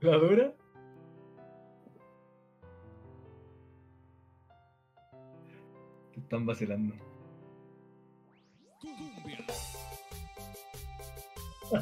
¿La 0.00 0.16
dura? 0.16 0.54
Te 6.14 6.20
están 6.20 6.46
vacilando. 6.46 6.94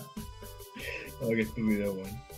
oh, 1.20 1.28
qué 1.28 1.42
estúpido, 1.42 1.92
weón. 1.92 2.35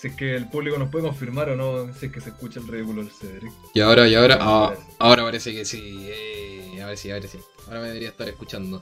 Si 0.00 0.08
es 0.08 0.14
que 0.16 0.34
el 0.34 0.48
público 0.48 0.78
nos 0.78 0.88
puede 0.88 1.04
confirmar 1.04 1.50
o 1.50 1.56
no, 1.56 1.92
si 1.94 2.06
es 2.06 2.12
que 2.12 2.20
se 2.22 2.30
escucha 2.30 2.58
el 2.60 2.66
ridículo 2.68 3.02
del 3.02 3.10
Cedric. 3.12 3.52
Y 3.74 3.80
ahora, 3.80 4.08
y 4.08 4.14
ahora, 4.14 4.38
ah, 4.40 4.74
ahora 4.98 5.24
parece 5.24 5.52
que 5.52 5.64
sí. 5.66 6.06
Eh, 6.08 6.78
ahora 6.82 6.96
sí, 6.96 7.10
ahora 7.10 7.28
sí. 7.28 7.38
Ahora 7.66 7.80
me 7.80 7.88
debería 7.88 8.08
estar 8.08 8.26
escuchando. 8.28 8.80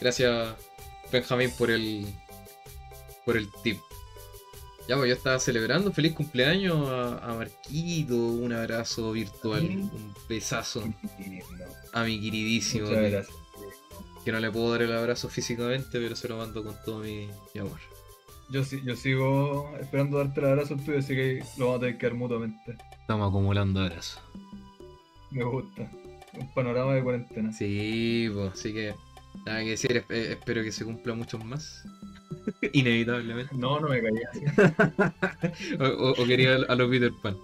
Gracias, 0.00 0.54
Benjamín, 1.10 1.50
por 1.58 1.70
el. 1.72 2.06
por 3.24 3.36
el 3.36 3.48
tip. 3.64 3.78
Ya, 4.88 4.96
pues 4.96 5.08
yo 5.08 5.14
estaba 5.14 5.38
celebrando 5.40 5.92
feliz 5.92 6.12
cumpleaños 6.14 6.88
a, 6.88 7.18
a 7.18 7.34
Marquito, 7.34 8.14
un 8.16 8.52
abrazo 8.52 9.12
virtual, 9.12 9.62
un 9.64 10.14
besazo 10.28 10.82
a 11.92 12.04
mi 12.04 12.20
queridísimo. 12.20 12.86
Muchas 12.86 13.02
que- 13.04 13.10
gracias. 13.10 13.36
Que 14.24 14.32
no 14.32 14.38
le 14.40 14.50
puedo 14.50 14.70
dar 14.70 14.82
el 14.82 14.92
abrazo 14.92 15.28
físicamente, 15.28 15.98
pero 15.98 16.14
se 16.14 16.28
lo 16.28 16.36
mando 16.36 16.62
con 16.62 16.76
todo 16.84 16.98
mi, 17.00 17.28
mi 17.54 17.60
amor. 17.60 17.78
Yo, 18.50 18.62
yo 18.62 18.96
sigo 18.96 19.72
esperando 19.80 20.18
darte 20.18 20.40
el 20.40 20.46
abrazo 20.46 20.76
tuyo, 20.76 20.98
así 20.98 21.14
que 21.14 21.44
lo 21.56 21.66
vamos 21.66 21.78
a 21.78 21.80
tener 21.80 21.98
que 21.98 22.06
dar 22.06 22.14
mutuamente. 22.16 22.76
Estamos 23.00 23.28
acumulando 23.28 23.80
abrazos. 23.80 24.20
Me 25.30 25.44
gusta. 25.44 25.88
Un 26.34 26.52
panorama 26.54 26.94
de 26.94 27.02
cuarentena. 27.02 27.52
Sí, 27.52 28.28
pues, 28.32 28.52
así 28.52 28.72
que 28.72 28.94
nada 29.46 29.60
que 29.62 29.70
decir, 29.70 30.04
eh, 30.08 30.36
espero 30.38 30.62
que 30.62 30.72
se 30.72 30.84
cumpla 30.84 31.14
muchos 31.14 31.44
más. 31.44 31.84
Inevitablemente. 32.72 33.54
No, 33.56 33.78
no 33.80 33.88
me 33.88 34.00
caía 34.02 34.28
así. 34.30 35.76
o, 35.80 35.84
o- 35.84 36.22
o 36.22 36.26
quería 36.26 36.56
a 36.68 36.74
los 36.74 36.90
Peter 36.90 37.12
Pan. 37.22 37.36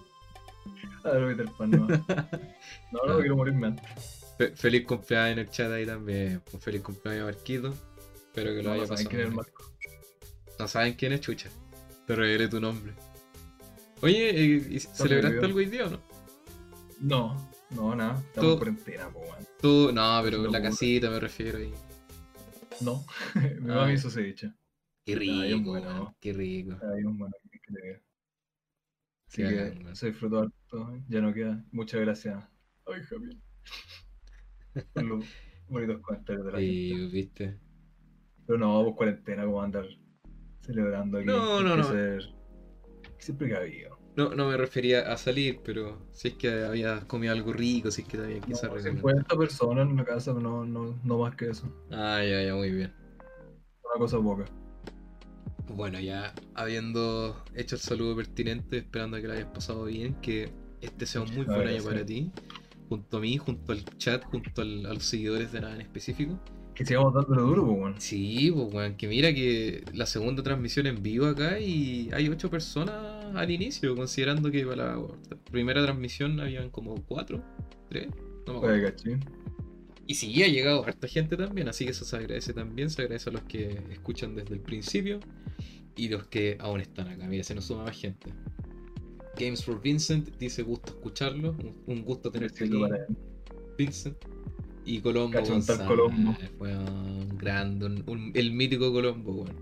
A 1.05 1.11
ver, 1.11 1.37
Peter 1.37 1.53
Pan, 1.57 1.71
no. 1.71 1.87
No, 1.87 3.05
no, 3.07 3.13
Ah. 3.15 3.17
quiero 3.19 3.37
morirme 3.37 3.69
antes. 3.69 3.85
Fe- 4.39 4.57
feliz 4.57 4.85
cumpleaños 4.87 5.33
en 5.35 5.39
el 5.39 5.51
chat 5.51 5.71
ahí 5.71 5.87
también. 5.87 6.43
Un 6.53 6.61
feliz 6.61 6.83
cumpleaños 6.83 7.25
Marquito. 7.27 7.75
Espero 8.15 8.51
que 8.55 8.63
lo 8.63 8.71
No, 8.71 8.73
haya 8.73 8.87
pasado. 8.87 9.09
No 10.59 10.69
saben 10.69 10.95
quién 10.95 11.13
es 11.13 11.21
Chucha. 11.21 11.51
Te 12.07 12.15
revelé 12.15 12.49
tu 12.49 12.61
nombre. 12.61 12.95
Oye, 14.01 14.31
eh, 14.31 14.67
¿y 14.71 14.79
¿celebraste 14.79 15.45
algo 15.45 15.59
hoy 15.59 15.67
día 15.67 15.87
o 15.87 15.91
no? 15.91 16.01
No, 17.01 17.51
no, 17.71 17.95
nada. 17.95 18.19
Estamos 18.19 18.53
en 18.53 18.57
cuarentena, 18.57 19.11
po, 19.11 19.21
weón. 19.21 19.47
Tú, 19.61 19.91
no, 19.93 20.21
pero 20.23 20.45
en 20.45 20.53
la 20.53 20.63
casita 20.63 21.11
me 21.11 21.21
refiero 21.21 21.59
ahí. 21.59 21.73
No. 22.81 23.05
Mi 23.35 23.67
mamá 23.67 23.93
hizo 23.93 24.11
ceviche. 24.11 24.53
Qué 25.05 25.17
rico, 25.17 25.71
bueno. 25.71 26.17
qué 26.21 26.33
rico. 26.33 26.77
Un 27.05 27.19
bueno 27.19 27.35
que 27.51 27.73
te. 27.73 28.03
Así 29.29 29.43
que 29.43 29.81
weón. 29.81 29.97
se 29.97 30.07
disfrutó 30.09 30.41
harto. 30.41 31.03
Ya 31.09 31.21
no 31.21 31.33
queda. 31.33 31.65
Muchas 31.73 32.01
gracias. 32.01 32.45
Ay, 32.87 33.03
Javier. 33.03 33.37
Por 34.93 35.03
los 35.05 35.25
bonitos 35.69 36.01
comentarios 36.01 36.47
de 36.47 36.53
la 36.53 36.59
gente. 36.59 36.73
Sí, 36.73 37.09
viste. 37.11 37.61
Pero 38.47 38.59
no, 38.59 38.83
pues 38.85 38.97
cuarentena, 38.97 39.45
como 39.45 39.63
andar 39.63 39.87
celebrando 40.67 41.19
aquí. 41.19 41.27
No, 41.27 41.63
no, 41.63 41.75
que 41.77 41.81
no. 41.83 41.89
Ser 41.89 42.23
siempre 43.19 43.49
precavido. 43.49 43.99
No, 44.17 44.35
no 44.35 44.49
me 44.49 44.57
refería 44.57 45.13
a 45.13 45.17
salir, 45.19 45.61
pero 45.63 45.99
si 46.13 46.29
es 46.29 46.35
que 46.35 46.65
había 46.65 47.01
comido 47.07 47.33
algo 47.33 47.53
rico, 47.53 47.91
si 47.91 48.03
es 48.03 48.09
que 48.09 48.17
también 48.17 48.41
No, 48.41 48.47
quizás 48.47 48.83
50 48.83 49.37
personas 49.37 49.89
en 49.89 49.97
la 49.97 50.05
casa, 50.05 50.33
no, 50.33 50.65
no, 50.65 50.99
no 51.05 51.19
más 51.19 51.35
que 51.37 51.51
eso. 51.51 51.71
Ah, 51.91 52.23
ya, 52.25 52.43
ya, 52.43 52.55
muy 52.55 52.71
bien. 52.71 52.93
Una 53.85 53.99
cosa 53.99 54.19
poca. 54.19 54.45
Bueno, 55.69 56.01
ya 56.01 56.35
habiendo 56.55 57.37
hecho 57.55 57.75
el 57.75 57.81
saludo 57.83 58.17
pertinente, 58.17 58.79
esperando 58.79 59.21
que 59.21 59.27
lo 59.27 59.35
hayas 59.35 59.49
pasado 59.49 59.85
bien, 59.85 60.15
que 60.23 60.51
este 60.81 61.05
sea 61.05 61.23
un 61.23 61.35
muy 61.35 61.45
buen 61.45 61.67
año 61.67 61.83
para 61.85 62.07
ti, 62.07 62.31
junto 62.89 63.17
a 63.19 63.21
mí, 63.21 63.37
junto 63.37 63.73
al 63.73 63.85
chat, 63.99 64.25
junto 64.25 64.63
al- 64.63 64.87
a 64.87 64.95
los 64.95 65.05
seguidores 65.05 65.53
de 65.53 65.61
nada 65.61 65.75
en 65.75 65.81
específico. 65.83 66.39
Que 66.77 66.85
sigamos 66.85 67.15
dándole 67.15 67.41
duro, 67.41 67.65
pues, 67.65 67.79
weón. 67.79 67.95
Sí, 67.99 68.53
pues 68.55 68.73
weón, 68.73 68.97
que 68.97 69.09
mira 69.09 69.33
que 69.33 69.83
la 69.95 70.05
segunda 70.05 70.43
transmisión 70.43 70.87
en 70.87 71.03
vivo 71.03 71.27
acá 71.27 71.59
y 71.59 72.11
hay 72.13 72.29
ocho 72.29 72.51
personas 72.51 72.95
al 73.35 73.51
inicio, 73.51 73.97
considerando 73.97 74.51
que 74.51 74.67
para 74.67 74.97
la 74.97 75.37
primera 75.51 75.83
transmisión 75.83 76.39
habían 76.39 76.69
como 76.69 76.95
cuatro, 77.07 77.43
tres, 77.89 78.09
no 78.47 78.53
me 78.53 78.59
acuerdo. 78.59 78.95
Oye. 79.05 79.19
Y 80.07 80.15
sí, 80.15 80.43
ha 80.43 80.49
llegado 80.49 80.85
harta 80.85 81.09
gente 81.09 81.37
también, 81.37 81.69
así 81.69 81.87
que 81.87 81.93
eso 81.93 82.05
se 82.05 82.15
agradece 82.15 82.53
también, 82.53 82.91
se 82.91 83.03
agradece 83.03 83.31
a 83.31 83.33
los 83.33 83.43
que 83.45 83.81
escuchan 83.91 84.37
desde 84.37 84.55
el 84.55 84.61
principio 84.61 85.19
y 85.97 86.09
los 86.09 86.27
que 86.27 86.59
aún 86.61 86.81
están 86.81 87.09
acá. 87.09 87.27
Mira, 87.27 87.43
se 87.43 87.55
nos 87.55 87.65
suma 87.65 87.85
más 87.85 87.99
gente. 87.99 88.33
Games 89.39 89.65
for 89.65 89.81
Vincent 89.81 90.37
dice 90.39 90.63
gusto 90.63 90.93
escucharlo, 90.93 91.57
un, 91.87 92.03
gusto 92.05 92.31
tenerte 92.31 92.65
aquí. 92.65 92.79
Vincent. 93.79 94.17
Y 94.87 95.01
Colombo 95.01 95.41
González, 95.43 95.87
Colombo. 95.87 96.37
weón, 96.61 97.37
grande, 97.37 97.87
un- 97.87 98.05
un- 98.07 98.31
el 98.35 98.53
mítico 98.53 98.93
Colombo, 98.93 99.33
weón. 99.43 99.57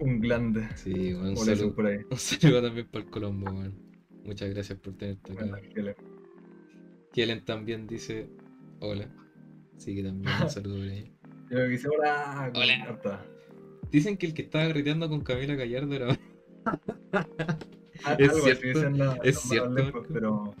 Un 0.00 0.20
glande. 0.20 0.68
Sí, 0.76 1.14
weón, 1.14 1.30
un 1.30 1.36
saludo, 1.38 1.74
por 1.74 1.86
ahí. 1.86 1.98
un 2.10 2.16
saludo 2.18 2.62
también 2.62 2.86
para 2.88 3.04
el 3.04 3.10
Colombo, 3.10 3.50
weón. 3.50 3.74
Muchas 4.24 4.50
gracias 4.50 4.78
por 4.78 4.92
tenerte 4.94 5.32
acá. 5.32 5.46
Bueno, 5.46 5.68
que 5.74 5.82
le- 5.82 5.96
Kielen 7.12 7.44
también 7.44 7.86
dice 7.86 8.28
hola. 8.80 9.08
Así 9.76 9.94
que 9.94 10.02
también 10.02 10.30
un 10.42 10.50
saludo 10.50 10.76
por 10.76 10.84
ahí. 10.88 11.10
Yo 11.50 11.58
me 11.58 11.70
quise, 11.70 11.88
hola. 11.88 12.52
Hola. 12.54 13.26
Dicen 13.90 14.16
que 14.18 14.26
el 14.26 14.34
que 14.34 14.42
estaba 14.42 14.66
greteando 14.66 15.08
con 15.08 15.20
Camila 15.22 15.54
Gallardo 15.54 15.94
era. 15.94 16.18
Ah, 18.02 18.14
Es 18.18 18.30
algo 18.30 18.40
cierto, 18.44 18.66
dicen 18.66 18.98
la- 18.98 19.18
es 19.22 19.38
cierto, 19.40 19.70
Marco. 19.70 20.06
pero 20.10 20.54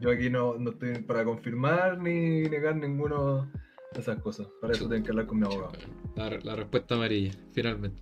yo 0.00 0.10
aquí 0.10 0.30
no, 0.30 0.56
no 0.58 0.70
estoy 0.70 0.98
para 1.02 1.24
confirmar 1.24 1.98
ni 1.98 2.42
negar 2.48 2.76
ninguno 2.76 3.50
de 3.92 4.00
esas 4.00 4.20
cosas. 4.20 4.46
Para 4.60 4.72
eso 4.74 4.86
tienen 4.86 5.02
que 5.04 5.10
hablar 5.10 5.26
con 5.26 5.38
mi 5.38 5.46
abogado. 5.46 5.72
La, 6.16 6.30
la 6.30 6.56
respuesta 6.56 6.94
amarilla, 6.94 7.32
finalmente. 7.52 8.00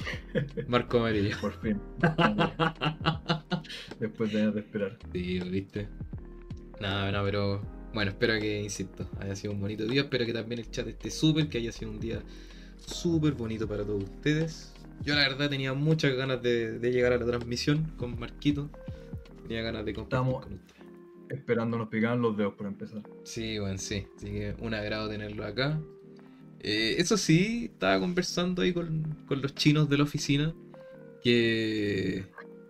Marco 0.68 0.98
amarillo. 0.98 1.36
Por 1.40 1.52
fin. 1.60 1.80
Después 4.00 4.32
de 4.32 4.48
esperar. 4.58 4.98
Sí, 5.12 5.40
viste. 5.40 5.88
Nada, 6.80 7.12
no, 7.12 7.24
pero. 7.24 7.80
Bueno, 7.92 8.12
espero 8.12 8.34
que, 8.40 8.62
insisto, 8.62 9.08
haya 9.18 9.34
sido 9.34 9.52
un 9.52 9.60
bonito 9.60 9.84
día. 9.84 10.02
Espero 10.02 10.24
que 10.24 10.32
también 10.32 10.60
el 10.60 10.70
chat 10.70 10.86
esté 10.86 11.10
súper, 11.10 11.48
que 11.48 11.58
haya 11.58 11.72
sido 11.72 11.90
un 11.90 11.98
día 11.98 12.22
súper 12.76 13.32
bonito 13.32 13.66
para 13.66 13.84
todos 13.84 14.04
ustedes. 14.04 14.72
Yo, 15.02 15.14
la 15.16 15.22
verdad, 15.22 15.50
tenía 15.50 15.74
muchas 15.74 16.14
ganas 16.14 16.40
de, 16.40 16.78
de 16.78 16.92
llegar 16.92 17.12
a 17.12 17.18
la 17.18 17.26
transmisión 17.26 17.92
con 17.96 18.16
Marquito. 18.18 18.70
Tenía 19.42 19.62
ganas 19.62 19.84
de 19.84 19.92
compartir 19.92 20.28
Estamos- 20.28 20.44
con 20.44 20.52
ustedes. 20.54 20.79
Esperando 21.30 21.78
nos 21.78 21.88
picaban 21.88 22.20
los 22.20 22.36
dedos 22.36 22.54
por 22.54 22.66
empezar. 22.66 23.02
Sí, 23.22 23.58
bueno, 23.58 23.78
sí. 23.78 24.04
Así 24.16 24.26
que 24.26 24.54
un 24.58 24.74
agrado 24.74 25.08
tenerlo 25.08 25.44
acá. 25.44 25.80
Eh, 26.58 26.96
eso 26.98 27.16
sí, 27.16 27.70
estaba 27.72 27.98
conversando 28.00 28.62
ahí 28.62 28.72
con, 28.72 29.16
con 29.26 29.40
los 29.40 29.54
chinos 29.54 29.88
de 29.88 29.96
la 29.96 30.04
oficina 30.04 30.52
que 31.22 32.26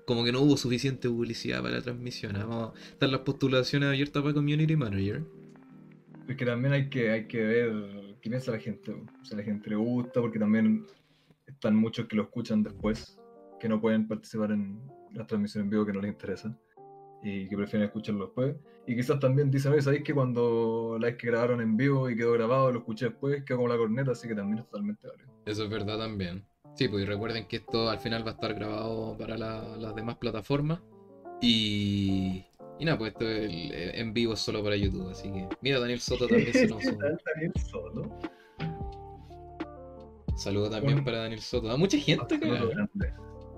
como 0.07 0.25
que 0.25 0.33
no 0.33 0.41
hubo 0.41 0.57
suficiente 0.57 1.09
publicidad 1.09 1.63
para 1.63 1.77
la 1.77 1.83
transmisión. 1.83 2.37
¿ah? 2.37 2.45
Vamos, 2.45 2.79
están 2.91 3.13
las 3.13 3.21
postulaciones 3.21 3.89
abiertas 3.89 4.23
para 4.23 4.35
Community 4.35 4.77
Manager. 4.77 5.23
Es 6.29 6.37
que 6.37 6.45
también 6.45 6.75
hay 6.75 6.91
que, 6.91 7.11
hay 7.11 7.27
que 7.27 7.41
ver 7.41 8.17
qué 8.21 8.29
piensa 8.29 8.53
la 8.53 8.59
gente. 8.59 8.93
O 8.93 9.25
sea, 9.25 9.37
a 9.37 9.41
la 9.41 9.45
gente 9.45 9.71
le 9.71 9.77
gusta, 9.77 10.21
porque 10.21 10.39
también 10.39 10.85
están 11.47 11.77
muchos 11.77 12.07
que 12.07 12.17
lo 12.17 12.25
escuchan 12.25 12.63
después, 12.63 13.19
que 13.59 13.69
no 13.69 13.81
pueden 13.81 14.07
participar 14.07 14.53
en 14.53 14.81
las 15.15 15.27
transmisiones 15.27 15.65
en 15.65 15.71
vivo 15.71 15.87
que 15.87 15.93
no 15.93 16.01
les 16.01 16.13
interesa 16.13 16.57
y 17.23 17.49
que 17.49 17.57
prefieren 17.57 17.87
escucharlo 17.87 18.27
después. 18.27 18.57
Y 18.87 18.97
quizás 18.97 19.21
también 19.21 19.51
dicen, 19.51 19.73
oye, 19.73 19.83
¿sabéis 19.83 20.03
que 20.03 20.15
cuando 20.15 20.97
la 20.99 21.09
vez 21.09 21.17
que 21.17 21.27
grabaron 21.29 21.61
en 21.61 21.77
vivo 21.77 22.09
y 22.11 22.17
quedó 22.17 22.33
grabado, 22.33 22.73
lo 22.73 22.79
escuché 22.81 23.07
después, 23.07 23.45
quedó 23.45 23.59
como 23.59 23.69
la 23.69 23.77
corneta, 23.77 24.13
así 24.13 24.27
que 24.27 24.35
también 24.35 24.59
es 24.59 24.65
totalmente 24.67 25.07
válido. 25.07 25.29
Eso 25.47 25.65
es 25.65 25.71
verdad 25.71 25.99
también. 25.99 26.45
Sí, 26.75 26.89
pues 26.89 27.03
y 27.03 27.07
recuerden 27.07 27.47
que 27.47 27.57
esto 27.57 27.91
al 27.91 27.99
final 27.99 28.25
va 28.27 28.31
a 28.31 28.35
estar 28.35 28.55
grabado 28.55 29.17
para 29.19 29.37
la- 29.37 29.77
las 29.77 29.95
demás 29.95 30.17
plataformas. 30.17 30.81
Y, 31.43 32.45
y 32.79 32.85
nada, 32.85 32.97
pues 32.99 33.13
esto 33.13 33.29
es 33.29 33.51
el- 33.51 33.73
en 33.73 34.13
vivo 34.15 34.33
es 34.35 34.41
solo 34.41 34.63
para 34.63 34.77
YouTube. 34.77 35.11
Así 35.11 35.31
que, 35.31 35.49
mira, 35.61 35.79
Daniel 35.79 36.01
Soto 36.01 36.27
también 36.27 36.53
se 36.53 36.67
nos 36.69 36.79
¿Qué 36.81 36.89
suma. 36.91 36.99
tal, 37.05 37.21
Daniel 37.35 37.53
Soto? 37.71 38.19
Saludo 40.37 40.71
también 40.71 41.05
para 41.05 41.19
Daniel 41.19 41.41
Soto. 41.41 41.71
Ah, 41.71 41.77
mucha 41.77 41.99
gente 41.99 42.35
acá. 42.35 42.47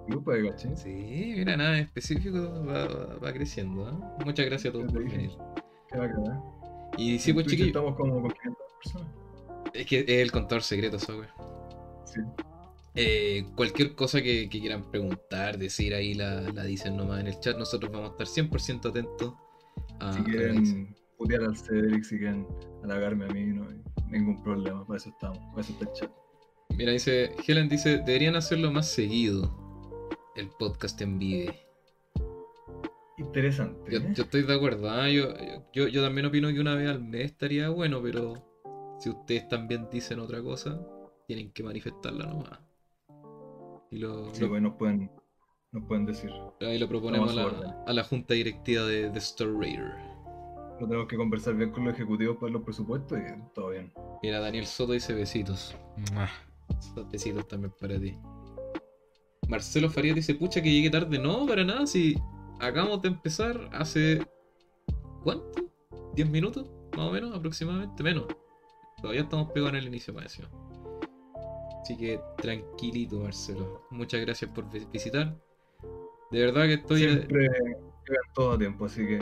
Grupo 0.08 0.32
de 0.32 0.42
gachín. 0.42 0.76
Sí, 0.76 1.34
mira, 1.36 1.56
nada 1.56 1.78
en 1.78 1.84
específico 1.84 2.64
va, 2.66 2.86
va- 2.86 3.16
va 3.18 3.32
creciendo. 3.32 3.86
¿ah? 3.86 4.16
Muchas 4.24 4.46
gracias 4.46 4.70
a 4.70 4.72
todos 4.78 4.92
por 4.92 5.04
venir. 5.04 5.30
Qué 5.88 5.98
¿eh? 5.98 6.08
Y 6.98 7.18
sí, 7.18 7.32
pues 7.32 7.46
chiquillos, 7.46 7.68
Estamos 7.68 7.94
como 7.96 8.20
con 8.22 8.30
500 8.30 8.56
personas. 8.82 9.08
es 9.74 9.86
que 9.86 10.00
es 10.00 10.08
el 10.08 10.32
contador 10.32 10.62
secreto, 10.62 10.96
wea. 11.18 11.34
Sí. 12.04 12.20
Eh, 12.94 13.46
cualquier 13.56 13.94
cosa 13.94 14.20
que, 14.20 14.48
que 14.50 14.60
quieran 14.60 14.90
preguntar, 14.90 15.56
decir 15.56 15.94
ahí, 15.94 16.12
la, 16.14 16.42
la 16.52 16.64
dicen 16.64 16.96
nomás 16.96 17.20
en 17.20 17.28
el 17.28 17.38
chat. 17.40 17.56
Nosotros 17.56 17.90
vamos 17.90 18.10
a 18.10 18.12
estar 18.12 18.26
100% 18.44 18.90
atentos 18.90 19.34
a, 20.00 20.12
si 20.12 20.20
a 20.20 20.24
quieren 20.24 20.94
putear 21.16 21.42
al 21.44 21.56
Cedric 21.56 22.02
si 22.04 22.18
quieren 22.18 22.46
halagarme 22.82 23.24
a 23.26 23.28
mí, 23.28 23.44
no 23.46 23.68
hay 23.68 23.80
ningún 24.10 24.42
problema, 24.42 24.84
para 24.86 24.96
eso 24.98 25.08
estamos, 25.10 25.38
para 25.50 25.60
eso 25.62 25.72
está 25.72 25.84
el 25.86 25.92
chat. 25.92 26.10
Mira, 26.76 26.92
dice, 26.92 27.30
Helen 27.46 27.68
dice, 27.68 27.98
deberían 27.98 28.34
hacerlo 28.36 28.70
más 28.72 28.88
seguido, 28.90 29.56
el 30.36 30.48
podcast 30.50 31.00
en 31.02 31.18
vivo. 31.18 31.52
Interesante. 33.18 33.92
Yo, 33.92 33.98
¿eh? 33.98 34.12
yo 34.14 34.22
estoy 34.24 34.42
de 34.42 34.54
acuerdo, 34.54 34.90
¿ah? 34.90 35.08
yo, 35.08 35.28
yo, 35.72 35.86
yo 35.88 36.02
también 36.02 36.26
opino 36.26 36.48
que 36.48 36.60
una 36.60 36.74
vez 36.74 36.88
al 36.88 37.02
mes 37.02 37.26
estaría 37.26 37.68
bueno, 37.68 38.00
pero 38.02 38.34
si 38.98 39.10
ustedes 39.10 39.48
también 39.48 39.88
dicen 39.90 40.18
otra 40.18 40.42
cosa, 40.42 40.80
tienen 41.26 41.52
que 41.52 41.62
manifestarla 41.62 42.26
nomás. 42.26 42.58
Y 43.90 43.98
lo, 43.98 44.34
Sí, 44.34 44.40
lo- 44.42 44.48
bueno, 44.48 44.68
nos 44.70 44.78
pueden, 44.78 45.10
nos 45.72 45.84
pueden 45.86 46.06
decir. 46.06 46.30
ahí 46.60 46.78
lo 46.78 46.88
proponemos 46.88 47.30
a 47.32 47.34
la, 47.34 47.84
a 47.86 47.92
la 47.92 48.02
junta 48.04 48.34
directiva 48.34 48.84
de, 48.84 49.10
de 49.10 49.18
Star 49.18 49.48
Raider. 49.52 49.92
Lo 50.80 50.88
tenemos 50.88 51.06
que 51.06 51.16
conversar 51.16 51.54
bien 51.54 51.70
con 51.70 51.84
los 51.84 51.94
ejecutivos 51.94 52.38
para 52.38 52.50
los 52.52 52.62
presupuestos 52.62 53.18
y 53.18 53.22
todo 53.54 53.68
bien. 53.70 53.92
Mira, 54.22 54.40
Daniel 54.40 54.66
Soto 54.66 54.92
dice 54.94 55.12
besitos. 55.14 55.76
Besitos 57.12 57.46
también 57.46 57.72
para 57.78 58.00
ti. 58.00 58.18
Marcelo 59.52 59.90
Farías 59.90 60.16
dice, 60.16 60.34
pucha 60.34 60.62
que 60.62 60.72
llegué 60.72 60.88
tarde. 60.88 61.18
No, 61.18 61.46
para 61.46 61.62
nada, 61.62 61.86
si 61.86 62.16
acabamos 62.58 63.02
de 63.02 63.08
empezar 63.08 63.68
hace... 63.72 64.26
¿Cuánto? 65.22 65.70
¿10 66.16 66.28
minutos? 66.30 66.70
Más 66.96 67.06
o 67.08 67.12
menos, 67.12 67.36
aproximadamente. 67.36 68.02
Menos. 68.02 68.24
Todavía 69.00 69.22
estamos 69.22 69.52
pegados 69.52 69.74
en 69.74 69.78
el 69.80 69.86
inicio, 69.88 70.14
parece. 70.14 70.42
Así 71.82 71.96
que 71.98 72.18
tranquilito, 72.38 73.18
Marcelo. 73.18 73.82
Muchas 73.90 74.20
gracias 74.22 74.50
por 74.50 74.70
vi- 74.70 74.86
visitar. 74.90 75.36
De 76.30 76.40
verdad 76.46 76.62
que 76.64 76.74
estoy... 76.74 77.02
eh, 77.04 77.08
Siempre 77.10 77.40
llegan 77.42 78.32
todo 78.34 78.52
a 78.52 78.58
tiempo, 78.58 78.86
así 78.86 79.06
que 79.06 79.18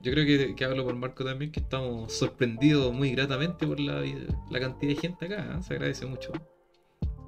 Yo 0.00 0.12
creo 0.12 0.24
que, 0.24 0.54
que 0.54 0.64
hablo 0.64 0.84
por 0.84 0.94
Marco 0.94 1.24
también, 1.24 1.52
que 1.52 1.60
estamos 1.60 2.10
sorprendidos 2.12 2.92
muy 2.94 3.10
gratamente 3.12 3.66
por 3.66 3.78
la, 3.80 4.02
la 4.50 4.60
cantidad 4.60 4.94
de 4.94 5.00
gente 5.00 5.26
acá. 5.26 5.58
¿eh? 5.58 5.62
Se 5.62 5.74
agradece 5.74 6.06
mucho. 6.06 6.32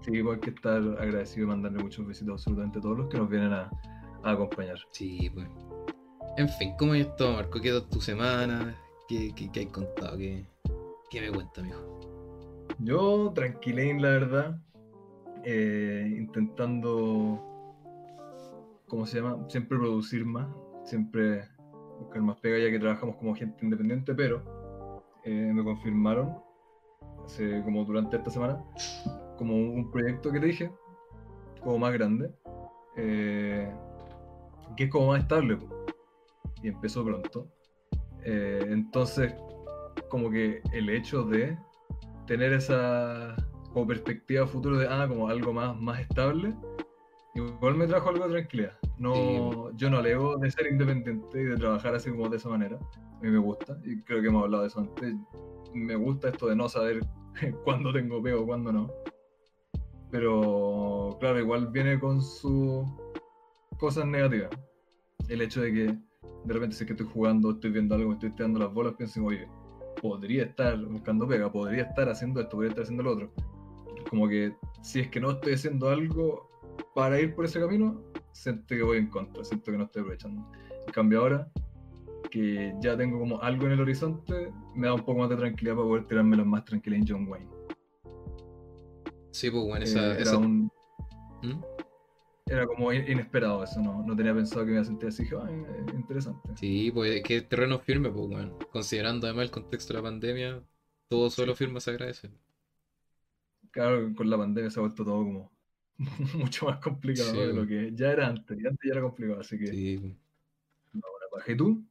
Sí, 0.07 0.13
igual 0.19 0.41
que 0.41 0.51
estar 0.51 0.79
agradecido 0.79 1.47
y 1.47 1.49
mandarle 1.49 1.83
muchos 1.83 2.07
besitos 2.07 2.31
a 2.31 2.35
absolutamente 2.35 2.81
todos 2.81 2.97
los 2.97 3.09
que 3.09 3.19
nos 3.19 3.29
vienen 3.29 3.53
a, 3.53 3.71
a 4.23 4.31
acompañar. 4.31 4.79
Sí, 4.93 5.31
pues. 5.35 5.49
En 6.37 6.49
fin, 6.49 6.75
¿cómo 6.79 6.93
has 6.93 7.01
estado, 7.01 7.35
Marco? 7.35 7.61
¿Qué 7.61 7.71
tal 7.71 7.89
tu 7.89 8.01
semana? 8.01 8.77
¿Qué, 9.09 9.33
qué, 9.35 9.51
qué 9.51 9.61
has 9.61 9.67
contado? 9.67 10.17
¿Qué, 10.17 10.47
qué 11.11 11.21
me 11.21 11.31
cuenta, 11.31 11.63
mijo? 11.63 11.81
Yo 12.79 13.33
tranquilín, 13.35 14.01
la 14.03 14.11
verdad, 14.11 14.61
eh, 15.45 16.15
intentando, 16.17 17.43
¿cómo 18.87 19.07
se 19.07 19.21
llama? 19.21 19.45
Siempre 19.49 19.79
producir 19.79 20.25
más, 20.25 20.47
siempre 20.85 21.49
buscar 22.01 22.23
más 22.23 22.39
pega 22.41 22.59
ya 22.59 22.71
que 22.71 22.79
trabajamos 22.79 23.17
como 23.17 23.35
gente 23.35 23.65
independiente, 23.65 24.15
pero 24.15 25.03
eh, 25.25 25.51
me 25.53 25.65
confirmaron 25.65 26.37
hace 27.25 27.63
como 27.65 27.85
durante 27.85 28.19
esta 28.19 28.31
semana 28.31 28.63
como 29.37 29.57
un 29.57 29.91
proyecto 29.91 30.33
que 30.33 30.41
te 30.41 30.47
dije, 30.47 30.71
como 31.63 31.79
más 31.79 31.93
grande, 31.93 32.31
eh, 32.97 33.71
que 34.77 34.85
es 34.85 34.91
como 34.91 35.09
más 35.09 35.21
estable 35.23 35.59
y 36.63 36.69
empezó 36.69 37.05
pronto. 37.05 37.49
Eh, 38.25 38.67
entonces, 38.69 39.35
como 40.09 40.31
que 40.31 40.63
el 40.73 40.89
hecho 40.89 41.23
de 41.23 41.57
tener 42.27 42.53
esa 42.53 43.37
como 43.73 43.87
perspectiva 43.87 44.47
futuro 44.47 44.79
de 44.79 44.87
ah, 44.89 45.07
como 45.09 45.29
algo 45.29 45.53
más, 45.53 45.79
más 45.79 46.01
estable, 46.01 46.55
igual 47.35 47.75
me 47.75 47.87
trajo 47.87 48.09
algo 48.09 48.27
de 48.27 48.33
tranquilidad. 48.33 48.73
No, 48.99 49.71
Yo 49.73 49.91
no 49.91 49.99
alego 49.99 50.39
de 50.39 50.51
ser 50.51 50.67
independiente 50.67 51.41
y 51.41 51.45
de 51.45 51.57
trabajar 51.57 51.95
así 51.95 52.11
como 52.11 52.29
de 52.29 52.39
esa 52.39 52.49
manera. 52.49 52.79
A 52.79 53.21
mí 53.21 53.31
me 53.31 53.39
gusta, 53.39 53.79
y 53.85 54.01
creo 54.03 54.23
que 54.23 54.29
hemos 54.29 54.45
hablado 54.45 54.63
de 54.63 54.69
eso 54.69 54.81
antes. 54.81 55.15
Me 55.75 55.95
gusta 55.95 56.29
esto 56.29 56.47
de 56.47 56.57
no 56.57 56.69
saber 56.69 57.01
cuándo 57.65 57.93
tengo 57.93 58.23
pego 58.23 58.47
cuándo 58.47 58.73
no. 58.73 58.91
Pero 60.11 61.17
claro, 61.21 61.39
igual 61.41 61.69
viene 61.69 61.99
con 61.99 62.23
sus 62.23 62.87
cosas 63.79 64.07
negativas. 64.07 64.51
El 65.29 65.41
hecho 65.41 65.61
de 65.61 65.73
que 65.73 65.99
de 66.45 66.55
repente 66.55 66.77
si 66.77 66.85
es 66.85 66.87
que 66.87 66.93
estoy 66.93 67.09
jugando, 67.13 67.51
estoy 67.51 67.71
viendo 67.71 67.95
algo, 67.95 68.09
me 68.09 68.15
estoy 68.15 68.31
tirando 68.31 68.61
las 68.61 68.73
bolas, 68.73 68.95
pienso, 68.95 69.25
oye, 69.25 69.49
podría 70.01 70.45
estar 70.45 70.79
buscando 70.87 71.27
pega, 71.27 71.51
podría 71.51 71.85
estar 71.85 72.09
haciendo 72.09 72.41
esto, 72.41 72.53
podría 72.53 72.71
estar 72.71 72.85
haciendo 72.85 73.03
lo 73.03 73.13
otro. 73.13 73.33
Como 74.09 74.29
que 74.29 74.55
si 74.83 75.01
es 75.01 75.09
que 75.09 75.21
no 75.21 75.33
estoy 75.33 75.55
haciendo 75.55 75.89
algo 75.89 76.49
para 76.95 77.21
ir 77.21 77.35
por 77.35 77.45
ese 77.45 77.61
camino, 77.61 78.01
siento 78.33 78.67
que 78.69 78.83
voy 78.83 78.99
en 78.99 79.09
contra, 79.09 79.45
siento 79.45 79.73
que 79.73 79.79
no 79.79 79.85
estoy 79.85 80.03
aprovechando. 80.03 80.47
En 80.87 80.93
cambio 80.93 81.21
ahora, 81.21 81.51
que 82.31 82.75
ya 82.81 82.97
tengo 82.97 83.19
como 83.19 83.41
algo 83.43 83.67
en 83.67 83.73
el 83.73 83.81
horizonte, 83.81 84.53
me 84.75 84.87
da 84.87 84.95
un 84.95 85.01
poco 85.01 85.21
más 85.21 85.31
de 85.31 85.37
tranquilidad 85.37 85.77
para 85.77 85.89
poder 85.89 86.07
tirármelo 86.07 86.45
más 86.45 86.65
tranquila 86.65 86.97
en 86.97 87.07
John 87.07 87.29
Wayne. 87.29 87.56
Sí, 89.37 89.51
pues, 89.51 89.65
bueno, 89.65 89.85
Eh, 89.85 89.89
esa... 89.89 90.13
era, 90.15 90.23
esa- 90.23 90.39
un, 90.39 90.71
¿Mm? 91.43 91.61
era 92.47 92.67
como 92.67 92.93
in- 92.93 93.11
inesperado 93.11 93.63
eso, 93.65 93.81
no, 93.81 94.03
no 94.03 94.17
tenía 94.17 94.35
pensado 94.35 94.63
que 94.63 94.69
me 94.69 94.73
iba 94.75 94.83
a 94.83 94.85
sentir 94.85 95.09
así, 95.09 95.25
dije, 95.25 95.37
"Ay, 95.43 95.55
eh, 95.55 95.87
interesante. 95.95 96.49
Sí, 96.57 96.91
pues 96.91 97.13
es 97.17 97.23
que 97.23 97.43
terreno 97.43 97.79
firme, 97.79 98.11
pues, 98.11 98.27
bueno. 98.29 98.59
Considerando 98.73 99.27
además 99.27 99.45
el 99.45 99.51
contexto 99.51 99.93
de 99.93 99.99
la 100.01 100.03
pandemia, 100.05 100.63
todo 101.09 101.31
suelo 101.31 101.55
firme 101.55 101.81
se 101.81 101.91
agradece. 101.91 102.31
Claro, 103.71 104.13
con 104.17 104.31
la 104.31 104.39
pandemia 104.39 104.71
se 104.71 104.81
ha 104.81 104.83
vuelto 104.83 105.05
todo 105.05 105.23
como 105.25 105.53
mucho 106.35 106.67
más 106.67 106.79
complicado 106.81 107.31
Sí, 107.33 107.39
de 107.39 107.47
lo 107.53 107.55
bueno. 107.55 107.69
que 107.69 107.93
ya 107.95 108.11
era 108.13 108.27
antes, 108.29 108.59
y 108.61 108.67
antes 108.67 108.81
ya 108.85 108.93
era 108.93 109.03
complicado, 109.03 109.41
así 109.41 109.59
que 109.59 109.67
Sí. 109.67 109.99
pues. 109.99 110.15
ahora 111.05 111.27
paja. 111.31 111.53
¿Y 111.53 111.57
tú? 111.57 111.85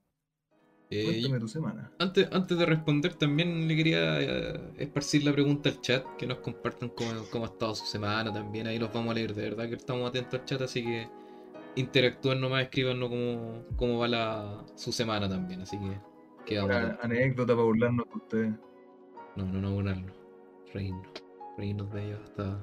Eh, 0.90 1.06
Cuéntame 1.06 1.40
tu 1.40 1.48
semana. 1.48 1.92
Antes, 2.00 2.28
antes 2.32 2.58
de 2.58 2.66
responder, 2.66 3.16
también 3.16 3.68
le 3.68 3.76
quería 3.76 4.22
eh, 4.22 4.60
esparcir 4.78 5.24
la 5.24 5.32
pregunta 5.32 5.70
al 5.70 5.82
chat, 5.82 6.06
que 6.18 6.28
nos 6.28 6.40
compartan 6.40 6.90
cómo, 6.90 7.12
cómo 7.32 7.46
ha 7.46 7.48
estado 7.48 7.74
su 7.76 7.86
semana 7.86 8.32
también, 8.32 8.68
ahí 8.68 8.78
los 8.78 8.94
vamos 8.94 9.12
a 9.12 9.16
leer, 9.16 9.34
de 9.34 9.50
verdad 9.50 9.68
que 9.68 9.76
estamos 9.76 10.08
atentos 10.08 10.40
al 10.40 10.46
chat, 10.46 10.62
así 10.62 10.84
que 10.84 11.08
interactúen 11.76 12.40
nomás, 12.40 12.64
escríbanos 12.64 13.10
cómo, 13.10 13.64
cómo 13.76 14.00
va 14.00 14.08
la, 14.08 14.66
su 14.76 14.92
semana 14.92 15.28
también, 15.28 15.62
así 15.62 15.78
que 15.78 15.98
quedamos 16.46 16.70
Una 16.70 17.00
anécdota 17.02 17.54
para 17.54 17.66
burlarnos 17.66 18.06
de 18.08 18.18
ustedes. 18.18 18.54
No, 19.36 19.46
no, 19.46 19.62
no 19.62 19.72
burlarnos, 19.72 20.14
reírnos, 20.74 21.08
reírnos 21.58 21.92
de 21.92 22.06
ellos 22.06 22.20
hasta, 22.24 22.60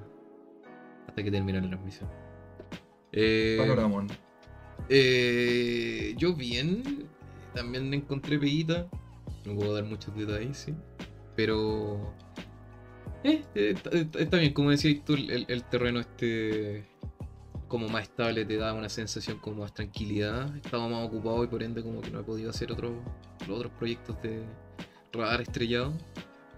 hasta 1.09 1.23
que 1.23 1.31
termine 1.31 1.61
la 1.61 1.69
transmisión. 1.69 2.09
Eh. 3.13 3.59
Eh, 4.89 6.15
yo 6.17 6.35
bien, 6.35 7.09
también 7.55 7.93
encontré 7.93 8.39
peguita. 8.39 8.89
No 9.45 9.57
puedo 9.57 9.75
dar 9.75 9.85
muchos 9.85 10.15
detalles, 10.17 10.59
sí. 10.59 10.75
Pero. 11.37 12.15
Eh, 13.25 13.43
eh, 13.55 13.75
está, 14.19 14.39
bien, 14.39 14.53
como 14.53 14.71
decías 14.71 15.05
tú, 15.05 15.15
el, 15.15 15.65
terreno 15.65 16.01
este 16.01 16.85
como 17.69 17.89
más 17.89 18.03
estable 18.03 18.45
te 18.45 18.57
da 18.57 18.75
una 18.75 18.89
sensación 18.89 19.39
como 19.39 19.63
más 19.63 19.73
tranquilidad. 19.73 20.55
Estaba 20.57 20.89
más 20.89 21.07
ocupado 21.07 21.45
y 21.45 21.47
por 21.47 21.63
ende 21.63 21.83
como 21.83 22.01
que 22.01 22.11
no 22.11 22.21
he 22.21 22.25
podido 22.25 22.51
hacer 22.51 22.73
otros 22.73 22.93
otros 23.49 23.73
proyectos 23.73 24.21
de 24.23 24.43
radar 25.13 25.41
estrellado. 25.41 25.93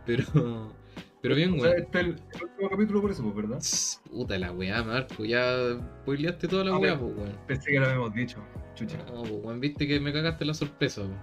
Pero. 0.06 0.83
Pero 1.24 1.36
bien, 1.36 1.58
O 1.58 1.62
sea, 1.62 1.70
este 1.72 2.00
es 2.00 2.04
el, 2.04 2.10
el 2.34 2.42
último 2.42 2.68
capítulo 2.68 3.00
por 3.00 3.10
eso, 3.10 3.22
pues, 3.22 3.34
¿verdad? 3.34 3.62
Puta 4.10 4.38
la 4.38 4.52
weá, 4.52 4.82
Marco. 4.82 5.24
Ya 5.24 5.78
spoileaste 6.02 6.46
toda 6.48 6.64
la 6.64 6.72
Ah, 6.72 6.78
weá, 6.78 7.00
pues 7.00 7.16
weón. 7.16 7.38
Pensé 7.46 7.70
que 7.70 7.80
lo 7.80 7.86
habíamos 7.86 8.12
dicho. 8.12 8.44
Chucha. 8.74 8.98
No, 9.06 9.22
pues 9.22 9.32
weón, 9.42 9.58
viste 9.58 9.88
que 9.88 9.98
me 10.00 10.12
cagaste 10.12 10.44
la 10.44 10.52
sorpresa, 10.52 11.00
weón. 11.00 11.18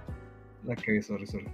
La 0.66 0.76
cagué, 0.76 1.04
sorry, 1.04 1.28
sorry. 1.28 1.48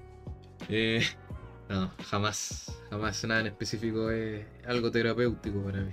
Eh, 0.70 1.02
no, 1.70 1.92
jamás, 2.06 2.74
jamás 2.90 3.22
nada 3.26 3.42
en 3.42 3.48
específico 3.48 4.10
es 4.12 4.46
algo 4.66 4.90
terapéutico 4.92 5.62
para 5.66 5.82
mí. 5.82 5.92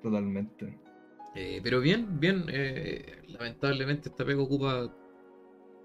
Totalmente. 0.00 0.78
Eh, 1.34 1.58
pero 1.60 1.80
bien, 1.80 2.20
bien, 2.20 2.44
eh, 2.52 3.20
lamentablemente 3.26 4.10
esta 4.10 4.24
pega 4.24 4.40
ocupa 4.40 4.94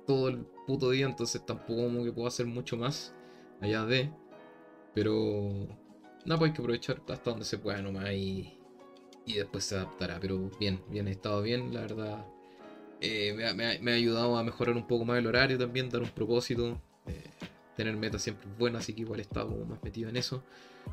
todo 0.05 0.29
el 0.29 0.45
puto 0.67 0.91
día, 0.91 1.07
entonces 1.07 1.43
tampoco 1.43 1.81
como 1.85 2.03
que 2.03 2.11
puedo 2.11 2.27
hacer 2.27 2.45
mucho 2.45 2.77
más 2.77 3.15
allá 3.59 3.85
de. 3.85 4.11
Pero 4.93 5.67
nada, 6.25 6.39
pues 6.39 6.49
hay 6.49 6.53
que 6.53 6.61
aprovechar 6.61 7.01
hasta 7.07 7.31
donde 7.31 7.45
se 7.45 7.57
pueda 7.57 7.81
nomás 7.81 8.11
y, 8.11 8.57
y 9.25 9.33
después 9.35 9.63
se 9.63 9.75
adaptará. 9.75 10.19
Pero 10.19 10.51
bien, 10.59 10.81
bien, 10.89 11.07
he 11.07 11.11
estado 11.11 11.41
bien, 11.41 11.73
la 11.73 11.81
verdad. 11.81 12.25
Eh, 13.01 13.33
me, 13.33 13.45
ha, 13.45 13.53
me 13.53 13.91
ayudado 13.91 14.37
a 14.37 14.43
mejorar 14.43 14.75
un 14.75 14.87
poco 14.87 15.05
más 15.05 15.17
el 15.17 15.27
horario 15.27 15.57
también, 15.57 15.89
dar 15.89 16.01
un 16.01 16.09
propósito. 16.09 16.79
eh, 17.07 17.23
tener 17.75 17.95
metas 17.97 18.21
siempre 18.21 18.47
bueno, 18.57 18.77
así 18.77 18.93
que 18.93 19.01
igual 19.01 19.19
he 19.19 19.23
estado 19.23 19.49
más 19.65 19.83
metido 19.83 20.09
en 20.09 20.17
eso. 20.17 20.43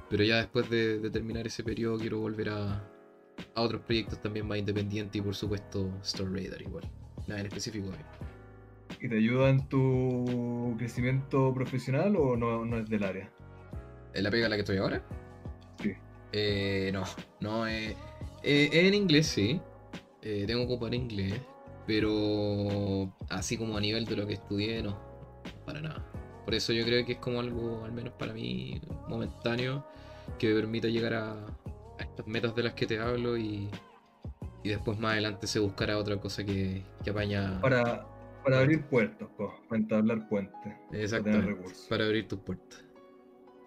Pero 0.08 0.24
ya 0.24 0.36
después 0.36 0.68
de, 0.70 1.10
terminar 1.10 1.46
ese 1.46 1.62
periodo 1.62 1.98
quiero 1.98 2.20
volver 2.20 2.50
a, 2.50 2.88
a 3.54 3.60
otros 3.60 3.82
proyectos 3.82 4.20
también 4.22 4.46
más 4.46 4.58
independientes 4.58 5.20
y 5.20 5.22
por 5.22 5.34
supuesto 5.34 5.90
Star 6.02 6.30
Raider 6.30 6.62
igual. 6.62 6.84
Nada 7.26 7.40
en 7.40 7.46
específico. 7.46 7.90
¿Y 9.00 9.08
te 9.08 9.16
ayuda 9.16 9.50
en 9.50 9.68
tu 9.68 10.74
crecimiento 10.78 11.52
profesional 11.54 12.16
o 12.16 12.36
no, 12.36 12.64
no 12.64 12.78
es 12.78 12.88
del 12.88 13.04
área? 13.04 13.30
¿En 14.14 14.24
la 14.24 14.30
pega 14.30 14.44
en 14.46 14.50
la 14.50 14.56
que 14.56 14.60
estoy 14.60 14.76
ahora? 14.78 15.02
Sí. 15.82 15.92
Eh, 16.32 16.90
no, 16.92 17.04
no, 17.40 17.66
eh, 17.66 17.96
eh, 18.42 18.70
en 18.72 18.94
inglés 18.94 19.26
sí. 19.26 19.60
Eh, 20.22 20.44
tengo 20.46 20.66
que 20.66 20.72
ocupar 20.74 20.94
inglés. 20.94 21.34
Pero 21.86 23.12
así 23.30 23.56
como 23.56 23.76
a 23.76 23.80
nivel 23.80 24.04
de 24.04 24.16
lo 24.16 24.26
que 24.26 24.34
estudié, 24.34 24.82
no. 24.82 24.96
para 25.64 25.80
nada. 25.80 26.06
Por 26.44 26.54
eso 26.54 26.72
yo 26.72 26.84
creo 26.84 27.04
que 27.04 27.12
es 27.12 27.18
como 27.18 27.40
algo, 27.40 27.84
al 27.84 27.92
menos 27.92 28.12
para 28.14 28.32
mí, 28.32 28.80
momentáneo, 29.08 29.84
que 30.38 30.48
me 30.48 30.54
permita 30.54 30.88
llegar 30.88 31.14
a, 31.14 31.32
a 31.32 32.02
estas 32.02 32.26
metas 32.26 32.54
de 32.54 32.62
las 32.64 32.74
que 32.74 32.86
te 32.86 32.98
hablo 32.98 33.36
y, 33.36 33.68
y 34.62 34.68
después 34.68 34.98
más 34.98 35.12
adelante 35.12 35.46
se 35.46 35.58
buscará 35.58 35.98
otra 35.98 36.16
cosa 36.18 36.44
que, 36.44 36.82
que 37.02 37.10
apaña. 37.10 37.60
Para, 37.60 38.06
para 38.44 38.60
abrir 38.60 38.84
puertos, 38.86 39.28
po, 39.36 39.52
para 39.68 39.80
entablar 39.80 40.28
puentes. 40.28 40.54
para 40.88 41.02
Exactamente. 41.02 41.46
recursos. 41.46 41.86
Para 41.88 42.04
abrir 42.04 42.28
tus 42.28 42.38
puertas. 42.40 42.84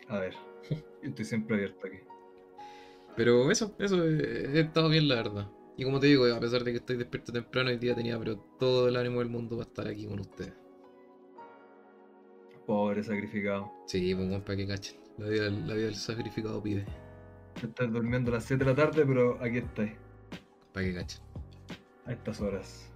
A 0.10 0.20
ver, 0.20 0.34
estoy 1.02 1.26
siempre 1.26 1.56
abierto 1.56 1.88
aquí. 1.88 1.98
Pero 3.16 3.52
eso, 3.52 3.76
eso, 3.80 4.04
he 4.04 4.60
estado 4.60 4.90
bien 4.90 5.08
la 5.08 5.16
verdad. 5.16 5.48
Y 5.78 5.84
como 5.84 6.00
te 6.00 6.08
digo, 6.08 6.26
a 6.26 6.40
pesar 6.40 6.64
de 6.64 6.72
que 6.72 6.78
estoy 6.78 6.98
despierto 6.98 7.32
temprano, 7.32 7.70
hoy 7.70 7.78
día 7.78 7.96
tenía 7.96 8.18
pero 8.20 8.38
todo 8.60 8.88
el 8.88 8.96
ánimo 8.96 9.20
del 9.20 9.30
mundo 9.30 9.58
para 9.58 9.68
estar 9.70 9.88
aquí 9.88 10.06
con 10.08 10.20
ustedes. 10.20 10.54
Pobre 12.66 13.04
sacrificado. 13.04 13.72
Sí, 13.88 14.16
pues 14.16 14.42
para 14.42 14.56
que 14.56 14.68
cachen. 14.68 14.98
La 15.18 15.28
vida, 15.28 15.50
la 15.50 15.74
vida 15.74 15.86
del 15.86 15.96
sacrificado 15.96 16.62
pide. 16.62 16.86
Estás 17.62 17.92
durmiendo 17.92 18.32
a 18.32 18.36
las 18.36 18.46
7 18.46 18.64
de 18.64 18.70
la 18.72 18.76
tarde, 18.76 19.06
pero 19.06 19.38
aquí 19.42 19.58
estáis, 19.58 19.92
Para 20.74 20.86
que 20.86 20.94
cachen. 20.96 21.24
a 22.06 22.14
estas 22.14 22.42
horas. 22.42 22.90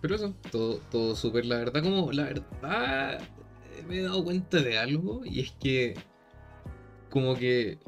Pero 0.00 0.14
eso, 0.14 0.34
todo, 0.50 0.78
todo 0.90 1.14
súper, 1.14 1.44
la 1.46 1.58
verdad, 1.58 1.82
como 1.82 2.10
la 2.12 2.24
verdad 2.24 3.20
me 3.88 3.98
he 3.98 4.02
dado 4.02 4.24
cuenta 4.24 4.60
de 4.62 4.78
algo 4.78 5.22
y 5.24 5.40
es 5.40 5.52
que 5.52 5.94
como 7.10 7.34
que 7.36 7.78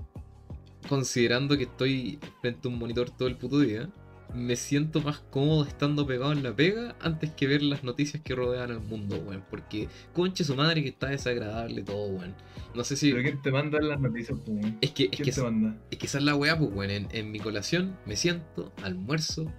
considerando 0.89 1.57
que 1.57 1.65
estoy 1.65 2.19
frente 2.41 2.69
a 2.69 2.71
un 2.71 2.79
monitor 2.79 3.11
todo 3.11 3.29
el 3.29 3.37
puto 3.37 3.61
día, 3.61 3.89
me 4.35 4.57
siento 4.57 5.01
más 5.01 5.21
cómodo 5.31 5.65
estando 5.65 6.07
pegado 6.07 6.33
en 6.33 6.43
la 6.43 6.55
pega 6.55 6.97
antes 7.01 7.31
que 7.31 7.47
ver 7.47 7.63
las 7.63 7.85
noticias 7.85 8.23
que 8.23 8.35
rodean 8.35 8.71
al 8.71 8.81
mundo, 8.81 9.17
weón. 9.17 9.45
Porque 9.49 9.89
conche 10.13 10.45
su 10.45 10.57
madre 10.57 10.83
que 10.83 10.89
está 10.89 11.09
desagradable 11.09 11.83
todo, 11.83 12.09
weón. 12.09 12.35
No 12.75 12.83
sé 12.83 12.97
si... 12.97 13.13
¿Pero 13.13 13.23
quién 13.23 13.43
te 13.43 13.53
manda 13.53 13.81
las 13.81 14.01
noticias, 14.01 14.37
weón? 14.47 14.79
Es 14.81 14.91
que, 14.91 15.05
es 15.05 15.11
¿Quién 15.11 15.25
que, 15.25 15.33
te 15.33 15.43
manda? 15.43 15.77
es 15.91 15.99
que 15.99 16.07
esa 16.07 16.19
es 16.19 16.25
la 16.25 16.35
weá, 16.35 16.59
pues, 16.59 16.71
weón. 16.73 16.91
En, 16.91 17.09
en 17.13 17.31
mi 17.31 17.39
colación 17.39 17.97
me 18.07 18.17
siento, 18.17 18.73
almuerzo 18.83 19.51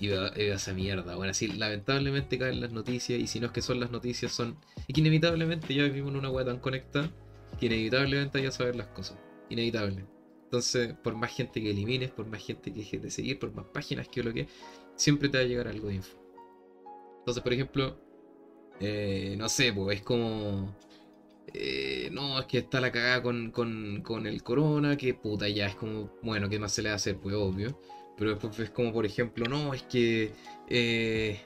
y 0.00 0.08
veo, 0.08 0.30
veo 0.34 0.54
esa 0.54 0.72
mierda, 0.72 1.16
weón. 1.16 1.30
Así, 1.30 1.48
lamentablemente 1.48 2.38
caen 2.38 2.60
las 2.60 2.72
noticias 2.72 3.20
y 3.20 3.26
si 3.26 3.38
no 3.38 3.46
es 3.46 3.52
que 3.52 3.62
son 3.62 3.78
las 3.78 3.90
noticias, 3.90 4.32
son. 4.32 4.56
Y 4.88 4.94
que 4.94 5.00
inevitablemente 5.00 5.74
ya 5.74 5.84
vivimos 5.84 6.10
en 6.12 6.16
una 6.16 6.30
weá 6.30 6.44
tan 6.44 6.58
conectada 6.58 7.10
que 7.58 7.66
inevitablemente 7.66 8.38
hay 8.38 8.44
que 8.44 8.50
saber 8.50 8.76
las 8.76 8.88
cosas. 8.88 9.18
Inevitable. 9.50 10.06
Entonces, 10.44 10.94
por 10.94 11.14
más 11.14 11.32
gente 11.32 11.60
que 11.60 11.70
elimines, 11.70 12.10
por 12.10 12.26
más 12.26 12.44
gente 12.44 12.72
que 12.72 12.80
dejes 12.80 13.02
de 13.02 13.10
seguir, 13.10 13.38
por 13.38 13.54
más 13.54 13.66
páginas 13.66 14.08
que 14.08 14.22
lo 14.22 14.32
que, 14.32 14.48
siempre 14.96 15.28
te 15.28 15.38
va 15.38 15.44
a 15.44 15.46
llegar 15.46 15.68
algo 15.68 15.88
de 15.88 15.96
info. 15.96 16.18
Entonces, 17.20 17.42
por 17.42 17.52
ejemplo, 17.52 17.96
eh, 18.80 19.36
no 19.38 19.48
sé, 19.48 19.72
pues 19.72 19.98
es 19.98 20.02
como. 20.02 20.74
eh, 21.54 22.08
no, 22.12 22.40
es 22.40 22.46
que 22.46 22.58
está 22.58 22.80
la 22.80 22.90
cagada 22.90 23.22
con, 23.22 23.50
con, 23.50 24.02
con 24.02 24.26
el 24.26 24.42
corona, 24.42 24.96
que 24.96 25.14
puta, 25.14 25.48
ya 25.48 25.66
es 25.66 25.74
como, 25.76 26.10
bueno, 26.22 26.48
¿qué 26.48 26.58
más 26.58 26.72
se 26.72 26.82
le 26.82 26.88
va 26.88 26.94
a 26.94 26.96
hacer? 26.96 27.18
Pues 27.18 27.36
obvio. 27.36 27.78
Pero 28.20 28.32
después 28.32 28.58
es 28.60 28.68
como, 28.70 28.92
por 28.92 29.06
ejemplo, 29.06 29.46
no, 29.46 29.72
es 29.74 29.82
que 29.84 30.32
eh, 30.68 31.40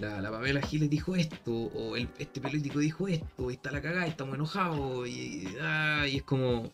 la, 0.00 0.20
la 0.22 0.30
Pamela 0.30 0.62
Giles 0.62 0.88
dijo 0.88 1.16
esto, 1.16 1.52
o 1.52 1.96
el, 1.96 2.08
este 2.18 2.40
político 2.40 2.78
dijo 2.78 3.08
esto, 3.08 3.50
y 3.50 3.54
está 3.54 3.72
la 3.72 3.82
cagada, 3.82 4.06
estamos 4.06 4.36
enojados, 4.36 5.08
y, 5.08 5.48
ah, 5.60 6.06
y 6.08 6.16
es 6.18 6.22
como. 6.22 6.70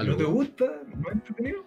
¿No 0.00 0.16
te 0.16 0.24
gusta? 0.24 0.64
¿No 0.96 1.08
es 1.08 1.14
entretenido? 1.14 1.64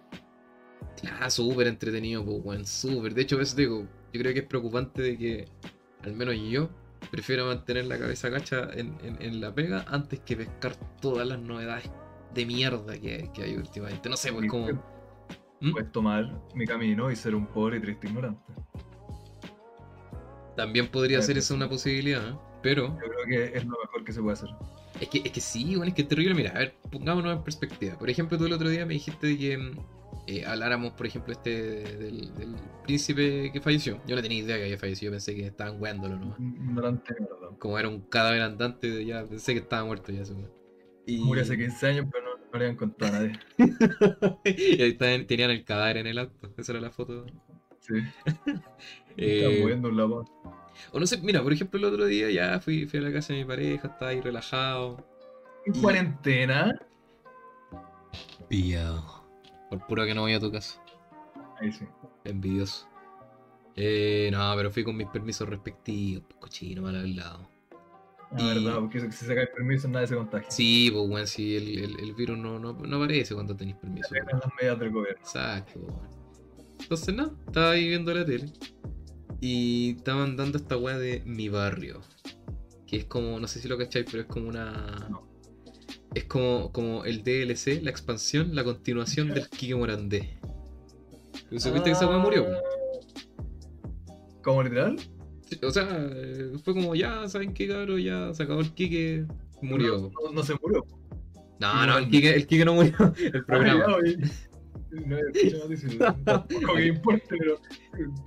Ah, 1.22 1.30
súper 1.30 1.68
entretenido, 1.68 2.26
pues, 2.26 2.40
weón, 2.44 2.66
súper. 2.66 3.14
De 3.14 3.22
hecho, 3.22 3.38
veces 3.38 3.56
digo, 3.56 3.88
yo 4.12 4.22
creo 4.22 4.34
que 4.34 4.40
es 4.42 4.46
preocupante 4.46 5.02
de 5.02 5.18
que, 5.18 5.48
al 6.02 6.14
menos 6.14 6.36
yo, 6.50 6.70
prefiero 7.12 7.46
mantener 7.46 7.86
la 7.86 7.98
cabeza 7.98 8.28
gacha 8.28 8.70
en, 8.74 8.98
en- 9.04 9.22
en 9.22 9.40
la 9.40 9.56
pega 9.56 9.86
antes 9.88 10.20
que 10.20 10.36
pescar 10.36 10.76
todas 11.00 11.26
las 11.26 11.40
novedades 11.40 11.90
de 12.34 12.46
mierda 12.46 13.00
que, 13.00 13.30
que 13.34 13.44
hay 13.44 13.56
últimamente. 13.56 14.10
No 14.10 14.18
sé, 14.18 14.34
pues 14.34 14.50
como... 14.50 14.93
¿Mm? 15.64 15.72
Puedes 15.72 15.92
tomar 15.94 16.42
mi 16.54 16.66
camino 16.66 17.10
y 17.10 17.16
ser 17.16 17.34
un 17.34 17.48
pobre 17.48 17.78
y 17.78 17.80
triste 17.80 18.08
ignorante. 18.08 18.54
También 20.58 20.90
podría 20.90 21.22
ser 21.22 21.38
esa 21.38 21.54
una 21.54 21.70
posibilidad, 21.70 22.30
¿eh? 22.30 22.36
pero 22.62 22.90
Yo 22.90 22.98
creo 22.98 23.26
que 23.28 23.58
es 23.58 23.66
lo 23.66 23.78
mejor 23.80 24.04
que 24.04 24.12
se 24.12 24.22
puede 24.22 24.34
hacer. 24.34 24.50
es 25.00 25.08
que, 25.08 25.22
es 25.24 25.32
que 25.32 25.40
sí, 25.40 25.76
bueno, 25.78 25.86
es 25.86 25.94
que 25.94 26.02
es 26.02 26.08
terrible. 26.10 26.36
Mira, 26.36 26.52
a 26.52 26.60
ver, 26.60 26.76
pongámonos 26.92 27.38
en 27.38 27.44
perspectiva. 27.44 27.98
Por 27.98 28.10
ejemplo, 28.10 28.38
tú 28.38 28.46
el 28.46 28.54
otro 28.54 28.70
día 28.70 28.86
me 28.86 28.94
dijiste 28.94 29.26
de 29.26 29.38
que 29.38 29.58
mm, 29.58 29.80
eh, 30.28 30.46
habláramos, 30.46 30.94
por 30.94 31.08
ejemplo, 31.08 31.32
este 31.32 31.50
del, 31.50 32.36
del 32.36 32.56
príncipe 32.84 33.50
que 33.54 33.62
falleció. 33.62 34.02
Yo 34.06 34.18
no 34.18 34.22
tenía 34.22 34.40
idea 34.40 34.58
que 34.58 34.64
había 34.64 34.78
fallecido, 34.78 35.14
pensé 35.14 35.34
que 35.34 35.48
estaban 35.48 35.82
weándolo 35.82 36.18
nomás. 36.20 36.40
Ignorante, 36.40 37.14
de 37.14 37.22
verdad. 37.22 37.58
Como 37.58 37.80
era 37.80 37.88
un 37.88 38.02
cadáver 38.02 38.42
andante, 38.42 39.06
ya 39.06 39.26
pensé 39.26 39.54
que 39.54 39.60
estaba 39.60 39.86
muerto 39.86 40.12
ya 40.12 40.24
weón. 40.24 40.52
Y... 41.06 41.20
Murió 41.20 41.44
hace 41.44 41.58
15 41.58 41.88
años, 41.88 42.08
pero 42.12 42.26
no, 42.26 42.33
no 42.54 42.60
le 42.60 42.66
habían 42.66 42.78
contado 42.78 43.16
a 43.16 43.20
nadie. 43.20 43.40
y 44.46 44.82
ahí 44.82 44.92
estaban- 44.92 45.26
tenían 45.28 45.52
el 45.52 45.64
cadáver 45.66 45.98
en 45.98 46.08
el 46.08 46.20
auto. 46.20 46.54
Esa 46.58 46.72
era 46.74 46.82
la 46.82 46.92
foto. 46.92 47.26
Sí. 47.80 47.96
Eh, 49.16 49.60
moviendo 49.62 49.90
un 49.90 49.98
lado. 49.98 50.26
o 50.92 51.00
no 51.00 51.06
sé, 51.06 51.20
mira, 51.20 51.44
por 51.44 51.54
ejemplo, 51.54 51.78
el 51.78 51.86
otro 51.86 52.06
día 52.08 52.32
ya 52.32 52.60
fui, 52.60 52.88
fui 52.88 52.98
a 52.98 53.04
la 53.04 53.14
casa 53.14 53.32
de 53.32 53.40
mi 53.40 53.46
pareja, 53.46 53.90
estaba 53.90 54.10
ahí 54.10 54.22
relajado. 54.22 55.06
En 55.68 55.76
y- 55.76 55.82
cuarentena. 55.82 56.74
Pillado. 58.50 59.24
Por 59.70 59.86
puro 59.86 60.06
que 60.06 60.16
no 60.16 60.22
voy 60.22 60.34
a 60.34 60.40
tu 60.40 60.52
casa. 60.52 60.82
Ahí 61.60 61.72
sí. 61.72 61.86
Envidioso. 62.24 62.88
Eh, 63.76 64.30
no, 64.32 64.52
pero 64.56 64.72
fui 64.72 64.84
con 64.84 64.96
mis 64.98 65.08
permisos 65.08 65.48
respectivos. 65.48 66.24
pues, 66.28 66.40
Cochino, 66.40 66.82
mal 66.82 66.96
hablado. 66.96 67.48
La 68.38 68.42
Y- 68.44 68.64
verdad, 68.64 68.80
porque 68.80 69.00
si 69.12 69.26
saca 69.26 69.42
el 69.42 69.50
permiso 69.50 69.88
nadie 69.88 70.08
se 70.08 70.16
contagia. 70.16 70.50
Sí, 70.50 70.90
pues, 70.92 71.10
weón, 71.10 71.28
sí, 71.28 71.56
el, 71.56 71.68
el- 71.84 72.00
el 72.00 72.14
virus 72.16 72.38
no, 72.38 72.58
no, 72.60 72.74
no 72.74 72.96
aparece 72.98 73.34
cuando 73.36 73.56
tenéis 73.56 73.78
permiso. 73.78 74.10
Se 74.10 74.20
las 74.20 74.42
medidas 74.60 74.80
del 74.80 74.92
gobierno. 74.92 75.20
Exacto. 75.22 75.80
Entonces, 76.82 77.16
no, 77.16 77.38
estaba 77.48 77.72
ahí 77.72 77.88
viendo 77.88 78.14
la 78.14 78.26
tele. 78.26 78.52
Y 79.40 79.96
estaban 79.98 80.36
dando 80.38 80.58
esta 80.58 80.78
weá 80.78 80.98
de 80.98 81.22
mi 81.26 81.50
barrio. 81.50 82.02
Que 82.88 82.98
es 82.98 83.06
como, 83.06 83.40
no 83.40 83.48
sé 83.48 83.60
si 83.60 83.68
lo 83.68 83.78
cacháis, 83.78 84.06
pero 84.10 84.22
es 84.24 84.28
como 84.30 84.50
una. 84.50 85.08
No. 85.10 85.28
Es 86.16 86.26
como, 86.26 86.72
como 86.72 87.06
el 87.06 87.24
DLC, 87.24 87.82
la 87.82 87.90
expansión, 87.90 88.56
la 88.56 88.64
continuación 88.64 89.30
del 89.30 89.50
Kike 89.50 89.76
Morandé. 89.76 90.38
¿Supiste 91.58 91.84
que 91.86 91.92
esa 91.92 92.08
weá 92.08 92.18
murió? 92.20 92.46
Ah, 92.48 94.14
¿Cómo 94.44 94.64
literal? 94.64 94.98
O 95.64 95.72
sea, 95.72 95.88
fue 96.64 96.74
como, 96.74 96.96
ya, 96.96 97.28
¿saben 97.28 97.54
qué, 97.54 97.68
cabrón? 97.68 98.00
Ya 98.02 98.34
se 98.34 98.44
acabó 98.44 98.62
el 98.62 98.72
Kike, 98.74 99.26
murió. 99.62 99.98
No, 99.98 100.28
no- 100.28 100.34
no 100.34 100.44
se 100.44 100.54
murió. 100.62 100.86
No, 101.60 101.86
no, 101.86 101.98
el 101.98 102.10
Kike, 102.10 102.36
el 102.36 102.48
Kike 102.48 102.66
no 102.66 102.74
murió. 102.76 102.94
El 103.18 103.46
programa. 103.46 103.86
Ah. 103.88 103.98
No 104.92 105.18
escuché 105.18 105.58
noticias. 105.58 105.98
Tampoco 106.26 106.74
que 106.76 106.86
importe, 106.86 107.24
pero 107.30 107.60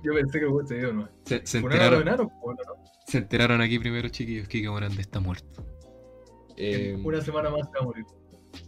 yo 0.03 0.13
pensé 0.13 0.39
que 0.39 0.45
el 0.45 0.51
weón 0.51 0.67
se 0.67 0.75
dio, 0.75 0.91
¿no? 0.93 1.07
Se, 1.23 1.45
se 1.47 1.59
enteraron, 1.59 2.03
pues, 2.41 2.57
¿no? 2.67 2.73
se 3.07 3.17
enteraron 3.19 3.61
aquí 3.61 3.79
primero, 3.79 4.09
chiquillos. 4.09 4.47
Kike 4.49 4.69
Morandé 4.69 5.01
está 5.01 5.19
muerto. 5.21 5.65
Eh, 6.57 6.99
Una 7.05 7.21
semana 7.21 7.49
más 7.51 7.67
se 7.67 7.73
va 7.77 7.79
a 7.79 7.83
morir. 7.83 8.05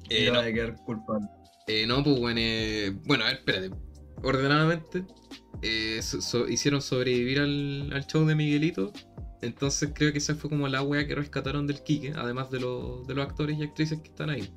eh, 0.09 0.25
y 0.27 0.31
no, 0.31 0.37
va 0.37 0.45
a 0.45 0.53
quedar 0.53 0.75
culpable. 0.85 1.27
eh, 1.67 1.85
no, 1.87 2.01
pues 2.03 2.19
bueno, 2.19 2.39
eh, 2.41 2.91
bueno, 3.05 3.23
a 3.25 3.27
ver, 3.27 3.37
espérate. 3.37 3.71
Ordenadamente, 4.23 5.03
eh, 5.61 5.99
so- 6.01 6.21
so- 6.21 6.47
hicieron 6.47 6.81
sobrevivir 6.81 7.39
al, 7.39 7.91
al 7.93 8.05
show 8.07 8.25
de 8.25 8.35
Miguelito. 8.35 8.91
Entonces 9.41 9.91
creo 9.93 10.11
que 10.11 10.17
esa 10.17 10.35
fue 10.35 10.49
como 10.49 10.67
la 10.67 10.81
wea 10.81 11.07
que 11.07 11.15
rescataron 11.15 11.65
del 11.67 11.81
Kike, 11.81 12.13
además 12.15 12.51
de, 12.51 12.59
los- 12.59 13.07
de 13.07 13.15
los 13.15 13.25
actores 13.25 13.57
y 13.57 13.63
actrices 13.63 13.99
que 14.01 14.09
están 14.09 14.29
ahí. 14.29 14.53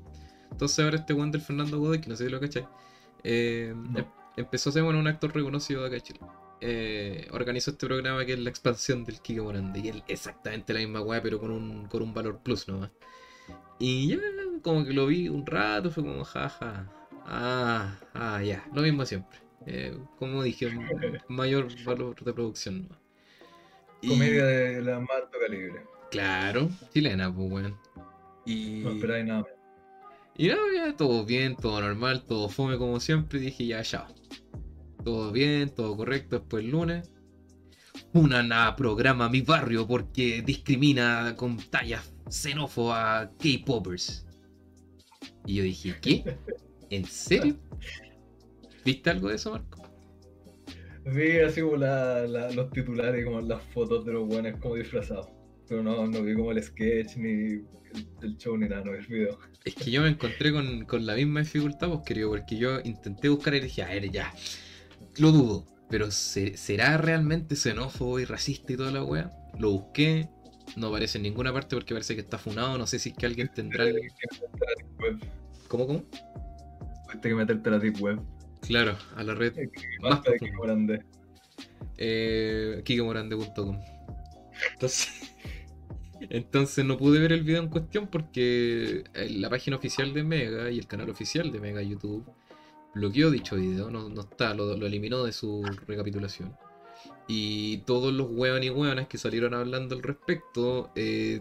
Entonces 0.50 0.78
ahora 0.84 0.96
este 0.98 1.12
weón 1.14 1.30
del 1.30 1.40
Fernando 1.40 1.78
Godoy, 1.78 2.00
que 2.00 2.08
no 2.08 2.16
sé 2.16 2.24
si 2.24 2.30
lo 2.30 2.40
cachai, 2.40 2.66
eh, 3.24 3.72
No. 3.76 3.98
em- 4.00 4.04
empezó 4.36 4.70
a 4.70 4.72
ser 4.72 4.82
bueno, 4.82 4.98
un 4.98 5.06
actor 5.06 5.34
reconocido 5.34 5.82
de 5.82 5.88
acá 5.88 6.00
Chile. 6.00 6.20
Eh, 6.60 7.26
organizó 7.32 7.70
este 7.72 7.86
programa 7.86 8.24
que 8.24 8.34
es 8.34 8.38
la 8.38 8.50
expansión 8.50 9.04
del 9.04 9.20
Kike 9.20 9.40
Morande, 9.40 9.80
y 9.80 9.88
es 9.88 9.96
exactamente 10.08 10.72
la 10.72 10.80
misma 10.80 11.00
wea, 11.00 11.22
pero 11.22 11.38
con 11.40 11.50
un, 11.50 11.86
con 11.86 12.02
un 12.02 12.12
valor 12.14 12.40
plus 12.42 12.68
nomás. 12.68 12.90
Y 13.78 14.08
ya, 14.08 14.18
como 14.62 14.84
que 14.84 14.92
lo 14.92 15.06
vi 15.06 15.28
un 15.28 15.44
rato, 15.46 15.90
fue 15.90 16.04
como 16.04 16.24
jaja. 16.24 16.88
Ah, 17.26 17.98
ah, 18.14 18.42
ya, 18.42 18.64
lo 18.74 18.82
mismo 18.82 19.04
siempre. 19.06 19.38
Eh, 19.66 19.96
como 20.18 20.42
dije, 20.42 20.68
mayor 21.28 21.68
valor 21.84 22.22
de 22.22 22.32
producción. 22.32 22.88
Y- 24.00 24.08
Comedia 24.08 24.44
de 24.44 24.82
la 24.82 25.00
más 25.00 25.10
alto 25.22 25.38
calibre. 25.40 25.82
Claro, 26.10 26.68
chilena, 26.92 27.34
pues 27.34 27.50
weón. 27.50 27.78
Y, 28.44 28.80
No 28.82 28.90
esperáis 28.90 29.24
nada 29.24 29.40
más. 29.42 29.50
y 30.36 30.48
nada, 30.48 30.60
ya, 30.74 30.96
todo 30.96 31.24
bien, 31.24 31.56
todo 31.56 31.80
normal, 31.80 32.24
todo 32.26 32.48
fome 32.48 32.76
como 32.76 32.98
siempre. 33.00 33.38
Y 33.38 33.42
dije, 33.42 33.66
ya, 33.66 33.82
ya. 33.82 34.06
Todo 35.04 35.32
bien, 35.32 35.70
todo 35.74 35.96
correcto. 35.96 36.38
Después 36.38 36.64
el 36.64 36.70
lunes. 36.70 37.10
Una 38.14 38.42
nada 38.42 38.76
programa 38.76 39.28
mi 39.28 39.40
barrio 39.42 39.86
porque 39.86 40.42
discrimina 40.42 41.34
con 41.36 41.56
tallas 41.56 42.12
xenófobas 42.28 43.30
K-popers. 43.38 44.26
Y 45.46 45.54
yo 45.56 45.62
dije, 45.62 45.96
¿qué? 46.00 46.36
¿En 46.90 47.04
serio? 47.04 47.56
¿Viste 48.84 49.10
algo 49.10 49.28
de 49.28 49.36
eso, 49.36 49.52
Marco? 49.52 49.82
Vi 51.04 51.38
así 51.40 51.60
como 51.60 51.76
la, 51.76 52.26
la- 52.26 52.50
los 52.52 52.70
titulares, 52.70 53.24
como 53.24 53.40
las 53.40 53.62
fotos 53.74 54.04
de 54.04 54.12
los 54.12 54.26
buenos 54.26 54.58
como 54.60 54.76
disfrazados. 54.76 55.28
pero 55.68 55.82
no, 55.82 56.06
no 56.06 56.22
vi 56.22 56.34
como 56.34 56.52
el 56.52 56.62
sketch, 56.62 57.16
ni 57.16 57.28
el, 57.30 57.66
el 58.22 58.36
show, 58.36 58.56
ni 58.56 58.68
nada, 58.68 58.84
no 58.84 58.92
vi 58.92 58.98
el 58.98 59.06
video. 59.06 59.38
Es 59.64 59.74
que 59.74 59.90
yo 59.90 60.02
me 60.02 60.08
encontré 60.08 60.52
con, 60.52 60.84
con 60.84 61.06
la 61.06 61.14
misma 61.14 61.40
dificultad, 61.40 61.88
pues, 61.88 62.00
querido, 62.04 62.30
porque 62.30 62.56
yo 62.56 62.80
intenté 62.84 63.28
buscar 63.28 63.54
y 63.54 63.60
dije, 63.60 63.82
a 63.82 63.88
ver, 63.88 64.10
ya, 64.10 64.32
lo 65.18 65.32
dudo, 65.32 65.66
pero 65.88 66.10
¿se- 66.10 66.56
¿será 66.56 66.98
realmente 66.98 67.56
xenófobo 67.56 68.20
y 68.20 68.24
racista 68.24 68.72
y 68.72 68.76
toda 68.76 68.90
la 68.92 69.02
wea? 69.04 69.30
Lo 69.58 69.70
busqué, 69.70 70.28
no 70.76 70.88
aparece 70.88 71.18
en 71.18 71.22
ninguna 71.24 71.52
parte 71.52 71.74
porque 71.76 71.94
parece 71.94 72.14
que 72.14 72.20
está 72.20 72.38
funado, 72.38 72.76
no 72.78 72.86
sé 72.86 72.98
si 72.98 73.10
es 73.10 73.16
que 73.16 73.26
alguien 73.26 73.50
tendrá 73.54 73.84
el... 73.84 74.00
¿Cómo, 75.68 75.86
cómo? 75.86 76.04
Tuviste 77.06 77.28
que 77.28 77.34
meterte 77.34 77.68
a 77.68 77.72
la 77.72 77.78
deep 77.78 78.00
web. 78.00 78.20
Claro, 78.66 78.96
a 79.16 79.22
la 79.22 79.34
red 79.34 79.54
Más 80.00 80.10
Basta 80.16 80.30
de. 80.32 80.38
Kiko 80.38 80.62
Grande. 80.62 81.04
eh, 81.98 82.82
kikemorande.com. 82.84 83.80
Entonces, 84.72 85.34
entonces 86.30 86.84
no 86.84 86.96
pude 86.96 87.20
ver 87.20 87.32
el 87.32 87.42
video 87.42 87.62
en 87.62 87.68
cuestión 87.68 88.06
porque 88.08 89.04
eh, 89.14 89.28
la 89.30 89.50
página 89.50 89.76
oficial 89.76 90.12
de 90.14 90.22
Mega 90.24 90.70
y 90.70 90.78
el 90.78 90.86
canal 90.86 91.10
oficial 91.10 91.50
de 91.52 91.60
Mega 91.60 91.82
YouTube 91.82 92.24
bloqueó 92.94 93.30
dicho 93.30 93.56
video, 93.56 93.90
no, 93.90 94.08
no 94.08 94.20
está, 94.22 94.54
lo, 94.54 94.76
lo 94.76 94.86
eliminó 94.86 95.24
de 95.24 95.32
su 95.32 95.62
recapitulación. 95.86 96.54
Y 97.34 97.78
todos 97.86 98.12
los 98.12 98.28
hueones 98.30 98.66
y 98.66 98.70
hueonas 98.70 99.08
que 99.08 99.16
salieron 99.16 99.54
hablando 99.54 99.94
al 99.94 100.02
respecto, 100.02 100.90
eh, 100.94 101.40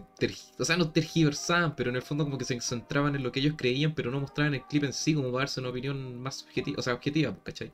o 0.58 0.64
sea, 0.64 0.78
no 0.78 0.90
tergiversaban, 0.90 1.76
pero 1.76 1.90
en 1.90 1.96
el 1.96 2.02
fondo 2.02 2.24
como 2.24 2.38
que 2.38 2.46
se 2.46 2.58
centraban 2.62 3.14
en 3.14 3.22
lo 3.22 3.30
que 3.30 3.40
ellos 3.40 3.56
creían, 3.58 3.94
pero 3.94 4.10
no 4.10 4.18
mostraban 4.18 4.54
el 4.54 4.62
clip 4.62 4.84
en 4.84 4.94
sí 4.94 5.12
como 5.14 5.30
para 5.30 5.42
darse 5.42 5.60
una 5.60 5.68
opinión 5.68 6.18
más 6.18 6.44
objetiva, 6.44 6.78
o 6.78 6.82
sea, 6.82 6.94
objetiva, 6.94 7.36
¿cachai? 7.44 7.70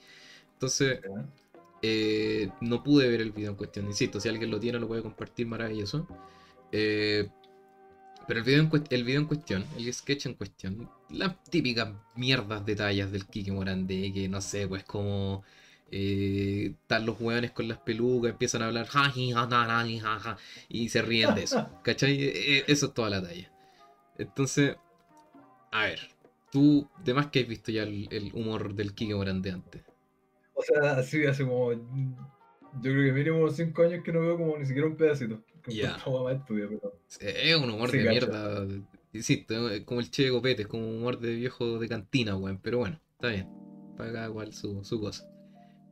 Entonces, 0.54 1.00
eh, 1.80 2.50
no 2.60 2.82
pude 2.82 3.08
ver 3.08 3.20
el 3.20 3.30
video 3.30 3.50
en 3.50 3.56
cuestión, 3.56 3.86
insisto, 3.86 4.18
si 4.18 4.28
alguien 4.28 4.50
lo 4.50 4.58
tiene 4.58 4.80
lo 4.80 4.88
puede 4.88 5.02
compartir, 5.02 5.46
maravilloso. 5.46 6.08
Eh, 6.72 7.28
pero 8.26 8.40
el 8.40 8.46
video, 8.46 8.62
en 8.62 8.70
el 8.90 9.04
video 9.04 9.20
en 9.20 9.26
cuestión, 9.28 9.64
el 9.76 9.92
sketch 9.94 10.26
en 10.26 10.34
cuestión, 10.34 10.90
las 11.10 11.42
típicas 11.44 11.90
mierdas 12.16 12.66
detalles 12.66 13.12
del 13.12 13.26
Kike 13.26 13.52
Morandé, 13.52 14.12
que 14.12 14.28
no 14.28 14.40
sé, 14.40 14.66
pues 14.66 14.82
como 14.84 15.44
eh, 15.90 16.74
están 16.82 17.06
los 17.06 17.20
hueones 17.20 17.50
con 17.52 17.68
las 17.68 17.78
pelucas, 17.78 18.32
empiezan 18.32 18.62
a 18.62 18.66
hablar 18.66 18.86
"Ja, 18.86 19.10
ja, 19.10 19.46
na, 19.46 19.66
na, 19.66 19.84
ji, 19.86 19.98
ja, 19.98 20.18
ja", 20.18 20.36
y 20.68 20.88
se 20.88 21.02
ríen 21.02 21.34
de 21.34 21.44
eso, 21.44 21.68
¿cachai? 21.84 22.16
Eh, 22.22 22.64
Eso 22.66 22.86
es 22.86 22.94
toda 22.94 23.10
la 23.10 23.22
talla. 23.22 23.50
Entonces, 24.18 24.76
a 25.70 25.84
ver, 25.84 26.00
tú, 26.50 26.88
de 27.04 27.14
más 27.14 27.26
que 27.28 27.40
has 27.40 27.48
visto 27.48 27.70
ya 27.70 27.82
el, 27.84 28.08
el 28.10 28.30
humor 28.34 28.74
del 28.74 28.94
Kike 28.94 29.14
Morandé 29.14 29.52
antes. 29.52 29.82
O 30.54 30.62
sea, 30.62 30.92
así 30.98 31.24
hace 31.24 31.44
como. 31.44 31.72
Yo 31.72 32.92
creo 32.92 33.06
que 33.06 33.12
mínimo 33.12 33.38
unos 33.38 33.56
5 33.56 33.82
años 33.82 34.04
que 34.04 34.12
no 34.12 34.20
veo 34.20 34.36
como 34.36 34.58
ni 34.58 34.66
siquiera 34.66 34.88
un 34.88 34.96
pedacito. 34.96 35.42
Pero. 35.64 37.00
Es 37.20 37.56
un 37.56 37.70
humor 37.70 37.90
Sí, 37.90 37.98
de 37.98 38.08
mierda. 38.08 38.66
Insisto, 39.12 39.70
es 39.70 39.84
como 39.84 40.00
el 40.00 40.10
Che 40.10 40.28
Copete, 40.30 40.62
es 40.62 40.68
como 40.68 40.86
un 40.86 40.96
humor 40.96 41.18
de 41.18 41.34
viejo 41.34 41.78
de 41.78 41.88
cantina, 41.88 42.36
weón. 42.36 42.58
Pero 42.62 42.78
bueno, 42.78 43.00
está 43.12 43.28
bien. 43.28 43.48
Para 43.96 44.12
cada 44.12 44.30
cual 44.30 44.52
su, 44.52 44.84
su 44.84 45.00
cosa. 45.00 45.28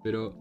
Pero 0.02 0.36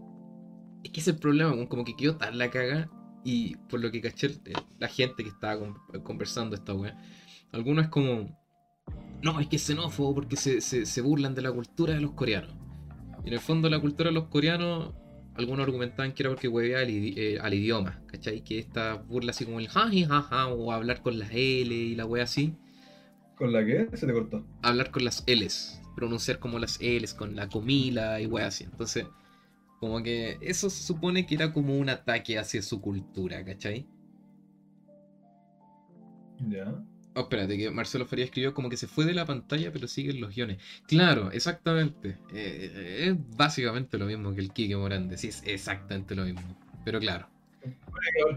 es 0.84 0.90
que 0.90 1.00
ese 1.00 1.10
es 1.10 1.16
el 1.16 1.20
problema, 1.20 1.54
como 1.68 1.84
que 1.84 1.96
quedó 1.96 2.16
tan 2.16 2.38
la 2.38 2.50
caga. 2.50 2.90
Y 3.24 3.56
por 3.68 3.80
lo 3.80 3.90
que 3.90 4.00
caché, 4.00 4.28
eh, 4.44 4.52
la 4.78 4.86
gente 4.88 5.24
que 5.24 5.30
estaba 5.30 5.58
con- 5.58 6.02
conversando 6.04 6.54
esta 6.54 6.72
weá, 6.74 6.96
algunos 7.52 7.86
es 7.86 7.90
como. 7.90 8.38
No, 9.22 9.40
es 9.40 9.48
que 9.48 9.56
es 9.56 9.62
xenófobo 9.62 10.14
porque 10.14 10.36
se, 10.36 10.60
se, 10.60 10.86
se 10.86 11.00
burlan 11.00 11.34
de 11.34 11.42
la 11.42 11.50
cultura 11.50 11.94
de 11.94 12.00
los 12.00 12.12
coreanos. 12.12 12.54
Y 13.24 13.28
en 13.28 13.32
el 13.34 13.40
fondo, 13.40 13.68
la 13.68 13.80
cultura 13.80 14.10
de 14.10 14.14
los 14.14 14.24
coreanos 14.28 14.94
algunos 15.34 15.66
argumentaban 15.66 16.12
que 16.12 16.22
era 16.22 16.30
porque 16.30 16.48
huevea 16.48 16.78
al, 16.80 16.88
idi- 16.88 17.14
eh, 17.16 17.38
al 17.40 17.52
idioma, 17.52 18.00
¿cachai? 18.06 18.42
Que 18.44 18.58
esta 18.58 18.94
burla 18.94 19.32
así 19.32 19.44
como 19.44 19.58
el 19.58 19.68
jaji, 19.68 20.04
jaja, 20.04 20.46
o 20.48 20.70
hablar 20.72 21.02
con 21.02 21.18
las 21.18 21.30
L 21.32 21.74
y 21.74 21.94
la 21.94 22.06
wea 22.06 22.24
así, 22.24 22.54
¿Con 23.36 23.52
la 23.52 23.62
que 23.66 23.88
Se 23.94 24.06
te 24.06 24.12
cortó. 24.14 24.46
hablar 24.62 24.90
con 24.90 25.04
las 25.04 25.24
L's, 25.26 25.78
pronunciar 25.94 26.38
como 26.38 26.58
las 26.58 26.78
L's, 26.80 27.12
con 27.12 27.36
la 27.36 27.48
comila 27.48 28.18
y 28.20 28.26
wea 28.26 28.46
así. 28.46 28.64
Entonces, 28.64 29.06
como 29.80 30.02
que 30.02 30.38
eso 30.40 30.70
se 30.70 30.82
supone 30.82 31.26
que 31.26 31.34
era 31.34 31.52
como 31.52 31.76
un 31.76 31.88
ataque 31.88 32.38
hacia 32.38 32.62
su 32.62 32.80
cultura, 32.80 33.44
¿cachai? 33.44 33.86
Ya. 36.48 36.82
Oh, 37.14 37.20
espérate, 37.20 37.56
que 37.56 37.70
Marcelo 37.70 38.04
Faría 38.04 38.26
escribió 38.26 38.52
como 38.52 38.68
que 38.68 38.76
se 38.76 38.86
fue 38.86 39.06
de 39.06 39.14
la 39.14 39.24
pantalla, 39.24 39.72
pero 39.72 39.88
siguen 39.88 40.20
los 40.20 40.34
guiones. 40.34 40.58
Claro, 40.86 41.30
exactamente. 41.32 42.18
Eh, 42.30 42.70
eh, 42.74 43.08
es 43.08 43.36
básicamente 43.36 43.96
lo 43.96 44.04
mismo 44.04 44.34
que 44.34 44.42
el 44.42 44.52
Kike 44.52 44.76
Morande, 44.76 45.16
sí, 45.16 45.28
es 45.28 45.42
exactamente 45.46 46.14
lo 46.14 46.24
mismo. 46.24 46.42
Pero 46.84 47.00
claro. 47.00 47.26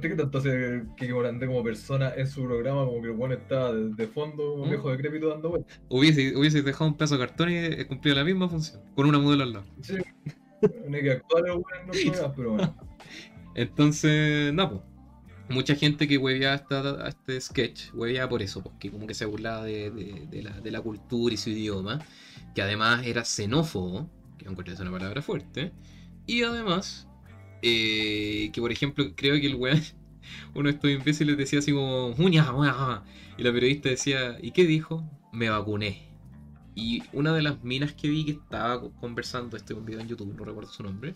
Que 0.01 0.15
tanto 0.15 0.37
hace 0.37 0.83
Kike 0.95 1.13
Morandé 1.13 1.45
como 1.45 1.61
persona 1.61 2.13
en 2.15 2.25
su 2.25 2.45
programa, 2.45 2.85
como 2.85 3.01
que 3.01 3.09
el 3.09 3.13
bueno 3.13 3.35
estaba 3.35 3.73
de, 3.73 3.93
de 3.93 4.07
fondo, 4.07 4.53
un 4.55 4.67
¿Mm? 4.67 4.69
viejo 4.69 4.91
decrépito 4.91 5.27
dando 5.27 5.49
vueltas. 5.49 5.81
Hubiese, 5.89 6.37
hubiese 6.37 6.61
dejado 6.61 6.89
un 6.89 6.95
pedazo 6.95 7.17
de 7.17 7.27
cartón 7.27 7.49
y 7.51 7.57
eh, 7.57 7.85
cumplido 7.85 8.15
la 8.15 8.23
misma 8.23 8.47
función, 8.47 8.81
con 8.95 9.07
una 9.07 9.19
modelo 9.19 9.43
al 9.43 9.53
lado. 9.53 9.65
Sí. 9.81 9.97
No 10.61 10.97
hay 10.97 11.03
que 11.03 11.11
actuar 11.11 11.43
los 11.47 11.61
programas, 12.01 12.33
pero 12.35 12.51
bueno. 12.51 12.75
Entonces, 13.55 14.53
no, 14.53 14.69
pues. 14.69 14.81
Mucha 15.49 15.75
gente 15.75 16.07
que 16.07 16.17
huevía 16.19 16.53
esta, 16.53 17.05
a 17.05 17.09
este 17.09 17.41
sketch, 17.41 17.91
huevía 17.95 18.29
por 18.29 18.43
eso, 18.43 18.61
porque 18.61 18.91
como 18.91 19.07
que 19.07 19.15
se 19.15 19.25
burlaba 19.25 19.63
de, 19.63 19.89
de- 19.89 20.27
de 20.29 20.43
la, 20.43 20.51
de 20.61 20.69
la 20.71 20.79
cultura 20.79 21.33
y 21.33 21.37
su 21.37 21.49
idioma, 21.49 21.99
que 22.53 22.61
además 22.61 23.03
era 23.05 23.25
xenófobo, 23.25 24.09
que 24.37 24.45
aunque 24.47 24.71
es 24.71 24.79
una 24.79 24.91
palabra 24.91 25.23
fuerte, 25.23 25.73
y 26.27 26.43
además, 26.43 27.07
eh, 27.63 28.51
que 28.53 28.61
por 28.61 28.71
ejemplo, 28.71 29.05
creo 29.15 29.41
que 29.41 29.47
el 29.47 29.55
weón, 29.55 29.81
uno 30.53 30.69
de 30.69 30.75
estos 30.75 30.91
imbéciles 30.91 31.35
decía 31.37 31.59
así 31.59 31.71
como, 31.71 32.09
"Uña, 32.19 32.53
uña", 32.53 33.03
y 33.37 33.43
la 33.43 33.51
periodista 33.51 33.89
decía, 33.89 34.37
¿y 34.41 34.51
qué 34.51 34.65
dijo? 34.65 35.03
Me 35.33 35.49
vacuné. 35.49 36.08
Y 36.75 37.03
una 37.13 37.33
de 37.33 37.41
las 37.41 37.63
minas 37.63 37.93
que 37.93 38.09
vi 38.09 38.25
que 38.25 38.31
estaba 38.31 38.81
conversando, 38.99 39.57
este 39.57 39.73
un 39.73 39.85
video 39.85 40.01
en 40.01 40.07
YouTube, 40.07 40.35
no 40.35 40.45
recuerdo 40.45 40.71
su 40.71 40.83
nombre, 40.83 41.15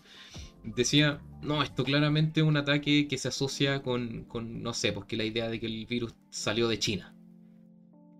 decía, 0.62 1.20
no, 1.42 1.62
esto 1.62 1.84
claramente 1.84 2.40
es 2.40 2.46
un 2.46 2.56
ataque 2.56 3.08
que 3.08 3.18
se 3.18 3.28
asocia 3.28 3.82
con, 3.82 4.24
con, 4.24 4.62
no 4.62 4.74
sé, 4.74 4.92
porque 4.92 5.16
la 5.16 5.24
idea 5.24 5.48
de 5.48 5.60
que 5.60 5.66
el 5.66 5.86
virus 5.86 6.14
salió 6.30 6.68
de 6.68 6.78
China. 6.78 7.14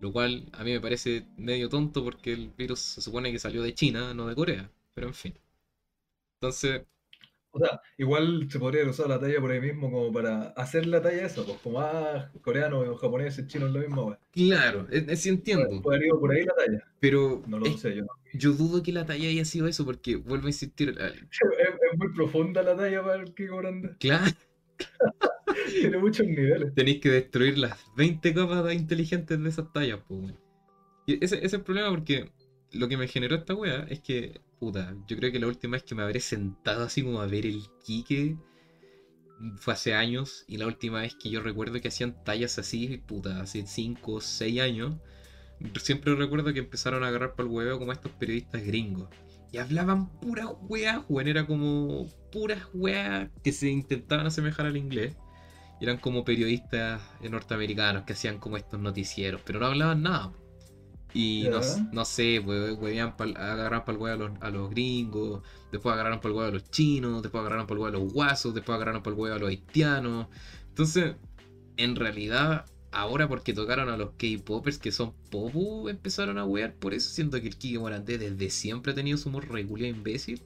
Lo 0.01 0.11
cual 0.11 0.49
a 0.53 0.63
mí 0.63 0.71
me 0.71 0.81
parece 0.81 1.27
medio 1.37 1.69
tonto 1.69 2.03
porque 2.03 2.33
el 2.33 2.49
virus 2.49 2.79
se 2.79 3.01
supone 3.01 3.31
que 3.31 3.39
salió 3.39 3.61
de 3.63 3.73
China, 3.73 4.13
no 4.13 4.27
de 4.27 4.35
Corea. 4.35 4.71
Pero 4.93 5.07
en 5.07 5.13
fin. 5.13 5.33
Entonces, 6.39 6.83
O 7.55 7.59
sea, 7.59 7.79
igual 7.97 8.47
se 8.51 8.59
podría 8.59 8.85
usar 8.89 9.07
la 9.07 9.17
talla 9.19 9.39
por 9.39 9.49
ahí 9.49 9.61
mismo 9.61 9.89
como 9.89 10.11
para 10.11 10.47
hacer 10.57 10.85
la 10.87 11.01
talla 11.01 11.25
esa, 11.25 11.43
pues 11.45 11.57
como 11.63 11.79
ah, 11.79 12.29
coreano 12.41 12.79
o 12.81 12.95
japonés, 12.97 13.41
chino 13.47 13.67
es 13.67 13.71
lo 13.73 13.79
mismo, 13.79 14.03
weón. 14.07 14.17
claro, 14.33 14.87
sí 15.15 15.29
entiendo. 15.29 15.81
Haber 15.89 16.03
ido 16.03 16.19
por 16.19 16.31
ahí 16.33 16.43
la 16.43 16.53
talla. 16.53 16.83
Pero 16.99 17.41
No 17.47 17.59
lo 17.59 17.65
es- 17.67 17.79
sé 17.79 17.95
yo. 17.95 18.05
yo 18.33 18.51
dudo 18.51 18.83
que 18.83 18.91
la 18.91 19.05
talla 19.05 19.29
haya 19.29 19.45
sido 19.45 19.67
eso 19.67 19.85
porque 19.85 20.17
vuelvo 20.17 20.47
a 20.47 20.49
insistir. 20.49 20.89
eh, 20.99 21.13
Es, 21.31 21.39
es 21.93 21.97
muy 21.97 22.13
profunda 22.13 22.61
la 22.61 22.75
talla 22.75 23.01
para 23.03 23.21
el 23.21 23.33
Kiko 23.33 23.57
Grande. 23.57 23.95
Claro, 23.99 24.25
Tiene 25.71 25.97
muchos 25.97 26.25
niveles. 26.27 26.73
tenéis 26.73 26.99
que 26.99 27.09
destruir 27.09 27.57
las 27.57 27.79
20 27.95 28.33
capas 28.33 28.73
inteligentes 28.73 29.41
de 29.41 29.49
esas 29.49 29.71
tallas, 29.71 29.99
pues. 30.07 30.33
Y 31.05 31.23
ese, 31.23 31.37
ese 31.37 31.45
es 31.45 31.53
el 31.53 31.61
problema 31.61 31.89
porque 31.89 32.29
lo 32.73 32.87
que 32.89 32.97
me 32.97 33.07
generó 33.07 33.35
esta 33.35 33.53
wea 33.53 33.85
es 33.89 33.99
que, 34.01 34.41
puta, 34.59 34.95
yo 35.07 35.17
creo 35.17 35.31
que 35.31 35.39
la 35.39 35.47
última 35.47 35.73
vez 35.73 35.83
que 35.83 35.95
me 35.95 36.03
habré 36.03 36.19
sentado 36.19 36.83
así 36.83 37.03
como 37.03 37.19
a 37.21 37.27
ver 37.27 37.45
el 37.45 37.63
Kike 37.83 38.37
fue 39.57 39.73
hace 39.73 39.93
años 39.93 40.45
y 40.47 40.57
la 40.57 40.67
última 40.67 41.01
vez 41.01 41.15
que 41.15 41.29
yo 41.29 41.41
recuerdo 41.41 41.79
que 41.81 41.89
hacían 41.89 42.23
tallas 42.23 42.57
así, 42.57 43.01
puta, 43.05 43.41
hace 43.41 43.65
5 43.65 44.13
o 44.13 44.21
6 44.21 44.61
años, 44.61 44.95
siempre 45.81 46.15
recuerdo 46.15 46.53
que 46.53 46.59
empezaron 46.59 47.03
a 47.03 47.07
agarrar 47.07 47.35
para 47.35 47.47
el 47.47 47.53
huevo 47.53 47.79
como 47.79 47.91
estos 47.91 48.11
periodistas 48.13 48.63
gringos. 48.63 49.09
Y 49.51 49.57
hablaban 49.57 50.09
puras 50.19 50.49
weas, 50.67 51.01
weón, 51.07 51.27
era 51.27 51.45
como 51.45 52.07
puras 52.31 52.67
weas 52.73 53.29
que 53.43 53.51
se 53.51 53.69
intentaban 53.69 54.27
asemejar 54.27 54.65
al 54.65 54.77
inglés. 54.77 55.15
Eran 55.79 55.97
como 55.97 56.25
periodistas 56.25 57.01
norteamericanos 57.21 58.03
que 58.03 58.13
hacían 58.13 58.39
como 58.39 58.57
estos 58.57 58.79
noticieros, 58.79 59.41
pero 59.45 59.59
no 59.59 59.67
hablaban 59.67 60.03
nada. 60.03 60.33
Y 61.17 61.47
no, 61.49 61.61
no 61.93 62.03
sé, 62.03 62.41
pa'l- 62.41 63.37
agarraban 63.37 63.85
para 63.85 63.95
el 63.95 64.01
huevo 64.03 64.25
a 64.25 64.27
los, 64.27 64.41
a 64.41 64.49
los 64.49 64.69
gringos, 64.69 65.41
después 65.71 65.93
agarraron 65.93 66.19
para 66.19 66.29
el 66.29 66.35
huevo 66.35 66.49
a 66.49 66.51
los 66.51 66.69
chinos, 66.69 67.21
después 67.21 67.39
agarraron 67.39 67.65
para 67.67 67.75
el 67.77 67.83
huevo 67.83 67.97
a 67.97 67.99
los 68.01 68.13
guasos, 68.13 68.53
después 68.53 68.75
agarraron 68.75 69.01
para 69.01 69.13
el 69.15 69.19
huevo 69.21 69.35
a 69.35 69.39
los 69.39 69.49
haitianos. 69.49 70.27
Entonces, 70.67 71.15
en 71.77 71.95
realidad, 71.95 72.65
ahora 72.91 73.29
porque 73.29 73.53
tocaron 73.53 73.87
a 73.87 73.95
los 73.95 74.09
K-popers 74.17 74.77
que 74.77 74.91
son 74.91 75.13
popu, 75.31 75.87
empezaron 75.87 76.37
a 76.37 76.43
wear 76.43 76.73
por 76.73 76.93
eso, 76.93 77.09
siento 77.09 77.39
que 77.39 77.47
el 77.47 77.55
Kike 77.55 77.79
Morandé 77.79 78.17
desde 78.17 78.49
siempre 78.49 78.91
ha 78.91 78.95
tenido 78.95 79.17
su 79.17 79.29
humor 79.29 79.49
regular 79.49 79.87
imbécil. 79.87 80.41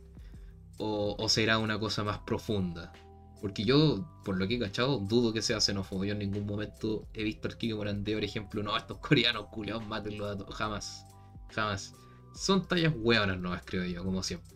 O, 0.82 1.15
o 1.19 1.27
será 1.29 1.58
una 1.58 1.77
cosa 1.77 2.05
más 2.05 2.19
profunda. 2.19 2.93
Porque 3.41 3.63
yo, 3.63 4.06
por 4.25 4.38
lo 4.38 4.47
que 4.47 4.56
he 4.56 4.60
cachado, 4.60 4.99
dudo 4.99 5.32
que 5.32 5.41
sea 5.41 5.62
xenófobo. 5.62 6.04
Yo 6.04 6.13
en 6.13 6.19
ningún 6.19 6.45
momento 6.45 7.08
he 7.13 7.23
visto 7.23 7.47
al 7.47 7.58
Kike 7.58 7.73
Morandé, 7.75 8.13
por 8.13 8.23
ejemplo, 8.23 8.63
no, 8.63 8.75
estos 8.75 8.97
coreanos 8.99 9.47
culeados, 9.47 9.88
mátenlos 9.88 10.32
a 10.32 10.38
todos. 10.38 10.56
Jamás. 10.56 11.06
Jamás. 11.52 11.95
Son 12.36 12.67
tallas 12.67 12.93
hueonas 12.97 13.39
nuevas, 13.39 13.63
creo 13.65 13.86
yo, 13.86 14.04
como 14.04 14.21
siempre. 14.23 14.49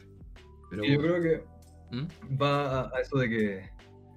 Pero 0.70 0.84
yo 0.84 1.00
creo 1.00 1.22
que 1.22 1.44
¿Mm? 1.96 2.42
va 2.42 2.82
a, 2.90 3.00
eso 3.02 3.18
de 3.18 3.30
que 3.30 3.70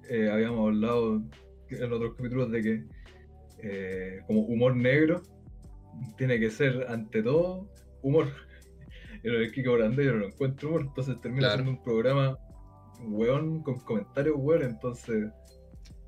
eh, 0.09 0.29
habíamos 0.29 0.67
hablado 0.67 1.21
en 1.69 1.93
otros 1.93 2.15
capítulos 2.15 2.51
de 2.51 2.61
que 2.63 2.83
eh, 3.63 4.21
como 4.27 4.41
humor 4.41 4.75
negro, 4.75 5.23
tiene 6.17 6.39
que 6.39 6.49
ser 6.51 6.85
ante 6.89 7.23
todo 7.23 7.69
humor. 8.01 8.27
Lo 9.23 9.39
de 9.39 9.51
Kiko 9.51 9.73
Grande 9.73 10.05
yo 10.05 10.13
no 10.13 10.19
lo 10.19 10.27
encuentro 10.27 10.69
humor, 10.69 10.81
entonces 10.81 11.19
termina 11.21 11.47
Claro. 11.47 11.63
siendo 11.63 11.71
un 11.71 11.83
programa 11.83 12.37
weón 13.01 13.61
con 13.63 13.79
comentarios 13.79 14.35
weón, 14.37 14.63
entonces 14.63 15.29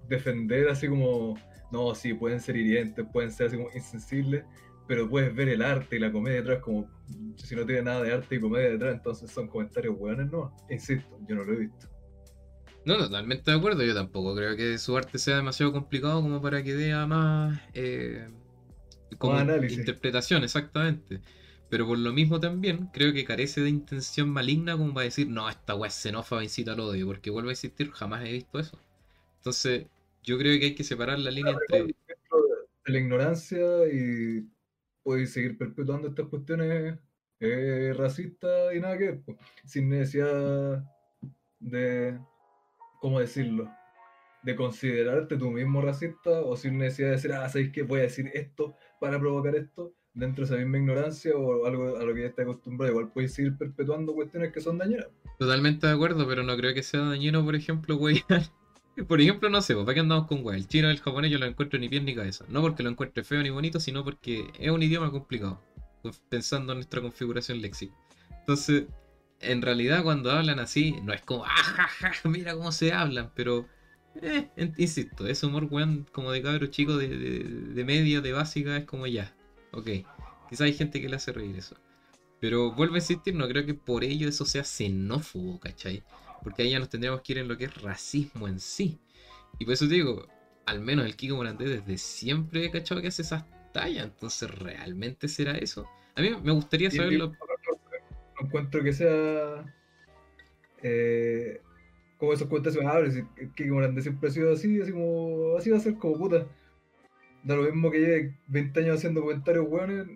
defender 0.08 0.69
así 0.69 0.88
como, 0.88 1.36
no, 1.71 1.93
sí, 1.95 2.13
pueden 2.13 2.39
ser 2.41 2.56
hirientes, 2.58 3.06
pueden 3.12 3.32
ser 3.32 3.47
así 3.47 3.58
como 3.58 3.69
insensibles, 3.73 4.43
pero 4.88 5.08
puedes 5.08 5.34
ver 5.36 5.49
el 5.49 5.62
arte 5.62 5.97
y 5.97 5.99
la 5.99 6.12
comedia 6.12 6.38
detrás 6.38 6.60
como, 6.60 6.89
si 7.36 7.56
no 7.56 7.65
tiene 7.65 7.84
nada 7.84 8.02
de 8.02 8.13
arte 8.13 8.36
y 8.36 8.39
comedia 8.39 8.71
detrás, 8.71 8.95
entonces 8.95 9.30
son 9.32 9.47
comentarios 9.47 9.95
weones, 9.97 10.32
no, 10.32 10.56
insisto, 10.69 11.19
yo 11.28 11.36
no 11.36 11.43
lo 11.43 11.54
he 11.54 11.58
visto. 11.58 11.88
No, 12.86 12.97
totalmente 12.97 13.52
de 13.52 13.58
acuerdo. 13.58 13.84
Yo 13.84 13.93
tampoco 13.93 14.34
creo 14.36 14.56
que 14.56 14.78
su 14.78 14.95
arte 14.97 15.19
sea 15.19 15.36
demasiado 15.36 15.71
complicado 15.71 16.21
como 16.21 16.41
para 16.41 16.63
que 16.63 16.73
dé 16.73 16.93
a 16.93 17.06
más 17.06 17.60
eh, 17.73 18.30
como 19.17 19.34
Más 19.34 19.43
análisis. 19.43 19.80
interpretación, 19.80 20.43
exactamente. 20.43 21.21
Pero 21.70 21.86
por 21.86 21.98
lo 22.00 22.12
mismo 22.12 22.40
también 22.40 22.88
creo 22.88 23.14
que 23.14 23.26
carece 23.26 23.62
de 23.62 23.70
intención 23.70 24.30
maligna 24.30 24.76
como 24.76 24.94
para 24.94 25.06
decir, 25.06 25.30
no, 25.30 25.48
esta 25.50 25.76
weá 25.76 25.88
es 25.88 25.94
xenófoba, 25.96 26.44
incita 26.44 26.74
al 26.74 26.80
odio, 26.80 27.06
porque 27.06 27.30
vuelvo 27.30 27.50
a 27.50 27.54
insistir, 27.54 27.92
jamás 27.92 28.26
he 28.26 28.32
visto 28.32 28.60
eso. 28.60 28.80
Entonces, 29.38 29.86
yo 30.24 30.38
creo 30.38 30.60
que 30.60 30.66
hay 30.68 30.76
que 30.76 30.84
separar 30.84 31.20
la 31.20 31.32
línea 31.32 31.54
entre. 31.54 31.84
de 31.84 32.92
la 32.92 33.00
ignorancia 33.00 33.88
y 33.92 34.48
podéis 35.04 35.32
seguir 35.32 35.58
perpetuando 35.58 36.10
estas 36.10 36.28
cuestiones 36.28 36.98
eh, 37.40 37.94
racistas 37.96 38.76
y 38.76 38.80
nada 38.80 38.98
que 38.98 39.06
ver, 39.06 39.22
po, 39.22 39.38
sin 39.66 39.90
necesidad 39.90 40.84
de, 41.60 42.20
¿cómo 43.00 43.20
decirlo? 43.20 43.72
De 44.44 44.56
considerarte 44.56 45.38
tú 45.38 45.52
mismo 45.52 45.82
racista 45.82 46.42
o 46.42 46.56
sin 46.58 46.78
necesidad 46.78 47.10
de 47.10 47.16
decir, 47.16 47.34
ah, 47.34 47.48
¿sabéis 47.48 47.72
que 47.72 47.84
voy 47.84 48.00
a 48.00 48.04
decir 48.04 48.30
esto 48.34 48.76
para 49.00 49.20
provocar 49.20 49.56
esto? 49.56 49.94
Dentro 50.13 50.45
de 50.45 50.54
esa 50.54 50.58
misma 50.58 50.78
ignorancia 50.80 51.36
o 51.36 51.65
algo 51.65 51.98
a 51.98 52.04
lo 52.04 52.13
que 52.13 52.22
ya 52.22 52.28
está 52.28 52.41
acostumbrado, 52.41 52.91
igual 52.91 53.12
podéis 53.12 53.34
seguir 53.34 53.56
perpetuando 53.58 54.13
cuestiones 54.13 54.52
que 54.52 54.60
son 54.60 54.78
dañinas. 54.78 55.08
Totalmente 55.38 55.88
de 55.88 55.93
acuerdo, 55.93 56.28
pero 56.28 56.43
no 56.43 56.58
creo 56.58 56.74
que 56.74 56.84
sea 56.84 57.02
dañino, 57.02 57.43
por 57.45 57.56
ejemplo, 57.56 57.95
güey. 57.95 58.24
Por 59.08 59.22
ejemplo, 59.22 59.50
no 59.50 59.62
sé, 59.62 59.76
pues, 59.76 59.86
¿para 59.86 59.93
qué 59.93 60.00
andamos 60.02 60.28
con 60.28 60.43
güey? 60.43 60.58
El 60.58 60.67
chino 60.67 60.89
y 60.89 60.91
el 60.91 61.00
japonés 61.00 61.32
yo 61.32 61.38
lo 61.38 61.45
encuentro 61.45 61.80
ni 61.80 61.88
pies 61.88 62.04
ni 62.04 62.15
cabeza. 62.15 62.43
No 62.50 62.62
porque 62.62 62.84
lo 62.84 62.89
encuentre 62.89 63.24
feo 63.24 63.41
ni 63.41 63.50
bonito, 63.50 63.80
sino 63.80 64.04
porque 64.04 64.52
es 64.60 64.72
un 64.72 64.84
idioma 64.84 65.12
complicado. 65.12 65.62
Pensando 66.30 66.74
en 66.74 66.80
nuestra 66.80 67.02
configuración 67.02 67.62
léxica. 67.62 67.93
Entonces, 68.39 68.88
en 69.41 69.62
realidad, 69.62 70.04
cuando 70.04 70.32
hablan 70.32 70.60
así, 70.60 70.95
no 71.04 71.13
es 71.13 71.22
como, 71.22 71.45
¡ah, 71.45 71.50
ja, 71.50 71.88
ja! 71.88 72.30
Mira 72.30 72.54
cómo 72.56 72.72
se 72.72 72.91
hablan, 72.91 73.32
pero. 73.36 73.67
Eh, 74.22 74.50
insisto, 74.78 75.28
ese 75.28 75.45
humor, 75.45 75.67
weón, 75.69 76.06
como 76.12 76.32
de 76.32 76.41
cabro 76.41 76.67
chico 76.67 76.98
de, 76.98 77.08
de, 77.08 77.43
de 77.43 77.86
media, 77.86 78.22
de 78.22 78.34
básica, 78.34 78.76
es 78.76 78.86
como 78.86 79.08
ya. 79.08 79.34
Ok. 79.72 79.90
Quizá 80.50 80.64
hay 80.64 80.74
gente 80.74 81.02
que 81.02 81.10
le 81.10 81.16
hace 81.16 81.32
reír 81.32 81.56
eso. 81.56 81.76
Pero 82.40 82.72
vuelvo 82.72 82.96
a 82.96 83.00
insistir, 83.00 83.36
no 83.36 83.48
creo 83.48 83.66
que 83.66 83.74
por 83.74 84.04
ello 84.04 84.30
eso 84.30 84.46
sea 84.46 84.64
xenófobo, 84.64 85.60
¿cachai? 85.60 86.04
Porque 86.44 86.64
ahí 86.64 86.72
ya 86.72 86.80
nos 86.80 86.90
tendríamos 86.90 87.22
que 87.22 87.34
ir 87.34 87.40
en 87.40 87.48
lo 87.48 87.58
que 87.58 87.66
es 87.66 87.82
racismo 87.82 88.48
en 88.48 88.60
sí. 88.60 89.00
Y 89.60 89.66
por 89.66 89.74
eso 89.74 89.88
te 89.88 89.96
digo, 89.96 90.28
al 90.66 90.80
menos 90.80 91.06
el 91.06 91.16
Kiko 91.16 91.36
Morandé 91.36 91.66
desde 91.66 91.98
siempre 91.98 92.66
he 92.66 92.72
cachado 92.72 93.02
que 93.02 93.08
hace 93.08 93.24
esas 93.24 93.46
tallas. 93.74 94.06
Entonces, 94.06 94.50
¿realmente 94.50 95.28
será 95.28 95.58
eso? 95.58 95.88
A 96.16 96.22
mí 96.22 96.30
me 96.42 96.52
gustaría 96.52 96.90
saberlo. 96.90 97.34
no 98.40 98.46
encuentro 98.48 98.84
que 98.84 98.94
sea 98.94 99.66
eh, 100.82 101.62
como 102.18 102.34
esos 102.34 102.48
cuentos 102.48 102.76
que 102.76 102.86
ah, 102.86 103.02
que 103.36 103.52
Kiko 103.52 103.74
Morandé 103.74 104.02
siempre 104.02 104.30
ha 104.30 104.32
sido 104.32 104.54
así, 104.54 104.82
así 104.82 104.92
como 104.92 105.58
así 105.58 105.70
va 105.70 105.78
a 105.78 105.82
ser 105.82 105.96
como 105.96 106.18
puta. 106.18 106.48
Da 107.43 107.56
lo 107.56 107.63
mismo 107.63 107.89
que 107.91 107.99
lleve 107.99 108.36
20 108.47 108.80
años 108.82 108.97
haciendo 108.97 109.21
comentarios 109.21 109.69
buenos, 109.69 110.08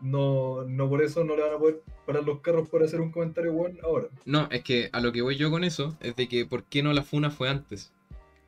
no, 0.00 0.64
no 0.64 0.88
por 0.88 1.02
eso 1.02 1.24
no 1.24 1.36
le 1.36 1.42
van 1.42 1.54
a 1.54 1.58
poder 1.58 1.82
parar 2.06 2.24
los 2.24 2.40
carros 2.40 2.68
por 2.68 2.82
hacer 2.82 3.00
un 3.00 3.10
comentario 3.10 3.52
bueno 3.52 3.78
ahora. 3.82 4.08
No, 4.24 4.48
es 4.50 4.62
que 4.62 4.90
a 4.92 5.00
lo 5.00 5.12
que 5.12 5.22
voy 5.22 5.36
yo 5.36 5.50
con 5.50 5.64
eso 5.64 5.96
es 6.00 6.16
de 6.16 6.28
que 6.28 6.44
¿por 6.46 6.64
qué 6.64 6.82
no 6.82 6.92
la 6.92 7.02
funa 7.02 7.30
fue 7.30 7.48
antes? 7.48 7.92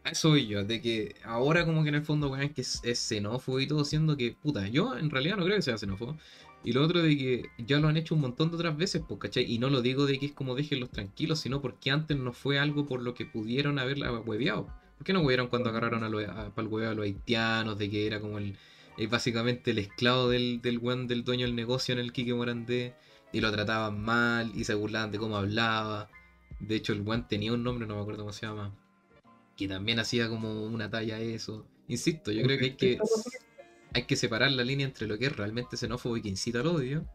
Eso 0.05 0.31
voy 0.31 0.47
yo, 0.47 0.63
de 0.65 0.81
que 0.81 1.17
ahora 1.25 1.65
como 1.65 1.83
que 1.83 1.89
en 1.89 1.97
el 1.97 2.05
fondo 2.05 2.31
weón 2.31 2.51
que 2.51 2.61
es, 2.61 2.81
es 2.85 2.99
xenófobo 3.01 3.59
y 3.59 3.67
todo, 3.67 3.85
siendo 3.85 4.17
que, 4.17 4.37
puta, 4.41 4.69
yo 4.69 4.97
en 4.97 5.11
realidad 5.11 5.37
no 5.37 5.45
creo 5.45 5.57
que 5.57 5.63
sea 5.63 5.79
xenófobo. 5.79 6.17
Y 6.63 6.73
lo 6.73 6.83
otro 6.83 7.03
de 7.03 7.17
que 7.17 7.47
ya 7.59 7.79
lo 7.79 7.89
han 7.89 7.97
hecho 7.97 8.15
un 8.15 8.21
montón 8.21 8.51
de 8.51 8.57
otras 8.57 8.77
veces, 8.77 9.03
pues, 9.07 9.21
¿cachai? 9.21 9.45
Y 9.51 9.59
no 9.59 9.71
lo 9.71 9.83
digo 9.83 10.07
de 10.07 10.19
que 10.19 10.27
es 10.27 10.33
como 10.33 10.55
déjenlos 10.55 10.91
tranquilos, 10.91 11.41
sino 11.41 11.61
porque 11.61 11.91
antes 11.91 12.17
no 12.17 12.33
fue 12.33 12.59
algo 12.59 12.87
por 12.87 13.03
lo 13.03 13.15
que 13.15 13.25
pudieron 13.25 13.79
haberla 13.79 14.13
hueveado. 14.21 14.69
¿Por 14.97 15.05
qué 15.07 15.13
no 15.13 15.21
huevieron 15.21 15.49
cuando 15.49 15.69
agarraron 15.71 16.05
a, 16.05 16.09
los- 16.09 16.25
a, 16.29 16.53
hueveo 16.57 16.91
a 16.91 16.95
los 16.95 17.05
haitianos, 17.05 17.79
de 17.79 17.91
que 17.91 18.07
era 18.07 18.21
como 18.21 18.39
el, 18.39 18.57
el- 18.99 19.09
básicamente 19.09 19.71
el 19.73 19.79
esclavo 19.79 20.29
del, 20.29 20.61
del 20.63 20.79
weón 20.79 21.07
del 21.07 21.23
dueño 21.25 21.47
del 21.47 21.55
negocio 21.55 21.93
en 21.93 21.99
el 21.99 22.13
Quique 22.13 22.35
Morandé? 22.35 22.95
Y 23.33 23.41
lo 23.41 23.51
trataban 23.53 24.01
mal 24.01 24.53
y 24.55 24.65
se 24.65 24.75
burlaban 24.75 25.11
de 25.11 25.19
cómo 25.19 25.37
hablaba. 25.37 26.09
De 26.61 26.77
hecho, 26.77 26.93
el 26.95 27.03
weón 27.03 27.29
tenía 27.29 27.53
un 27.53 27.63
nombre, 27.63 27.87
no 27.87 27.97
me 27.97 28.01
acuerdo 28.01 28.21
cómo 28.23 28.33
se 28.33 28.47
llama. 28.47 28.73
Que 29.57 29.69
también 29.69 29.99
hacía 29.99 30.29
como 30.29 30.65
una 30.65 30.89
talla 30.91 31.17
a 31.17 31.21
eso. 31.21 31.67
Insisto, 31.89 32.31
yo 32.33 32.43
creo 32.43 32.59
que 32.59 32.65
hay 32.67 32.71
que, 32.77 32.99
hay 33.93 34.03
que 34.05 34.17
separar 34.17 34.51
la 34.53 34.65
línea 34.65 34.87
entre 34.87 35.07
lo 35.07 35.19
que 35.19 35.27
es 35.27 35.37
realmente 35.37 35.77
xenófobo 35.77 36.17
y 36.17 36.23
que 36.23 36.29
incita 36.29 36.61
al 36.61 36.67
odio. 36.69 37.07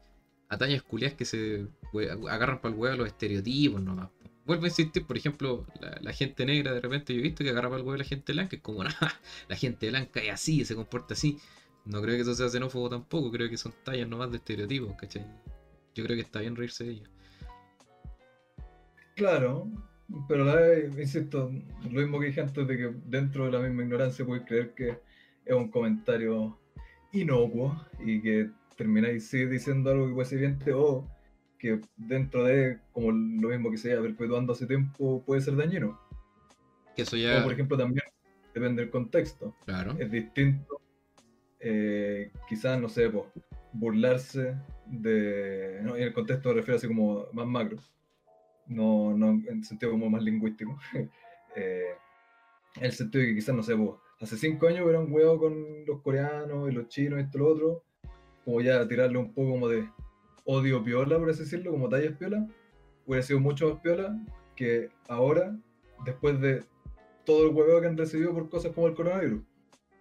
A 0.49 0.57
tallas 0.57 0.83
culias 0.83 1.13
que 1.13 1.25
se 1.25 1.65
we- 1.93 2.09
agarran 2.11 2.59
para 2.61 2.73
el 2.73 2.79
huevo 2.79 2.97
los 2.97 3.07
estereotipos 3.07 3.81
nomás. 3.81 4.09
Vuelvo 4.51 4.65
a 4.65 4.67
insistir, 4.67 5.07
por 5.07 5.15
ejemplo, 5.15 5.65
la, 6.01 6.11
gente 6.11 6.45
negra, 6.45 6.73
de 6.73 6.81
repente 6.81 7.13
yo 7.13 7.21
he 7.21 7.23
visto 7.23 7.41
que 7.41 7.51
agarra 7.51 7.69
para 7.69 7.79
el 7.79 7.83
huevo 7.83 7.95
a 7.95 7.99
la 7.99 8.03
gente 8.03 8.33
blanca. 8.33 8.57
Es 8.57 8.61
como, 8.61 8.81
"Ah, 8.99 9.13
la 9.47 9.55
gente 9.55 9.87
blanca 9.87 10.19
es 10.19 10.29
así, 10.29 10.65
se 10.65 10.75
comporta 10.75 11.13
así. 11.13 11.37
No 11.85 12.01
creo 12.01 12.15
que 12.15 12.23
eso 12.23 12.35
sea 12.35 12.49
xenófobo 12.49 12.89
tampoco, 12.89 13.31
creo 13.31 13.49
que 13.49 13.55
son 13.55 13.73
tallas 13.85 14.09
nomás 14.09 14.29
de 14.29 14.39
estereotipos, 14.39 14.93
¿cachai? 14.97 15.25
Yo 15.95 16.03
creo 16.03 16.17
que 16.17 16.23
está 16.23 16.41
bien 16.41 16.57
reírse 16.57 16.83
de 16.83 16.91
ellos. 16.91 17.09
Claro, 19.15 19.69
pero 20.27 20.43
la 20.43 21.01
insisto, 21.01 21.49
lo 21.89 22.01
mismo 22.01 22.19
que 22.19 22.25
dije 22.25 22.41
antes 22.41 22.67
de 22.67 22.75
que 22.77 22.91
dentro 23.05 23.45
de 23.45 23.51
la 23.53 23.59
misma 23.59 23.83
ignorancia 23.83 24.25
puedes 24.25 24.45
creer 24.45 24.73
que 24.75 24.99
es 25.45 25.55
un 25.55 25.71
comentario 25.71 26.59
inocuo 27.13 27.85
y 28.05 28.21
que 28.21 28.49
termináis 28.75 29.29
sí 29.29 29.45
diciendo 29.45 29.91
algo 29.91 30.09
que 30.09 30.13
puede 30.13 30.27
ser 30.27 30.39
evidente 30.39 30.73
o 30.73 31.07
que 31.61 31.79
dentro 31.95 32.43
de, 32.43 32.79
como 32.91 33.11
lo 33.11 33.49
mismo 33.49 33.69
que 33.69 33.77
se 33.77 33.89
lleva 33.89 34.01
perpetuando 34.01 34.53
hace 34.53 34.65
tiempo, 34.65 35.23
puede 35.23 35.41
ser 35.41 35.55
dañino. 35.55 35.99
Que 36.95 37.03
eso 37.03 37.15
O 37.15 37.19
ya. 37.19 37.43
por 37.43 37.53
ejemplo 37.53 37.77
también 37.77 38.03
depende 38.51 38.81
del 38.81 38.89
contexto. 38.89 39.55
Claro. 39.65 39.95
Es 39.99 40.09
distinto, 40.09 40.81
eh, 41.59 42.31
quizás, 42.49 42.81
no 42.81 42.89
sé, 42.89 43.09
po, 43.11 43.31
burlarse 43.73 44.55
de... 44.87 45.79
no, 45.83 45.95
en 45.95 46.03
el 46.03 46.13
contexto 46.13 46.49
me 46.49 46.55
refiero 46.55 46.77
así 46.77 46.87
como 46.87 47.27
más 47.31 47.45
macro, 47.45 47.77
no, 48.65 49.15
no 49.15 49.29
en 49.47 49.63
sentido 49.63 49.91
como 49.91 50.09
más 50.09 50.23
lingüístico. 50.23 50.77
Eh, 51.53 51.97
en 52.77 52.85
el 52.85 52.93
sentido 52.93 53.21
de 53.21 53.27
que 53.27 53.35
quizás, 53.35 53.53
no 53.53 53.61
sé, 53.61 53.75
po, 53.75 54.01
hace 54.21 54.37
cinco 54.37 54.67
años 54.67 54.83
hubiera 54.85 55.01
un 55.01 55.11
huevo 55.11 55.37
con 55.37 55.85
los 55.85 55.99
coreanos 55.99 56.71
y 56.71 56.73
los 56.73 56.87
chinos 56.87 57.19
y 57.19 57.23
esto 57.23 57.37
y 57.37 57.41
lo 57.41 57.47
otro, 57.49 57.83
como 58.45 58.61
ya 58.61 58.87
tirarle 58.87 59.17
un 59.17 59.33
poco 59.33 59.49
como 59.51 59.67
de 59.67 59.85
odio 60.45 60.83
piola, 60.83 61.17
por 61.17 61.29
así 61.29 61.41
decirlo, 61.41 61.71
como 61.71 61.89
tallas 61.89 62.15
piola, 62.17 62.47
hubiera 63.05 63.25
sido 63.25 63.39
mucho 63.39 63.69
más 63.73 63.81
piola 63.81 64.17
que 64.55 64.89
ahora, 65.07 65.55
después 66.05 66.39
de 66.41 66.63
todo 67.25 67.47
el 67.49 67.55
hueveo 67.55 67.81
que 67.81 67.87
han 67.87 67.97
recibido 67.97 68.33
por 68.33 68.49
cosas 68.49 68.73
como 68.73 68.87
el 68.87 68.95
coronavirus. 68.95 69.41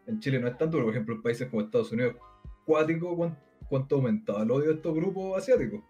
En 0.07 0.21
Chile 0.21 0.41
no 0.41 0.49
es 0.49 0.57
tanto, 0.59 0.73
pero 0.77 0.85
por 0.87 0.95
ejemplo 0.95 1.15
en 1.15 1.23
países 1.23 1.49
como 1.49 1.63
Estados 1.63 1.93
Unidos, 1.93 2.17
cuático, 2.65 3.17
¿cuán- 3.17 3.39
¿cuánto 3.69 3.97
aumentaba 3.97 4.43
el 4.43 4.51
odio 4.51 4.69
de 4.69 4.75
estos 4.75 4.95
grupos 4.95 5.39
asiáticos? 5.39 5.81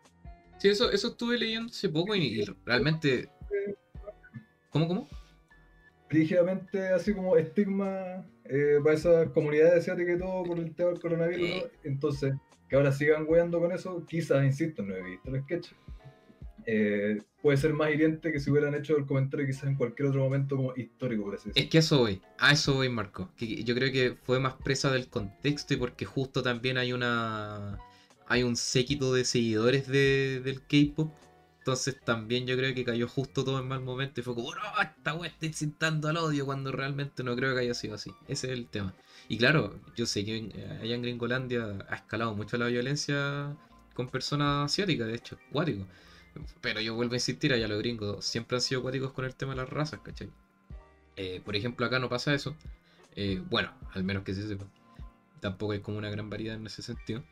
Sí, 0.59 0.69
eso, 0.69 0.91
eso 0.91 1.09
estuve 1.09 1.39
leyendo 1.39 1.71
hace 1.71 1.89
poco 1.89 2.15
y, 2.15 2.41
y 2.41 2.45
realmente. 2.67 3.29
¿Cómo, 4.71 4.87
cómo? 4.87 5.09
Rígidamente 6.09 6.89
así 6.89 7.15
como 7.15 7.37
estigma 7.37 8.25
eh, 8.45 8.79
para 8.83 8.95
esas 8.97 9.29
comunidades 9.31 9.81
asiáticas 9.81 10.17
y 10.17 10.19
todo 10.19 10.43
por 10.43 10.59
el 10.59 10.75
tema 10.75 10.91
del 10.91 11.01
coronavirus. 11.01 11.49
¿no? 11.49 11.71
Entonces, 11.85 12.35
que 12.71 12.77
ahora 12.77 12.93
sigan 12.93 13.27
weando 13.29 13.61
con 13.61 13.73
eso, 13.73 14.07
quizás, 14.07 14.45
insisto, 14.45 14.83
no 14.85 14.95
he 14.95 15.03
visto 15.03 15.35
el 15.35 15.43
sketch. 15.43 15.73
Eh, 16.67 17.19
puede 17.43 17.57
ser 17.59 17.73
más 17.75 17.91
hiriente 17.91 18.31
que 18.33 18.39
si 18.39 18.51
hubieran 18.51 18.75
hecho 18.75 18.97
el 18.97 19.07
comentario 19.07 19.47
quizás 19.47 19.65
en 19.65 19.77
cualquier 19.77 20.09
otro 20.09 20.23
momento 20.23 20.57
como 20.57 20.75
histórico, 20.77 21.25
por 21.25 21.35
así 21.35 21.51
Es 21.55 21.55
decirlo. 21.55 21.71
que 21.71 21.79
a 21.79 21.81
eso 21.81 21.99
voy, 21.99 22.23
a 22.39 22.53
eso 22.53 22.75
voy, 22.75 22.89
Marco. 22.89 23.33
Yo 23.39 23.75
creo 23.75 23.91
que 23.93 24.17
fue 24.23 24.39
más 24.41 24.55
presa 24.55 24.93
del 24.93 25.09
contexto 25.09 25.75
y 25.75 25.79
porque 25.79 26.05
justo 26.05 26.43
también 26.43 26.79
hay 26.79 26.93
una. 26.93 27.83
Hay 28.27 28.45
un 28.45 28.55
séquito 28.57 29.13
de 29.15 29.25
seguidores 29.25 29.89
de, 29.89 30.41
del 30.45 30.61
K-pop. 30.63 31.13
Entonces 31.59 32.01
también 32.05 32.47
yo 32.47 32.57
creo 32.57 32.75
que 32.75 32.85
cayó 32.85 33.09
justo 33.09 33.45
todo 33.45 33.61
en 33.61 33.69
mal 33.69 33.81
momento 33.83 34.21
y 34.21 34.25
fue 34.25 34.35
como, 34.35 34.55
no, 34.55 34.61
esta 34.83 35.15
wea 35.15 35.29
está 35.31 35.47
incitando 35.47 36.09
al 36.09 36.17
odio 36.19 36.47
cuando 36.47 36.73
realmente 36.73 37.23
no 37.25 37.35
creo 37.37 37.55
que 37.55 37.61
haya 37.63 37.75
sido 37.75 37.97
así. 37.97 38.13
Ese 38.29 38.47
es 38.47 38.53
el 38.53 38.69
tema. 38.69 38.95
Y 39.31 39.39
claro, 39.39 39.79
yo 39.95 40.07
sé 40.07 40.25
que 40.25 40.51
allá 40.83 40.93
en 40.93 41.03
Gringolandia 41.03 41.87
ha 41.89 41.95
escalado 41.95 42.35
mucho 42.35 42.59
la 42.59 42.67
violencia 42.67 43.57
con 43.95 44.09
personas 44.09 44.73
asiáticas, 44.73 45.07
de 45.07 45.15
hecho, 45.15 45.39
cuático. 45.53 45.87
Pero 46.61 46.81
yo 46.81 46.97
vuelvo 46.97 47.13
a 47.13 47.17
insistir, 47.17 47.53
allá 47.53 47.69
los 47.69 47.79
gringos 47.79 48.25
siempre 48.25 48.57
han 48.57 48.61
sido 48.61 48.83
cuáticos 48.83 49.13
con 49.13 49.25
el 49.25 49.37
tema 49.37 49.53
de 49.53 49.59
las 49.59 49.69
razas, 49.69 50.01
¿cachai? 50.01 50.31
Eh, 51.15 51.41
por 51.45 51.55
ejemplo, 51.55 51.87
acá 51.87 52.01
no 52.01 52.09
pasa 52.09 52.35
eso. 52.35 52.57
Eh, 53.15 53.41
bueno, 53.49 53.73
al 53.95 54.03
menos 54.03 54.25
que 54.25 54.35
se 54.35 54.49
sepa. 54.49 54.67
tampoco 55.39 55.75
hay 55.75 55.81
como 55.81 55.99
una 55.99 56.11
gran 56.11 56.29
variedad 56.29 56.57
en 56.57 56.67
ese 56.67 56.83
sentido. 56.83 57.23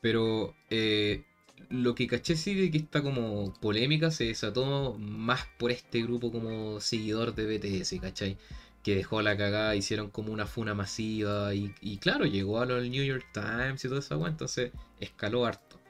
Pero 0.00 0.54
eh, 0.70 1.22
lo 1.68 1.94
que 1.94 2.06
caché 2.06 2.34
sí 2.34 2.54
de 2.54 2.70
que 2.70 2.78
esta 2.78 3.02
como 3.02 3.52
polémica 3.60 4.10
se 4.10 4.24
desató 4.24 4.94
más 4.94 5.46
por 5.58 5.70
este 5.70 6.02
grupo 6.02 6.32
como 6.32 6.80
seguidor 6.80 7.34
de 7.34 7.58
BTS, 7.58 8.00
¿cachai? 8.00 8.38
Que 8.82 8.96
dejó 8.96 9.22
la 9.22 9.36
cagada, 9.36 9.76
hicieron 9.76 10.10
como 10.10 10.32
una 10.32 10.46
funa 10.46 10.74
masiva 10.74 11.54
y, 11.54 11.74
y 11.80 11.98
claro, 11.98 12.24
llegó 12.24 12.60
a 12.60 12.66
los 12.66 12.82
New 12.88 13.04
York 13.04 13.26
Times 13.32 13.84
y 13.84 13.88
todo 13.88 14.00
eso, 14.00 14.26
entonces 14.26 14.72
escaló 14.98 15.46
harto. 15.46 15.80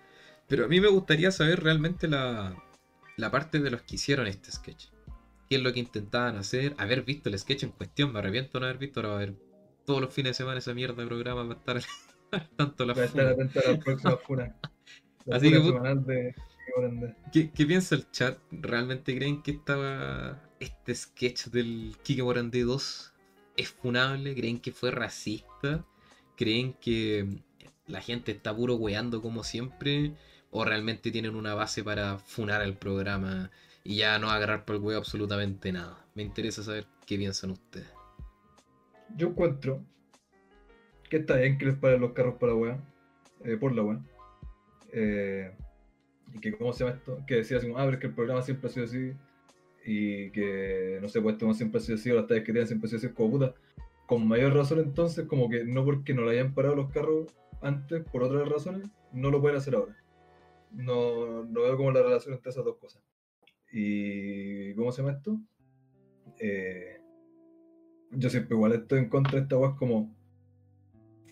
Pero 0.46 0.66
a 0.66 0.68
mí 0.68 0.80
me 0.80 0.88
gustaría 0.88 1.30
saber 1.30 1.62
realmente 1.62 2.08
la, 2.08 2.54
la 3.16 3.30
parte 3.30 3.60
de 3.60 3.70
los 3.70 3.82
que 3.82 3.94
hicieron 3.94 4.26
este 4.26 4.52
sketch. 4.52 4.88
¿Qué 5.48 5.56
es 5.56 5.62
lo 5.62 5.72
que 5.72 5.80
intentaban 5.80 6.36
hacer? 6.36 6.74
Haber 6.78 7.02
visto 7.02 7.28
el 7.28 7.38
sketch 7.38 7.62
en 7.62 7.70
cuestión, 7.70 8.12
me 8.12 8.18
arrepiento 8.18 8.58
de 8.58 8.60
no 8.60 8.66
haber 8.66 8.78
visto, 8.78 9.00
ahora 9.00 9.14
a 9.14 9.18
ver 9.18 9.34
todos 9.84 10.00
los 10.00 10.12
fines 10.12 10.30
de 10.30 10.34
semana 10.34 10.58
esa 10.58 10.74
mierda 10.74 11.02
de 11.02 11.06
programa 11.08 11.42
va 11.44 11.54
a 11.54 11.56
estar 11.56 11.80
tanto 12.56 12.84
la 12.84 12.94
Voy 12.94 13.02
a 13.02 13.06
estar 13.06 13.26
atento 13.26 13.60
a 13.60 13.72
la 13.72 13.78
próxima 13.78 14.16
funa. 14.16 14.56
La 15.24 15.36
Así 15.36 15.50
que, 15.52 15.60
funa 15.60 15.94
de. 15.94 16.34
¿Qué, 17.32 17.52
qué 17.52 17.64
piensa 17.64 17.94
el 17.94 18.10
chat? 18.10 18.38
¿Realmente 18.50 19.16
creen 19.16 19.40
que 19.40 19.52
estaba 19.52 20.42
este 20.62 20.94
sketch 20.94 21.46
del 21.46 21.96
Kike 22.02 22.22
Morandé 22.22 22.62
2 22.62 23.12
es 23.56 23.68
funable? 23.68 24.34
¿Creen 24.34 24.60
que 24.60 24.72
fue 24.72 24.90
racista? 24.90 25.84
¿Creen 26.36 26.74
que 26.74 27.26
la 27.86 28.00
gente 28.00 28.32
está 28.32 28.54
puro 28.54 28.76
weando 28.76 29.20
como 29.20 29.42
siempre? 29.42 30.12
¿O 30.50 30.64
realmente 30.64 31.10
tienen 31.10 31.34
una 31.34 31.54
base 31.54 31.82
para 31.82 32.18
funar 32.18 32.62
el 32.62 32.74
programa 32.76 33.50
y 33.84 33.96
ya 33.96 34.18
no 34.18 34.30
agarrar 34.30 34.64
por 34.64 34.76
el 34.76 34.82
weo 34.82 34.98
absolutamente 34.98 35.72
nada? 35.72 36.06
Me 36.14 36.22
interesa 36.22 36.62
saber 36.62 36.86
qué 37.06 37.16
piensan 37.16 37.50
ustedes. 37.50 37.88
Yo 39.16 39.28
encuentro 39.28 39.84
que 41.10 41.18
está 41.18 41.36
bien 41.36 41.58
que 41.58 41.66
les 41.66 41.76
paren 41.76 42.00
los 42.00 42.12
carros 42.12 42.36
para 42.38 42.54
wea, 42.54 42.80
eh, 43.44 43.56
por 43.56 43.74
la 43.74 43.82
wea. 43.82 44.00
Eh, 44.92 45.52
y 46.34 46.38
que, 46.38 46.52
¿cómo 46.52 46.72
se 46.72 46.84
llama 46.84 46.96
esto? 46.96 47.18
Que 47.26 47.36
decía 47.36 47.58
así, 47.58 47.68
ah, 47.70 47.82
pero 47.84 47.92
es 47.92 47.98
que 47.98 48.06
el 48.06 48.14
programa 48.14 48.42
siempre 48.42 48.68
ha 48.68 48.72
sido 48.72 48.86
así. 48.86 49.12
Y 49.84 50.30
que, 50.30 50.98
no 51.00 51.08
sé, 51.08 51.20
pues 51.20 51.34
esto 51.34 51.52
siempre 51.54 51.78
ha 51.78 51.82
sido 51.82 51.96
así, 51.96 52.10
o 52.10 52.14
las 52.14 52.26
tallas 52.26 52.44
que 52.44 52.52
tienen 52.52 52.66
siempre 52.68 52.86
ha 52.86 52.90
sido 52.90 52.98
así, 52.98 53.08
como 53.14 53.30
puta. 53.32 53.54
Con 54.06 54.26
mayor 54.28 54.54
razón, 54.54 54.78
entonces, 54.80 55.26
como 55.26 55.48
que 55.48 55.64
no 55.64 55.84
porque 55.84 56.14
no 56.14 56.24
le 56.24 56.32
hayan 56.32 56.54
parado 56.54 56.76
los 56.76 56.90
carros 56.90 57.26
antes, 57.60 58.02
por 58.10 58.22
otras 58.22 58.48
razones, 58.48 58.88
no 59.12 59.30
lo 59.30 59.40
pueden 59.40 59.56
hacer 59.56 59.74
ahora. 59.74 59.96
No, 60.72 61.44
no 61.44 61.62
veo 61.62 61.76
como 61.76 61.90
la 61.92 62.02
relación 62.02 62.34
entre 62.34 62.50
esas 62.50 62.64
dos 62.64 62.76
cosas. 62.78 63.02
Y, 63.72 64.74
¿cómo 64.74 64.92
se 64.92 65.02
llama 65.02 65.14
esto? 65.16 65.40
Eh, 66.38 66.98
yo 68.10 68.28
siempre 68.30 68.54
igual 68.54 68.72
estoy 68.72 68.98
en 69.00 69.08
contra 69.08 69.32
de 69.32 69.42
esta 69.42 69.56
weá 69.56 69.74
como 69.76 70.14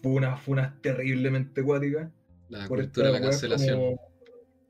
funas, 0.02 0.40
funas 0.42 0.80
terriblemente 0.80 1.62
cuáticas. 1.62 2.10
La 2.48 2.66
por 2.66 2.78
cultura 2.78 3.08
de 3.08 3.12
la 3.12 3.20
cancelación. 3.20 3.78
como- 3.78 4.00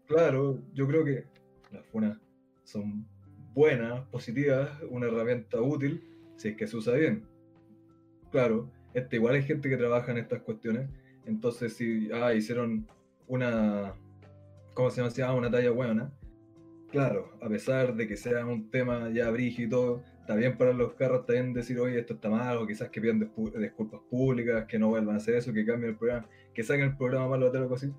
Claro, 0.06 0.60
yo 0.74 0.86
creo 0.88 1.04
que 1.04 1.24
las 1.72 1.86
funas 1.86 2.18
son 2.64 3.06
buenas, 3.54 4.06
positivas, 4.08 4.70
una 4.90 5.06
herramienta 5.06 5.60
útil, 5.60 6.02
si 6.36 6.48
es 6.48 6.56
que 6.56 6.66
se 6.66 6.76
usa 6.76 6.94
bien. 6.94 7.26
Claro, 8.30 8.70
este, 8.94 9.16
igual 9.16 9.34
hay 9.34 9.42
gente 9.42 9.68
que 9.68 9.76
trabaja 9.76 10.12
en 10.12 10.18
estas 10.18 10.42
cuestiones, 10.42 10.88
entonces 11.26 11.74
si 11.74 12.10
ah, 12.12 12.32
hicieron 12.34 12.86
una, 13.26 13.94
¿cómo 14.74 14.90
se 14.90 15.02
llama? 15.02 15.34
una 15.34 15.50
talla 15.50 15.70
buena. 15.70 16.12
Claro, 16.90 17.32
a 17.40 17.48
pesar 17.48 17.94
de 17.94 18.08
que 18.08 18.16
sea 18.16 18.44
un 18.44 18.68
tema 18.70 19.10
ya 19.10 19.30
brígido 19.30 19.66
y 19.66 19.70
todo, 19.70 20.02
está 20.20 20.34
bien 20.34 20.56
para 20.56 20.72
los 20.72 20.94
carros 20.94 21.24
también 21.24 21.52
decir, 21.52 21.78
oye, 21.78 22.00
esto 22.00 22.14
está 22.14 22.28
mal, 22.28 22.56
o 22.58 22.66
quizás 22.66 22.88
que 22.88 23.00
pidan 23.00 23.20
disculpas 23.20 24.00
públicas, 24.10 24.64
que 24.66 24.78
no 24.78 24.88
vuelvan 24.88 25.14
a 25.14 25.18
hacer 25.18 25.36
eso, 25.36 25.52
que 25.52 25.64
cambien 25.64 25.90
el 25.90 25.96
programa, 25.96 26.26
que 26.52 26.62
saquen 26.64 26.86
el 26.86 26.96
programa 26.96 27.28
malo 27.28 27.50
o 27.50 27.56
algo 27.56 27.74
así. 27.76 27.92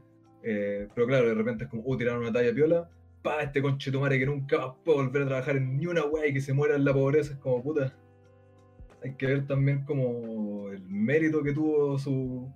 Eh, 0.43 0.87
pero 0.93 1.07
claro, 1.07 1.27
de 1.27 1.33
repente 1.33 1.65
es 1.65 1.69
como, 1.69 1.83
uh, 1.85 1.97
tiraron 1.97 2.21
una 2.21 2.33
talla 2.33 2.53
piola, 2.53 2.89
pa, 3.21 3.41
este 3.41 3.61
conchetumare 3.61 4.19
que 4.19 4.25
nunca 4.25 4.57
más 4.57 4.75
puede 4.83 4.97
volver 4.97 5.23
a 5.23 5.27
trabajar 5.27 5.57
en 5.57 5.77
ni 5.77 5.85
una 5.85 6.05
wea 6.05 6.27
y 6.27 6.33
que 6.33 6.41
se 6.41 6.53
muera 6.53 6.75
en 6.75 6.85
la 6.85 6.93
pobreza, 6.93 7.33
es 7.33 7.39
como 7.39 7.61
puta. 7.63 7.95
Hay 9.03 9.15
que 9.15 9.25
ver 9.25 9.47
también 9.47 9.83
como 9.85 10.69
el 10.69 10.83
mérito 10.87 11.41
que 11.43 11.53
tuvo 11.53 11.97
su, 11.97 12.51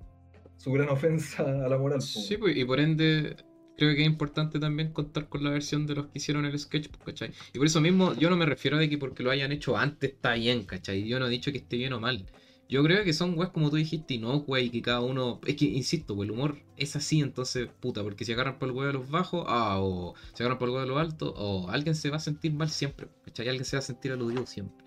su 0.58 0.72
gran 0.72 0.90
ofensa 0.90 1.44
a 1.44 1.70
la 1.70 1.78
moral. 1.78 2.02
Sí, 2.02 2.38
pues, 2.38 2.56
y 2.56 2.64
por 2.66 2.80
ende, 2.80 3.36
creo 3.78 3.96
que 3.96 4.02
es 4.02 4.08
importante 4.08 4.60
también 4.60 4.92
contar 4.92 5.28
con 5.28 5.44
la 5.44 5.50
versión 5.50 5.88
de 5.88 5.96
los 5.96 6.06
que 6.08 6.20
hicieron 6.20 6.46
el 6.46 6.58
sketch, 6.58 6.90
pues, 6.90 7.04
¿cachai? 7.04 7.32
Y 7.54 7.58
por 7.58 7.66
eso 7.66 7.82
mismo, 7.82 8.14
yo 8.14 8.30
no 8.30 8.38
me 8.38 8.46
refiero 8.46 8.78
a 8.78 8.88
que 8.88 8.98
porque 8.98 9.24
lo 9.24 9.32
hayan 9.32 9.52
hecho 9.52 9.78
antes 9.78 10.12
está 10.12 10.34
bien, 10.34 10.66
¿cachai? 10.66 11.08
Yo 11.08 11.20
no 11.20 11.28
he 11.28 11.30
dicho 11.30 11.52
que 11.52 11.58
esté 11.58 11.78
bien 11.78 11.94
o 11.94 12.00
mal. 12.00 12.26
Yo 12.68 12.84
creo 12.84 13.04
que 13.04 13.14
son 13.14 13.38
weas 13.38 13.52
como 13.52 13.70
tú 13.70 13.76
dijiste, 13.76 14.16
y 14.16 14.70
que 14.72 14.82
cada 14.82 15.02
uno. 15.02 15.40
Es 15.46 15.56
que, 15.56 15.66
insisto, 15.66 16.16
pues 16.16 16.28
el 16.28 16.32
humor 16.32 16.58
es 16.78 16.96
así, 16.96 17.22
entonces, 17.22 17.70
puta, 17.80 18.02
porque 18.02 18.26
si 18.26 18.34
agarran 18.34 18.58
por 18.58 18.70
el 18.70 18.76
huevo 18.76 18.88
de 18.88 18.94
los 18.94 19.10
bajos, 19.10 19.46
ah, 19.48 19.80
o 19.80 20.16
si 20.34 20.42
agarran 20.42 20.58
por 20.58 20.70
el 20.70 20.74
huevo 20.74 20.86
de 20.86 20.88
los 20.88 21.00
altos, 21.00 21.34
o 21.36 21.70
alguien 21.70 21.96
se 21.96 22.10
va 22.10 22.18
a 22.18 22.20
sentir 22.20 22.54
mal 22.54 22.70
siempre, 22.70 23.08
¿cachai? 23.24 23.50
Alguien 23.50 23.66
se 23.66 23.76
va 23.76 23.80
a 23.80 23.84
sentir 23.84 24.12
aludido 24.12 24.46
siempre. 24.48 24.86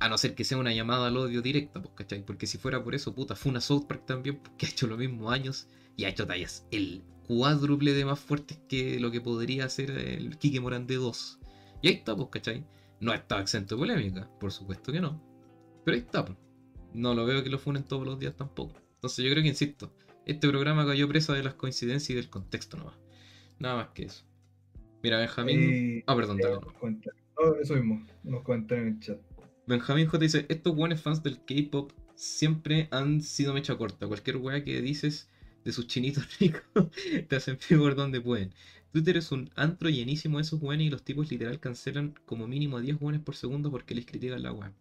A 0.00 0.08
no 0.08 0.18
ser 0.18 0.34
que 0.34 0.44
sea 0.44 0.58
una 0.58 0.72
llamada 0.74 1.06
al 1.06 1.16
odio 1.16 1.42
directa, 1.42 1.80
pues, 1.80 1.94
¿cachai? 1.94 2.24
Porque 2.24 2.48
si 2.48 2.58
fuera 2.58 2.82
por 2.82 2.94
eso, 2.96 3.14
puta, 3.14 3.36
fue 3.36 3.50
una 3.50 3.60
South 3.60 3.86
Park 3.86 4.04
también, 4.06 4.40
que 4.58 4.66
ha 4.66 4.68
hecho 4.68 4.88
los 4.88 4.98
mismos 4.98 5.32
años 5.32 5.68
y 5.96 6.04
ha 6.04 6.08
hecho 6.08 6.26
tallas 6.26 6.66
el 6.72 7.04
cuádruple 7.28 7.92
de 7.92 8.04
más 8.04 8.18
fuertes 8.18 8.58
que 8.68 8.98
lo 9.00 9.10
que 9.12 9.20
podría 9.20 9.66
hacer 9.66 9.90
el 9.90 10.38
Kike 10.38 10.60
Morandé 10.60 10.96
2. 10.96 11.38
Y 11.82 11.88
ahí 11.88 11.94
está, 11.94 12.16
pues, 12.16 12.28
¿cachai? 12.30 12.64
No 13.00 13.14
está 13.14 13.40
exento 13.40 13.76
de 13.76 13.80
polémica, 13.80 14.28
por 14.40 14.50
supuesto 14.50 14.92
que 14.92 15.00
no. 15.00 15.22
Pero 15.84 15.94
ahí 15.94 16.00
está, 16.00 16.24
pues. 16.24 16.45
No 16.96 17.14
lo 17.14 17.26
veo 17.26 17.42
que 17.44 17.50
lo 17.50 17.58
funen 17.58 17.84
todos 17.84 18.06
los 18.06 18.18
días 18.18 18.34
tampoco. 18.36 18.74
Entonces 18.94 19.24
yo 19.24 19.30
creo 19.30 19.42
que, 19.42 19.48
insisto, 19.50 19.92
este 20.24 20.48
programa 20.48 20.86
cayó 20.86 21.08
presa 21.08 21.34
de 21.34 21.42
las 21.42 21.54
coincidencias 21.54 22.10
y 22.10 22.14
del 22.14 22.30
contexto 22.30 22.76
nomás. 22.76 22.94
Nada 23.58 23.76
más 23.76 23.88
que 23.88 24.04
eso. 24.04 24.24
Mira, 25.02 25.18
Benjamín... 25.18 25.60
Y- 25.98 26.04
Ah, 26.06 26.16
perdón, 26.16 26.38
dale. 26.38 26.56
No, 27.38 27.54
eso 27.60 27.74
mismo, 27.74 28.04
unos 28.24 28.42
comentarios 28.42 28.86
en 28.88 28.94
el 28.94 29.00
chat. 29.00 29.18
Benjamín 29.66 30.06
J 30.06 30.18
dice, 30.18 30.46
estos 30.48 30.74
buenos 30.74 31.00
fans 31.00 31.22
del 31.22 31.38
K-pop 31.44 31.92
siempre 32.14 32.88
han 32.90 33.20
sido 33.20 33.52
mecha 33.52 33.76
corta. 33.76 34.06
Cualquier 34.06 34.38
weá 34.38 34.64
que 34.64 34.80
dices 34.80 35.28
de 35.64 35.72
sus 35.72 35.86
chinitos 35.86 36.24
ricos 36.40 36.64
te 37.28 37.36
hacen 37.36 37.58
peor 37.68 37.94
donde 37.94 38.20
pueden. 38.20 38.54
Twitter 38.92 39.16
es 39.18 39.30
un 39.32 39.50
antro 39.56 39.90
llenísimo 39.90 40.38
de 40.38 40.42
esos 40.42 40.62
weones 40.62 40.86
y 40.86 40.90
los 40.90 41.02
tipos 41.02 41.30
literal 41.30 41.60
cancelan 41.60 42.14
como 42.24 42.46
mínimo 42.46 42.78
a 42.78 42.80
10 42.80 43.00
weones 43.00 43.20
por 43.20 43.34
segundo 43.36 43.70
porque 43.70 43.94
les 43.94 44.06
critican 44.06 44.42
la 44.42 44.52
weá. 44.52 44.72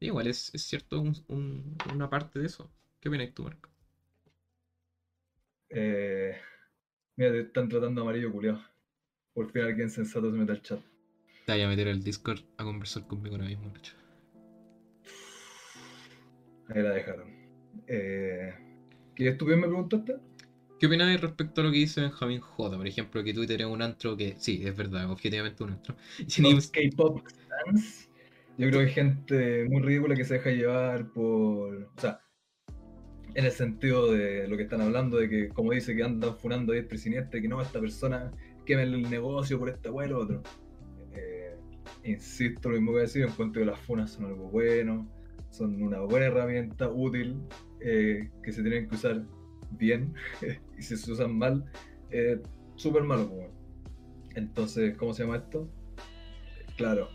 Igual 0.00 0.28
es, 0.28 0.50
es 0.54 0.62
cierto 0.62 1.00
un- 1.00 1.16
un- 1.28 1.76
una 1.92 2.08
parte 2.08 2.38
de 2.38 2.46
eso. 2.46 2.70
¿Qué 3.00 3.08
opinas 3.08 3.32
tú, 3.34 3.44
Marco? 3.44 3.68
Eh, 5.70 6.36
mira, 7.16 7.32
te 7.32 7.40
están 7.40 7.68
tratando 7.68 8.02
amarillo 8.02 8.32
culiao. 8.32 8.60
Por 9.34 9.50
fin 9.50 9.62
alguien 9.62 9.90
sensato 9.90 10.30
se 10.30 10.36
mete 10.36 10.52
al 10.52 10.62
chat. 10.62 10.80
Te 11.46 11.52
voy 11.52 11.62
a 11.62 11.68
meter 11.68 11.88
al 11.88 12.02
Discord 12.02 12.40
a 12.56 12.64
conversar 12.64 13.06
conmigo 13.06 13.36
ahora 13.36 13.48
mismo, 13.48 13.70
Nacho. 13.70 13.94
Ahí 16.68 16.82
la 16.82 16.90
dejaron. 16.90 17.28
Eh, 17.86 18.54
¿Qué 19.14 19.28
estúpido 19.28 19.56
me 19.56 19.66
preguntaste? 19.66 20.16
¿Qué 20.78 20.86
opináis 20.86 21.20
respecto 21.20 21.60
a 21.60 21.64
lo 21.64 21.70
que 21.72 21.78
dice 21.78 22.02
Benjamín 22.02 22.40
J? 22.40 22.76
Por 22.76 22.86
ejemplo, 22.86 23.24
que 23.24 23.34
Twitter 23.34 23.62
es 23.62 23.66
un 23.66 23.82
antro 23.82 24.16
que, 24.16 24.36
sí, 24.38 24.60
es 24.64 24.76
verdad, 24.76 25.10
objetivamente 25.10 25.64
un 25.64 25.70
antro. 25.70 25.96
K-pop 26.72 27.20
fans. 27.64 28.07
Yo 28.58 28.66
creo 28.68 28.80
que 28.80 28.86
hay 28.86 28.92
gente 28.92 29.68
muy 29.68 29.80
ridícula 29.82 30.16
que 30.16 30.24
se 30.24 30.34
deja 30.34 30.50
llevar 30.50 31.12
por. 31.12 31.84
O 31.96 32.00
sea, 32.00 32.20
en 33.34 33.44
el 33.44 33.52
sentido 33.52 34.12
de 34.12 34.48
lo 34.48 34.56
que 34.56 34.64
están 34.64 34.80
hablando, 34.80 35.16
de 35.16 35.28
que, 35.28 35.48
como 35.50 35.70
dice, 35.70 35.94
que 35.94 36.02
andan 36.02 36.36
funando 36.38 36.72
el 36.72 36.98
siniestra, 36.98 37.40
que 37.40 37.46
no, 37.46 37.62
esta 37.62 37.78
persona 37.78 38.32
quema 38.66 38.82
el 38.82 39.08
negocio 39.08 39.60
por 39.60 39.68
esta 39.68 39.92
o 39.92 40.18
otro. 40.18 40.42
Eh, 41.14 41.56
insisto, 42.02 42.68
lo 42.68 42.74
mismo 42.74 42.94
que 42.94 43.02
decir, 43.02 43.22
encuentro 43.22 43.62
que 43.62 43.66
las 43.66 43.78
funas 43.78 44.10
son 44.10 44.24
algo 44.24 44.50
bueno, 44.50 45.08
son 45.50 45.80
una 45.80 46.00
buena 46.00 46.26
herramienta 46.26 46.88
útil, 46.88 47.40
eh, 47.80 48.28
que 48.42 48.52
se 48.52 48.62
tienen 48.62 48.88
que 48.88 48.96
usar 48.96 49.24
bien, 49.70 50.14
y 50.76 50.82
si 50.82 50.96
se 50.96 51.12
usan 51.12 51.38
mal, 51.38 51.64
eh, 52.10 52.42
súper 52.74 53.04
malo. 53.04 53.28
pues. 53.30 53.50
Entonces, 54.34 54.96
¿cómo 54.96 55.14
se 55.14 55.22
llama 55.22 55.36
esto? 55.36 55.70
Claro, 56.76 57.08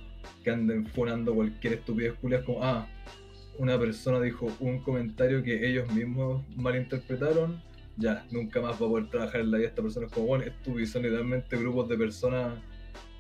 que 0.44 0.52
anden 0.52 0.86
funando 0.86 1.34
cualquier 1.34 1.74
estupidez 1.74 2.14
culia 2.20 2.44
como, 2.44 2.64
ah, 2.64 2.88
una 3.58 3.80
persona 3.80 4.20
dijo 4.20 4.48
un 4.60 4.80
comentario 4.80 5.44
que 5.44 5.68
ellos 5.68 5.92
mismos 5.92 6.44
malinterpretaron, 6.56 7.62
ya, 7.98 8.26
nunca 8.32 8.60
más 8.62 8.82
va 8.82 8.88
a 8.88 8.90
poder 8.90 9.10
trabajar 9.10 9.42
en 9.42 9.52
la 9.52 9.58
vida 9.58 9.70
esta 9.70 9.82
persona. 9.82 10.08
Es 10.08 10.12
como, 10.12 10.28
bueno, 10.28 10.46
estúpido, 10.46 10.86
son 10.88 11.04
literalmente 11.04 11.58
grupos 11.58 11.90
de 11.90 11.98
personas 11.98 12.60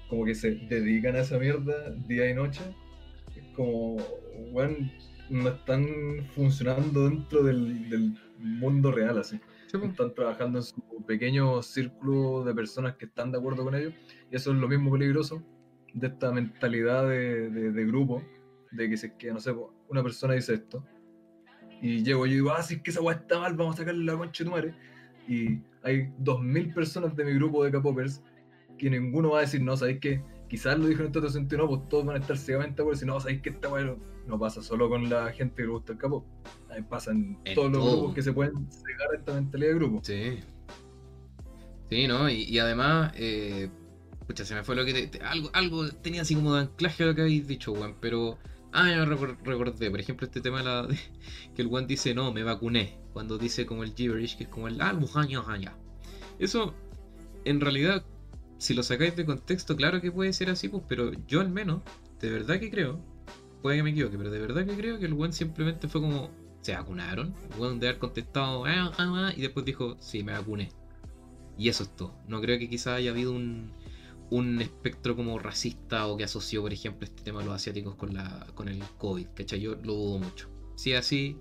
como 0.09 0.25
que 0.25 0.35
se 0.35 0.51
dedican 0.55 1.15
a 1.15 1.19
esa 1.19 1.37
mierda 1.37 1.91
día 2.07 2.29
y 2.29 2.33
noche. 2.33 2.61
Es 3.35 3.45
como, 3.55 3.97
bueno, 4.51 4.77
no 5.29 5.49
están 5.49 6.25
funcionando 6.35 7.07
dentro 7.07 7.43
del, 7.43 7.89
del 7.89 8.17
mundo 8.39 8.91
real 8.91 9.19
así. 9.19 9.39
Sí, 9.67 9.77
po. 9.77 9.85
Están 9.85 10.13
trabajando 10.13 10.59
en 10.59 10.63
su 10.63 10.81
pequeño 11.05 11.61
círculo 11.61 12.43
de 12.43 12.53
personas 12.53 12.95
que 12.95 13.05
están 13.05 13.31
de 13.31 13.37
acuerdo 13.37 13.63
con 13.63 13.75
ellos. 13.75 13.93
Y 14.31 14.35
eso 14.35 14.51
es 14.51 14.57
lo 14.57 14.67
mismo 14.67 14.91
peligroso 14.91 15.43
de 15.93 16.07
esta 16.07 16.31
mentalidad 16.31 17.07
de, 17.07 17.49
de- 17.49 17.71
de 17.71 17.85
grupo, 17.85 18.21
de 18.71 18.89
que 18.89 18.97
si 18.97 19.07
es 19.07 19.13
que, 19.13 19.31
no 19.31 19.39
sé, 19.39 19.53
una 19.89 20.01
persona 20.03 20.33
dice 20.33 20.55
esto 20.55 20.83
Y 21.81 22.03
llego 22.03 22.25
yo 22.25 22.31
y 22.31 22.35
digo, 22.35 22.51
ah, 22.51 22.63
si 22.63 22.75
es 22.75 22.81
que 22.81 22.91
esa 22.91 23.01
weá 23.01 23.15
está 23.17 23.39
mal, 23.39 23.53
vamos 23.55 23.75
a 23.75 23.77
sacarle 23.79 24.03
la 24.03 24.17
concha 24.17 24.43
de 24.43 24.49
tu 24.49 24.55
madre. 24.55 24.73
Y 25.27 25.59
hay 25.83 26.11
2.000 26.19 26.73
personas 26.73 27.15
de 27.15 27.25
mi 27.25 27.33
grupo 27.33 27.63
de 27.63 27.71
K-Popers 27.71 28.21
que 28.77 28.89
ninguno 28.89 29.31
va 29.31 29.39
a 29.39 29.41
decir, 29.41 29.61
no, 29.61 29.75
¿sabéis 29.77 29.99
que 29.99 30.21
Quizás 30.49 30.77
lo 30.77 30.85
dijo 30.85 31.01
en 31.01 31.07
este 31.07 31.17
otro 31.17 31.31
sentido, 31.31 31.63
no, 31.63 31.67
pues 31.67 31.89
todos 31.89 32.05
van 32.05 32.15
a 32.17 32.19
estar 32.19 32.37
ciegamente 32.37 32.83
por 32.83 32.95
si 32.95 33.05
no, 33.07 33.19
¿sabéis 33.19 33.41
que 33.41 33.49
esta 33.49 33.69
weá 33.69 33.95
no 34.27 34.37
pasa 34.39 34.61
solo 34.61 34.87
con 34.87 35.09
la 35.09 35.31
gente 35.31 35.55
que 35.55 35.63
le 35.63 35.69
gusta 35.69 35.93
el 35.93 35.97
K-Pop? 35.97 36.23
Pasa 36.89 37.11
en, 37.11 37.39
En 37.45 37.55
todos 37.55 37.71
los 37.71 37.83
grupos 37.91 38.13
que 38.13 38.21
se 38.21 38.33
pueden 38.33 38.69
cegar 38.71 39.11
a 39.13 39.17
esta 39.17 39.33
mentalidad 39.33 39.69
de 39.69 39.75
grupo. 39.75 39.99
Sí. 40.03 40.39
Sí, 41.89 42.07
¿no? 42.07 42.29
Y, 42.29 42.43
y 42.43 42.59
además, 42.59 43.13
eh, 43.15 43.69
pucha, 44.27 44.45
se 44.45 44.55
me 44.55 44.63
fue 44.63 44.75
lo 44.75 44.85
que... 44.85 45.07
te- 45.07 45.21
algo, 45.23 45.49
algo 45.53 45.87
tenía 45.89 46.21
así 46.21 46.35
como 46.35 46.53
de 46.55 46.61
anclaje 46.61 47.03
a 47.03 47.07
lo 47.07 47.15
que 47.15 47.21
habéis 47.21 47.47
dicho, 47.47 47.71
weón, 47.71 47.95
pero... 47.99 48.37
Ah, 48.71 48.89
ya 48.89 49.05
me 49.05 49.05
recor- 49.15 49.37
recordé, 49.43 49.91
por 49.91 49.99
ejemplo, 49.99 50.25
este 50.25 50.41
tema 50.41 50.59
de 50.59 50.63
la, 50.65 50.87
de- 50.87 50.97
que 51.55 51.61
el 51.61 51.67
weón 51.67 51.87
dice, 51.87 52.13
no, 52.13 52.31
me 52.33 52.43
vacuné, 52.43 52.97
cuando 53.13 53.37
dice 53.37 53.65
como 53.65 53.83
el 53.83 53.93
gibberish, 53.93 54.37
que 54.37 54.43
es 54.45 54.49
como 54.49 54.67
el... 54.67 54.81
Ah, 54.81 54.93
bujaño, 54.93 55.43
ya. 55.57 55.77
Eso, 56.39 56.73
en 57.45 57.61
realidad, 57.61 58.03
si 58.57 58.73
lo 58.73 58.81
sacáis 58.83 59.15
de 59.15 59.25
contexto, 59.25 59.75
claro 59.75 60.01
que 60.01 60.11
puede 60.11 60.33
ser 60.33 60.49
así, 60.49 60.69
pues, 60.69 60.83
pero 60.87 61.11
yo 61.27 61.41
al 61.41 61.49
menos, 61.49 61.81
de 62.19 62.29
verdad 62.31 62.59
que 62.59 62.71
creo, 62.71 62.99
puede 63.61 63.77
que 63.77 63.83
me 63.83 63.91
equivoque, 63.91 64.17
pero 64.17 64.31
de 64.31 64.39
verdad 64.39 64.65
que 64.65 64.75
creo 64.75 64.97
que 64.99 65.05
el 65.05 65.13
weón 65.13 65.33
simplemente 65.33 65.87
fue 65.87 66.01
como... 66.01 66.31
Se 66.61 66.73
vacunaron, 66.73 67.35
el 67.51 67.59
weón 67.59 67.77
de 67.81 67.89
haber 67.89 67.99
contestado, 67.99 68.63
"Ah, 68.65 68.93
ah, 68.97 69.27
ah", 69.27 69.33
y 69.35 69.41
después 69.41 69.65
dijo, 69.65 69.97
sí, 69.99 70.23
me 70.23 70.31
vacuné. 70.31 70.71
Y 71.57 71.67
eso 71.67 71.83
es 71.83 71.93
todo. 71.93 72.15
No 72.27 72.39
creo 72.39 72.57
que 72.57 72.69
quizás 72.69 72.93
haya 72.99 73.11
habido 73.11 73.33
un, 73.33 73.69
un 74.29 74.61
espectro 74.61 75.15
como 75.15 75.37
racista 75.39 76.07
o 76.07 76.17
que 76.17 76.23
asoció, 76.23 76.61
por 76.61 76.73
ejemplo, 76.73 77.05
este 77.05 77.23
tema 77.23 77.39
de 77.39 77.45
los 77.45 77.55
asiáticos 77.55 77.95
con, 77.95 78.13
la, 78.13 78.47
con 78.55 78.67
el 78.67 78.81
COVID, 78.97 79.27
¿cachai? 79.35 79.61
Yo 79.61 79.75
lo 79.75 79.93
dudo 79.93 80.19
mucho. 80.19 80.49
Si 80.75 80.91
es 80.91 80.99
así, 80.99 81.37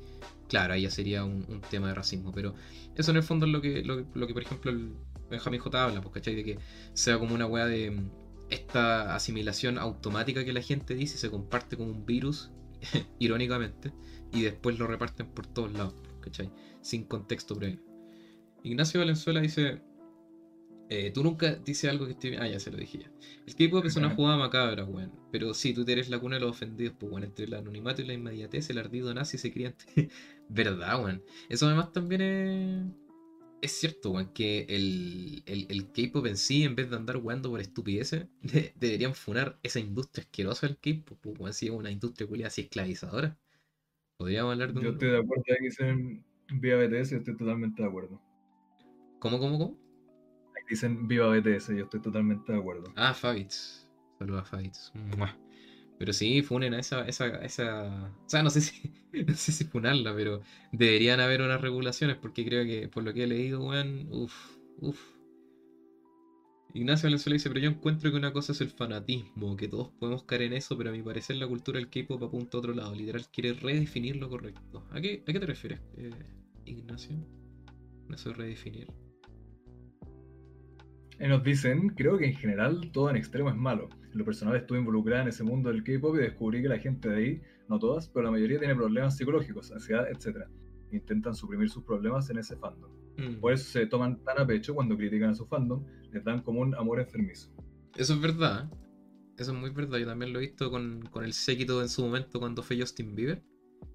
claro, 0.48 0.74
ahí 0.74 0.82
ya 0.82 0.90
sería 0.90 1.24
un, 1.24 1.62
tema 1.70 1.88
de 1.88 1.94
racismo, 1.94 2.32
pero 2.32 2.54
eso 2.94 3.10
en 3.10 3.16
el 3.16 3.22
fondo 3.22 3.46
es 3.46 3.52
lo 3.52 3.60
que, 3.60 3.82
lo, 3.82 3.96
que- 3.98 4.18
lo 4.18 4.26
que, 4.26 4.34
por 4.34 4.42
ejemplo, 4.42 4.70
el 4.70 4.94
Benjamin 5.30 5.60
J. 5.60 5.84
habla, 5.84 6.00
pues, 6.02 6.14
¿cachai? 6.14 6.34
De 6.34 6.44
que 6.44 6.58
sea 6.92 7.18
como 7.18 7.34
una 7.34 7.46
weá 7.46 7.64
de 7.66 7.90
mm, 7.90 8.10
esta 8.50 9.14
asimilación 9.14 9.78
automática 9.78 10.44
que 10.44 10.52
la 10.52 10.60
gente 10.60 10.94
dice 10.94 11.16
se 11.16 11.30
comparte 11.30 11.76
como 11.76 11.90
un 11.90 12.04
virus, 12.04 12.50
irónicamente, 13.18 13.92
y 14.32 14.42
después 14.42 14.78
lo 14.78 14.86
reparten 14.86 15.28
por 15.28 15.46
todos 15.46 15.72
lados, 15.72 15.94
¿cachai? 16.20 16.50
Sin 16.82 17.04
contexto 17.04 17.56
previo. 17.56 17.80
Ignacio 18.62 19.00
Valenzuela 19.00 19.40
dice, 19.40 19.82
eh, 20.94 21.10
tú 21.10 21.22
nunca 21.22 21.54
dices 21.54 21.90
algo 21.90 22.06
que 22.06 22.12
esté... 22.12 22.36
Ah, 22.38 22.46
ya 22.48 22.60
se 22.60 22.70
lo 22.70 22.76
dije 22.76 22.98
ya. 22.98 23.10
El 23.46 23.54
K-pop 23.54 23.84
es 23.86 23.96
una 23.96 24.10
jugada 24.10 24.36
macabra, 24.36 24.84
weón. 24.84 25.12
Pero 25.30 25.54
sí, 25.54 25.72
tú 25.72 25.84
eres 25.86 26.08
la 26.10 26.18
cuna 26.18 26.36
de 26.36 26.40
los 26.42 26.50
ofendidos, 26.50 26.94
pues, 26.98 27.10
weón. 27.10 27.24
Entre 27.24 27.46
el 27.46 27.54
anonimato 27.54 28.02
y 28.02 28.06
la 28.06 28.12
inmediatez, 28.12 28.68
el 28.70 28.78
ardido 28.78 29.12
nazi 29.14 29.38
se 29.38 29.52
cría. 29.52 29.74
¿Verdad, 30.48 31.02
weón? 31.02 31.22
Eso 31.48 31.66
además 31.66 31.92
también 31.92 32.20
es... 32.20 32.84
Es 33.62 33.72
cierto, 33.78 34.10
weón, 34.10 34.32
que 34.34 34.66
el, 34.68 35.42
el, 35.46 35.66
el 35.70 35.92
K-pop 35.92 36.26
en 36.26 36.36
sí, 36.36 36.64
en 36.64 36.74
vez 36.74 36.90
de 36.90 36.96
andar 36.96 37.16
jugando 37.20 37.48
por 37.48 37.60
estupideces, 37.60 38.26
de- 38.42 38.72
deberían 38.78 39.14
funar 39.14 39.58
esa 39.62 39.78
industria 39.80 40.24
asquerosa 40.24 40.66
del 40.66 40.76
K-pop, 40.78 41.18
pues, 41.22 41.38
weón, 41.38 41.54
si 41.54 41.66
es 41.66 41.72
una 41.72 41.90
industria 41.90 42.26
culiada 42.26 42.48
así 42.48 42.62
esclavizadora. 42.62 43.38
Podríamos 44.18 44.52
hablar 44.52 44.72
de 44.72 44.78
un... 44.80 44.84
Yo 44.84 44.90
estoy 44.90 45.10
de 45.10 45.18
acuerdo 45.18 45.44
que 45.46 45.56
dicen 45.62 46.24
Viva 46.60 46.76
BTS, 46.76 47.16
estoy 47.16 47.36
totalmente 47.36 47.82
de 47.82 47.88
acuerdo. 47.88 48.20
¿Cómo, 49.20 49.38
cómo, 49.38 49.58
cómo? 49.58 49.78
Dicen 50.72 51.06
Viva 51.06 51.28
BTS, 51.28 51.76
yo 51.76 51.84
estoy 51.84 52.00
totalmente 52.00 52.50
de 52.50 52.58
acuerdo. 52.58 52.94
Ah, 52.96 53.12
Fabits. 53.12 53.86
Saludos 54.18 54.40
a 54.40 54.44
Fabits. 54.46 54.90
Pero 55.98 56.14
sí, 56.14 56.40
funen 56.40 56.72
a 56.72 56.80
esa, 56.80 57.06
esa, 57.06 57.26
esa. 57.44 58.10
O 58.24 58.28
sea, 58.28 58.42
no 58.42 58.48
sé 58.48 58.62
si. 58.62 58.90
No 59.12 59.34
sé 59.34 59.52
si 59.52 59.64
funarla, 59.64 60.14
pero 60.16 60.40
deberían 60.72 61.20
haber 61.20 61.42
unas 61.42 61.60
regulaciones, 61.60 62.16
porque 62.16 62.46
creo 62.46 62.64
que 62.64 62.88
por 62.88 63.04
lo 63.04 63.12
que 63.12 63.24
he 63.24 63.26
leído, 63.26 63.62
weón. 63.62 64.08
Uff, 64.10 64.56
uff. 64.78 64.98
Ignacio 66.72 67.08
Valenzuela 67.08 67.34
dice, 67.34 67.50
pero 67.50 67.60
yo 67.60 67.68
encuentro 67.68 68.10
que 68.10 68.16
una 68.16 68.32
cosa 68.32 68.52
es 68.52 68.62
el 68.62 68.70
fanatismo, 68.70 69.58
que 69.58 69.68
todos 69.68 69.90
podemos 70.00 70.22
caer 70.22 70.40
en 70.40 70.54
eso, 70.54 70.78
pero 70.78 70.88
a 70.88 70.92
mi 70.94 71.02
parecer 71.02 71.36
la 71.36 71.46
cultura 71.46 71.78
del 71.78 71.90
K-pop 71.90 72.22
apunta 72.22 72.56
a 72.56 72.60
otro 72.60 72.72
lado, 72.72 72.94
literal 72.94 73.26
quiere 73.30 73.52
redefinir 73.52 74.16
lo 74.16 74.30
correcto. 74.30 74.86
¿A 74.90 75.02
qué, 75.02 75.22
a 75.28 75.30
qué 75.30 75.38
te 75.38 75.44
refieres, 75.44 75.80
eh, 75.98 76.10
Ignacio? 76.64 77.14
No 78.08 78.16
sé 78.16 78.32
redefinir. 78.32 78.88
Nos 81.28 81.44
dicen, 81.44 81.90
creo 81.90 82.18
que 82.18 82.26
en 82.26 82.34
general 82.34 82.90
todo 82.92 83.08
en 83.08 83.16
extremo 83.16 83.48
es 83.48 83.56
malo. 83.56 83.88
En 84.12 84.18
lo 84.18 84.24
personal 84.24 84.56
estuve 84.56 84.78
involucrada 84.78 85.22
en 85.22 85.28
ese 85.28 85.44
mundo 85.44 85.70
del 85.70 85.84
K-pop 85.84 86.16
y 86.16 86.18
descubrí 86.18 86.62
que 86.62 86.68
la 86.68 86.78
gente 86.78 87.08
de 87.08 87.16
ahí, 87.16 87.42
no 87.68 87.78
todas, 87.78 88.08
pero 88.08 88.24
la 88.24 88.32
mayoría 88.32 88.58
tiene 88.58 88.74
problemas 88.74 89.16
psicológicos, 89.16 89.70
ansiedad, 89.70 90.08
etc. 90.10 90.46
Intentan 90.90 91.34
suprimir 91.34 91.70
sus 91.70 91.84
problemas 91.84 92.28
en 92.30 92.38
ese 92.38 92.56
fandom. 92.56 92.90
Mm. 93.16 93.40
Por 93.40 93.52
eso 93.52 93.70
se 93.70 93.86
toman 93.86 94.22
tan 94.24 94.38
a 94.38 94.46
pecho 94.46 94.74
cuando 94.74 94.96
critican 94.96 95.30
a 95.30 95.34
su 95.34 95.46
fandom, 95.46 95.84
les 96.10 96.24
dan 96.24 96.42
como 96.42 96.60
un 96.60 96.74
amor 96.74 96.98
enfermizo. 96.98 97.50
Eso 97.96 98.14
es 98.14 98.20
verdad. 98.20 98.68
¿eh? 98.72 98.76
Eso 99.38 99.52
es 99.52 99.58
muy 99.58 99.70
verdad. 99.70 99.98
Yo 99.98 100.06
también 100.06 100.32
lo 100.32 100.40
he 100.40 100.42
visto 100.42 100.70
con, 100.70 101.02
con 101.10 101.24
el 101.24 101.32
séquito 101.32 101.80
en 101.82 101.88
su 101.88 102.02
momento 102.02 102.40
cuando 102.40 102.62
fue 102.62 102.78
Justin 102.78 103.14
Bieber. 103.14 103.42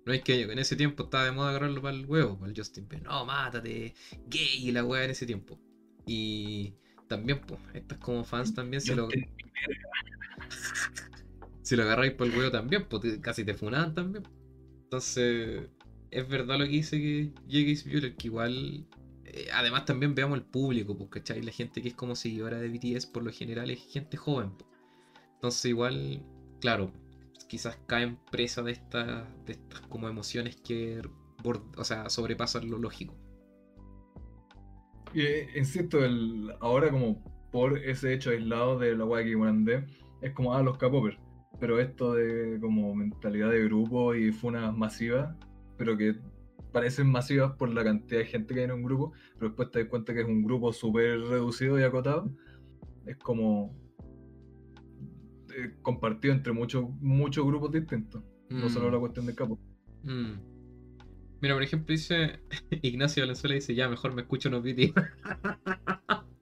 No 0.06 0.14
es 0.14 0.22
que 0.24 0.44
en 0.44 0.60
ese 0.60 0.78
tiempo 0.78 1.04
estaba 1.04 1.26
de 1.26 1.32
moda 1.34 1.50
agarrarlo 1.50 1.82
para 1.82 1.96
el 1.96 2.06
huevo, 2.06 2.40
para 2.40 2.52
el 2.52 2.58
Justin 2.58 2.88
Bieber. 2.88 3.06
No, 3.06 3.26
mátate, 3.26 3.94
gay 4.28 4.68
y 4.68 4.72
la 4.72 4.86
wea 4.86 5.04
en 5.04 5.12
ese 5.12 5.26
tiempo. 5.26 5.60
Y 6.06 6.74
también, 7.08 7.42
pues, 7.42 7.60
estas 7.74 7.98
como 8.00 8.24
fans 8.24 8.54
también, 8.54 8.82
si 8.82 8.94
lo, 8.96 9.08
si 11.62 11.76
lo 11.76 11.84
agarráis 11.84 12.14
por 12.14 12.28
el 12.28 12.38
huevo 12.38 12.52
también, 12.52 12.86
pues 12.88 13.20
casi 13.20 13.44
te 13.44 13.54
funaban 13.54 13.94
también. 13.94 14.24
Entonces, 14.84 15.70
es 16.12 16.30
verdad 16.30 16.58
lo 16.60 16.66
que 16.66 16.72
dice 16.72 16.98
que 17.00 17.32
J.K. 17.50 17.90
Bieber, 17.90 18.16
que 18.16 18.28
igual. 18.28 18.88
eh, 19.26 19.48
además, 19.54 19.86
también 19.86 20.16
veamos 20.16 20.38
el 20.38 20.46
público, 20.46 20.98
pues, 20.98 21.10
¿cachai? 21.10 21.42
La 21.42 21.52
gente 21.52 21.82
que 21.82 21.90
es 21.90 21.96
como 21.96 22.16
seguidora 22.16 22.60
de 22.60 22.70
BTS, 22.70 23.08
por 23.08 23.24
lo 23.24 23.32
general, 23.32 23.70
es 23.72 23.80
gente 23.92 24.18
joven. 24.18 24.52
pues. 24.52 24.70
Entonces, 25.36 25.66
igual, 25.66 26.24
claro, 26.62 26.92
quizás 27.48 27.78
caen 27.88 28.18
presa 28.32 28.62
de 28.64 28.72
estas, 28.74 29.26
de 29.46 29.54
estas 29.54 29.82
como 29.84 30.08
emociones 30.10 30.56
que, 30.58 31.02
o 31.78 31.84
sea, 31.84 32.10
sobrepasan 32.10 32.70
lo 32.70 32.78
lógico. 32.80 33.16
Eh, 35.14 35.50
insisto, 35.56 36.04
el, 36.04 36.54
ahora 36.60 36.92
como 36.92 37.24
por 37.52 37.78
ese 37.78 38.14
hecho 38.14 38.32
aislado 38.32 38.78
de 38.78 38.96
la 38.96 39.06
weá 39.06 39.24
que 39.24 39.34
es 40.22 40.34
como, 40.34 40.54
ah, 40.54 40.62
los 40.62 40.78
K-popers. 40.78 41.18
Pero 41.60 41.80
esto 41.80 42.14
de 42.14 42.60
como 42.60 42.94
mentalidad 42.94 43.50
de 43.52 43.64
grupo 43.64 44.14
y 44.14 44.32
funas 44.32 44.76
masivas, 44.76 45.36
pero 45.78 45.98
que 45.98 46.16
parecen 46.72 47.10
masivas 47.10 47.54
por 47.54 47.74
la 47.74 47.84
cantidad 47.84 48.20
de 48.20 48.26
gente 48.26 48.54
que 48.54 48.60
hay 48.60 48.66
en 48.66 48.74
un 48.74 48.84
grupo, 48.84 49.14
pero 49.36 49.50
después 49.50 49.72
te 49.72 49.80
das 49.80 49.90
cuenta 49.90 50.14
que 50.14 50.22
es 50.22 50.28
un 50.28 50.44
grupo 50.44 50.72
súper 50.72 51.20
reducido 51.22 51.80
y 51.80 51.84
acotado, 51.84 52.30
es 53.08 53.18
como 53.18 53.76
eh, 55.56 55.74
compartido 55.82 56.34
entre 56.34 56.54
muchos 56.54 56.86
muchos 57.00 57.46
grupos 57.46 57.72
distintos, 57.72 58.22
no 58.50 58.70
solo 58.70 58.90
Mm. 58.90 58.94
la 58.94 59.00
cuestión 59.00 59.26
del 59.26 59.36
capo. 59.36 59.60
Mm. 60.04 60.57
Mira, 61.42 61.54
por 61.54 61.64
ejemplo, 61.64 61.94
dice 61.94 62.40
Ignacio 62.82 63.24
Valenzuela 63.24 63.56
dice, 63.56 63.76
ya, 63.76 63.88
mejor 63.90 64.14
me 64.14 64.22
escucho 64.22 64.50
los 64.50 64.64
BTS. 64.64 64.94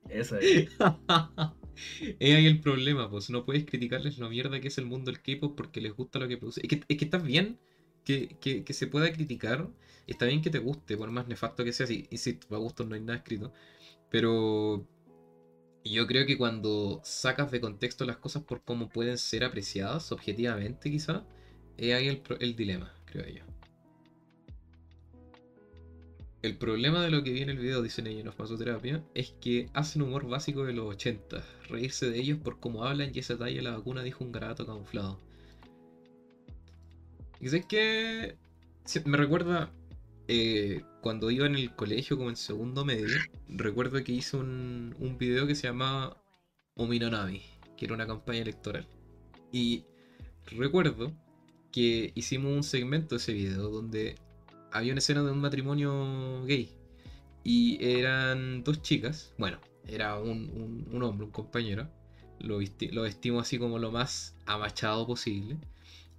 Esa 0.09 0.39
es. 0.39 0.69
es 2.19 2.35
ahí 2.35 2.45
el 2.45 2.59
problema, 2.61 3.09
pues 3.09 3.29
no 3.29 3.45
puedes 3.45 3.65
criticarles 3.65 4.17
lo 4.17 4.29
mierda 4.29 4.59
que 4.59 4.67
es 4.69 4.77
el 4.77 4.85
mundo 4.85 5.11
del 5.11 5.21
K-pop 5.21 5.55
porque 5.55 5.81
les 5.81 5.93
gusta 5.93 6.19
lo 6.19 6.27
que 6.27 6.37
produce. 6.37 6.61
Es 6.63 6.69
que, 6.69 6.81
es 6.87 6.97
que 6.97 7.05
está 7.05 7.17
bien 7.17 7.59
que, 8.03 8.37
que- 8.39 8.63
que 8.63 8.73
se 8.73 8.87
pueda 8.87 9.11
criticar, 9.11 9.69
está 10.07 10.25
bien 10.25 10.41
que 10.41 10.49
te 10.49 10.59
guste, 10.59 10.97
por 10.97 11.11
más 11.11 11.27
nefasto 11.27 11.63
que 11.63 11.73
sea, 11.73 11.87
sí, 11.87 12.07
insisto, 12.11 12.47
para 12.47 12.59
gustos 12.61 12.87
no 12.87 12.95
hay 12.95 13.01
nada 13.01 13.17
escrito, 13.17 13.51
pero 14.11 14.87
yo 15.85 16.07
creo 16.07 16.25
que 16.25 16.37
cuando 16.37 17.01
sacas 17.05 17.51
de 17.51 17.61
contexto 17.61 18.05
las 18.05 18.17
cosas 18.17 18.43
por 18.43 18.63
cómo 18.63 18.89
pueden 18.89 19.17
ser 19.17 19.43
apreciadas 19.43 20.11
objetivamente, 20.11 20.91
quizá, 20.91 21.25
es 21.77 21.93
ahí 21.95 22.07
el, 22.09 22.23
el 22.39 22.55
dilema, 22.55 22.93
creo 23.05 23.27
yo. 23.29 23.43
El 26.45 26.57
problema 26.57 27.03
de 27.03 27.09
lo 27.09 27.23
que 27.23 27.31
viene 27.31 27.53
el 27.53 27.57
video, 27.57 27.81
dicen 27.81 28.05
ellos 28.05 28.23
en 28.23 28.31
Masoterapia, 28.37 29.03
es 29.15 29.33
que 29.41 29.67
hacen 29.73 30.03
humor 30.03 30.27
básico 30.29 30.63
de 30.63 30.73
los 30.73 30.85
80. 30.93 31.43
Reírse 31.69 32.07
de 32.11 32.19
ellos 32.19 32.37
por 32.37 32.59
cómo 32.59 32.83
hablan 32.83 33.09
y 33.11 33.17
esa 33.17 33.35
talla 33.35 33.63
la 33.63 33.75
vacuna 33.75 34.03
dijo 34.03 34.23
un 34.23 34.31
garato 34.31 34.63
camuflado. 34.63 35.19
Y 37.41 37.49
sabes 37.49 37.65
que 37.65 38.37
me 39.05 39.17
recuerda 39.17 39.71
eh, 40.27 40.83
cuando 41.01 41.31
iba 41.31 41.47
en 41.47 41.55
el 41.55 41.75
colegio, 41.75 42.15
como 42.15 42.29
en 42.29 42.35
segundo 42.35 42.85
medio, 42.85 43.17
recuerdo 43.49 44.03
que 44.03 44.11
hice 44.11 44.37
un, 44.37 44.95
un 44.99 45.17
video 45.17 45.47
que 45.47 45.55
se 45.55 45.65
llamaba 45.65 46.21
Ominonami, 46.75 47.41
que 47.75 47.85
era 47.85 47.95
una 47.95 48.05
campaña 48.05 48.41
electoral. 48.41 48.87
Y 49.51 49.85
recuerdo 50.45 51.11
que 51.71 52.11
hicimos 52.13 52.53
un 52.53 52.63
segmento 52.63 53.15
de 53.15 53.17
ese 53.17 53.33
video 53.33 53.71
donde 53.71 54.23
había 54.77 54.93
una 54.93 54.99
escena 54.99 55.23
de 55.23 55.31
un 55.31 55.39
matrimonio 55.41 56.43
gay. 56.45 56.69
Y 57.43 57.83
eran 57.83 58.63
dos 58.63 58.81
chicas. 58.81 59.33
Bueno, 59.37 59.59
era 59.87 60.19
un, 60.19 60.85
un- 60.91 61.03
hombre, 61.03 61.25
un 61.25 61.31
compañero. 61.31 61.89
Lo, 62.39 62.59
lo 62.91 63.01
vestimos 63.03 63.43
así 63.43 63.59
como 63.59 63.79
lo 63.79 63.91
más 63.91 64.37
amachado 64.45 65.05
posible. 65.07 65.59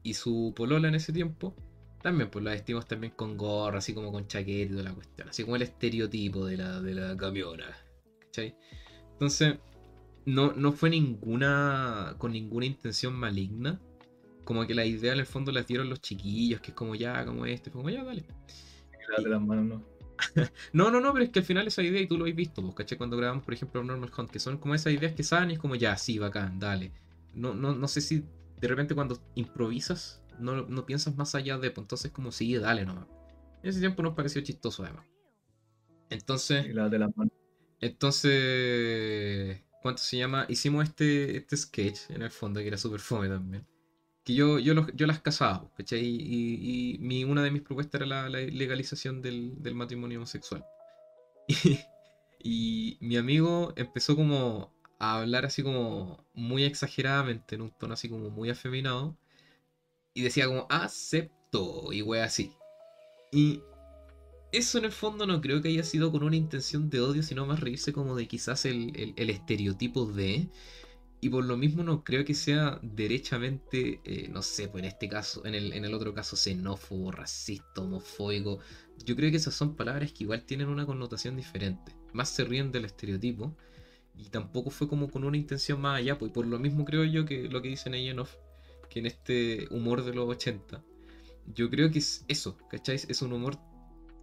Y 0.02 0.14
su 0.14 0.52
polola 0.56 0.88
en 0.88 0.94
ese 0.94 1.12
tiempo 1.12 1.54
También, 2.02 2.30
pues 2.30 2.44
la 2.44 2.52
vestimos 2.52 2.86
también 2.86 3.12
con 3.16 3.36
gorra, 3.36 3.78
así 3.78 3.94
como 3.94 4.12
con 4.12 4.28
chaqueta 4.28 4.72
y 4.72 4.76
toda 4.76 4.84
la 4.84 4.94
cuestión. 4.94 5.28
Así 5.28 5.42
como 5.44 5.56
el 5.56 5.62
estereotipo 5.62 6.46
de 6.46 6.56
la, 6.58 6.80
de 6.80 6.94
la 6.94 7.16
camiona. 7.16 7.76
¿Cachai? 8.20 8.56
Entonces, 9.12 9.58
no, 10.26 10.52
no 10.54 10.72
fue 10.72 10.90
ninguna. 10.90 12.16
con 12.18 12.32
ninguna 12.32 12.66
intención 12.66 13.14
maligna. 13.14 13.80
Como 14.46 14.66
que 14.66 14.74
la 14.74 14.86
idea 14.86 15.12
en 15.12 15.18
el 15.18 15.26
fondo 15.26 15.52
las 15.52 15.66
dieron 15.66 15.90
los 15.90 16.00
chiquillos, 16.00 16.62
que 16.62 16.70
es 16.70 16.74
como 16.74 16.94
ya, 16.94 17.26
como 17.26 17.44
este, 17.44 17.70
como 17.70 17.90
ya, 17.90 18.02
dale. 18.02 18.24
de 19.22 19.28
las 19.28 19.42
manos, 19.42 19.66
no. 19.66 19.96
no, 20.72 20.90
no, 20.90 21.00
no, 21.00 21.12
pero 21.12 21.26
es 21.26 21.30
que 21.30 21.40
al 21.40 21.44
final 21.44 21.66
esa 21.66 21.82
idea, 21.82 22.00
y 22.00 22.06
tú 22.06 22.16
lo 22.16 22.24
has 22.24 22.34
visto, 22.34 22.62
pues, 22.62 22.74
¿cachai? 22.74 22.96
Cuando 22.96 23.18
grabamos, 23.18 23.44
por 23.44 23.52
ejemplo, 23.52 23.84
Normal 23.84 24.10
Hunt, 24.16 24.30
que 24.30 24.38
son 24.38 24.56
como 24.56 24.74
esas 24.74 24.94
ideas 24.94 25.12
que 25.12 25.22
salen 25.22 25.50
y 25.50 25.54
es 25.54 25.58
como 25.58 25.74
ya, 25.74 25.96
sí, 25.98 26.18
bacán, 26.18 26.58
dale. 26.58 26.92
No, 27.34 27.54
no, 27.54 27.74
no 27.74 27.88
sé 27.88 28.00
si 28.00 28.24
de 28.60 28.68
repente 28.68 28.94
cuando 28.94 29.20
improvisas 29.34 30.22
no, 30.38 30.62
no 30.66 30.86
piensas 30.86 31.16
más 31.16 31.34
allá 31.34 31.58
de, 31.58 31.70
pues 31.70 31.84
entonces 31.84 32.10
como 32.12 32.32
sí, 32.32 32.54
dale 32.54 32.86
nomás. 32.86 33.06
En 33.62 33.70
ese 33.70 33.80
tiempo 33.80 34.02
nos 34.02 34.14
pareció 34.14 34.40
chistoso 34.42 34.84
además. 34.84 35.04
Entonces... 36.10 36.66
Entonces... 37.80 39.62
¿Cuánto 39.82 40.02
se 40.02 40.18
llama? 40.18 40.46
Hicimos 40.48 40.84
este, 40.84 41.36
este 41.36 41.56
sketch 41.56 42.10
en 42.10 42.22
el 42.22 42.30
fondo, 42.30 42.60
que 42.60 42.66
era 42.66 42.78
súper 42.78 43.00
fome 43.00 43.28
también. 43.28 43.64
Que 44.26 44.34
yo, 44.34 44.58
yo, 44.58 44.74
yo 44.94 45.06
las 45.06 45.20
casaba, 45.20 45.70
¿cachai? 45.76 46.04
Y, 46.04 46.98
mi, 47.00 47.24
una 47.24 47.42
de 47.42 47.50
mis 47.50 47.62
propuestas 47.62 48.02
era 48.02 48.28
la, 48.28 48.28
legalización 48.28 49.22
del, 49.22 49.56
matrimonio 49.74 50.18
homosexual. 50.18 50.64
Y, 52.38 52.98
y 53.00 53.06
mi 53.06 53.16
amigo 53.16 53.72
empezó 53.76 54.14
como 54.14 54.70
a 54.98 55.20
hablar 55.20 55.46
así 55.46 55.62
como 55.62 56.24
muy 56.34 56.64
exageradamente, 56.64 57.54
en 57.54 57.62
un 57.62 57.70
tono 57.70 57.94
así 57.94 58.08
como 58.08 58.30
muy 58.30 58.50
afeminado 58.50 59.16
y 60.16 60.22
decía 60.22 60.46
como 60.46 60.66
acepto 60.70 61.92
y 61.92 62.02
wey 62.02 62.20
así. 62.20 62.52
Y 63.30 63.60
eso 64.50 64.78
en 64.78 64.86
el 64.86 64.92
fondo 64.92 65.26
no 65.26 65.42
creo 65.42 65.60
que 65.60 65.68
haya 65.68 65.82
sido 65.82 66.10
con 66.10 66.22
una 66.24 66.36
intención 66.36 66.88
de 66.88 67.00
odio, 67.00 67.22
sino 67.22 67.44
más 67.44 67.60
reírse 67.60 67.92
como 67.92 68.16
de 68.16 68.26
quizás 68.26 68.64
el, 68.64 69.14
estereotipo 69.16 70.06
de... 70.06 70.48
Y 71.26 71.28
por 71.28 71.44
lo 71.44 71.56
mismo 71.56 71.82
no 71.82 72.04
creo 72.04 72.24
que 72.24 72.34
sea 72.34 72.78
derechamente, 72.82 74.00
eh, 74.04 74.28
no 74.32 74.42
sé, 74.42 74.68
pues 74.68 74.84
en 74.84 74.90
este 74.90 75.08
caso, 75.08 75.44
en 75.44 75.56
el, 75.56 75.72
en 75.72 75.84
el 75.84 75.92
otro 75.92 76.14
caso, 76.14 76.36
xenófobo, 76.36 77.10
racista, 77.10 77.80
homofóbico. 77.80 78.60
Yo 79.04 79.16
creo 79.16 79.32
que 79.32 79.38
esas 79.38 79.52
son 79.52 79.74
palabras 79.74 80.12
que 80.12 80.22
igual 80.22 80.44
tienen 80.44 80.68
una 80.68 80.86
connotación 80.86 81.36
diferente. 81.36 81.96
Más 82.12 82.28
se 82.28 82.44
ríen 82.44 82.70
del 82.70 82.84
estereotipo. 82.84 83.56
Y 84.16 84.28
tampoco 84.28 84.70
fue 84.70 84.86
como 84.86 85.10
con 85.10 85.24
una 85.24 85.36
intención 85.36 85.80
más 85.80 85.98
allá, 85.98 86.16
pues 86.16 86.30
por 86.30 86.46
lo 86.46 86.60
mismo 86.60 86.84
creo 86.84 87.02
yo 87.02 87.24
que 87.24 87.48
lo 87.48 87.60
que 87.60 87.70
dicen 87.70 87.94
ella 87.94 88.14
no 88.14 88.28
que 88.88 89.00
en 89.00 89.06
este 89.06 89.66
humor 89.72 90.04
de 90.04 90.14
los 90.14 90.28
80. 90.28 90.80
Yo 91.52 91.68
creo 91.70 91.90
que 91.90 91.98
es 91.98 92.24
eso, 92.28 92.56
¿cacháis? 92.70 93.04
Es 93.10 93.20
un 93.20 93.32
humor 93.32 93.58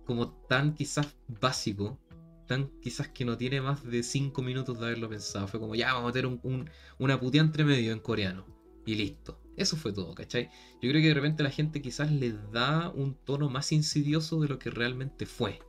como 0.06 0.30
tan 0.48 0.74
quizás 0.74 1.14
básico, 1.28 2.00
tan 2.46 2.70
quizás 2.82 3.08
que 3.10 3.26
no 3.26 3.38
tiene 3.38 3.62
más 3.62 3.84
de 3.84 4.04
5 4.04 4.42
minutos 4.42 4.80
de 4.80 4.86
haberlo 4.86 5.10
pensado. 5.10 5.48
Fue 5.48 5.60
como, 5.60 5.76
ya, 5.76 5.94
vamos 5.94 6.04
a 6.04 6.14
meter 6.14 6.26
un, 6.26 6.70
una 7.00 7.20
putia 7.20 7.42
entre 7.42 7.64
medio 7.64 7.92
en 7.92 8.00
coreano. 8.00 8.46
Y 8.86 8.96
listo. 8.96 9.40
Eso 9.56 9.78
fue 9.78 9.94
todo, 9.94 10.16
¿cachai? 10.16 10.50
Yo 10.82 10.90
creo 10.90 11.02
que 11.02 11.08
de 11.10 11.14
repente 11.14 11.44
la 11.44 11.52
gente 11.52 11.82
quizás 11.82 12.12
le 12.12 12.34
da 12.52 12.90
un 12.90 13.16
tono 13.16 13.50
más 13.50 13.72
insidioso 13.72 14.42
de 14.42 14.48
lo 14.48 14.58
que 14.58 14.72
realmente 14.72 15.26
fue. 15.26 15.60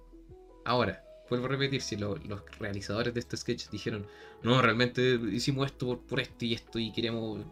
Ahora, 0.65 1.05
vuelvo 1.29 1.47
a 1.47 1.51
repetir, 1.51 1.83
si 1.83 1.97
los 1.97 2.19
realizadores 2.59 3.13
de 3.13 3.21
este 3.21 3.37
sketch 3.37 3.69
dijeron, 3.69 4.07
no, 4.43 4.61
realmente 4.61 5.19
hicimos 5.33 5.67
esto 5.67 5.87
por, 5.87 6.01
por 6.01 6.21
esto 6.21 6.45
y 6.45 6.55
esto 6.55 6.79
y 6.79 6.93
queremos 6.93 7.45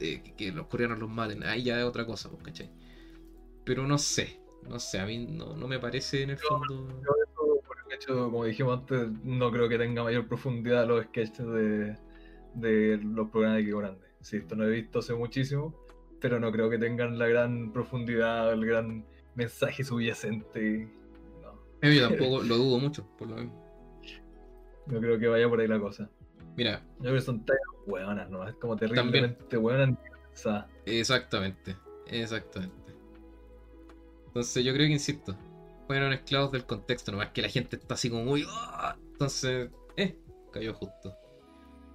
eh, 0.00 0.22
que, 0.36 0.52
los 0.52 0.66
coreanos 0.66 0.98
los 0.98 1.10
maten, 1.10 1.42
ahí 1.44 1.64
ya 1.64 1.78
es 1.78 1.84
otra 1.84 2.06
cosa, 2.06 2.30
pues, 2.30 2.42
¿cachai? 2.42 2.70
Pero 3.64 3.86
no 3.86 3.98
sé, 3.98 4.40
no 4.68 4.78
sé, 4.78 5.00
a 5.00 5.06
mí 5.06 5.18
no, 5.26 5.54
me 5.68 5.78
parece 5.78 6.22
en 6.22 6.30
el 6.30 6.38
fondo... 6.38 7.00
hecho, 8.02 8.30
como 8.30 8.44
dijimos 8.44 8.80
antes, 8.80 9.08
no 9.24 9.50
creo 9.50 9.68
que 9.68 9.78
tenga 9.78 10.02
mayor 10.02 10.26
profundidad 10.28 10.86
los 10.86 11.04
sketches 11.04 11.46
de, 11.46 11.96
de 12.54 13.00
los 13.02 13.28
programas 13.30 13.58
de 13.58 13.64
Kiko 13.64 13.78
Grande. 13.78 14.06
Sí, 14.20 14.36
esto 14.38 14.56
no 14.56 14.64
he 14.64 14.70
visto 14.70 15.00
hace 15.00 15.14
muchísimo, 15.14 15.74
pero 16.20 16.38
no 16.38 16.50
creo 16.52 16.70
que 16.70 16.78
tengan 16.78 17.18
la 17.18 17.26
gran 17.26 17.72
profundidad, 17.72 18.52
el 18.52 18.64
gran 18.64 19.04
mensaje 19.34 19.84
subyacente 19.84 20.88
yo 21.90 22.08
tampoco 22.08 22.42
lo 22.42 22.56
dudo 22.56 22.78
mucho, 22.78 23.06
por 23.18 23.28
lo 23.28 23.36
mismo. 23.36 23.62
No 24.86 25.00
creo 25.00 25.18
que 25.18 25.28
vaya 25.28 25.48
por 25.48 25.60
ahí 25.60 25.68
la 25.68 25.80
cosa. 25.80 26.08
Mira. 26.56 26.82
Yo 26.98 27.04
creo 27.04 27.14
que 27.14 27.20
son 27.20 27.44
tallas 27.44 27.62
hueonas, 27.86 28.30
¿no? 28.30 28.46
Es 28.46 28.54
como 28.56 28.76
terriblemente 28.76 29.56
hueonas. 29.56 29.96
Exactamente, 30.86 31.76
exactamente. 32.06 32.92
Entonces 34.26 34.64
yo 34.64 34.72
creo 34.72 34.86
que, 34.86 34.92
insisto, 34.92 35.36
fueron 35.86 36.12
esclavos 36.12 36.52
del 36.52 36.64
contexto, 36.64 37.12
nomás 37.12 37.30
que 37.30 37.42
la 37.42 37.48
gente 37.48 37.76
está 37.76 37.94
así 37.94 38.10
como 38.10 38.24
muy... 38.24 38.44
¡ah! 38.48 38.96
Entonces, 39.12 39.70
eh, 39.96 40.16
cayó 40.52 40.74
justo. 40.74 41.16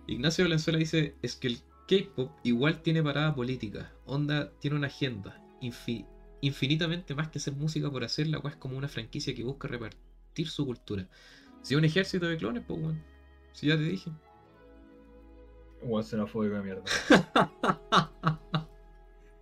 Ignacio 0.08 0.46
Valenzuela 0.46 0.80
dice, 0.80 1.16
es 1.22 1.36
que 1.36 1.48
el 1.48 1.60
K-Pop 1.88 2.32
igual 2.44 2.82
tiene 2.82 3.04
parada 3.04 3.34
política, 3.34 3.94
onda 4.06 4.52
tiene 4.60 4.78
una 4.78 4.88
agenda, 4.88 5.42
infi 5.62 6.06
infinitamente 6.42 7.16
más 7.16 7.30
que 7.30 7.40
hacer 7.40 7.54
música 7.54 7.90
por 7.90 8.04
hacerla, 8.04 8.42
es 8.46 8.56
como 8.58 8.78
una 8.78 8.88
franquicia 8.88 9.34
que 9.34 9.44
busca 9.44 9.68
repartir 9.68 10.48
su 10.48 10.66
cultura. 10.66 11.08
Si 11.62 11.76
un 11.76 11.84
ejército 11.84 12.28
de 12.28 12.38
clones, 12.38 12.64
pues 12.66 12.80
bueno. 12.80 13.04
Si 13.54 13.68
ya 13.68 13.76
te 13.76 13.84
dije. 13.84 14.12
Igual 15.82 16.04
xenofóbico 16.04 16.56
de 16.56 16.62
mierda. 16.62 16.84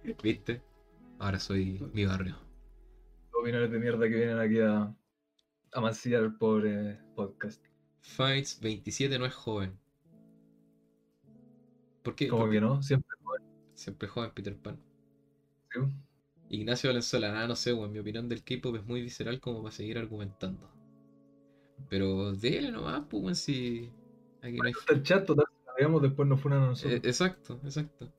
¿Viste? 0.23 0.61
Ahora 1.19 1.39
soy 1.39 1.79
mi 1.93 2.05
barrio. 2.05 2.44
Opiniones 3.45 3.69
de 3.69 3.77
mierda 3.77 4.09
que 4.09 4.15
vienen 4.15 4.39
aquí 4.39 4.59
a, 4.59 4.91
a 5.71 5.79
mancillar 5.79 6.23
el 6.23 6.35
pobre 6.35 6.99
podcast. 7.15 7.63
Fights 8.01 8.59
27 8.59 9.19
no 9.19 9.27
es 9.27 9.35
joven. 9.35 9.77
¿Por 12.01 12.15
qué? 12.15 12.27
¿Cómo 12.27 12.49
que 12.49 12.59
no? 12.59 12.81
Siempre 12.81 13.15
joven. 13.23 13.43
Siempre 13.75 14.07
joven, 14.07 14.31
Peter 14.33 14.57
Pan. 14.57 14.79
¿Sí? 15.71 15.79
Ignacio 16.49 16.89
Valenzuela, 16.89 17.31
nada, 17.31 17.47
no 17.47 17.55
sé, 17.55 17.69
en 17.69 17.91
mi 17.91 17.99
opinión 17.99 18.27
del 18.27 18.43
K-pop 18.43 18.77
es 18.77 18.83
muy 18.83 19.03
visceral 19.03 19.39
como 19.39 19.61
para 19.61 19.75
seguir 19.75 19.99
argumentando. 19.99 20.67
Pero 21.87 22.31
dele 22.31 22.71
nomás, 22.71 23.03
pues, 23.07 23.37
si. 23.37 23.91
Aquí 24.41 24.57
no 24.57 24.65
hay. 24.65 24.71
Está 24.71 24.95
el 24.95 25.03
chat, 25.03 25.23
total, 25.23 25.45
después 26.01 26.27
nos 26.27 26.41
fueron 26.41 26.63
a 26.63 26.65
nosotros. 26.69 26.93
Eh, 26.95 27.07
exacto, 27.07 27.59
exacto. 27.63 28.11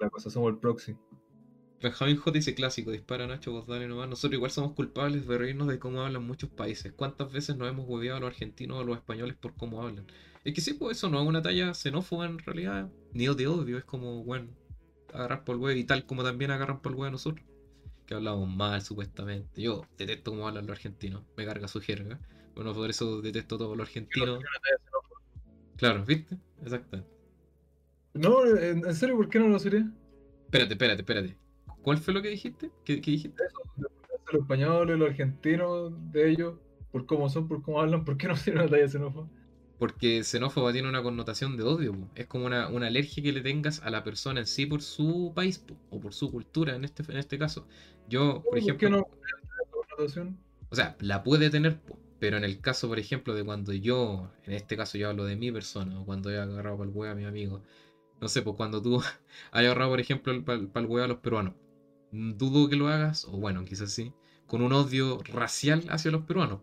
La, 0.00 0.08
cosa, 0.08 0.30
somos 0.30 0.50
el 0.50 0.58
proxy. 0.58 0.96
Benjamín 1.82 2.16
J 2.16 2.30
dice 2.32 2.54
clásico, 2.54 2.90
dispara 2.90 3.26
Nacho, 3.26 3.52
vos 3.52 3.66
dale 3.66 3.86
nomás. 3.86 4.08
Nosotros 4.08 4.34
igual 4.34 4.50
somos 4.50 4.72
culpables 4.72 5.26
de 5.28 5.38
reírnos 5.38 5.68
de 5.68 5.78
cómo 5.78 6.00
hablan 6.00 6.26
muchos 6.26 6.48
países. 6.50 6.92
¿Cuántas 6.92 7.30
veces 7.30 7.56
nos 7.56 7.68
hemos 7.68 7.86
hueveado 7.86 8.16
a 8.16 8.20
los 8.20 8.30
argentinos 8.30 8.78
o 8.78 8.80
a 8.80 8.84
los 8.84 8.96
españoles 8.96 9.36
por 9.36 9.54
cómo 9.54 9.82
hablan? 9.82 10.06
Es 10.44 10.54
que 10.54 10.60
sí, 10.60 10.74
pues 10.74 10.96
eso 10.96 11.10
no 11.10 11.20
es 11.20 11.26
una 11.26 11.42
talla 11.42 11.74
xenófoba 11.74 12.26
en 12.26 12.38
realidad, 12.38 12.90
ni 13.12 13.26
de 13.26 13.46
odio, 13.48 13.78
es 13.78 13.84
como, 13.84 14.24
bueno, 14.24 14.48
agarrar 15.12 15.44
por 15.44 15.56
el 15.56 15.60
huevo 15.60 15.78
y 15.78 15.84
tal 15.84 16.06
como 16.06 16.22
también 16.22 16.50
agarran 16.50 16.80
por 16.80 16.92
el 16.92 16.98
huevo 16.98 17.10
nosotros. 17.12 17.44
Que 18.06 18.14
hablamos 18.14 18.48
mal 18.48 18.80
supuestamente. 18.82 19.60
Yo 19.60 19.84
detesto 19.98 20.30
cómo 20.30 20.48
hablan 20.48 20.66
los 20.66 20.76
argentinos, 20.76 21.24
me 21.36 21.44
carga 21.44 21.68
su 21.68 21.80
jerga. 21.80 22.20
Bueno, 22.54 22.72
por 22.72 22.88
eso 22.88 23.20
detesto 23.20 23.58
todo 23.58 23.76
lo 23.76 23.82
argentino. 23.82 24.38
Claro, 25.76 26.04
¿viste? 26.04 26.38
Exactamente. 26.62 27.10
No, 28.14 28.46
en 28.46 28.94
serio, 28.94 29.16
¿por 29.16 29.28
qué 29.28 29.38
no 29.38 29.48
lo 29.48 29.58
sería? 29.58 29.90
Espérate, 30.44 30.72
espérate, 30.72 31.02
espérate. 31.02 31.45
¿Cuál 31.86 31.98
fue 31.98 32.12
lo 32.12 32.20
que 32.20 32.30
dijiste? 32.30 32.72
¿Qué, 32.84 32.96
dijiste? 32.96 33.44
Eso, 33.44 33.60
los 34.32 34.42
españoles, 34.42 34.98
los 34.98 35.08
argentinos, 35.08 35.92
de 36.10 36.32
ellos, 36.32 36.54
por 36.90 37.06
cómo 37.06 37.28
son, 37.28 37.46
por 37.46 37.62
cómo 37.62 37.80
hablan, 37.80 38.04
¿por 38.04 38.16
qué 38.16 38.26
no 38.26 38.34
sería 38.34 38.62
una 38.62 38.68
talla 38.68 38.88
xenófoba? 38.88 39.28
Porque 39.78 40.24
xenófoba 40.24 40.72
tiene 40.72 40.88
una 40.88 41.04
connotación 41.04 41.56
de 41.56 41.62
odio. 41.62 41.94
Es 42.16 42.26
como 42.26 42.46
una, 42.46 42.66
alergia 42.66 43.22
que 43.22 43.30
le 43.30 43.40
tengas 43.40 43.84
a 43.84 43.90
la 43.90 44.02
persona 44.02 44.40
en 44.40 44.46
sí 44.46 44.66
por 44.66 44.82
su 44.82 45.30
país 45.32 45.64
o 45.90 46.00
por 46.00 46.12
su 46.12 46.32
cultura 46.32 46.74
en 46.74 46.82
este, 46.82 47.04
en 47.08 47.18
este 47.18 47.38
caso. 47.38 47.68
Yo, 48.08 48.42
por 48.42 48.58
ejemplo. 48.58 48.90
no 48.90 49.06
connotación? 49.70 50.40
O 50.70 50.74
sea, 50.74 50.96
la 50.98 51.22
puede 51.22 51.50
tener, 51.50 51.78
pero 52.18 52.36
en 52.36 52.42
el 52.42 52.60
caso, 52.60 52.88
por 52.88 52.98
ejemplo, 52.98 53.32
de 53.32 53.44
cuando 53.44 53.72
yo, 53.72 54.32
en 54.42 54.54
este 54.54 54.76
caso 54.76 54.98
yo 54.98 55.08
hablo 55.08 55.24
de 55.24 55.36
mi 55.36 55.52
persona, 55.52 56.00
o 56.00 56.04
cuando 56.04 56.32
he 56.32 56.38
agarrado 56.40 56.78
para 56.78 56.90
el 56.90 56.96
huevo 56.96 57.12
a 57.12 57.14
mi 57.14 57.26
amigo, 57.26 57.62
no 58.20 58.26
sé, 58.26 58.42
pues 58.42 58.56
cuando 58.56 58.82
tú 58.82 58.96
hayas 59.52 59.70
agarrado, 59.70 59.92
por 59.92 60.00
ejemplo, 60.00 60.44
para 60.44 60.58
el 60.58 60.86
huevo 60.86 61.04
a 61.04 61.06
los 61.06 61.18
peruanos, 61.18 61.54
dudo 62.36 62.68
que 62.68 62.76
lo 62.76 62.88
hagas, 62.88 63.24
o 63.24 63.38
bueno, 63.38 63.64
quizás 63.64 63.92
sí, 63.92 64.12
con 64.46 64.62
un 64.62 64.72
odio 64.72 65.18
racial 65.24 65.84
hacia 65.90 66.10
los 66.10 66.24
peruanos. 66.24 66.60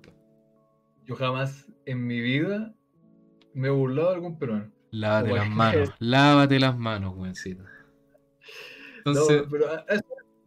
Yo 1.06 1.16
jamás 1.16 1.68
en 1.86 2.06
mi 2.06 2.22
vida 2.22 2.74
me 3.54 3.68
he 3.68 3.72
burlado 3.72 4.10
de 4.10 4.16
algún 4.16 4.40
peruano. 4.40 4.72
Lávate 4.92 5.34
las 5.34 5.50
manos, 5.50 5.90
lávate 6.00 6.60
las 6.60 6.78
manos, 6.78 7.16
buencito. 7.16 7.64
Entonces... 8.98 9.44
pero, 9.50 9.68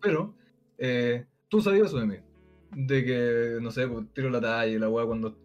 pero 0.01 0.35
eh, 0.79 1.27
tú 1.49 1.61
sabías 1.61 1.89
eso 1.89 1.99
de 1.99 2.07
mí. 2.07 2.17
De 2.73 3.05
que, 3.05 3.59
no 3.61 3.71
sé, 3.71 3.87
pues, 3.87 4.07
tiro 4.13 4.31
la 4.31 4.41
talla 4.41 4.67
y 4.67 4.79
la 4.79 4.89
weá 4.89 5.07
cuando. 5.07 5.39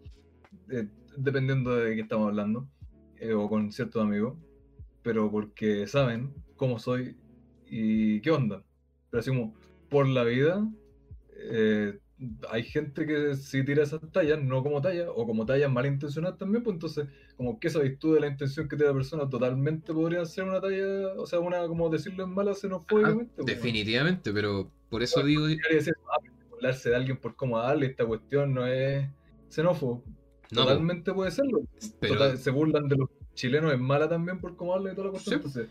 Eh, 0.70 0.88
dependiendo 1.16 1.74
de 1.76 1.94
qué 1.94 2.02
estamos 2.02 2.28
hablando. 2.28 2.68
Eh, 3.16 3.32
o 3.32 3.48
con 3.48 3.72
ciertos 3.72 4.02
amigos. 4.02 4.36
Pero 5.02 5.30
porque 5.30 5.86
saben 5.86 6.32
cómo 6.56 6.78
soy 6.78 7.16
y 7.66 8.20
qué 8.20 8.30
onda. 8.30 8.62
Pero 9.12 9.20
así 9.20 9.30
como, 9.30 9.54
por 9.90 10.08
la 10.08 10.24
vida, 10.24 10.66
eh, 11.36 11.98
hay 12.48 12.62
gente 12.62 13.06
que 13.06 13.34
sí 13.34 13.62
tira 13.62 13.82
esas 13.82 14.00
tallas, 14.10 14.42
no 14.42 14.62
como 14.62 14.80
tallas, 14.80 15.08
o 15.14 15.26
como 15.26 15.44
tallas 15.44 15.70
malintencionadas 15.70 16.38
también, 16.38 16.62
pues 16.62 16.72
entonces, 16.74 17.08
como 17.36 17.60
que 17.60 17.68
sabes 17.68 17.98
tú 17.98 18.14
de 18.14 18.20
la 18.20 18.28
intención 18.28 18.70
que 18.70 18.76
tiene 18.76 18.90
la 18.90 18.96
persona, 18.96 19.28
totalmente 19.28 19.92
podría 19.92 20.24
ser 20.24 20.44
una 20.44 20.62
talla, 20.62 21.12
o 21.18 21.26
sea, 21.26 21.40
una, 21.40 21.68
como 21.68 21.90
decirlo 21.90 22.24
en 22.24 22.30
mala 22.30 22.54
xenofóbicamente. 22.54 23.34
Ah, 23.38 23.42
definitivamente, 23.44 24.32
pero 24.32 24.72
por 24.88 25.02
eso 25.02 25.22
digo... 25.22 25.44
Ah, 25.46 26.18
burlarse 26.48 26.88
de 26.88 26.96
alguien 26.96 27.18
por 27.18 27.36
cómo 27.36 27.58
darle 27.58 27.88
esta 27.88 28.06
cuestión 28.06 28.54
no 28.54 28.66
es 28.66 29.06
xenófobo. 29.50 30.02
Totalmente 30.48 31.12
puede 31.12 31.30
serlo. 31.32 31.64
Pero... 32.00 32.34
se 32.38 32.50
burlan 32.50 32.88
de 32.88 32.96
los 32.96 33.10
chilenos 33.34 33.74
en 33.74 33.82
mala 33.82 34.08
también 34.08 34.40
por 34.40 34.56
cómo 34.56 34.72
darle 34.72 34.92
toda 34.92 35.06
la 35.06 35.10
cuestión. 35.10 35.36
Entonces, 35.36 35.68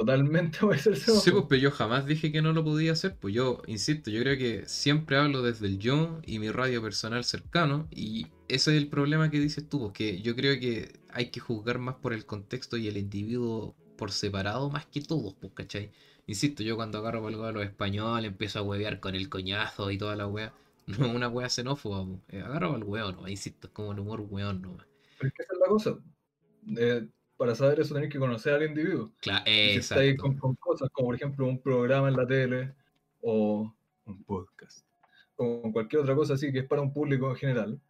totalmente 0.00 0.58
puede 0.60 0.78
ser 0.78 0.96
xenófobo. 0.96 1.20
Sí, 1.20 1.30
pues, 1.30 1.44
pero 1.48 1.62
yo 1.62 1.70
jamás 1.70 2.06
dije 2.06 2.32
que 2.32 2.42
no 2.42 2.52
lo 2.52 2.64
podía 2.64 2.92
hacer. 2.92 3.16
Pues 3.16 3.34
yo, 3.34 3.62
insisto, 3.66 4.10
yo 4.10 4.20
creo 4.22 4.38
que 4.38 4.66
siempre 4.66 5.16
hablo 5.16 5.42
desde 5.42 5.66
el 5.66 5.78
yo 5.78 6.20
y 6.24 6.38
mi 6.38 6.50
radio 6.50 6.82
personal 6.82 7.24
cercano. 7.24 7.86
Y 7.90 8.26
ese 8.48 8.74
es 8.74 8.82
el 8.82 8.88
problema 8.88 9.30
que 9.30 9.38
dices 9.38 9.68
tú, 9.68 9.78
porque 9.78 10.12
pues, 10.12 10.22
yo 10.22 10.34
creo 10.34 10.58
que 10.58 11.00
hay 11.12 11.30
que 11.30 11.40
juzgar 11.40 11.78
más 11.78 11.96
por 11.96 12.12
el 12.12 12.24
contexto 12.24 12.76
y 12.76 12.88
el 12.88 12.96
individuo 12.96 13.74
por 13.96 14.10
separado 14.12 14.70
más 14.70 14.86
que 14.86 15.02
todos, 15.02 15.34
pues, 15.34 15.52
¿cachai? 15.52 15.92
Insisto, 16.26 16.62
yo 16.62 16.76
cuando 16.76 16.98
agarro 16.98 17.26
algo 17.26 17.44
a 17.44 17.52
los 17.52 17.64
españoles 17.64 18.30
empiezo 18.30 18.60
a 18.60 18.62
huevear 18.62 19.00
con 19.00 19.14
el 19.14 19.28
coñazo 19.28 19.90
y 19.90 19.98
toda 19.98 20.16
la 20.16 20.26
wea. 20.26 20.54
No 20.86 21.06
es 21.06 21.14
una 21.14 21.28
wea 21.28 21.48
xenófoba, 21.48 22.04
eh, 22.30 22.40
agarro 22.40 22.74
al 22.74 22.82
weón, 22.82 23.14
no, 23.14 23.28
insisto, 23.28 23.68
es 23.68 23.72
como 23.72 23.92
el 23.92 24.00
humor 24.00 24.22
weón, 24.28 24.60
no. 24.60 24.76
Pero 25.18 25.28
es 25.28 25.34
que 25.34 25.42
esa 25.42 25.52
es 25.52 25.60
la 25.60 25.66
cosa. 25.68 25.98
Eh, 26.76 27.06
para 27.40 27.54
saber 27.54 27.80
eso 27.80 27.94
tenés 27.94 28.10
que 28.10 28.18
conocer 28.18 28.52
al 28.52 28.64
individuo. 28.64 29.12
Claro, 29.18 29.44
exacto. 29.46 30.04
Si 30.04 30.14
con, 30.14 30.36
con, 30.36 30.54
cosas 30.56 30.90
como 30.92 31.06
por 31.06 31.14
ejemplo 31.14 31.46
un 31.46 31.58
programa 31.58 32.08
en 32.08 32.16
la 32.16 32.26
tele 32.26 32.74
o 33.22 33.74
un 34.04 34.24
podcast 34.24 34.84
o 35.36 35.72
cualquier 35.72 36.02
otra 36.02 36.14
cosa 36.14 36.34
así 36.34 36.52
que 36.52 36.58
es 36.58 36.66
para 36.66 36.82
un 36.82 36.92
público 36.92 37.30
en 37.30 37.36
general, 37.36 37.80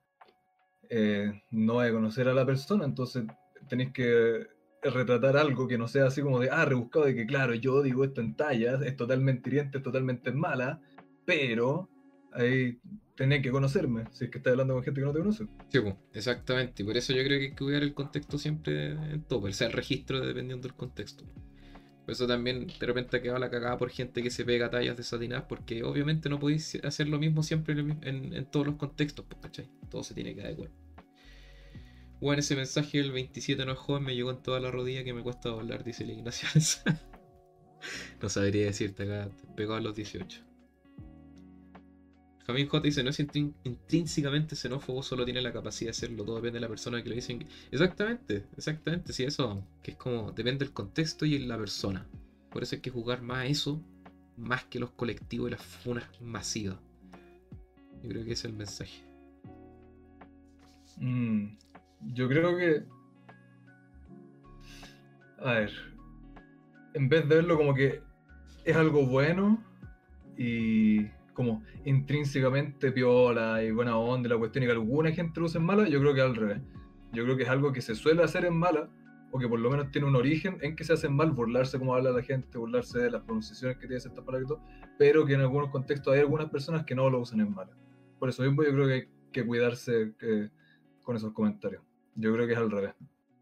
eh, 0.88 1.42
no 1.50 1.80
hay 1.80 1.88
que 1.88 1.96
conocer 1.96 2.28
a 2.28 2.32
la 2.32 2.46
persona, 2.46 2.84
entonces 2.84 3.24
tenéis 3.68 3.92
que 3.92 4.46
retratar 4.84 5.36
algo 5.36 5.66
que 5.66 5.76
no 5.76 5.88
sea 5.88 6.06
así 6.06 6.22
como 6.22 6.38
de, 6.38 6.48
ah, 6.48 6.64
rebuscado 6.64 7.06
de 7.06 7.16
que, 7.16 7.26
claro, 7.26 7.52
yo 7.54 7.82
digo 7.82 8.04
esto 8.04 8.20
en 8.20 8.36
tallas, 8.36 8.80
es 8.82 8.96
totalmente 8.96 9.50
hiriente, 9.50 9.78
es 9.78 9.82
totalmente 9.82 10.30
mala, 10.30 10.80
pero 11.24 11.88
ahí 12.34 12.78
tenés 13.20 13.42
que 13.42 13.50
conocerme, 13.50 14.04
si 14.12 14.24
es 14.24 14.30
que 14.30 14.38
estás 14.38 14.52
hablando 14.52 14.72
con 14.72 14.82
gente 14.82 14.98
que 14.98 15.06
no 15.06 15.12
te 15.12 15.18
conoce. 15.18 15.46
Sí, 15.68 15.78
exactamente, 16.14 16.82
y 16.82 16.86
por 16.86 16.96
eso 16.96 17.12
yo 17.12 17.22
creo 17.22 17.38
que 17.38 17.44
hay 17.44 17.50
que 17.50 17.64
cuidar 17.64 17.82
el 17.82 17.92
contexto 17.92 18.38
siempre 18.38 18.92
en 18.92 19.24
todo, 19.24 19.40
o 19.40 19.52
sea, 19.52 19.66
el 19.66 19.74
registro 19.74 20.24
dependiendo 20.24 20.66
del 20.66 20.74
contexto. 20.74 21.26
Por 22.06 22.12
eso 22.12 22.26
también 22.26 22.66
de 22.66 22.86
repente 22.86 23.20
queda 23.20 23.38
la 23.38 23.50
cagada 23.50 23.76
por 23.76 23.90
gente 23.90 24.22
que 24.22 24.30
se 24.30 24.46
pega 24.46 24.70
tallas 24.70 24.96
de 24.96 25.02
desatinadas, 25.02 25.44
porque 25.50 25.82
obviamente 25.82 26.30
no 26.30 26.40
podéis 26.40 26.82
hacer 26.82 27.08
lo 27.08 27.18
mismo 27.18 27.42
siempre 27.42 27.78
en, 27.78 28.46
todos 28.46 28.66
los 28.66 28.76
contextos, 28.76 29.26
¿cachai? 29.42 29.68
Todo 29.90 30.02
se 30.02 30.14
tiene 30.14 30.34
que 30.34 30.40
adecuar. 30.40 30.70
Bueno, 32.22 32.40
ese 32.40 32.56
mensaje 32.56 32.98
del 32.98 33.12
27 33.12 33.66
no 33.66 33.72
es 33.72 33.78
joven 33.78 34.02
me 34.02 34.14
llegó 34.14 34.30
en 34.30 34.42
toda 34.42 34.60
la 34.60 34.70
rodilla 34.70 35.04
que 35.04 35.12
me 35.12 35.22
cuesta 35.22 35.50
doblar, 35.50 35.84
dice 35.84 36.04
el 36.04 36.12
Ignacio. 36.12 36.48
no 38.22 38.30
sabría 38.30 38.64
decirte 38.64 39.02
acá, 39.02 39.30
pegó 39.56 39.74
a 39.74 39.80
los 39.80 39.94
18. 39.94 40.49
Jamín 42.46 42.68
J 42.68 42.80
dice, 42.80 43.02
no 43.02 43.10
es 43.10 43.20
intrínsecamente 43.20 44.56
xenófobo, 44.56 45.02
solo 45.02 45.24
tiene 45.24 45.40
la 45.40 45.52
capacidad 45.52 45.88
de 45.88 45.90
hacerlo, 45.90 46.24
todo 46.24 46.36
depende 46.36 46.56
de 46.56 46.62
la 46.62 46.68
persona 46.68 47.02
que 47.02 47.08
lo 47.08 47.14
dicen. 47.14 47.46
Exactamente, 47.70 48.46
exactamente, 48.56 49.12
sí, 49.12 49.24
eso, 49.24 49.64
que 49.82 49.92
es 49.92 49.96
como, 49.96 50.32
depende 50.32 50.64
del 50.64 50.72
contexto 50.72 51.26
y 51.26 51.38
la 51.38 51.58
persona. 51.58 52.06
Por 52.50 52.62
eso 52.62 52.74
hay 52.74 52.80
que 52.80 52.90
jugar 52.90 53.22
más 53.22 53.38
a 53.38 53.46
eso, 53.46 53.82
más 54.36 54.64
que 54.64 54.80
los 54.80 54.90
colectivos 54.90 55.48
y 55.48 55.52
las 55.52 55.62
funas 55.62 56.04
masivas. 56.20 56.78
Yo 58.02 58.08
creo 58.08 58.24
que 58.24 58.32
ese 58.32 58.46
es 58.48 58.52
el 58.52 58.52
mensaje. 58.54 59.04
Mm, 60.96 61.56
yo 62.14 62.28
creo 62.28 62.56
que. 62.56 62.82
A 65.38 65.52
ver. 65.52 65.72
En 66.94 67.08
vez 67.08 67.28
de 67.28 67.36
verlo 67.36 67.56
como 67.56 67.74
que 67.74 68.02
es 68.64 68.76
algo 68.76 69.06
bueno 69.06 69.62
y 70.36 71.06
como 71.40 71.62
intrínsecamente 71.86 72.92
piola 72.92 73.62
y 73.64 73.70
buena 73.70 73.96
onda 73.96 74.28
la 74.28 74.36
cuestión 74.36 74.64
y 74.64 74.66
que 74.66 74.72
alguna 74.72 75.10
gente 75.10 75.40
lo 75.40 75.46
use 75.46 75.56
en 75.56 75.64
mala, 75.64 75.88
yo 75.88 75.98
creo 76.00 76.14
que 76.14 76.20
al 76.20 76.36
revés. 76.36 76.60
Yo 77.14 77.24
creo 77.24 77.34
que 77.34 77.44
es 77.44 77.48
algo 77.48 77.72
que 77.72 77.80
se 77.80 77.94
suele 77.94 78.22
hacer 78.22 78.44
en 78.44 78.54
mala 78.54 78.90
o 79.30 79.38
que 79.38 79.48
por 79.48 79.58
lo 79.58 79.70
menos 79.70 79.90
tiene 79.90 80.06
un 80.06 80.16
origen 80.16 80.58
en 80.60 80.76
que 80.76 80.84
se 80.84 80.92
hace 80.92 81.08
mal 81.08 81.30
burlarse 81.30 81.78
como 81.78 81.94
habla 81.94 82.10
la 82.10 82.22
gente, 82.22 82.58
burlarse 82.58 82.98
de 82.98 83.10
las 83.10 83.22
pronunciaciones 83.22 83.78
que 83.78 83.86
tiene 83.86 84.00
ciertas 84.00 84.22
palabras 84.22 84.44
y 84.44 84.48
todo, 84.48 84.62
pero 84.98 85.24
que 85.24 85.32
en 85.32 85.40
algunos 85.40 85.70
contextos 85.70 86.12
hay 86.12 86.20
algunas 86.20 86.50
personas 86.50 86.84
que 86.84 86.94
no 86.94 87.08
lo 87.08 87.20
usan 87.20 87.40
en 87.40 87.54
mala. 87.54 87.72
Por 88.18 88.28
eso 88.28 88.42
mismo 88.42 88.62
yo 88.62 88.72
creo 88.72 88.86
que 88.86 88.92
hay 88.92 89.08
que 89.32 89.46
cuidarse 89.46 90.12
eh, 90.20 90.50
con 91.02 91.16
esos 91.16 91.32
comentarios. 91.32 91.82
Yo 92.16 92.34
creo 92.34 92.46
que 92.46 92.52
es 92.52 92.58
al 92.58 92.70
revés. 92.70 92.94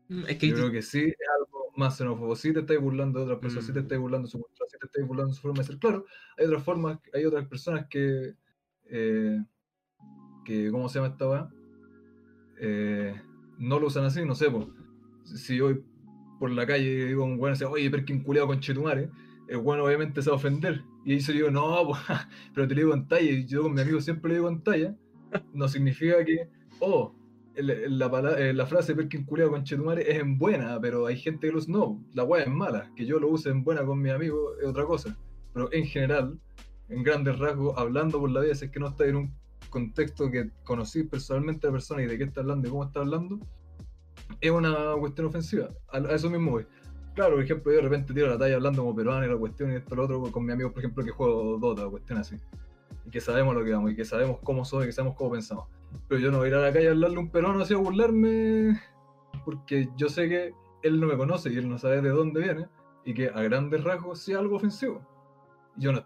Mm, 0.08 0.22
yo 0.22 0.54
creo 0.54 0.70
que 0.70 0.82
sí 0.82 1.00
es 1.00 1.28
algo 1.36 1.57
más 1.78 1.96
xenófobo. 1.96 2.34
Sí 2.36 2.52
te 2.52 2.60
estáis 2.60 2.80
burlando 2.80 3.20
de 3.20 3.24
otras 3.26 3.38
personas, 3.38 3.66
sí 3.66 3.72
te 3.72 3.80
mm. 3.80 3.82
estáis 3.82 4.00
burlando 4.00 4.26
de 4.26 4.32
su 4.32 4.40
cultura, 4.40 4.68
sí 4.70 4.76
te 4.78 4.86
estáis 4.86 5.06
burlando 5.06 5.30
de 5.30 5.36
su 5.36 5.42
forma 5.42 5.58
de 5.58 5.64
ser. 5.64 5.78
Claro, 5.78 6.04
hay 6.36 6.46
otras 6.46 6.62
formas, 6.62 6.98
hay 7.14 7.24
otras 7.24 7.46
personas 7.46 7.86
que. 7.88 8.34
Eh, 8.90 9.38
que 10.44 10.70
¿Cómo 10.70 10.88
se 10.88 10.98
llama 10.98 11.12
esta 11.12 11.28
weá? 11.28 11.50
Eh, 12.60 13.20
no 13.58 13.78
lo 13.78 13.86
usan 13.86 14.04
así, 14.04 14.24
no 14.24 14.34
sé, 14.34 14.50
pues. 14.50 14.66
Si 15.24 15.60
hoy 15.60 15.82
por 16.38 16.50
la 16.50 16.66
calle 16.66 17.06
digo 17.06 17.24
un 17.24 17.38
weón, 17.38 17.56
oye, 17.70 17.90
Perkin 17.90 18.22
culeado 18.22 18.48
con 18.48 18.60
Chetumare, 18.60 19.10
el 19.48 19.58
bueno 19.58 19.84
obviamente 19.84 20.22
se 20.22 20.30
va 20.30 20.34
a 20.34 20.38
ofender. 20.38 20.82
Y 21.04 21.12
ahí 21.12 21.20
se 21.20 21.32
digo, 21.32 21.50
no, 21.50 21.92
pero 22.54 22.66
te 22.66 22.74
lo 22.74 22.80
digo 22.80 22.94
en 22.94 23.08
talla, 23.08 23.30
y 23.30 23.46
yo 23.46 23.62
con 23.62 23.74
mi 23.74 23.80
amigo 23.80 24.00
siempre 24.00 24.30
le 24.30 24.36
digo 24.36 24.48
en 24.48 24.62
talla, 24.62 24.96
no 25.52 25.68
significa 25.68 26.24
que, 26.24 26.48
oh, 26.80 27.14
la, 27.62 28.38
eh, 28.38 28.52
la 28.52 28.66
frase 28.66 28.94
Perkin 28.94 29.24
culiado 29.24 29.50
con 29.50 29.64
Chetumare 29.64 30.10
es 30.10 30.18
en 30.18 30.38
buena, 30.38 30.78
pero 30.80 31.06
hay 31.06 31.16
gente 31.16 31.46
que 31.46 31.52
lo 31.52 31.58
usa. 31.58 31.72
No, 31.72 32.04
la 32.14 32.24
weá 32.24 32.44
es 32.44 32.50
mala. 32.50 32.90
Que 32.96 33.04
yo 33.04 33.18
lo 33.18 33.28
use 33.28 33.50
en 33.50 33.64
buena 33.64 33.84
con 33.84 34.00
mi 34.00 34.10
amigo 34.10 34.54
es 34.60 34.66
otra 34.66 34.84
cosa. 34.84 35.16
Pero 35.52 35.72
en 35.72 35.84
general, 35.86 36.38
en 36.88 37.02
grandes 37.02 37.38
rasgos, 37.38 37.76
hablando 37.76 38.20
por 38.20 38.30
la 38.30 38.40
vida, 38.40 38.54
si 38.54 38.66
es 38.66 38.70
que 38.70 38.80
no 38.80 38.88
está 38.88 39.06
en 39.06 39.16
un 39.16 39.34
contexto 39.70 40.30
que 40.30 40.50
conocí 40.64 41.02
personalmente 41.02 41.66
a 41.66 41.70
la 41.70 41.74
persona 41.74 42.02
y 42.02 42.06
de 42.06 42.16
qué 42.16 42.24
está 42.24 42.40
hablando 42.40 42.68
y 42.68 42.70
cómo 42.70 42.84
está 42.84 43.00
hablando, 43.00 43.38
es 44.40 44.50
una 44.50 44.94
cuestión 44.98 45.26
ofensiva. 45.26 45.68
A, 45.88 45.98
eso 45.98 46.30
mismo 46.30 46.52
voy. 46.52 46.66
Claro, 47.14 47.34
por 47.34 47.44
ejemplo, 47.44 47.72
yo 47.72 47.78
de 47.78 47.82
repente 47.82 48.14
tiro 48.14 48.28
la 48.28 48.38
talla 48.38 48.54
hablando 48.54 48.82
como 48.82 48.94
peruano 48.94 49.26
y 49.26 49.28
la 49.28 49.36
cuestión 49.36 49.72
y 49.72 49.76
esto 49.76 49.96
lo 49.96 50.04
otro 50.04 50.22
con 50.30 50.44
mi 50.44 50.52
amigo, 50.52 50.70
por 50.70 50.78
ejemplo, 50.78 51.04
que 51.04 51.10
juego 51.10 51.58
Dota, 51.58 51.88
cuestión 51.88 52.18
así. 52.18 52.36
Y 53.04 53.10
que 53.10 53.20
sabemos 53.20 53.54
lo 53.54 53.64
que 53.64 53.72
vamos, 53.72 53.90
y 53.90 53.96
que 53.96 54.04
sabemos 54.04 54.38
cómo 54.44 54.64
somos, 54.64 54.84
y 54.84 54.88
que 54.88 54.92
sabemos 54.92 55.16
cómo 55.16 55.32
pensamos 55.32 55.66
pero 56.08 56.20
yo 56.20 56.30
no 56.30 56.38
voy 56.38 56.46
a 56.46 56.48
ir 56.48 56.54
a 56.54 56.60
la 56.60 56.72
calle 56.72 56.88
a 56.88 56.90
hablarle 56.92 57.18
un 57.18 57.30
peruano 57.30 57.62
así 57.62 57.74
a 57.74 57.78
burlarme, 57.78 58.80
porque 59.44 59.88
yo 59.96 60.08
sé 60.08 60.28
que 60.28 60.54
él 60.82 61.00
no 61.00 61.06
me 61.06 61.16
conoce 61.16 61.50
y 61.52 61.56
él 61.56 61.68
no 61.68 61.78
sabe 61.78 62.00
de 62.00 62.08
dónde 62.10 62.40
viene, 62.40 62.66
y 63.04 63.14
que 63.14 63.28
a 63.28 63.42
grandes 63.42 63.84
rasgos 63.84 64.20
sea 64.20 64.38
algo 64.38 64.56
ofensivo. 64.56 65.06
Yo 65.76 65.92
no, 65.92 66.04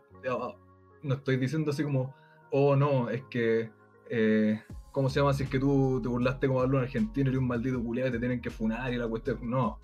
no 1.02 1.14
estoy 1.14 1.36
diciendo 1.36 1.70
así 1.70 1.84
como, 1.84 2.14
oh 2.50 2.76
no, 2.76 3.10
es 3.10 3.22
que, 3.24 3.70
eh, 4.10 4.60
¿cómo 4.90 5.08
se 5.08 5.20
llama? 5.20 5.32
Si 5.32 5.44
es 5.44 5.50
que 5.50 5.58
tú 5.58 6.00
te 6.02 6.08
burlaste 6.08 6.48
como 6.48 6.60
hablo 6.60 6.78
en 6.78 6.84
argentino 6.84 7.30
y 7.30 7.36
un 7.36 7.46
maldito 7.46 7.82
culiado 7.82 8.08
y 8.08 8.12
te 8.12 8.18
tienen 8.18 8.40
que 8.40 8.50
funar 8.50 8.92
y 8.92 8.96
la 8.96 9.08
cuestión, 9.08 9.38
no. 9.42 9.78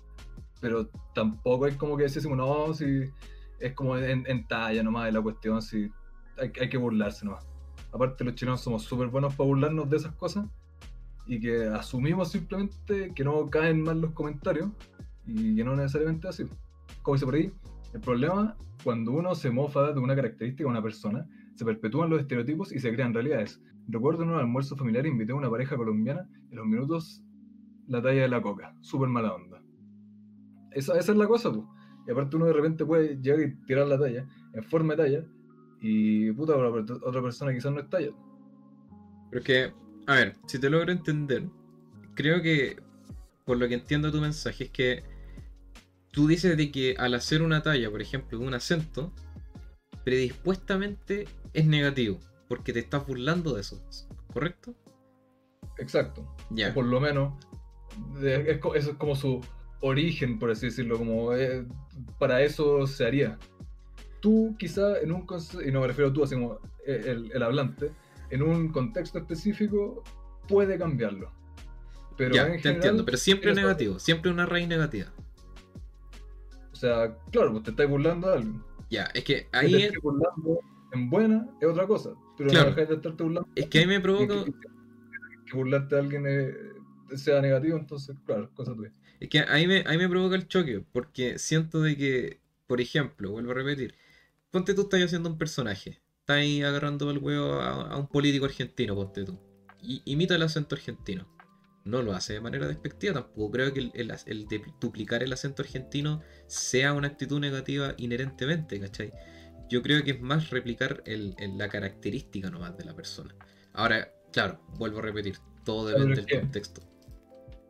Pero 0.61 0.89
tampoco 1.15 1.67
es 1.67 1.75
como 1.77 1.95
que 1.95 2.03
decimos, 2.03 2.37
no, 2.37 2.73
si 2.73 3.03
es 3.59 3.73
como 3.73 3.97
en, 3.97 4.47
talla 4.47 4.83
nomás 4.83 5.05
de 5.05 5.13
la 5.13 5.21
cuestión, 5.21 5.61
si 5.61 5.89
hay, 6.37 6.51
hay 6.59 6.69
que 6.69 6.77
burlarse 6.77 7.25
nomás 7.25 7.48
aparte 7.91 8.23
los 8.23 8.35
chilenos 8.35 8.61
somos 8.61 8.83
súper 8.83 9.07
buenos 9.07 9.35
para 9.35 9.47
burlarnos 9.47 9.89
de 9.89 9.97
esas 9.97 10.13
cosas 10.15 10.47
y 11.25 11.39
que 11.39 11.65
asumimos 11.67 12.31
simplemente 12.31 13.13
que 13.13 13.23
no 13.23 13.49
caen 13.49 13.83
mal 13.83 14.01
los 14.01 14.11
comentarios 14.11 14.69
y 15.25 15.55
que 15.55 15.63
no 15.63 15.75
necesariamente 15.75 16.27
así. 16.27 16.45
Como 17.03 17.15
dice 17.15 17.25
por 17.25 17.35
ahí, 17.35 17.51
el 17.93 18.01
problema 18.01 18.55
cuando 18.83 19.11
uno 19.11 19.35
se 19.35 19.51
mofa 19.51 19.91
de 19.91 19.99
una 19.99 20.15
característica 20.15 20.63
de 20.63 20.69
una 20.69 20.81
persona, 20.81 21.27
se 21.55 21.65
perpetúan 21.65 22.09
los 22.09 22.21
estereotipos 22.21 22.71
y 22.71 22.79
se 22.79 22.93
crean 22.93 23.13
realidades. 23.13 23.61
Recuerdo 23.87 24.23
en 24.23 24.29
un 24.29 24.39
almuerzo 24.39 24.75
familiar 24.75 25.05
invité 25.05 25.33
a 25.33 25.35
una 25.35 25.49
pareja 25.49 25.75
colombiana 25.75 26.27
en 26.49 26.57
los 26.57 26.65
minutos 26.65 27.23
la 27.87 28.01
talla 28.01 28.21
de 28.21 28.29
la 28.29 28.41
coca, 28.41 28.75
súper 28.81 29.09
mala 29.09 29.33
onda. 29.33 29.61
Esa, 30.71 30.97
esa 30.97 31.11
es 31.11 31.17
la 31.17 31.27
cosa, 31.27 31.51
pues. 31.51 31.65
Y 32.07 32.11
aparte 32.11 32.35
uno 32.35 32.45
de 32.45 32.53
repente 32.53 32.85
puede 32.85 33.19
llegar 33.21 33.41
y 33.41 33.55
tirar 33.65 33.87
la 33.87 33.99
talla 33.99 34.27
en 34.53 34.63
forma 34.63 34.95
de 34.95 35.03
talla 35.03 35.25
y 35.81 36.31
puta, 36.31 36.55
otra 36.55 37.21
persona 37.21 37.53
quizás 37.53 37.71
no 37.71 37.79
está 37.79 38.01
ya. 38.01 38.11
Pero 39.31 39.43
que, 39.43 39.73
a 40.07 40.15
ver, 40.15 40.35
si 40.47 40.59
te 40.59 40.69
logro 40.69 40.91
entender, 40.91 41.43
creo 42.15 42.41
que 42.41 42.77
por 43.45 43.57
lo 43.57 43.67
que 43.67 43.75
entiendo 43.75 44.11
tu 44.11 44.21
mensaje 44.21 44.65
es 44.65 44.69
que 44.71 45.03
tú 46.11 46.27
dices 46.27 46.57
de 46.57 46.71
que 46.71 46.95
al 46.97 47.13
hacer 47.13 47.41
una 47.41 47.63
talla, 47.63 47.89
por 47.89 48.01
ejemplo, 48.01 48.39
de 48.39 48.45
un 48.45 48.53
acento, 48.53 49.13
predispuestamente 50.03 51.27
es 51.53 51.65
negativo, 51.65 52.19
porque 52.47 52.73
te 52.73 52.79
estás 52.79 53.05
burlando 53.05 53.55
de 53.55 53.61
eso, 53.61 53.81
¿correcto? 54.33 54.75
Exacto. 55.77 56.35
Ya. 56.49 56.73
por 56.73 56.85
lo 56.85 56.99
menos, 56.99 57.33
eso 58.21 58.75
es 58.75 58.89
como 58.97 59.15
su 59.15 59.41
origen, 59.81 60.39
por 60.39 60.51
así 60.51 60.67
decirlo, 60.67 60.97
como 60.97 61.33
eh, 61.33 61.65
para 62.17 62.41
eso 62.41 62.85
se 62.85 63.05
haría. 63.05 63.37
Tú 64.19 64.55
quizá 64.57 64.99
en 64.99 65.11
un 65.11 65.25
y 65.65 65.71
no 65.71 65.81
me 65.81 65.87
refiero 65.87 66.09
a 66.09 66.13
tú, 66.13 66.23
así 66.23 66.35
como 66.35 66.59
eh, 66.85 67.03
el, 67.07 67.31
el 67.33 67.43
hablante, 67.43 67.91
en 68.29 68.41
un 68.43 68.69
contexto 68.69 69.17
específico 69.19 70.03
puede 70.47 70.77
cambiarlo. 70.77 71.31
Pero 72.17 72.35
ya, 72.35 72.47
en 72.47 72.51
te 72.53 72.57
general, 72.59 72.75
entiendo, 72.75 73.05
pero 73.05 73.17
siempre 73.17 73.53
negativo, 73.53 73.97
siempre 73.99 74.29
una 74.31 74.45
raíz 74.45 74.67
negativa. 74.67 75.07
O 76.71 76.75
sea, 76.75 77.15
claro, 77.31 77.51
pues 77.51 77.63
te 77.63 77.71
estás 77.71 77.89
burlando 77.89 78.27
de 78.29 78.33
alguien. 78.35 78.63
Ya, 78.89 79.03
es 79.13 79.23
que 79.23 79.47
ahí 79.51 79.71
te 79.71 79.85
es, 79.87 79.93
burlando 80.01 80.59
en 80.93 81.09
buena 81.09 81.47
es 81.61 81.67
otra 81.67 81.85
cosa. 81.87 82.11
Pero 82.37 82.49
Claro. 82.49 82.69
no 82.69 82.75
dejas 82.75 82.89
de 82.89 82.95
estarte 82.95 83.23
burlando. 83.23 83.49
es 83.55 83.67
que 83.67 83.79
ahí 83.79 83.87
me 83.87 83.99
provoca, 83.99 84.43
que, 84.45 84.51
que 85.45 85.57
burlarte 85.57 85.95
de 85.95 86.01
alguien 86.01 86.23
eh, 86.27 86.53
sea 87.15 87.41
negativo, 87.41 87.77
entonces, 87.77 88.15
claro, 88.25 88.49
cosa 88.53 88.73
tuya. 88.75 88.91
es 89.19 89.29
que 89.29 89.39
ahí 89.39 89.67
me, 89.67 89.83
ahí 89.87 89.97
me 89.97 90.09
provoca 90.09 90.35
el 90.35 90.47
choque, 90.47 90.83
porque 90.91 91.37
siento 91.39 91.81
de 91.81 91.97
que, 91.97 92.39
por 92.67 92.81
ejemplo, 92.81 93.31
vuelvo 93.31 93.51
a 93.51 93.55
repetir, 93.55 93.95
ponte 94.51 94.73
tú 94.73 94.81
estás 94.81 95.01
haciendo 95.03 95.29
un 95.29 95.37
personaje, 95.37 96.01
estás 96.21 96.43
agarrando 96.67 97.09
el 97.11 97.17
huevo 97.19 97.53
a, 97.53 97.91
a 97.93 97.97
un 97.97 98.07
político 98.07 98.45
argentino, 98.45 98.95
ponte 98.95 99.23
tú, 99.25 99.39
y 99.81 100.01
imita 100.05 100.35
el 100.35 100.41
acento 100.41 100.75
argentino. 100.75 101.27
No 101.85 102.01
lo 102.03 102.13
hace 102.13 102.33
de 102.33 102.41
manera 102.41 102.67
despectiva, 102.67 103.13
tampoco 103.13 103.51
creo 103.51 103.73
que 103.73 103.79
el, 103.79 103.91
el- 103.95 104.13
el 104.25 104.47
de 104.47 104.61
duplicar 104.79 105.23
el 105.23 105.31
acento 105.33 105.61
argentino 105.63 106.21
sea 106.47 106.93
una 106.93 107.07
actitud 107.07 107.39
negativa 107.39 107.93
inherentemente, 107.97 108.79
¿cachai? 108.79 109.11
Yo 109.69 109.81
creo 109.81 110.03
que 110.03 110.11
es 110.11 110.21
más 110.21 110.49
replicar 110.49 111.01
el- 111.05 111.35
la 111.57 111.69
característica 111.69 112.49
nomás 112.49 112.77
de 112.77 112.83
la 112.85 112.95
persona. 112.95 113.33
Ahora, 113.73 114.11
claro, 114.33 114.61
vuelvo 114.77 114.99
a 114.99 115.03
repetir, 115.03 115.37
todo 115.63 115.87
depende 115.87 116.21
del 116.21 116.39
contexto. 116.41 116.81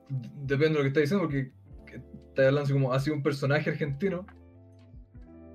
Depende 0.09 0.69
de 0.69 0.75
lo 0.75 0.81
que 0.81 0.87
estás 0.87 1.01
diciendo, 1.01 1.23
porque 1.25 1.51
que 1.85 1.95
estás 1.97 2.45
hablando 2.47 2.61
así 2.61 2.73
como 2.73 2.93
ha 2.93 2.99
sido 2.99 3.15
un 3.15 3.23
personaje 3.23 3.69
argentino. 3.69 4.25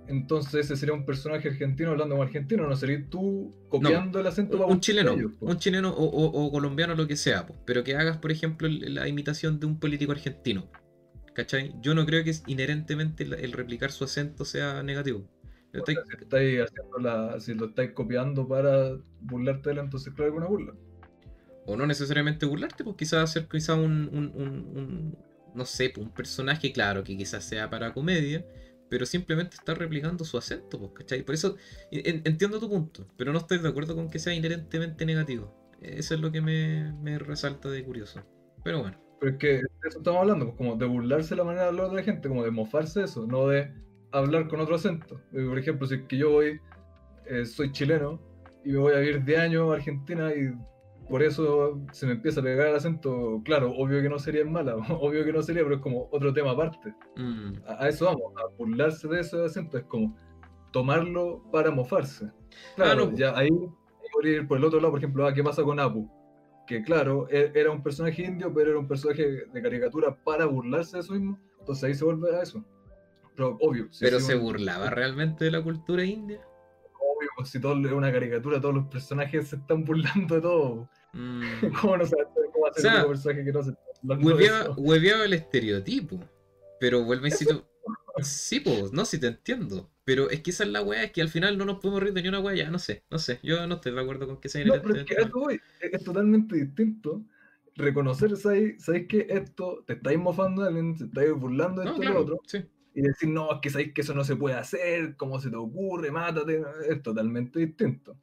Entonces 0.06 0.66
ese 0.66 0.76
sería 0.76 0.94
un 0.94 1.06
personaje 1.06 1.48
argentino 1.48 1.90
hablando 1.92 2.14
como 2.14 2.22
argentino, 2.24 2.66
no 2.68 2.76
sería 2.76 3.02
tú 3.08 3.54
copiando 3.70 4.20
el 4.20 4.26
acento 4.26 4.52
para 4.58 4.64
un 4.66 4.76
buscar 4.76 4.80
chileno, 4.80 5.12
ellos, 5.12 5.32
un 5.40 5.58
chileno 5.58 5.90
o, 5.90 6.04
o- 6.04 6.46
o 6.46 6.50
colombiano, 6.52 6.94
lo 6.94 7.06
que 7.06 7.16
sea, 7.16 7.46
po, 7.46 7.54
pero 7.64 7.82
que 7.84 7.96
hagas, 7.96 8.18
por 8.18 8.30
ejemplo, 8.30 8.68
la 8.68 9.08
imitación 9.08 9.58
de 9.60 9.66
un 9.66 9.78
político 9.80 10.12
argentino. 10.12 10.68
¿Cachai? 11.32 11.74
Yo 11.80 11.94
no 11.94 12.06
creo 12.06 12.22
que 12.22 12.30
es 12.30 12.42
inherentemente 12.46 13.24
el, 13.24 13.32
el 13.34 13.52
replicar 13.52 13.90
su 13.90 14.04
acento 14.04 14.44
sea 14.44 14.82
negativo. 14.82 15.24
O 15.72 15.78
Estáis- 15.78 15.98
si 16.08 16.22
estáis 16.22 16.60
haciendo 16.60 16.98
la, 16.98 17.40
si 17.40 17.54
lo 17.54 17.66
estáis 17.66 17.90
copiando 17.92 18.46
para 18.46 18.96
burlarte 19.22 19.70
de 19.70 19.72
él, 19.72 19.78
entonces 19.80 20.12
claro 20.14 20.30
que 20.32 20.36
una 20.38 20.46
burla. 20.46 20.74
O 21.66 21.76
no 21.76 21.86
necesariamente 21.86 22.44
burlarte, 22.46 22.84
pues 22.84 22.94
quizás 22.96 23.24
hacer 23.30 23.48
quizás 23.50 23.76
un, 23.78 24.08
un- 24.12 24.32
un- 24.34 24.76
un- 24.76 25.18
no 25.54 25.64
sé, 25.64 25.90
pues, 25.90 26.06
un 26.06 26.12
personaje, 26.12 26.72
claro, 26.72 27.02
que 27.02 27.16
quizás 27.16 27.42
sea 27.44 27.70
para 27.70 27.92
comedia, 27.94 28.44
pero 28.88 29.06
simplemente 29.06 29.56
está 29.56 29.74
replicando 29.74 30.24
su 30.24 30.36
acento, 30.38 30.78
pues, 30.78 30.92
¿cachai? 30.94 31.22
Por 31.24 31.34
eso 31.34 31.56
en- 31.90 32.22
entiendo 32.24 32.60
tu 32.60 32.68
punto, 32.68 33.06
pero 33.16 33.32
no 33.32 33.38
estoy 33.38 33.58
de 33.58 33.68
acuerdo 33.68 33.94
con 33.96 34.10
que 34.10 34.18
sea 34.18 34.34
inherentemente 34.34 35.06
negativo. 35.06 35.54
Eso 35.80 36.14
es 36.14 36.20
lo 36.20 36.30
que 36.32 36.40
me, 36.40 36.92
me 37.02 37.18
resalta 37.18 37.68
de 37.70 37.84
curioso. 37.84 38.22
Pero 38.62 38.80
bueno. 38.80 38.98
Pero 39.20 39.32
es 39.32 39.38
que 39.38 39.46
de 39.48 39.62
eso 39.88 39.98
estamos 39.98 40.20
hablando, 40.20 40.46
pues, 40.46 40.56
como 40.56 40.76
de 40.76 40.86
burlarse 40.86 41.36
la 41.36 41.44
manera 41.44 41.64
de 41.64 41.68
hablar 41.70 41.90
de 41.90 41.96
la 41.96 42.02
gente, 42.02 42.28
como 42.28 42.44
de 42.44 42.50
mofarse 42.50 43.00
de 43.00 43.04
eso, 43.06 43.26
no 43.26 43.48
de 43.48 43.70
hablar 44.12 44.48
con 44.48 44.60
otro 44.60 44.76
acento. 44.76 45.20
Eh, 45.32 45.44
Por 45.46 45.58
ejemplo, 45.58 45.86
si 45.86 45.96
es 45.96 46.02
que 46.08 46.16
yo 46.18 46.30
voy, 46.30 46.60
eh, 47.26 47.46
soy 47.46 47.72
chileno 47.72 48.20
y 48.64 48.70
me 48.72 48.78
voy 48.78 48.94
a 48.94 48.98
vivir 48.98 49.22
de 49.24 49.36
años 49.38 49.70
a 49.70 49.74
Argentina 49.76 50.32
y 50.34 50.52
por 51.08 51.22
eso 51.22 51.80
se 51.92 52.06
me 52.06 52.12
empieza 52.12 52.40
a 52.40 52.42
pegar 52.42 52.68
el 52.68 52.76
acento, 52.76 53.40
claro, 53.44 53.72
obvio 53.76 54.00
que 54.02 54.08
no 54.08 54.18
sería 54.18 54.44
mala, 54.44 54.76
obvio 55.00 55.24
que 55.24 55.32
no 55.32 55.42
sería, 55.42 55.62
pero 55.62 55.76
es 55.76 55.80
como 55.82 56.08
otro 56.12 56.32
tema 56.32 56.52
aparte. 56.52 56.94
Mm. 57.16 57.52
A, 57.66 57.84
a 57.84 57.88
eso 57.88 58.06
vamos, 58.06 58.32
a 58.36 58.46
burlarse 58.56 59.06
de 59.08 59.20
ese 59.20 59.42
acento, 59.44 59.78
es 59.78 59.84
como 59.84 60.16
tomarlo 60.72 61.42
para 61.52 61.70
mofarse. 61.70 62.30
Claro, 62.76 63.04
Ah, 63.04 63.10
no. 63.10 63.16
ya 63.16 63.36
ahí 63.36 63.48
podría 64.12 64.36
ir 64.38 64.48
por 64.48 64.58
el 64.58 64.64
otro 64.64 64.80
lado, 64.80 64.92
por 64.92 64.98
ejemplo, 65.00 65.26
ah, 65.26 65.32
¿qué 65.34 65.42
pasa 65.42 65.62
con 65.62 65.78
Apu? 65.80 66.10
Que 66.66 66.82
claro, 66.82 67.26
e- 67.30 67.52
era 67.54 67.70
un 67.70 67.82
personaje 67.82 68.22
indio, 68.22 68.52
pero 68.54 68.70
era 68.70 68.78
un 68.78 68.88
personaje 68.88 69.44
de 69.52 69.62
caricatura 69.62 70.16
para 70.24 70.46
burlarse 70.46 70.96
de 70.96 71.00
eso 71.02 71.12
mismo, 71.12 71.38
entonces 71.60 71.84
ahí 71.84 71.94
se 71.94 72.04
vuelve 72.04 72.34
a 72.34 72.42
eso. 72.42 72.64
Pero 73.36 73.58
obvio, 73.60 73.88
si 73.92 74.04
Pero 74.04 74.20
se 74.20 74.36
burlaba 74.36 74.90
realmente 74.90 75.44
de 75.44 75.50
la 75.50 75.62
cultura 75.62 76.04
india. 76.04 76.40
Pues, 77.44 77.52
si 77.52 77.60
todo 77.60 77.78
es 77.78 77.92
una 77.92 78.10
caricatura, 78.10 78.58
todos 78.58 78.74
los 78.74 78.86
personajes 78.86 79.48
se 79.48 79.56
están 79.56 79.84
burlando 79.84 80.34
de 80.34 80.40
todo. 80.40 80.88
Mm. 81.12 81.42
¿Cómo 81.82 81.98
no 81.98 82.06
sabes 82.06 82.26
cómo 82.54 82.66
hacer 82.66 82.86
O 82.86 82.90
sea, 82.90 83.02
un 83.02 83.08
personaje 83.10 83.44
que 83.44 83.52
no 83.52 83.62
se 83.62 83.70
está 83.70 84.14
burlando 84.14 84.74
de 84.74 84.80
Hueveaba, 84.80 85.24
el 85.26 85.34
estereotipo. 85.34 86.20
Pero 86.80 87.04
vuelve 87.04 87.26
a 87.26 87.30
insistir. 87.32 87.62
Sí, 88.22 88.60
pues, 88.60 88.94
no, 88.94 89.04
sí 89.04 89.20
te 89.20 89.26
entiendo. 89.26 89.90
Pero 90.06 90.30
es 90.30 90.40
que 90.40 90.52
esa 90.52 90.64
es 90.64 90.70
la 90.70 90.80
weá, 90.80 91.02
es 91.04 91.12
que 91.12 91.20
al 91.20 91.28
final 91.28 91.58
no 91.58 91.66
nos 91.66 91.80
podemos 91.80 92.02
reír 92.02 92.14
de 92.14 92.22
ni 92.22 92.28
una 92.28 92.40
weá, 92.40 92.54
ya 92.54 92.70
no 92.70 92.78
sé, 92.78 93.04
no 93.10 93.18
sé. 93.18 93.40
Yo 93.42 93.66
no 93.66 93.74
estoy 93.74 93.92
de 93.92 94.00
acuerdo 94.00 94.26
con 94.26 94.40
que 94.40 94.48
sea 94.48 94.64
No, 94.64 94.80
pero 94.80 94.94
es 94.94 95.04
que 95.04 95.14
esto 95.14 95.38
voy. 95.38 95.60
Es, 95.80 96.02
totalmente 96.02 96.56
distinto 96.56 97.22
reconocer, 97.74 98.38
¿sabes? 98.38 98.82
¿sabéis 98.82 99.06
que 99.06 99.26
esto 99.28 99.84
te 99.86 99.94
estáis 99.94 100.18
mofando 100.18 100.62
de 100.62 100.68
alguien, 100.68 100.96
te 100.96 101.04
estáis 101.04 101.32
burlando 101.32 101.82
de 101.82 101.88
No, 101.88 101.90
esto 101.92 102.02
y 102.02 102.06
claro, 102.06 102.20
lo 102.20 102.24
otro? 102.24 102.40
sí. 102.46 102.64
Y 102.94 103.02
decir, 103.02 103.28
no, 103.28 103.52
es 103.52 103.58
que 103.60 103.70
sabéis 103.70 103.92
que 103.92 104.02
eso 104.02 104.14
no 104.14 104.22
se 104.24 104.36
puede 104.36 104.54
hacer, 104.56 105.16
¿cómo 105.16 105.40
se 105.40 105.50
te 105.50 105.56
ocurre? 105.56 106.10
Mátate. 106.12 106.62
Es 106.88 107.02
totalmente 107.02 107.58
distinto. 107.58 108.16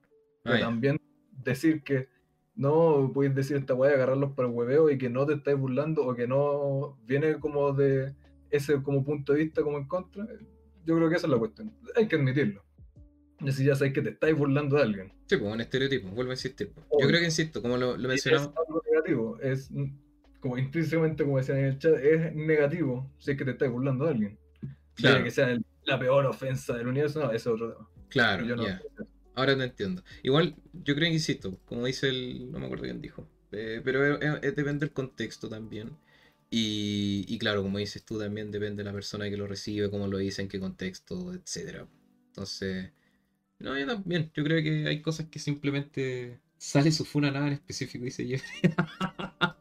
Pero 0.43 0.55
Ah, 0.55 0.59
también 0.59 0.99
decir 1.31 1.83
que 1.83 2.07
no 2.55 3.11
podéis 3.13 3.35
decir 3.35 3.57
esta 3.57 3.73
weá, 3.73 3.93
agarrarlos 3.93 4.31
para 4.31 4.47
el 4.47 4.53
hueveo 4.53 4.89
y 4.89 4.97
que 4.97 5.09
no 5.09 5.25
te 5.25 5.33
estáis 5.33 5.57
burlando 5.57 6.05
o 6.05 6.15
que 6.15 6.27
no 6.27 6.97
viene 7.05 7.39
como 7.39 7.73
de 7.73 8.13
ese 8.49 8.81
como 8.81 9.03
punto 9.03 9.33
de 9.33 9.39
vista 9.39 9.61
como 9.61 9.77
en 9.77 9.87
contra. 9.87 10.25
Yo 10.85 10.95
creo 10.95 11.09
que 11.09 11.15
esa 11.15 11.27
es 11.27 11.31
la 11.31 11.37
cuestión. 11.39 11.73
Hay 11.95 12.07
que 12.07 12.15
admitirlo. 12.15 12.63
Y 13.39 13.45
decir, 13.45 13.65
ya 13.67 13.75
sabéis 13.75 13.93
que 13.95 14.01
te 14.01 14.09
estáis 14.11 14.37
burlando 14.37 14.75
de 14.77 14.83
alguien. 14.83 15.13
Sí, 15.27 15.37
pues, 15.37 15.53
un 15.53 15.61
estereotipo, 15.61 16.07
vuelvo 16.09 16.31
a 16.31 16.35
insistir. 16.35 16.71
pues. 16.73 16.85
Yo 16.91 16.97
Obvio. 16.97 17.07
creo 17.07 17.19
que 17.19 17.25
insisto, 17.25 17.61
como 17.61 17.75
lo, 17.77 17.97
lo 17.97 18.01
Y 18.13 18.15
es 18.15 18.25
mencionamos. 18.25 18.53
algo 18.67 18.81
negativo, 18.89 19.39
es 19.41 19.69
como 20.39 20.57
intrínsecamente, 20.57 21.23
como 21.23 21.37
decían 21.37 21.57
en 21.59 21.65
el 21.65 21.77
chat, 21.79 21.93
es 21.97 22.33
negativo 22.35 23.09
si 23.19 23.31
es 23.31 23.37
que 23.37 23.45
te 23.45 23.51
estás 23.51 23.69
burlando 23.71 24.05
de 24.05 24.11
alguien. 24.11 24.37
Claro. 24.95 25.23
Que 25.23 25.31
sea 25.31 25.49
el- 25.51 25.65
la 25.85 25.97
peor 25.99 26.25
ofensa 26.25 26.77
del 26.77 26.87
universo, 26.87 27.19
no, 27.19 27.27
ese 27.27 27.37
es 27.37 27.47
otro 27.47 27.73
tema. 27.73 27.89
Claro, 28.09 28.45
Yo 28.45 28.55
no- 28.55 28.63
ya. 28.67 28.81
Ahora 29.33 29.57
te 29.57 29.63
entiendo. 29.63 30.03
Igual, 30.23 30.55
yo 30.73 30.93
creo 30.93 31.07
que 31.07 31.13
insisto, 31.13 31.57
como 31.65 31.85
dice 31.85 32.09
el. 32.09 32.51
No 32.51 32.59
me 32.59 32.65
acuerdo 32.65 32.83
quién 32.85 33.01
dijo. 33.01 33.27
eh, 33.53 33.81
pero 33.83 34.17
depende 34.17 34.85
del 34.85 34.91
contexto 34.93 35.49
también. 35.49 35.91
Y, 36.49 37.25
y 37.27 37.37
claro, 37.37 37.63
como 37.63 37.77
dices 37.79 38.03
tú, 38.03 38.19
también 38.19 38.51
depende 38.51 38.83
de 38.83 38.89
la 38.89 38.93
persona 38.93 39.29
que 39.29 39.37
lo 39.37 39.47
recibe, 39.47 39.89
cómo 39.89 40.07
lo 40.07 40.17
dice, 40.17 40.41
en 40.41 40.47
qué 40.49 40.59
contexto, 40.59 41.33
etcétera. 41.33 41.87
Entonces. 42.27 42.91
No, 43.59 43.77
yo 43.77 43.85
también. 43.87 44.31
Yo 44.33 44.43
creo 44.43 44.61
que 44.63 44.87
hay 44.87 45.01
cosas 45.01 45.27
que 45.27 45.39
simplemente. 45.39 46.39
Sale 46.57 46.91
su 46.91 47.05
funa 47.05 47.31
nada 47.31 47.47
en 47.47 47.53
específico, 47.53 48.03
dice 48.05 48.25
Jeffrey. 48.25 48.61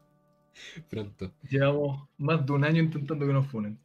Pronto. 0.89 1.33
Llevamos 1.49 2.07
más 2.17 2.45
de 2.45 2.51
un 2.51 2.63
año 2.63 2.81
intentando 2.81 3.25
que 3.25 3.33
nos 3.33 3.47
funen. 3.47 3.79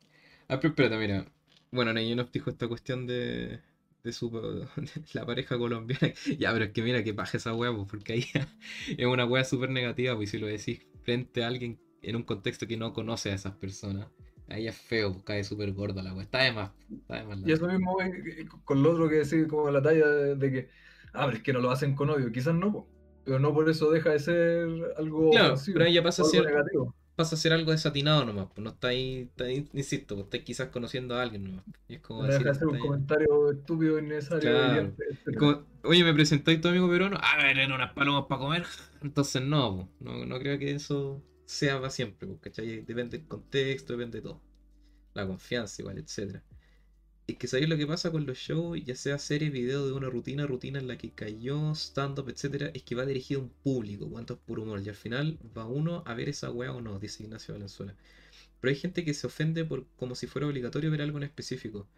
Ah, 0.48 0.58
pero 0.60 0.68
espérate, 0.70 0.98
mira. 0.98 1.26
Bueno, 1.70 1.92
nos 1.92 2.32
dijo 2.32 2.50
esta 2.50 2.68
cuestión 2.68 3.06
de, 3.06 3.60
de 4.02 4.12
su 4.12 4.30
de 4.76 5.02
la 5.12 5.26
pareja 5.26 5.58
colombiana. 5.58 6.12
Ya, 6.38 6.52
pero 6.52 6.66
es 6.66 6.72
que 6.72 6.82
mira 6.82 7.02
que 7.02 7.14
paja 7.14 7.36
esa 7.36 7.54
wea, 7.54 7.72
pues, 7.74 7.88
porque 7.88 8.12
ahí 8.14 8.24
es 8.96 9.06
una 9.06 9.26
wea 9.26 9.44
súper 9.44 9.70
negativa, 9.70 10.14
pues 10.16 10.30
si 10.30 10.38
lo 10.38 10.46
decís 10.46 10.86
frente 11.02 11.44
a 11.44 11.48
alguien 11.48 11.78
en 12.02 12.16
un 12.16 12.22
contexto 12.22 12.66
que 12.66 12.76
no 12.76 12.92
conoce 12.92 13.30
a 13.30 13.34
esas 13.34 13.54
personas. 13.54 14.08
Ahí 14.48 14.68
es 14.68 14.76
feo, 14.76 15.12
pues, 15.12 15.24
cae 15.24 15.44
súper 15.44 15.72
gorda 15.72 16.02
la 16.02 16.14
wea. 16.14 16.22
Está 16.22 16.42
de 16.42 16.52
más, 16.52 16.70
está 16.90 17.16
de 17.16 17.24
más 17.24 17.40
la 17.40 17.48
Y 17.48 17.52
eso 17.52 17.66
mismo 17.66 18.00
eh, 18.00 18.46
con 18.64 18.82
lo 18.82 18.92
otro 18.92 19.08
que 19.08 19.16
decir, 19.16 19.48
como 19.48 19.70
la 19.70 19.82
talla 19.82 20.06
de, 20.06 20.36
de 20.36 20.52
que, 20.52 20.68
ah, 21.12 21.26
pero 21.26 21.38
es 21.38 21.42
que 21.42 21.52
no 21.52 21.60
lo 21.60 21.70
hacen 21.70 21.96
con 21.96 22.10
odio. 22.10 22.30
Quizás 22.30 22.54
no, 22.54 22.72
po, 22.72 22.88
pero 23.24 23.40
no 23.40 23.52
por 23.52 23.68
eso 23.68 23.90
deja 23.90 24.10
de 24.10 24.20
ser 24.20 24.68
algo 24.96 25.30
Claro, 25.30 25.56
pero 25.66 25.84
ahí 25.84 25.94
ya 25.94 26.02
pasa 26.02 26.22
a 26.22 26.26
ser, 26.26 26.44
negativo. 26.44 26.94
Pasa 27.16 27.34
a 27.34 27.38
ser 27.38 27.52
algo 27.54 27.72
desatinado 27.72 28.24
nomás, 28.24 28.48
pues 28.54 28.62
no 28.62 28.70
está 28.70 28.88
ahí, 28.88 29.28
está 29.30 29.44
ahí, 29.44 29.66
insisto, 29.72 30.14
pues 30.14 30.26
estáis 30.26 30.44
quizás 30.44 30.68
conociendo 30.68 31.16
a 31.16 31.22
alguien 31.22 31.44
nomás. 31.44 31.64
Y 31.88 31.94
es 31.94 32.00
como 32.00 32.22
No 32.22 32.28
decir, 32.28 32.46
de 32.46 32.54
ser 32.54 32.66
un 32.68 32.78
comentario 32.78 33.50
estúpido, 33.50 33.98
innecesario, 33.98 34.50
Claro. 34.50 34.92
Es 35.26 35.36
como, 35.36 35.64
oye, 35.82 36.04
me 36.04 36.12
presentáis 36.12 36.60
tu 36.60 36.68
amigo 36.68 36.88
peruano, 36.88 37.18
a 37.20 37.42
ver, 37.42 37.58
en 37.58 37.72
unas 37.72 37.92
palomas 37.94 38.26
para 38.28 38.40
comer. 38.40 38.66
Entonces 39.02 39.42
no, 39.42 39.88
no, 39.98 40.26
no 40.26 40.38
creo 40.38 40.58
que 40.58 40.72
eso 40.72 41.22
sea 41.46 41.78
para 41.78 41.90
siempre, 41.90 42.28
¿cachai? 42.40 42.82
Depende 42.82 43.18
del 43.18 43.26
contexto, 43.26 43.94
depende 43.94 44.18
de 44.18 44.22
todo. 44.22 44.42
La 45.14 45.26
confianza 45.26 45.80
igual, 45.80 45.98
etcétera. 45.98 46.42
Es 47.26 47.36
que 47.36 47.46
sabéis 47.48 47.68
lo 47.68 47.76
que 47.76 47.86
pasa 47.86 48.10
con 48.12 48.24
los 48.26 48.38
shows, 48.38 48.82
ya 48.84 48.94
sea 48.94 49.18
serie, 49.18 49.50
video 49.50 49.86
de 49.86 49.92
una 49.92 50.08
rutina, 50.08 50.46
rutina 50.46 50.78
en 50.78 50.86
la 50.88 50.96
que 50.96 51.10
cayó, 51.12 51.72
stand-up, 51.74 52.28
etcétera, 52.28 52.70
es 52.74 52.82
que 52.84 52.94
va 52.94 53.04
dirigido 53.04 53.40
a 53.40 53.42
un 53.44 53.50
público, 53.50 54.08
cuánto 54.08 54.34
es 54.34 54.40
puro 54.40 54.62
humor, 54.62 54.80
y 54.80 54.88
al 54.88 54.94
final 54.94 55.38
va 55.56 55.66
uno 55.66 56.02
a 56.06 56.14
ver 56.14 56.28
esa 56.28 56.50
wea 56.50 56.72
o 56.72 56.80
no, 56.80 56.98
dice 57.00 57.24
Ignacio 57.24 57.54
Valenzuela. 57.54 57.96
Pero 58.60 58.70
hay 58.70 58.76
gente 58.76 59.04
que 59.04 59.14
se 59.14 59.26
ofende 59.28 59.64
por 59.64 59.86
como 59.96 60.14
si 60.16 60.26
fuera 60.28 60.46
obligatorio 60.48 60.90
ver 60.90 61.02
algo 61.02 61.18
en 61.18 61.24
específico. 61.24 61.88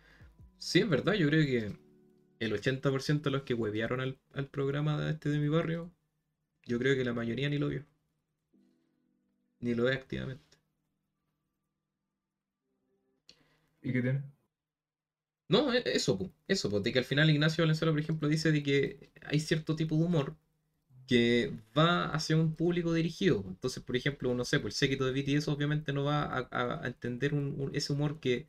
Sí, 0.59 0.81
es 0.81 0.89
verdad, 0.91 1.15
yo 1.15 1.29
creo 1.29 1.45
que 1.47 1.79
el 2.41 2.53
80% 2.55 3.31
de 3.31 3.33
los 3.39 3.43
que 3.45 3.55
huevearon 3.55 4.01
al, 4.01 4.19
al 4.35 4.49
programa 4.49 5.11
este 5.11 5.31
de 5.31 5.39
mi 5.41 5.49
barrio, 5.49 5.93
yo 6.67 6.79
creo 6.79 6.97
que 6.97 7.05
la 7.05 7.15
mayoría 7.15 7.49
ni 7.51 7.59
lo 7.59 7.69
vio. 7.69 7.85
Ni 9.61 9.73
lo 9.75 9.85
ve 9.85 9.95
activamente. 9.95 10.59
¿Y 13.83 13.93
qué 13.93 14.03
tiene? 14.03 14.23
No, 15.49 15.73
e- 15.73 15.83
eso, 15.87 16.19
po, 16.19 16.33
eso, 16.47 16.69
de 16.81 16.93
que 16.93 16.99
al 16.99 17.05
final 17.05 17.31
Ignacio 17.31 17.63
Valenzuela, 17.63 17.93
por 17.93 18.01
ejemplo, 18.01 18.29
dice 18.29 18.53
de 18.53 18.63
que 18.63 19.11
hay 19.23 19.41
cierto 19.41 19.77
tipo 19.77 19.97
de 19.97 20.05
humor 20.05 20.37
que 21.07 21.53
va 21.79 22.07
hacia 22.15 22.37
un 22.37 22.55
público 22.57 22.93
dirigido. 22.95 23.45
Entonces, 23.49 23.83
por 23.83 23.97
ejemplo, 23.97 24.35
no 24.35 24.45
sé, 24.45 24.61
pues 24.61 24.75
el 24.75 24.79
séquito 24.79 25.07
de 25.07 25.13
BTS 25.13 25.51
obviamente 25.51 25.93
no 25.93 26.05
va 26.05 26.25
a, 26.25 26.49
entender 26.89 27.35
un- 27.35 27.71
ese 27.75 27.93
humor 27.93 28.21
que 28.21 28.49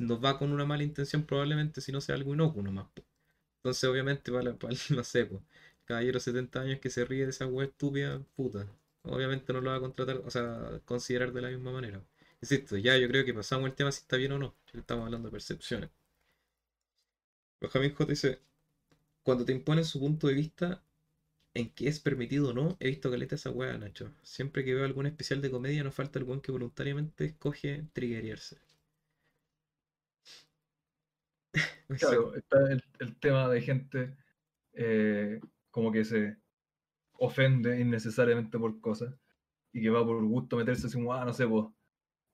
nos 0.00 0.24
va 0.24 0.38
con 0.38 0.52
una 0.52 0.64
mala 0.66 0.84
intención, 0.84 1.24
probablemente 1.24 1.80
si 1.82 1.92
no 1.92 2.00
sea 2.00 2.16
algo 2.16 2.34
inocuo 2.34 2.62
po. 2.62 3.04
Entonces, 3.58 3.84
obviamente, 3.84 4.32
para, 4.32 4.56
para 4.58 4.74
no 4.90 5.04
sé, 5.04 5.26
pues, 5.26 5.42
caballero 5.84 6.14
de 6.18 6.20
70 6.20 6.60
años 6.62 6.80
que 6.80 6.90
se 6.90 7.04
ríe 7.04 7.24
de 7.24 7.30
esa 7.30 7.46
wea 7.46 7.66
estúpida, 7.68 8.22
puta. 8.36 8.66
Obviamente 9.02 9.52
no 9.52 9.60
lo 9.60 9.70
va 9.70 9.76
a 9.76 9.80
contratar, 9.80 10.18
o 10.24 10.30
sea, 10.30 10.80
considerar 10.86 11.32
de 11.32 11.42
la 11.42 11.48
misma 11.50 11.72
manera. 11.72 12.02
Insisto, 12.42 12.76
ya 12.76 12.96
yo 12.98 13.08
creo 13.08 13.24
que 13.24 13.34
pasamos 13.34 13.68
el 13.68 13.74
tema 13.76 13.92
si 13.92 14.00
está 14.00 14.16
bien 14.16 14.32
o 14.32 14.38
no. 14.38 14.56
Estamos 14.74 15.04
hablando 15.06 15.28
de 15.28 15.32
percepciones. 15.32 15.90
Benjamín 17.60 17.92
J 17.94 18.04
dice, 18.10 18.40
cuando 19.22 19.44
te 19.44 19.52
imponen 19.52 19.84
su 19.84 20.00
punto 20.00 20.28
de 20.28 20.34
vista 20.34 20.84
en 21.54 21.70
qué 21.74 21.88
es 21.88 22.00
permitido 22.00 22.50
o 22.50 22.54
no, 22.54 22.76
he 22.80 22.88
visto 22.88 23.10
caleta 23.10 23.36
esa 23.36 23.50
weá, 23.50 23.78
Nacho. 23.78 24.12
Siempre 24.22 24.64
que 24.64 24.74
veo 24.74 24.84
algún 24.86 25.06
especial 25.06 25.42
de 25.42 25.50
comedia, 25.50 25.84
no 25.84 25.92
falta 25.92 26.20
weón 26.24 26.40
que 26.42 26.52
voluntariamente 26.52 27.26
escoge 27.26 27.86
triggerearse. 27.94 28.58
Claro, 31.98 32.34
está 32.34 32.58
el, 32.70 32.82
el 33.00 33.16
tema 33.18 33.48
de 33.48 33.60
gente 33.62 34.16
eh, 34.74 35.40
como 35.70 35.92
que 35.92 36.04
se 36.04 36.36
ofende 37.14 37.80
innecesariamente 37.80 38.58
por 38.58 38.80
cosas 38.80 39.14
y 39.72 39.82
que 39.82 39.90
va 39.90 40.04
por 40.06 40.24
gusto 40.24 40.56
meterse 40.56 40.86
así 40.88 40.96
como, 40.96 41.14
ah, 41.14 41.24
no 41.24 41.32
sé, 41.34 41.46
pues, 41.48 41.66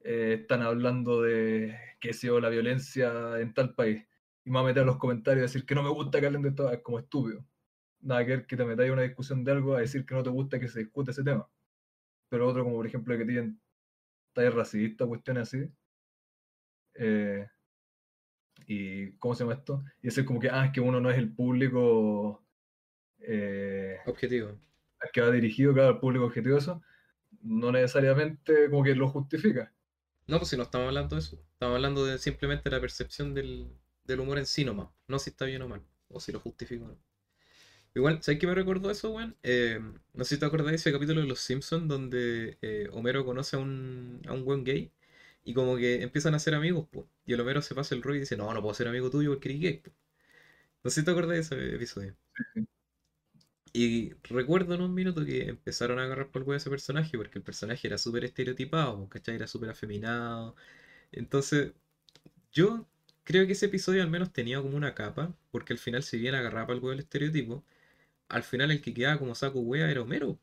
eh, 0.04 0.38
están 0.42 0.62
hablando 0.62 1.22
de, 1.22 1.78
qué 2.00 2.12
sé 2.14 2.28
yo, 2.28 2.40
la 2.40 2.50
violencia 2.50 3.40
en 3.40 3.54
tal 3.54 3.74
país. 3.74 4.04
Y 4.44 4.50
me 4.50 4.56
va 4.56 4.60
a 4.62 4.64
meter 4.64 4.82
a 4.82 4.86
los 4.86 4.98
comentarios 4.98 5.40
a 5.42 5.48
decir 5.48 5.66
que 5.66 5.74
no 5.74 5.82
me 5.82 5.90
gusta 5.90 6.20
que 6.20 6.26
hablen 6.26 6.42
de 6.42 6.50
esto, 6.50 6.70
es 6.70 6.82
como 6.82 6.98
estúpido. 6.98 7.44
Nada 8.00 8.24
que 8.24 8.30
ver 8.36 8.46
que 8.46 8.56
te 8.56 8.64
metáis 8.64 8.90
una 8.92 9.02
discusión 9.02 9.44
de 9.44 9.52
algo 9.52 9.74
a 9.76 9.80
decir 9.80 10.04
que 10.06 10.14
no 10.14 10.22
te 10.22 10.30
gusta 10.30 10.60
que 10.60 10.68
se 10.68 10.80
discute 10.80 11.10
ese 11.12 11.24
tema. 11.24 11.48
Pero 12.30 12.48
otro, 12.48 12.64
como 12.64 12.76
por 12.76 12.86
ejemplo, 12.86 13.16
que 13.18 13.24
tienen 13.26 13.60
tallas 14.34 14.54
racistas, 14.54 15.08
cuestiones 15.08 15.44
así. 15.48 15.70
eh, 16.94 17.46
y 18.66 19.12
¿cómo 19.18 19.34
se 19.34 19.44
llama 19.44 19.54
esto? 19.54 19.84
Y 20.02 20.06
decir 20.08 20.24
como 20.24 20.40
que, 20.40 20.48
ah, 20.50 20.66
es 20.66 20.72
que 20.72 20.80
uno 20.80 21.00
no 21.00 21.10
es 21.10 21.18
el 21.18 21.32
público 21.34 22.44
eh, 23.20 23.98
Objetivo. 24.06 24.58
al 25.00 25.10
que 25.12 25.20
va 25.20 25.30
dirigido, 25.30 25.72
claro, 25.74 25.90
al 25.90 26.00
público 26.00 26.24
objetivo 26.26 26.58
eso, 26.58 26.82
no 27.42 27.72
necesariamente 27.72 28.70
como 28.70 28.82
que 28.84 28.94
lo 28.96 29.08
justifica. 29.08 29.72
No, 30.26 30.38
pues 30.38 30.50
si 30.50 30.56
no 30.56 30.62
estamos 30.64 30.88
hablando 30.88 31.16
de 31.16 31.20
eso. 31.20 31.36
Estamos 31.52 31.76
hablando 31.76 32.04
de 32.06 32.18
simplemente 32.18 32.70
la 32.70 32.80
percepción 32.80 33.34
del, 33.34 33.70
del 34.04 34.20
humor 34.20 34.38
en 34.38 34.46
sí 34.46 34.64
nomás. 34.64 34.88
No 35.08 35.18
si 35.18 35.30
está 35.30 35.44
bien 35.46 35.62
o 35.62 35.68
mal. 35.68 35.82
O 36.08 36.20
si 36.20 36.32
lo 36.32 36.40
justifico 36.40 36.84
o 36.86 36.88
no. 36.88 36.98
Igual, 37.94 38.22
¿sabes 38.22 38.40
qué 38.40 38.46
me 38.46 38.54
recordó 38.54 38.90
eso, 38.90 39.10
weón? 39.12 39.36
Eh, 39.42 39.80
no 40.14 40.24
sé 40.24 40.34
si 40.36 40.40
te 40.40 40.46
acordás 40.46 40.68
de 40.70 40.76
ese 40.76 40.92
capítulo 40.92 41.20
de 41.20 41.26
Los 41.28 41.40
Simpsons 41.40 41.88
donde 41.88 42.58
eh, 42.62 42.88
Homero 42.92 43.24
conoce 43.24 43.56
a 43.56 43.60
un, 43.60 44.20
a 44.26 44.32
un 44.32 44.44
buen 44.44 44.64
gay 44.64 44.90
y 45.44 45.54
como 45.54 45.76
que 45.76 46.02
empiezan 46.02 46.34
a 46.34 46.40
ser 46.40 46.54
amigos, 46.54 46.88
po. 46.90 47.08
Y 47.26 47.34
el 47.34 47.40
Homero 47.40 47.62
se 47.62 47.74
pasa 47.74 47.94
el 47.94 48.02
rollo 48.02 48.16
y 48.16 48.20
dice, 48.20 48.36
no, 48.36 48.52
no 48.52 48.60
puedo 48.62 48.74
ser 48.74 48.88
amigo 48.88 49.10
tuyo 49.10 49.30
porque 49.30 49.48
eres 49.50 49.60
gay, 49.62 49.78
po". 49.78 49.92
No 50.84 50.90
sé 50.90 51.00
si 51.00 51.04
te 51.06 51.12
acordás 51.12 51.30
de 51.32 51.40
ese 51.40 51.74
episodio. 51.76 52.16
Y 53.72 54.12
recuerdo 54.24 54.74
en 54.74 54.82
un 54.82 54.94
minuto 54.94 55.24
que 55.24 55.48
empezaron 55.48 55.98
a 55.98 56.04
agarrar 56.04 56.30
por 56.30 56.42
el 56.42 56.48
huevo 56.48 56.54
a 56.54 56.56
ese 56.58 56.70
personaje 56.70 57.16
porque 57.18 57.38
el 57.38 57.44
personaje 57.44 57.86
era 57.88 57.98
súper 57.98 58.24
estereotipado, 58.24 59.08
¿cachai? 59.08 59.34
Era 59.36 59.46
súper 59.48 59.70
afeminado. 59.70 60.54
Entonces, 61.12 61.72
yo 62.52 62.86
creo 63.24 63.46
que 63.46 63.52
ese 63.52 63.66
episodio 63.66 64.02
al 64.02 64.10
menos 64.10 64.32
tenía 64.32 64.60
como 64.62 64.76
una 64.76 64.94
capa, 64.94 65.34
porque 65.50 65.72
al 65.72 65.78
final, 65.78 66.02
si 66.02 66.18
bien 66.18 66.34
agarraba 66.34 66.72
el 66.74 66.80
huevo 66.80 66.92
el 66.92 67.00
estereotipo, 67.00 67.64
al 68.28 68.44
final 68.44 68.70
el 68.72 68.82
que 68.82 68.94
quedaba 68.94 69.18
como 69.20 69.34
saco 69.36 69.60
wea 69.60 69.90
era 69.90 70.02
Homero. 70.02 70.40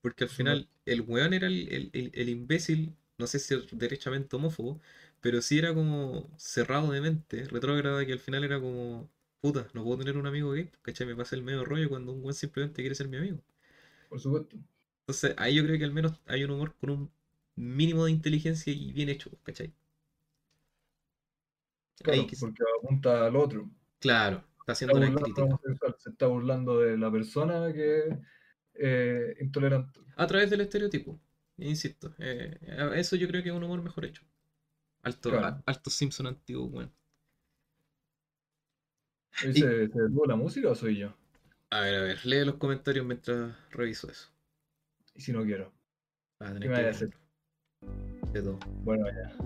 Porque 0.00 0.24
al 0.24 0.30
final 0.30 0.68
el 0.86 1.02
weón 1.02 1.34
era 1.34 1.46
el, 1.48 1.68
el- 1.72 1.90
el- 1.92 2.10
el 2.14 2.28
imbécil, 2.28 2.94
no 3.18 3.26
sé 3.26 3.38
si 3.38 3.54
es 3.54 3.66
derechamente 3.72 4.36
homófobo, 4.36 4.80
pero 5.20 5.42
sí 5.42 5.58
era 5.58 5.74
como 5.74 6.30
cerrado 6.38 6.90
de 6.92 7.00
mente, 7.00 7.44
retrógrada, 7.46 8.06
que 8.06 8.12
al 8.12 8.18
final 8.20 8.44
era 8.44 8.60
como, 8.60 9.10
puta, 9.40 9.68
no 9.74 9.84
puedo 9.84 9.98
tener 9.98 10.16
un 10.16 10.26
amigo 10.26 10.52
gay, 10.52 10.70
¿cachai? 10.82 11.06
Me 11.06 11.16
pasa 11.16 11.36
el 11.36 11.42
medio 11.42 11.64
rollo 11.64 11.88
cuando 11.88 12.12
un 12.12 12.20
weón 12.22 12.34
simplemente 12.34 12.82
quiere 12.82 12.94
ser 12.94 13.08
mi 13.08 13.16
amigo. 13.18 13.42
Por 14.08 14.20
supuesto. 14.20 14.56
Entonces 15.02 15.34
ahí 15.38 15.54
yo 15.56 15.64
creo 15.64 15.78
que 15.78 15.84
al 15.84 15.92
menos 15.92 16.12
hay 16.26 16.44
un 16.44 16.50
humor 16.50 16.74
con 16.76 16.90
un 16.90 17.12
mínimo 17.56 18.04
de 18.04 18.10
inteligencia 18.12 18.72
y 18.72 18.92
bien 18.92 19.08
hecho, 19.08 19.30
¿cachai? 19.42 19.72
Claro, 22.02 22.20
Ahí 22.20 22.26
que- 22.26 22.36
porque 22.38 22.62
apunta 22.78 23.26
al 23.26 23.36
otro. 23.36 23.70
claro, 23.98 24.44
está 24.60 24.72
haciendo 24.72 24.98
está 24.98 25.06
la 25.06 25.10
burlando 25.20 25.94
se 25.98 26.10
está 26.10 26.26
burlando 26.26 26.80
de 26.80 26.98
la 26.98 27.10
persona 27.10 27.72
que 27.72 27.98
es 28.08 28.18
eh, 28.74 29.36
intolerante. 29.40 30.00
A 30.16 30.26
través 30.26 30.50
del 30.50 30.60
estereotipo, 30.60 31.18
insisto. 31.56 32.14
eh, 32.18 32.58
eso 32.94 33.16
yo 33.16 33.26
creo 33.28 33.42
que 33.42 33.48
es 33.48 33.54
un 33.54 33.64
humor 33.64 33.82
mejor 33.82 34.04
hecho. 34.04 34.22
Alto, 35.02 35.30
Claro. 35.30 35.62
alto 35.66 35.88
Simpson 35.90 36.26
antiguo, 36.26 36.66
weón. 36.66 36.92
¿Y 39.42 39.48
Y- 39.48 39.52
se, 39.54 39.88
se 39.88 40.00
detuvo 40.02 40.26
la 40.26 40.36
música 40.36 40.68
o 40.70 40.74
soy 40.74 40.96
yo? 40.98 41.14
A 41.70 41.80
ver, 41.80 41.94
a 41.94 42.02
ver, 42.02 42.24
lee 42.26 42.44
los 42.44 42.56
comentarios 42.56 43.04
mientras 43.06 43.54
reviso 43.70 44.10
eso. 44.10 44.28
Y 45.14 45.20
si 45.20 45.32
no 45.32 45.44
quiero. 45.44 45.72
Vas 46.38 46.50
a 46.50 46.58
¿Qué 46.60 46.68
me 46.68 46.74
vaya 46.74 46.88
a 46.88 46.90
hacer? 46.90 47.10
De 48.32 48.42
todo. 48.42 48.58
Bueno, 48.84 49.06
ya. 49.08 49.36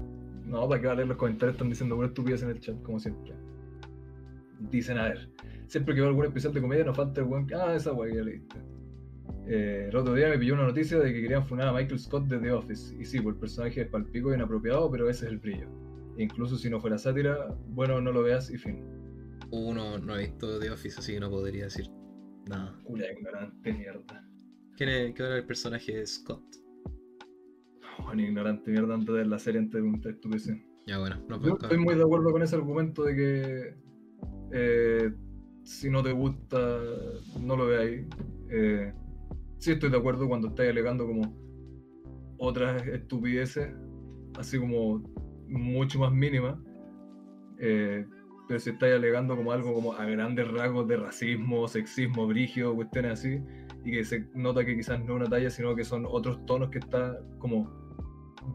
No, 0.50 0.68
para 0.68 0.80
que 0.80 0.86
va 0.88 0.94
a 0.94 0.96
leer 0.96 1.08
los 1.08 1.16
comentarios, 1.16 1.54
están 1.54 1.68
diciendo 1.68 1.94
buenas 1.94 2.10
estupidez 2.10 2.42
en 2.42 2.50
el 2.50 2.58
chat, 2.58 2.82
como 2.82 2.98
siempre. 2.98 3.32
Dicen, 4.58 4.98
a 4.98 5.04
ver, 5.04 5.30
siempre 5.68 5.94
que 5.94 6.00
veo 6.00 6.10
algún 6.10 6.26
especial 6.26 6.52
de 6.52 6.60
comedia 6.60 6.84
nos 6.84 6.96
falta 6.96 7.20
el 7.20 7.28
buen... 7.28 7.46
Ah, 7.54 7.74
esa 7.74 7.92
guay 7.92 8.16
ya 8.16 8.22
leíste. 8.22 8.56
Eh, 9.46 9.86
el 9.88 9.96
otro 9.96 10.12
día 10.14 10.28
me 10.28 10.38
pilló 10.38 10.54
una 10.54 10.66
noticia 10.66 10.98
de 10.98 11.12
que 11.12 11.22
querían 11.22 11.46
funar 11.46 11.68
a 11.68 11.72
Michael 11.72 12.00
Scott 12.00 12.26
de 12.26 12.38
The 12.38 12.50
Office. 12.50 12.96
Y 13.00 13.04
sí, 13.04 13.20
pues 13.20 13.34
el 13.34 13.40
personaje 13.40 13.82
es 13.82 13.88
palpico 13.88 14.32
y 14.32 14.34
inapropiado, 14.34 14.90
pero 14.90 15.08
ese 15.08 15.26
es 15.26 15.30
el 15.30 15.38
brillo. 15.38 15.68
E 16.18 16.24
incluso 16.24 16.56
si 16.56 16.68
no 16.68 16.80
fuera 16.80 16.98
sátira, 16.98 17.54
bueno, 17.68 18.00
no 18.00 18.10
lo 18.10 18.24
veas 18.24 18.50
y 18.50 18.58
fin. 18.58 18.84
Uno 19.52 19.98
no 19.98 20.14
ha 20.14 20.18
visto 20.18 20.58
The 20.58 20.70
Office, 20.70 20.98
así 20.98 21.14
que 21.14 21.20
no 21.20 21.30
podría 21.30 21.64
decir 21.64 21.88
nada. 22.48 22.76
Culia 22.82 23.12
ignorante 23.12 23.72
mierda. 23.72 24.28
¿Quién 24.76 24.88
es, 24.88 25.14
¿Qué 25.14 25.22
era 25.22 25.36
el 25.36 25.46
personaje 25.46 25.96
de 25.96 26.06
Scott? 26.06 26.59
Juan 28.00 28.20
ignorante 28.20 28.70
mierda 28.70 28.94
antes 28.94 29.14
de 29.14 29.26
la 29.26 29.38
serie 29.38 29.60
antes 29.60 29.74
de 29.74 29.80
preguntar 29.80 30.12
estupidez. 30.12 30.50
Ya 30.86 30.98
bueno, 30.98 31.16
no 31.28 31.40
Yo 31.40 31.58
estoy 31.60 31.78
muy 31.78 31.94
de 31.94 32.02
acuerdo 32.02 32.32
con 32.32 32.42
ese 32.42 32.56
argumento 32.56 33.04
de 33.04 33.14
que 33.14 33.74
eh, 34.52 35.12
si 35.62 35.90
no 35.90 36.02
te 36.02 36.12
gusta, 36.12 36.58
no 37.40 37.56
lo 37.56 37.66
veáis. 37.66 38.06
Eh, 38.50 38.92
sí 39.58 39.72
estoy 39.72 39.90
de 39.90 39.98
acuerdo 39.98 40.26
cuando 40.28 40.48
estáis 40.48 40.70
alegando 40.70 41.06
como 41.06 41.22
otras 42.38 42.84
estupideces, 42.86 43.72
así 44.38 44.58
como 44.58 45.02
mucho 45.48 45.98
más 46.00 46.12
mínimas. 46.12 46.58
Eh, 47.58 48.06
pero 48.48 48.58
si 48.58 48.70
estáis 48.70 48.94
alegando 48.94 49.36
como 49.36 49.52
algo 49.52 49.72
como 49.74 49.92
a 49.92 50.04
grandes 50.06 50.50
rasgos 50.50 50.88
de 50.88 50.96
racismo, 50.96 51.68
sexismo, 51.68 52.26
brigio, 52.26 52.74
cuestiones 52.74 53.12
así, 53.12 53.40
y 53.84 53.92
que 53.92 54.04
se 54.04 54.26
nota 54.34 54.64
que 54.64 54.74
quizás 54.74 54.98
no 54.98 55.14
es 55.14 55.20
una 55.20 55.26
talla, 55.26 55.50
sino 55.50 55.76
que 55.76 55.84
son 55.84 56.04
otros 56.04 56.44
tonos 56.46 56.70
que 56.70 56.78
está 56.78 57.16
como 57.38 57.89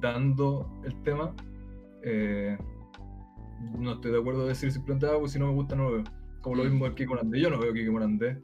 dando 0.02 0.70
el 0.86 1.02
tema, 1.04 1.34
eh, 2.04 2.58
no 3.78 3.94
estoy 3.94 4.12
de 4.12 4.20
acuerdo 4.20 4.44
de 4.44 4.50
decir 4.50 4.72
simplemente, 4.72 5.08
ah, 5.08 5.18
pues 5.20 5.32
si 5.32 5.40
no 5.40 5.48
me 5.48 5.54
gusta 5.54 5.76
no 5.76 5.90
lo 5.90 5.92
veo. 5.98 6.04
Como 6.42 6.58
lo 6.58 6.64
Mm. 6.64 6.68
mismo 6.70 6.86
el 6.86 6.94
Kiko 6.96 7.12
Morandé, 7.14 7.40
yo 7.42 7.50
no 7.50 7.60
veo 7.60 7.74
Kiko 7.74 7.92
Morandé. 7.92 8.40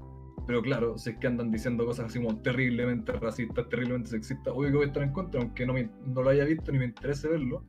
Pero 0.48 0.62
claro, 0.64 0.98
si 0.98 1.12
es 1.12 1.18
que 1.20 1.28
andan 1.28 1.52
diciendo 1.52 1.86
cosas 1.86 2.08
así 2.08 2.20
como 2.20 2.38
terriblemente 2.42 3.12
racistas, 3.12 3.70
terriblemente 3.70 4.10
sexistas, 4.10 4.52
obvio 4.56 4.72
que 4.72 4.76
voy 4.78 4.84
a 4.86 4.88
estar 4.88 5.04
en 5.04 5.12
contra, 5.14 5.40
aunque 5.40 5.66
no, 5.68 5.74
me- 5.74 5.90
no 6.08 6.24
lo 6.24 6.30
haya 6.30 6.46
visto 6.46 6.72
ni 6.72 6.80
me 6.80 6.86
interese 6.86 7.28
verlo, 7.30 7.64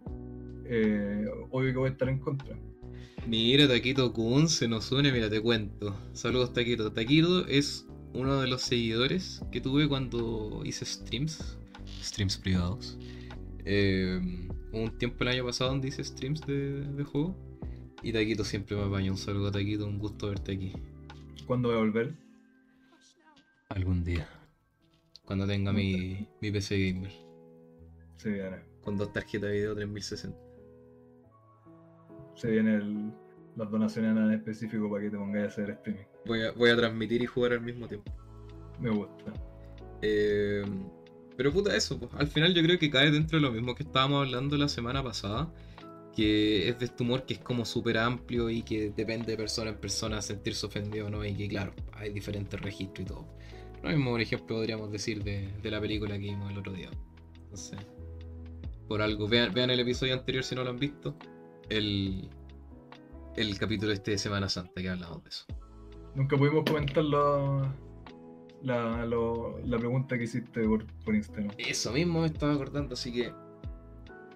eh, 0.64 1.26
obvio 1.50 1.72
que 1.72 1.78
voy 1.78 1.88
a 1.90 1.92
estar 1.92 2.08
en 2.08 2.18
contra. 2.18 2.56
Mira, 3.26 3.68
Taquito 3.68 4.12
Kun 4.12 4.48
se 4.48 4.66
nos 4.68 4.90
une, 4.90 5.12
mira, 5.12 5.28
te 5.28 5.40
cuento. 5.40 5.94
Saludos, 6.12 6.52
Taquito. 6.54 6.90
Taquito 6.92 7.46
es 7.46 7.86
uno 8.14 8.40
de 8.40 8.48
los 8.48 8.62
seguidores 8.62 9.44
que 9.52 9.60
tuve 9.60 9.86
cuando 9.86 10.62
hice 10.64 10.84
streams, 10.86 11.58
streams 12.02 12.38
privados. 12.38 12.98
Eh, 13.64 14.20
hubo 14.72 14.82
un 14.82 14.98
tiempo 14.98 15.22
el 15.24 15.28
año 15.28 15.44
pasado 15.44 15.70
donde 15.70 15.88
hice 15.88 16.02
streams 16.04 16.40
de, 16.46 16.84
de 16.84 17.04
juego. 17.04 17.36
Y 18.02 18.12
Taquito 18.12 18.44
siempre 18.44 18.76
me 18.76 18.82
apaña. 18.84 19.10
Un 19.10 19.18
saludo 19.18 19.48
a 19.48 19.52
Taquito, 19.52 19.86
un 19.86 19.98
gusto 19.98 20.28
verte 20.28 20.52
aquí. 20.52 20.72
¿Cuándo 21.46 21.68
voy 21.68 21.76
a 21.78 21.80
volver? 21.80 22.14
Algún 23.68 24.04
día. 24.04 24.28
Cuando 25.24 25.46
tenga 25.46 25.72
mi, 25.72 26.28
mi 26.40 26.50
PC 26.50 26.92
gamer. 26.92 27.12
Se 28.16 28.30
viene. 28.30 28.56
Con 28.82 28.96
dos 28.98 29.12
tarjetas 29.12 29.50
de 29.50 29.56
video 29.56 29.74
3060. 29.74 30.36
Se 32.34 32.50
viene 32.50 32.74
el- 32.76 33.12
las 33.56 33.70
donaciones 33.70 34.16
en 34.16 34.32
específico 34.32 34.90
para 34.90 35.02
que 35.04 35.10
te 35.10 35.16
pongáis 35.16 35.44
a 35.44 35.48
hacer 35.48 35.70
streaming. 35.70 36.04
Voy 36.26 36.42
a, 36.42 36.52
voy 36.52 36.70
a 36.70 36.76
transmitir 36.76 37.22
y 37.22 37.26
jugar 37.26 37.52
al 37.52 37.60
mismo 37.60 37.86
tiempo. 37.86 38.10
Me 38.80 38.90
gusta. 38.90 39.32
Eh, 40.00 40.64
pero 41.36 41.52
puta, 41.52 41.76
eso, 41.76 41.98
pues, 41.98 42.12
al 42.14 42.28
final 42.28 42.54
yo 42.54 42.62
creo 42.62 42.78
que 42.78 42.90
cae 42.90 43.10
dentro 43.10 43.38
de 43.38 43.42
lo 43.42 43.52
mismo 43.52 43.74
que 43.74 43.82
estábamos 43.82 44.26
hablando 44.26 44.56
la 44.56 44.68
semana 44.68 45.02
pasada. 45.02 45.52
que 46.14 46.68
es 46.68 46.78
de 46.78 46.84
este 46.84 47.02
humor 47.02 47.24
que 47.24 47.34
es 47.34 47.40
como 47.40 47.64
súper 47.64 47.96
amplio 47.98 48.50
y 48.50 48.62
que 48.62 48.90
depende 48.90 49.26
de 49.32 49.36
persona 49.36 49.70
en 49.70 49.76
persona 49.76 50.20
sentirse 50.20 50.66
ofendido 50.66 51.06
o 51.06 51.10
no, 51.10 51.24
y 51.24 51.34
que 51.34 51.48
claro, 51.48 51.72
hay 51.94 52.10
diferentes 52.12 52.60
registros 52.60 53.06
y 53.06 53.08
todo. 53.08 53.26
Lo 53.82 53.88
mismo, 53.90 54.10
por 54.10 54.20
ejemplo, 54.20 54.56
podríamos 54.56 54.92
decir 54.92 55.24
de, 55.24 55.48
de 55.62 55.70
la 55.70 55.80
película 55.80 56.14
que 56.14 56.26
vimos 56.26 56.50
el 56.52 56.58
otro 56.58 56.72
día. 56.72 56.90
Sé. 57.54 57.76
Por 58.88 59.00
algo, 59.02 59.26
vean, 59.26 59.52
vean 59.54 59.70
el 59.70 59.80
episodio 59.80 60.14
anterior 60.14 60.44
si 60.44 60.54
no 60.54 60.64
lo 60.64 60.70
han 60.70 60.78
visto. 60.78 61.16
El, 61.70 62.28
el 63.36 63.58
capítulo 63.58 63.92
este 63.92 64.12
de 64.12 64.18
Semana 64.18 64.48
Santa 64.48 64.82
que 64.82 64.90
hablamos 64.90 65.24
de 65.24 65.30
eso. 65.30 65.46
Nunca 66.14 66.36
pudimos 66.36 66.64
comentar 66.64 67.04
la, 68.62 69.04
lo- 69.06 69.58
la 69.64 69.78
pregunta 69.78 70.16
que 70.16 70.24
hiciste 70.24 70.62
por, 70.66 70.84
por 71.04 71.14
Instagram. 71.14 71.52
Eso 71.58 71.92
mismo 71.92 72.20
me 72.20 72.26
estaba 72.26 72.54
acordando, 72.54 72.94
así 72.94 73.12
que 73.12 73.32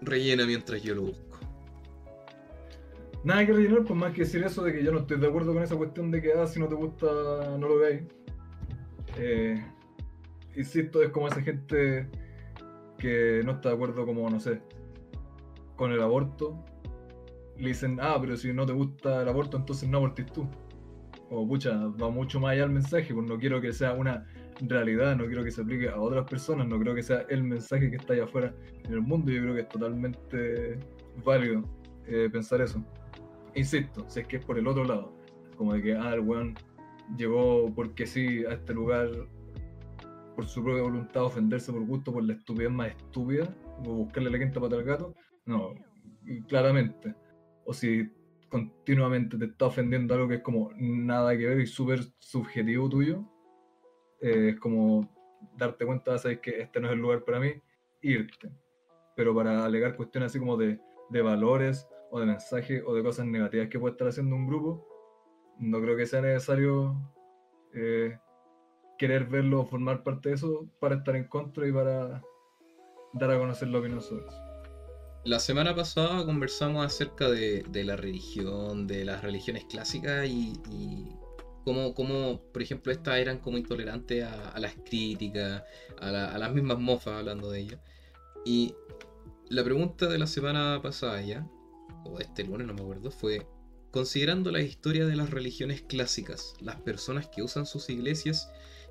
rellena 0.02 0.46
mientras 0.46 0.82
yo 0.82 0.94
lo 0.94 1.02
busco. 1.02 1.22
Nada 3.24 3.44
que 3.44 3.52
rellenar, 3.52 3.82
pues 3.84 3.98
más 3.98 4.12
que 4.12 4.20
decir 4.20 4.44
eso 4.44 4.62
de 4.62 4.72
que 4.72 4.84
yo 4.84 4.92
no 4.92 5.00
estoy 5.00 5.18
de 5.18 5.26
acuerdo 5.26 5.52
con 5.52 5.62
esa 5.62 5.74
cuestión 5.76 6.10
de 6.12 6.22
que 6.22 6.32
ah, 6.32 6.46
si 6.46 6.60
no 6.60 6.68
te 6.68 6.74
gusta, 6.76 7.06
no 7.58 7.66
lo 7.68 7.78
veáis. 7.78 8.02
Eh, 9.16 9.64
insisto, 10.54 11.02
es 11.02 11.10
como 11.10 11.26
esa 11.26 11.42
gente 11.42 12.08
que 12.98 13.42
no 13.44 13.52
está 13.52 13.70
de 13.70 13.74
acuerdo, 13.74 14.06
como 14.06 14.28
no 14.30 14.38
sé, 14.38 14.60
con 15.74 15.90
el 15.92 16.00
aborto. 16.00 16.56
Le 17.58 17.68
dicen, 17.68 17.98
ah, 18.00 18.16
pero 18.20 18.36
si 18.36 18.52
no 18.52 18.64
te 18.64 18.72
gusta 18.74 19.22
el 19.22 19.28
aborto, 19.28 19.56
entonces 19.56 19.88
no 19.88 19.98
abortes 19.98 20.26
tú. 20.26 20.46
Como 21.28 21.48
pucha, 21.48 21.76
va 22.00 22.10
mucho 22.10 22.38
más 22.38 22.52
allá 22.52 22.64
el 22.64 22.70
mensaje, 22.70 23.12
pues 23.12 23.26
no 23.26 23.38
quiero 23.38 23.60
que 23.60 23.72
sea 23.72 23.94
una 23.94 24.24
realidad, 24.60 25.16
no 25.16 25.26
quiero 25.26 25.42
que 25.42 25.50
se 25.50 25.62
aplique 25.62 25.88
a 25.88 26.00
otras 26.00 26.28
personas, 26.28 26.66
no 26.68 26.78
creo 26.78 26.94
que 26.94 27.02
sea 27.02 27.26
el 27.28 27.42
mensaje 27.42 27.90
que 27.90 27.96
está 27.96 28.12
allá 28.12 28.24
afuera 28.24 28.54
en 28.84 28.92
el 28.92 29.00
mundo, 29.00 29.30
yo 29.32 29.42
creo 29.42 29.54
que 29.54 29.60
es 29.62 29.68
totalmente 29.68 30.78
válido 31.24 31.62
eh, 32.06 32.28
pensar 32.30 32.60
eso. 32.60 32.82
Insisto, 33.54 34.04
si 34.08 34.20
es 34.20 34.26
que 34.26 34.36
es 34.36 34.44
por 34.44 34.58
el 34.58 34.66
otro 34.66 34.84
lado, 34.84 35.12
como 35.56 35.74
de 35.74 35.82
que, 35.82 35.96
ah, 35.96 36.14
el 36.14 36.20
weón 36.20 36.54
llegó 37.16 37.72
porque 37.74 38.06
sí 38.06 38.44
a 38.44 38.52
este 38.52 38.74
lugar 38.74 39.08
por 40.36 40.46
su 40.46 40.62
propia 40.62 40.82
voluntad, 40.82 41.24
ofenderse 41.24 41.72
por 41.72 41.84
gusto, 41.86 42.12
por 42.12 42.22
la 42.22 42.34
estupidez 42.34 42.70
más 42.70 42.88
estúpida, 42.88 43.48
o 43.86 43.94
buscarle 43.94 44.30
la 44.30 44.38
quinta 44.38 44.60
pata 44.60 44.76
al 44.76 44.84
gato, 44.84 45.14
no, 45.46 45.74
claramente. 46.48 47.14
O 47.64 47.72
si 47.72 48.08
continuamente 48.48 49.38
te 49.38 49.46
está 49.46 49.66
ofendiendo 49.66 50.14
algo 50.14 50.28
que 50.28 50.36
es 50.36 50.42
como 50.42 50.70
nada 50.76 51.36
que 51.36 51.46
ver 51.46 51.60
y 51.60 51.66
súper 51.66 52.00
subjetivo 52.18 52.88
tuyo, 52.88 53.24
eh, 54.20 54.50
es 54.50 54.60
como 54.60 55.08
darte 55.56 55.84
cuenta, 55.84 56.18
sabes 56.18 56.40
que 56.40 56.62
este 56.62 56.80
no 56.80 56.88
es 56.88 56.94
el 56.94 57.00
lugar 57.00 57.24
para 57.24 57.40
mí, 57.40 57.52
irte. 58.02 58.50
Pero 59.16 59.34
para 59.34 59.64
alegar 59.64 59.96
cuestiones 59.96 60.30
así 60.30 60.38
como 60.38 60.56
de, 60.56 60.80
de 61.10 61.22
valores 61.22 61.88
o 62.10 62.20
de 62.20 62.26
mensajes 62.26 62.82
o 62.86 62.94
de 62.94 63.02
cosas 63.02 63.26
negativas 63.26 63.68
que 63.68 63.78
puede 63.78 63.92
estar 63.92 64.08
haciendo 64.08 64.36
un 64.36 64.46
grupo, 64.46 64.86
no 65.58 65.80
creo 65.80 65.96
que 65.96 66.06
sea 66.06 66.20
necesario 66.20 66.94
eh, 67.74 68.18
querer 68.98 69.24
verlo 69.24 69.60
o 69.60 69.66
formar 69.66 70.02
parte 70.02 70.30
de 70.30 70.34
eso 70.36 70.68
para 70.80 70.96
estar 70.96 71.16
en 71.16 71.28
contra 71.28 71.66
y 71.66 71.72
para 71.72 72.22
dar 73.12 73.30
a 73.30 73.38
conocer 73.38 73.74
opinión 73.74 74.00
sobre 74.00 74.26
eso. 74.26 74.45
La 75.26 75.40
semana 75.40 75.74
pasada 75.74 76.24
conversamos 76.24 76.86
acerca 76.86 77.28
de, 77.28 77.64
la 77.84 77.96
religión, 77.96 78.86
de 78.86 79.04
las 79.04 79.22
religiones 79.22 79.64
clásicas 79.64 80.24
y, 80.28 80.52
y 80.70 81.16
cómo, 81.64 81.94
cómo, 81.94 82.40
por 82.52 82.62
ejemplo, 82.62 82.92
estas 82.92 83.18
eran 83.18 83.38
como 83.38 83.58
intolerantes 83.58 84.22
a, 84.22 84.56
las 84.60 84.76
críticas, 84.88 85.64
a, 86.00 86.12
la- 86.12 86.32
a 86.32 86.38
las 86.38 86.52
mismas 86.54 86.78
mofas 86.78 87.14
hablando 87.14 87.50
de 87.50 87.58
ellas. 87.58 87.80
Y 88.44 88.72
la 89.48 89.64
pregunta 89.64 90.06
de 90.06 90.16
la 90.16 90.28
semana 90.28 90.78
pasada 90.80 91.20
ya, 91.22 91.44
o 92.04 92.20
este 92.20 92.44
lunes, 92.44 92.68
no 92.68 92.74
me 92.74 92.82
acuerdo, 92.82 93.10
fue, 93.10 93.44
considerando 93.90 94.52
la 94.52 94.60
historia 94.60 95.06
de 95.06 95.16
las 95.16 95.30
religiones 95.30 95.82
clásicas, 95.82 96.54
las 96.60 96.76
personas 96.82 97.26
que 97.26 97.42
usan 97.42 97.66
sus 97.66 97.90
iglesias 97.90 98.48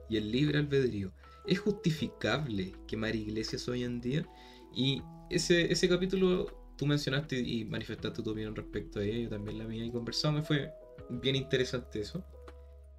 y 0.09 0.17
el 0.17 0.33
libre 0.33 0.59
albedrío, 0.59 1.13
¿es 1.47 1.59
justificable 1.59 2.73
quemar 2.89 3.15
iglesias 3.15 3.69
hoy 3.69 3.85
en 3.85 4.01
día? 4.01 4.27
Y 4.75 5.01
ese, 5.29 5.71
ese 5.71 5.89
capítulo 5.89 6.47
tú 6.77 6.85
mencionaste 6.85 7.39
y 7.39 7.65
manifestaste 7.65 8.21
tu 8.21 8.31
opinión 8.31 8.55
respecto 8.55 8.99
a 8.99 9.03
ella, 9.03 9.17
yo 9.17 9.29
también 9.29 9.57
la 9.57 9.65
mía 9.65 9.85
y 9.85 9.91
conversamos, 9.91 10.41
me 10.41 10.45
fue 10.45 10.71
bien 11.09 11.35
interesante 11.35 12.01
eso. 12.01 12.23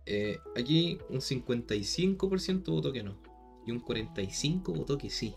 Eh, 0.07 0.39
aquí 0.57 0.99
un 1.11 1.19
55% 1.19 2.65
votó 2.71 2.93
que 2.93 3.03
no 3.03 3.21
y 3.67 3.73
un 3.73 3.83
45% 3.83 4.75
votó 4.75 4.97
que 4.97 5.11
sí. 5.11 5.35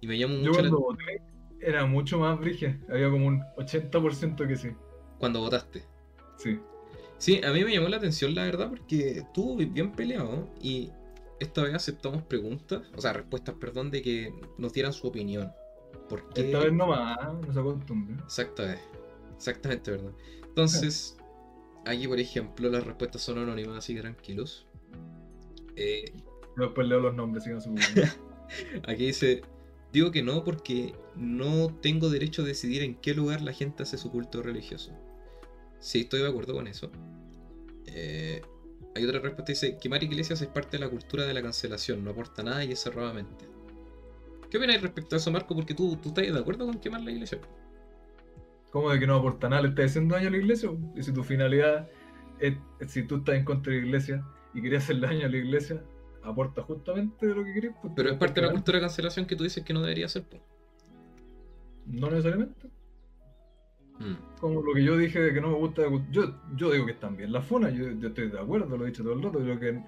Y 0.00 0.06
me 0.06 0.18
llamó 0.18 0.34
Yo 0.34 0.40
mucho 0.40 0.62
la... 0.62 0.70
cuando 0.70 0.80
voté 0.80 1.22
era 1.60 1.84
mucho 1.84 2.18
más 2.18 2.40
brige, 2.40 2.80
había 2.88 3.10
como 3.10 3.26
un 3.26 3.42
80% 3.58 4.48
que 4.48 4.56
sí. 4.56 4.68
cuando 5.18 5.40
votaste. 5.40 5.84
Sí. 6.38 6.58
Sí, 7.18 7.40
a 7.44 7.52
mí 7.52 7.62
me 7.62 7.74
llamó 7.74 7.88
la 7.88 7.98
atención 7.98 8.34
la 8.34 8.44
verdad 8.44 8.70
porque 8.70 9.18
estuvo 9.18 9.56
bien 9.56 9.92
peleado 9.92 10.48
y 10.62 10.90
esta 11.38 11.62
vez 11.62 11.74
aceptamos 11.74 12.22
preguntas, 12.22 12.80
o 12.96 13.00
sea, 13.00 13.12
respuestas, 13.12 13.56
perdón, 13.56 13.90
de 13.90 14.00
que 14.00 14.32
nos 14.56 14.72
dieran 14.72 14.94
su 14.94 15.06
opinión. 15.06 15.52
Esta 16.34 16.58
vez 16.58 16.72
no 16.72 16.86
más, 16.86 17.16
no 17.46 17.52
se 17.52 17.60
acostumbre. 17.60 18.16
Exacta 18.24 18.64
vez. 18.64 18.80
Exactamente, 19.36 19.90
¿verdad? 19.90 20.12
Entonces, 20.44 21.16
aquí 21.86 22.06
por 22.06 22.18
ejemplo 22.18 22.68
las 22.68 22.84
respuestas 22.84 23.22
son 23.22 23.38
anónimas, 23.38 23.78
así 23.78 23.94
que 23.94 24.00
tranquilos. 24.00 24.66
Eh, 25.76 26.12
Yo 26.56 26.64
después 26.64 26.86
leo 26.86 27.00
los 27.00 27.14
nombres, 27.14 27.44
si 27.44 27.50
no 27.50 27.60
se 27.60 27.70
aquí 28.86 29.06
dice, 29.06 29.42
digo 29.92 30.10
que 30.10 30.22
no 30.22 30.44
porque 30.44 30.94
no 31.16 31.68
tengo 31.80 32.10
derecho 32.10 32.42
a 32.42 32.44
decidir 32.44 32.82
en 32.82 32.96
qué 32.96 33.14
lugar 33.14 33.40
la 33.40 33.52
gente 33.52 33.82
hace 33.82 33.96
su 33.96 34.10
culto 34.10 34.42
religioso. 34.42 34.92
Sí, 35.78 36.00
estoy 36.00 36.20
de 36.20 36.28
acuerdo 36.28 36.54
con 36.54 36.66
eso. 36.66 36.90
Eh, 37.86 38.42
hay 38.94 39.04
otra 39.04 39.20
respuesta 39.20 39.44
que 39.44 39.52
dice, 39.52 39.78
quemar 39.78 40.02
iglesias 40.02 40.42
es 40.42 40.48
parte 40.48 40.76
de 40.76 40.84
la 40.84 40.90
cultura 40.90 41.24
de 41.24 41.32
la 41.32 41.42
cancelación, 41.42 42.04
no 42.04 42.10
aporta 42.10 42.42
nada 42.42 42.64
y 42.64 42.72
es 42.72 42.82
cerradamente. 42.82 43.46
¿Qué 44.50 44.58
opinas 44.58 44.82
respecto 44.82 45.14
a 45.14 45.18
eso, 45.18 45.30
Marco? 45.30 45.54
Porque 45.54 45.74
tú, 45.74 45.96
tú 45.96 46.08
estás 46.08 46.26
de 46.26 46.38
acuerdo 46.38 46.66
con 46.66 46.78
quemar 46.80 47.02
la 47.02 47.12
iglesia. 47.12 47.38
¿Cómo 48.70 48.90
de 48.90 48.98
que 48.98 49.06
no 49.06 49.16
aporta 49.16 49.48
nada? 49.48 49.62
¿Le 49.62 49.68
estás 49.68 49.86
haciendo 49.86 50.14
daño 50.14 50.28
a 50.28 50.30
la 50.30 50.36
iglesia? 50.36 50.70
Y 50.96 51.02
si 51.02 51.12
tu 51.12 51.22
finalidad 51.22 51.88
es, 52.38 52.54
si 52.88 53.02
tú 53.04 53.16
estás 53.16 53.36
en 53.36 53.44
contra 53.44 53.72
de 53.72 53.80
la 53.80 53.86
iglesia 53.86 54.24
y 54.54 54.62
querías 54.62 54.84
hacer 54.84 55.00
daño 55.00 55.26
a 55.26 55.28
la 55.28 55.36
iglesia, 55.36 55.82
aporta 56.22 56.62
justamente 56.62 57.26
lo 57.26 57.44
que 57.44 57.52
querés. 57.52 57.72
pues, 57.80 57.92
Pero 57.94 58.08
es 58.08 58.14
te 58.14 58.18
parte 58.18 58.40
de 58.40 58.46
la 58.46 58.52
cultura 58.52 58.78
de 58.78 58.82
cancelación 58.82 59.26
que 59.26 59.36
tú 59.36 59.44
dices 59.44 59.64
que 59.64 59.72
no 59.72 59.82
debería 59.82 60.08
ser. 60.08 60.24
po. 60.24 60.38
No 61.86 62.10
necesariamente. 62.10 62.68
Mm. 63.98 64.38
Como 64.40 64.62
lo 64.62 64.72
que 64.72 64.82
yo 64.82 64.96
dije 64.96 65.20
de 65.20 65.34
que 65.34 65.40
no 65.40 65.48
me 65.48 65.56
gusta. 65.56 65.82
Yo, 66.10 66.40
yo 66.56 66.70
digo 66.70 66.86
que 66.86 66.92
están 66.92 67.16
bien 67.16 67.32
las 67.32 67.44
funas, 67.44 67.72
yo, 67.72 67.90
yo 67.92 68.08
estoy 68.08 68.30
de 68.30 68.40
acuerdo, 68.40 68.76
lo 68.76 68.84
he 68.84 68.88
dicho 68.88 69.02
todo 69.02 69.12
el 69.12 69.22
rato. 69.22 69.38
Creo 69.40 69.60
que 69.60 69.82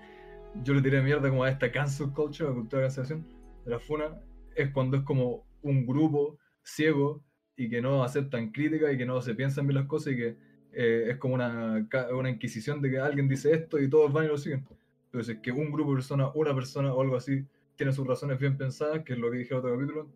yo 0.62 0.74
le 0.74 0.82
tiré 0.82 1.02
mierda 1.02 1.28
como 1.30 1.44
a 1.44 1.50
esta 1.50 1.70
cancel 1.72 2.10
culture, 2.12 2.48
la 2.48 2.54
cultura 2.54 2.82
de 2.82 2.88
cancelación 2.88 3.26
de 3.64 3.70
la 3.70 3.78
funa, 3.78 4.08
es 4.56 4.70
cuando 4.70 4.96
es 4.96 5.02
como 5.02 5.46
un 5.62 5.86
grupo 5.86 6.38
ciego 6.62 7.24
y 7.56 7.68
que 7.68 7.80
no 7.80 8.02
aceptan 8.02 8.50
crítica 8.50 8.92
y 8.92 8.98
que 8.98 9.06
no 9.06 9.20
se 9.20 9.34
piensan 9.34 9.66
bien 9.66 9.76
las 9.76 9.86
cosas 9.86 10.14
y 10.14 10.16
que 10.16 10.36
eh, 10.72 11.08
es 11.10 11.16
como 11.18 11.34
una, 11.34 11.86
una 12.12 12.30
inquisición 12.30 12.80
de 12.80 12.90
que 12.90 12.98
alguien 12.98 13.28
dice 13.28 13.52
esto 13.52 13.78
y 13.78 13.88
todos 13.88 14.12
van 14.12 14.24
y 14.24 14.28
lo 14.28 14.38
siguen. 14.38 14.66
Pero 15.10 15.24
si 15.24 15.32
es 15.32 15.38
que 15.38 15.52
un 15.52 15.70
grupo 15.70 15.90
de 15.90 15.96
personas, 15.96 16.30
una 16.34 16.54
persona 16.54 16.92
o 16.94 17.02
algo 17.02 17.16
así, 17.16 17.44
tiene 17.76 17.92
sus 17.92 18.06
razones 18.06 18.38
bien 18.38 18.56
pensadas, 18.56 19.04
que 19.04 19.12
es 19.12 19.18
lo 19.18 19.30
que 19.30 19.38
dije 19.38 19.52
en 19.52 19.58
otro 19.58 19.74
capítulo, 19.74 20.08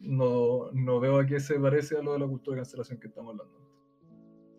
no, 0.00 0.70
no 0.72 1.00
veo 1.00 1.18
a 1.18 1.26
qué 1.26 1.40
se 1.40 1.58
parece 1.58 1.96
a 1.96 2.02
lo 2.02 2.12
de 2.12 2.18
la 2.18 2.26
cultura 2.26 2.56
de 2.56 2.62
cancelación 2.62 3.00
que 3.00 3.08
estamos 3.08 3.32
hablando. 3.32 3.64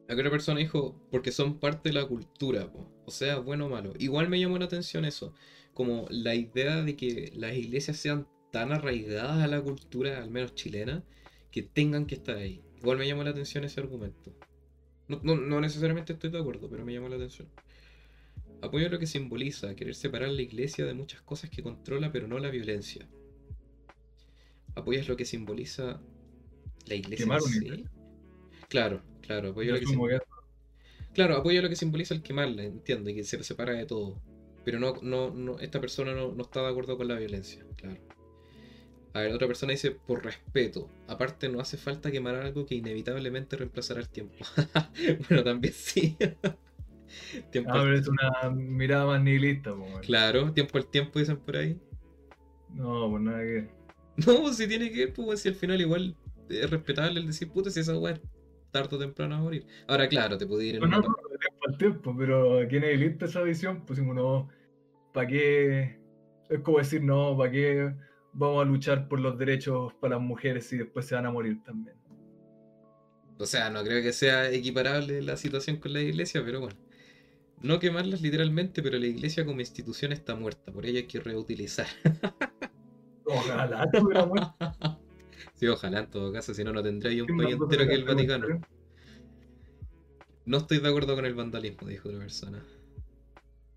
Aquí 0.07 0.21
una 0.21 0.29
persona 0.29 0.59
dijo, 0.59 0.95
porque 1.11 1.31
son 1.31 1.59
parte 1.59 1.89
de 1.89 1.93
la 1.93 2.05
cultura, 2.05 2.71
po. 2.71 2.91
o 3.05 3.11
sea, 3.11 3.39
bueno 3.39 3.65
o 3.65 3.69
malo. 3.69 3.93
Igual 3.97 4.29
me 4.29 4.39
llamó 4.39 4.57
la 4.57 4.65
atención 4.65 5.03
eso, 5.03 5.33
como 5.73 6.05
la 6.09 6.35
idea 6.35 6.83
de 6.83 6.95
que 6.95 7.31
las 7.35 7.55
iglesias 7.55 7.97
sean 7.97 8.27
tan 8.55 8.71
arraigadas 8.71 9.43
a 9.43 9.47
la 9.47 9.59
cultura, 9.61 10.23
al 10.23 10.29
menos 10.31 10.55
chilena, 10.55 11.03
que 11.51 11.61
tengan 11.61 12.05
que 12.05 12.15
estar 12.15 12.37
ahí. 12.37 12.63
Igual 12.77 12.97
me 12.97 13.05
llamó 13.05 13.21
la 13.25 13.31
atención 13.31 13.65
ese 13.65 13.81
argumento. 13.81 14.31
No, 15.09 15.19
no- 15.23 15.35
no 15.35 15.59
necesariamente 15.59 16.13
estoy 16.13 16.29
de 16.29 16.39
acuerdo, 16.39 16.69
pero 16.69 16.85
me 16.85 16.93
llamó 16.93 17.09
la 17.09 17.17
atención. 17.17 17.49
Apoyo 18.61 18.87
lo 18.87 18.97
que 18.97 19.07
simboliza 19.07 19.75
querer 19.75 19.93
separar 19.93 20.29
la 20.29 20.41
iglesia 20.41 20.85
de 20.85 20.93
muchas 20.93 21.21
cosas 21.21 21.49
que 21.49 21.61
controla, 21.61 22.13
pero 22.13 22.29
no 22.29 22.39
la 22.39 22.49
violencia. 22.49 23.05
¿Apoyas 24.73 25.09
lo 25.09 25.17
que 25.17 25.25
simboliza 25.25 25.99
la 26.85 26.95
iglesia 26.95 27.25
Quemar 27.25 27.41
sí? 27.41 27.57
iglesia. 27.57 27.91
Claro, 28.69 29.03
claro, 29.21 29.49
apoyo 29.49 29.67
Yo 29.67 29.73
lo 29.73 29.79
que 29.79 29.85
asumo 29.85 30.07
sim- 30.07 30.17
que- 30.17 31.13
Claro, 31.13 31.35
apoya 31.35 31.61
lo 31.61 31.67
que 31.67 31.75
simboliza 31.75 32.13
el 32.13 32.23
quemarla, 32.23 32.63
entiendo, 32.63 33.09
y 33.09 33.15
que 33.15 33.25
se 33.25 33.43
separa 33.43 33.73
de 33.73 33.85
todo. 33.85 34.21
Pero 34.63 34.79
no, 34.79 34.93
no, 35.01 35.29
no, 35.33 35.59
esta 35.59 35.81
persona 35.81 36.13
no, 36.13 36.31
no 36.33 36.43
está 36.43 36.61
de 36.61 36.69
acuerdo 36.69 36.95
con 36.95 37.09
la 37.09 37.15
violencia, 37.19 37.65
claro. 37.75 38.14
A 39.15 39.21
ver, 39.21 39.31
otra 39.31 39.47
persona 39.47 39.71
dice, 39.71 39.91
por 39.91 40.25
respeto. 40.25 40.89
Aparte, 41.07 41.47
no 41.47 41.61
hace 41.61 41.77
falta 41.77 42.11
quemar 42.11 42.35
algo 42.35 42.65
que 42.65 42.75
inevitablemente 42.75 43.55
reemplazará 43.55 44.01
el 44.01 44.09
tiempo. 44.09 44.35
bueno, 45.29 45.41
también 45.41 45.73
sí. 45.73 46.17
tiempo 47.49 47.71
Ah, 47.73 47.79
pero 47.81 47.97
es 47.97 48.09
una 48.09 48.49
mirada 48.53 49.05
más 49.05 49.21
nihilista, 49.23 49.73
weón. 49.73 50.01
Claro, 50.01 50.51
tiempo 50.51 50.77
al 50.77 50.87
tiempo 50.87 51.17
dicen 51.17 51.37
por 51.37 51.55
ahí. 51.55 51.79
No, 52.73 53.09
pues 53.09 53.23
nada 53.23 53.39
que 53.39 53.45
ver. 53.45 53.69
No, 54.17 54.41
pues 54.41 54.57
si 54.57 54.67
tiene 54.67 54.91
que 54.91 55.05
ver, 55.05 55.13
pues 55.13 55.39
si 55.39 55.47
al 55.47 55.55
final 55.55 55.79
igual 55.79 56.13
es 56.49 56.69
respetable 56.69 57.17
el 57.17 57.27
decir, 57.27 57.49
puta, 57.49 57.69
si 57.69 57.79
esa 57.79 57.97
weá 57.97 58.15
es 58.15 58.21
tarde 58.71 58.97
o 58.97 58.99
temprano 58.99 59.35
a 59.35 59.39
morir. 59.39 59.65
Ahora, 59.87 60.09
claro, 60.09 60.37
te 60.37 60.45
puede 60.45 60.65
ir 60.65 60.75
en 60.75 60.81
No, 60.81 60.87
una... 60.87 60.97
no, 60.97 61.03
no, 61.03 61.07
no, 61.07 61.37
tiempo 61.39 61.67
al 61.69 61.77
tiempo, 61.77 62.15
pero 62.17 62.59
aquí 62.59 62.75
en 62.75 62.99
lista 62.99 63.27
esa 63.27 63.41
visión, 63.43 63.85
pusimos, 63.85 64.13
no, 64.13 64.49
¿para 65.13 65.27
qué? 65.27 66.01
Es 66.49 66.59
como 66.59 66.79
decir, 66.79 67.01
no, 67.01 67.37
¿para 67.37 67.49
qué 67.49 67.95
vamos 68.35 68.61
a 68.61 68.65
luchar 68.65 69.07
por 69.07 69.19
los 69.19 69.37
derechos 69.37 69.93
para 69.95 70.15
las 70.15 70.23
mujeres 70.23 70.67
si 70.67 70.77
después 70.77 71.05
se 71.05 71.15
van 71.15 71.25
a 71.25 71.31
morir 71.31 71.63
también? 71.63 71.95
O 73.39 73.45
sea, 73.45 73.69
no 73.69 73.83
creo 73.83 74.01
que 74.01 74.13
sea 74.13 74.49
equiparable 74.51 75.21
la 75.21 75.37
situación 75.37 75.77
con 75.77 75.93
la 75.93 76.01
iglesia, 76.01 76.43
pero 76.45 76.61
bueno. 76.61 76.77
No 77.61 77.79
quemarlas 77.79 78.21
literalmente, 78.21 78.83
pero 78.83 78.99
la 78.99 79.07
iglesia 79.07 79.45
como 79.45 79.61
institución 79.61 80.11
está 80.11 80.35
muerta, 80.35 80.71
por 80.71 80.85
ella 80.85 80.99
hay 80.99 81.07
que 81.07 81.19
reutilizar. 81.19 81.87
Ojalá 83.25 83.89
tuviera 83.91 84.25
muerto. 84.25 84.55
Sí, 85.53 85.67
ojalá 85.67 85.99
en 85.99 86.09
todo 86.09 86.33
caso, 86.33 86.53
si 86.53 86.65
no, 86.65 86.73
no 86.73 86.83
tendría 86.83 87.21
un 87.21 87.27
¿Quién 87.27 87.37
país 87.37 87.53
entero 87.53 87.87
que 87.87 87.93
el 87.93 88.03
Vaticano. 88.03 88.61
No 90.45 90.57
estoy 90.57 90.79
de 90.79 90.89
acuerdo 90.89 91.15
con 91.15 91.25
el 91.25 91.33
vandalismo, 91.33 91.87
dijo 91.87 92.09
otra 92.09 92.19
persona. 92.19 92.61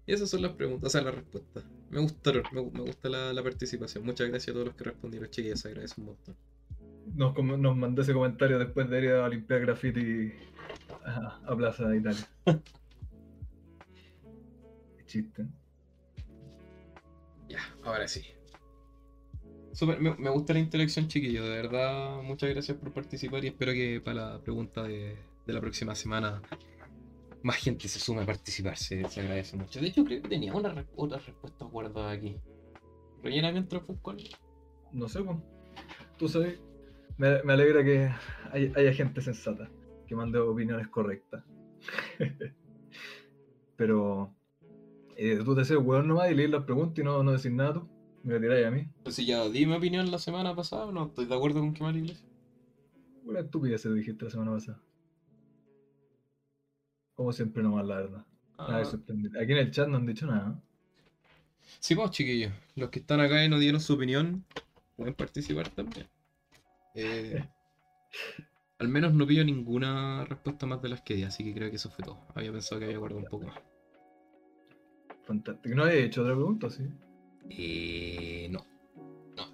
Y 0.09 0.15
esas 0.15 0.31
son 0.31 0.41
las 0.41 0.53
preguntas, 0.53 0.87
o 0.87 0.91
sea, 0.91 1.03
las 1.03 1.15
respuestas. 1.15 1.65
Me 1.91 2.01
gustaron, 2.01 2.43
me, 2.53 2.63
me 2.63 2.81
gusta 2.81 3.11
la, 3.11 3.31
la 3.35 3.43
participación. 3.43 4.07
Muchas 4.07 4.31
gracias 4.31 4.49
a 4.49 4.53
todos 4.55 4.69
los 4.69 4.75
que 4.75 4.85
respondieron, 4.85 5.29
chiquillos, 5.29 5.61
se 5.61 5.69
agradece 5.69 6.01
un 6.01 6.07
montón. 6.07 6.35
Nos, 7.15 7.37
nos 7.37 7.77
mandó 7.77 8.01
ese 8.01 8.15
comentario 8.15 8.59
después 8.59 8.89
de 8.89 9.03
ir 9.03 9.11
a 9.11 9.29
limpiar 9.29 9.61
graffiti 9.61 10.33
a, 11.05 11.43
a 11.45 11.55
Plaza 11.55 11.87
de 11.89 11.99
Italia. 11.99 12.27
Qué 14.97 15.05
chiste. 15.05 15.47
Ya, 17.51 17.61
ahora 17.85 18.09
sí. 18.09 18.23
Súper, 19.75 20.01
me, 20.01 20.17
me 20.17 20.31
gusta 20.31 20.55
la 20.55 20.61
interacción, 20.61 21.07
chiquillos. 21.09 21.45
De 21.45 21.51
verdad, 21.51 22.23
muchas 22.23 22.49
gracias 22.49 22.79
por 22.79 22.95
participar 22.95 23.45
y 23.45 23.49
espero 23.49 23.73
que 23.73 24.01
para 24.03 24.33
la 24.33 24.41
pregunta 24.41 24.85
de, 24.85 25.19
de 25.47 25.53
la 25.53 25.61
próxima 25.61 25.95
semana 25.95 26.41
más 27.43 27.57
gente 27.57 27.89
se 27.89 27.99
sume 27.99 28.23
a 28.23 28.27
participar. 28.27 28.77
Se, 28.77 29.05
se 29.09 29.21
agradece 29.21 29.57
mucho. 29.57 29.81
De 29.81 29.87
hecho, 29.89 30.05
creo 30.05 30.23
que 30.23 30.29
tenía 30.29 30.53
una, 30.55 30.87
otra 30.97 31.19
respuesta 31.19 31.65
guardada 31.65 32.11
aquí. 32.11 32.37
Rellena 33.23 33.53
mientras 33.53 33.83
algo. 33.83 34.15
No 34.93 35.09
sé, 35.09 35.23
pues. 35.23 35.37
Tú 36.17 36.29
sabes. 36.29 36.61
Me, 37.17 37.43
me 37.43 37.53
alegra 37.53 37.83
que 37.85 38.11
hay- 38.53 38.73
haya 38.77 38.93
gente 38.93 39.21
sensata 39.21 39.69
que 40.07 40.15
mande 40.15 40.39
opiniones 40.39 40.89
correctas. 40.89 41.45
Pero. 43.77 44.35
eh, 45.17 45.41
tú 45.45 45.55
te 45.55 45.63
haces 45.63 45.77
weón 45.79 46.09
nomás 46.09 46.31
y 46.31 46.35
lees 46.35 46.51
las 46.51 46.65
preguntas 46.65 46.99
y 46.99 47.03
no, 47.03 47.23
no 47.23 47.33
decís 47.33 47.53
nada 47.53 47.75
tú. 47.75 47.89
Me 48.25 48.35
lo 48.35 48.41
tiráis 48.41 48.67
a 48.67 48.71
mí. 48.71 48.81
Entonces 48.99 49.27
ya 49.27 49.49
di 49.49 49.65
mi 49.67 49.75
opinión 49.75 50.11
la 50.11 50.19
semana 50.19 50.55
pasada, 50.55 50.91
no 50.93 51.07
estoy 51.07 51.27
de 51.27 51.35
acuerdo 51.35 51.61
con 51.61 51.73
quemar 51.73 51.95
la 51.95 52.01
iglesia. 52.01 52.27
Una 53.25 53.41
estupidez 53.41 53.83
se 53.83 53.93
dijiste 53.93 54.25
la 54.25 54.31
semana 54.31 54.53
pasada. 54.53 54.83
Como 57.19 57.33
siempre 57.33 57.65
nomás, 57.65 57.85
la 57.85 57.97
verdad. 57.97 58.25
Nada 58.57 58.81
Ah, 58.81 58.85
sorprendente. 58.85 59.41
Aquí 59.43 59.51
en 59.51 59.59
el 59.59 59.73
chat 59.73 59.89
no 59.89 59.97
han 59.97 60.07
dicho 60.07 60.25
nada. 60.25 60.57
sí, 61.81 61.97
pues 61.97 62.11
chiquillos, 62.13 62.53
los 62.77 62.91
que 62.91 63.01
están 63.01 63.19
acá 63.19 63.45
y 63.45 63.49
no 63.49 63.59
dieron 63.59 63.81
su 63.81 63.95
opinión, 63.95 64.45
pueden 64.97 65.15
participar 65.15 65.69
también. 65.69 66.07
Eh, 66.95 67.45
al 68.79 68.87
menos 68.87 69.13
no 69.15 69.27
pillo 69.27 69.43
ninguna 69.45 70.25
respuesta 70.27 70.65
más 70.65 70.81
de 70.81 70.91
las 70.91 71.01
que 71.01 71.15
di, 71.17 71.25
así 71.25 71.43
que 71.43 71.53
creo 71.53 71.71
que 71.71 71.75
eso 71.77 71.91
fue 71.91 72.05
todo. 72.05 72.21
Había 72.37 72.53
pensado 72.53 72.79
que 72.79 72.85
había 72.85 72.99
guardado 72.99 73.23
un 73.23 73.29
poco 73.29 73.47
más. 73.47 73.59
Fantástico. 75.25 75.75
¿No 75.75 75.83
había 75.83 75.97
hecho 75.97 76.23
otra 76.23 76.35
pregunta? 76.37 76.71
Sí. 76.71 76.85
Eh, 77.51 78.47
no, 78.49 78.65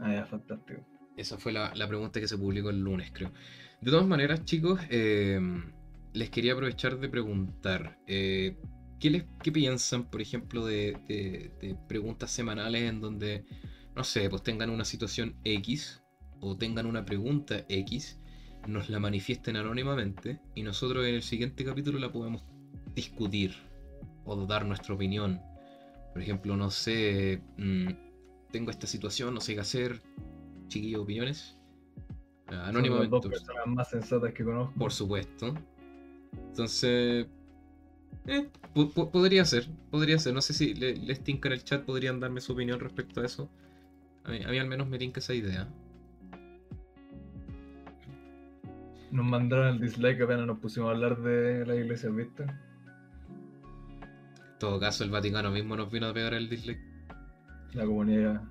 Ah, 0.00 0.12
ya, 0.12 0.26
fantástico. 0.26 0.82
esa 1.16 1.38
fue 1.38 1.50
la, 1.50 1.72
la 1.74 1.88
pregunta 1.88 2.20
que 2.20 2.28
se 2.28 2.36
publicó 2.36 2.68
el 2.68 2.80
lunes, 2.80 3.10
creo. 3.10 3.30
De 3.80 3.90
todas 3.90 4.06
maneras, 4.06 4.44
chicos, 4.44 4.78
eh, 4.90 5.40
les 6.14 6.30
quería 6.30 6.52
aprovechar 6.54 6.98
de 6.98 7.08
preguntar, 7.08 7.98
eh, 8.06 8.56
¿qué, 9.00 9.10
les, 9.10 9.24
¿qué 9.42 9.52
piensan, 9.52 10.04
por 10.10 10.20
ejemplo, 10.22 10.64
de, 10.64 10.96
de- 11.08 11.50
de 11.60 11.76
preguntas 11.88 12.30
semanales 12.30 12.82
en 12.88 13.00
donde, 13.00 13.44
no 13.94 14.04
sé, 14.04 14.30
pues 14.30 14.42
tengan 14.42 14.70
una 14.70 14.84
situación 14.84 15.36
X 15.44 16.02
o 16.40 16.56
tengan 16.56 16.86
una 16.86 17.04
pregunta 17.04 17.64
X, 17.68 18.18
nos 18.66 18.88
la 18.88 18.98
manifiesten 18.98 19.56
anónimamente 19.56 20.40
y 20.54 20.62
nosotros 20.62 21.04
en 21.06 21.14
el 21.16 21.22
siguiente 21.22 21.64
capítulo 21.64 21.98
la 21.98 22.10
podemos 22.10 22.42
discutir 22.94 23.54
o 24.24 24.46
dar 24.46 24.64
nuestra 24.64 24.94
opinión? 24.94 25.40
Por 26.12 26.22
ejemplo, 26.22 26.56
no 26.56 26.70
sé, 26.70 27.42
mm, 27.58 27.88
tengo 28.52 28.70
esta 28.70 28.86
situación, 28.86 29.34
no 29.34 29.40
sé 29.40 29.54
qué 29.54 29.60
hacer, 29.60 30.00
chiquillos, 30.68 31.02
opiniones. 31.02 31.58
Son 32.46 32.56
las 32.58 32.68
Anónimamente, 32.68 33.10
dos 33.10 33.26
personas 33.26 33.66
más 33.66 33.90
sensatas 33.90 34.32
que 34.32 34.44
conozco. 34.44 34.72
por 34.78 34.92
supuesto. 34.92 35.54
Entonces, 36.48 37.26
eh, 38.26 38.48
po- 38.74 38.90
po- 38.90 39.10
podría 39.10 39.44
ser, 39.44 39.68
podría 39.90 40.18
ser. 40.18 40.34
No 40.34 40.40
sé 40.40 40.52
si 40.54 40.74
le- 40.74 40.96
les 40.96 41.22
tinca 41.22 41.48
en 41.48 41.54
el 41.54 41.64
chat, 41.64 41.84
podrían 41.84 42.20
darme 42.20 42.40
su 42.40 42.52
opinión 42.52 42.80
respecto 42.80 43.20
a 43.20 43.26
eso. 43.26 43.50
A 44.24 44.30
mí, 44.30 44.42
a 44.44 44.48
mí 44.48 44.58
al 44.58 44.68
menos 44.68 44.88
me 44.88 44.98
tinca 44.98 45.20
esa 45.20 45.34
idea. 45.34 45.68
Nos 49.10 49.26
mandaron 49.26 49.68
el 49.68 49.80
dislike 49.80 50.20
apenas 50.22 50.46
nos 50.46 50.58
pusimos 50.58 50.88
a 50.88 50.92
hablar 50.92 51.20
de 51.20 51.64
la 51.66 51.74
iglesia, 51.76 52.10
¿viste? 52.10 52.44
En 52.44 52.58
todo 54.58 54.80
caso, 54.80 55.04
el 55.04 55.10
Vaticano 55.10 55.50
mismo 55.50 55.76
nos 55.76 55.90
vino 55.90 56.06
a 56.06 56.14
pegar 56.14 56.34
el 56.34 56.48
dislike. 56.48 56.80
La 57.74 57.84
comunidad 57.84 58.42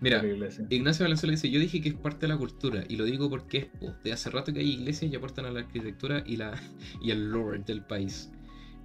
Mira. 0.00 0.22
Ignacio 0.70 1.04
Valenzuela 1.04 1.32
dice, 1.32 1.50
yo 1.50 1.60
dije 1.60 1.80
que 1.80 1.90
es 1.90 1.94
parte 1.94 2.26
de 2.26 2.28
la 2.28 2.36
cultura, 2.36 2.84
y 2.88 2.96
lo 2.96 3.04
digo 3.04 3.30
porque 3.30 3.58
es 3.58 3.66
po, 3.66 3.94
de 4.02 4.12
hace 4.12 4.30
rato 4.30 4.52
que 4.52 4.60
hay 4.60 4.70
iglesias 4.70 5.10
y 5.10 5.16
aportan 5.16 5.46
a 5.46 5.50
la 5.50 5.60
arquitectura 5.60 6.22
y, 6.26 6.36
la, 6.36 6.60
y 7.02 7.10
el 7.10 7.30
lore 7.30 7.60
del 7.60 7.82
país. 7.82 8.30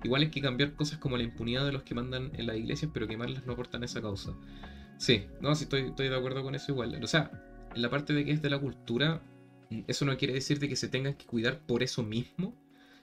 Igual 0.04 0.22
hay 0.22 0.30
que 0.30 0.42
cambiar 0.42 0.74
cosas 0.76 0.98
como 0.98 1.18
la 1.18 1.24
impunidad 1.24 1.66
de 1.66 1.74
los 1.74 1.84
que 1.84 1.94
mandan 1.94 2.32
en 2.36 2.48
las 2.48 2.56
iglesias, 2.56 2.90
pero 2.94 3.08
quemarlas 3.08 3.46
no 3.46 3.54
aportan 3.54 3.82
a 3.82 3.86
esa 3.86 4.02
causa. 4.02 4.34
Sí, 4.98 5.24
no, 5.42 5.54
sí 5.56 5.66
estoy, 5.66 5.82
estoy 5.88 6.10
de 6.10 6.16
acuerdo 6.16 6.42
con 6.42 6.56
eso 6.56 6.72
igual. 6.72 6.98
O 7.04 7.08
sea, 7.08 7.32
en 7.76 7.82
la 7.82 7.90
parte 7.90 8.14
de 8.14 8.24
que 8.24 8.32
es 8.32 8.42
de 8.42 8.50
la 8.50 8.60
cultura, 8.60 9.22
eso 9.88 10.06
no 10.06 10.18
quiere 10.18 10.34
decir 10.34 10.60
de 10.60 10.70
que 10.70 10.76
se 10.76 10.88
tengan 10.88 11.16
que 11.16 11.26
cuidar 11.26 11.60
por 11.60 11.84
eso 11.84 12.04
mismo. 12.04 12.56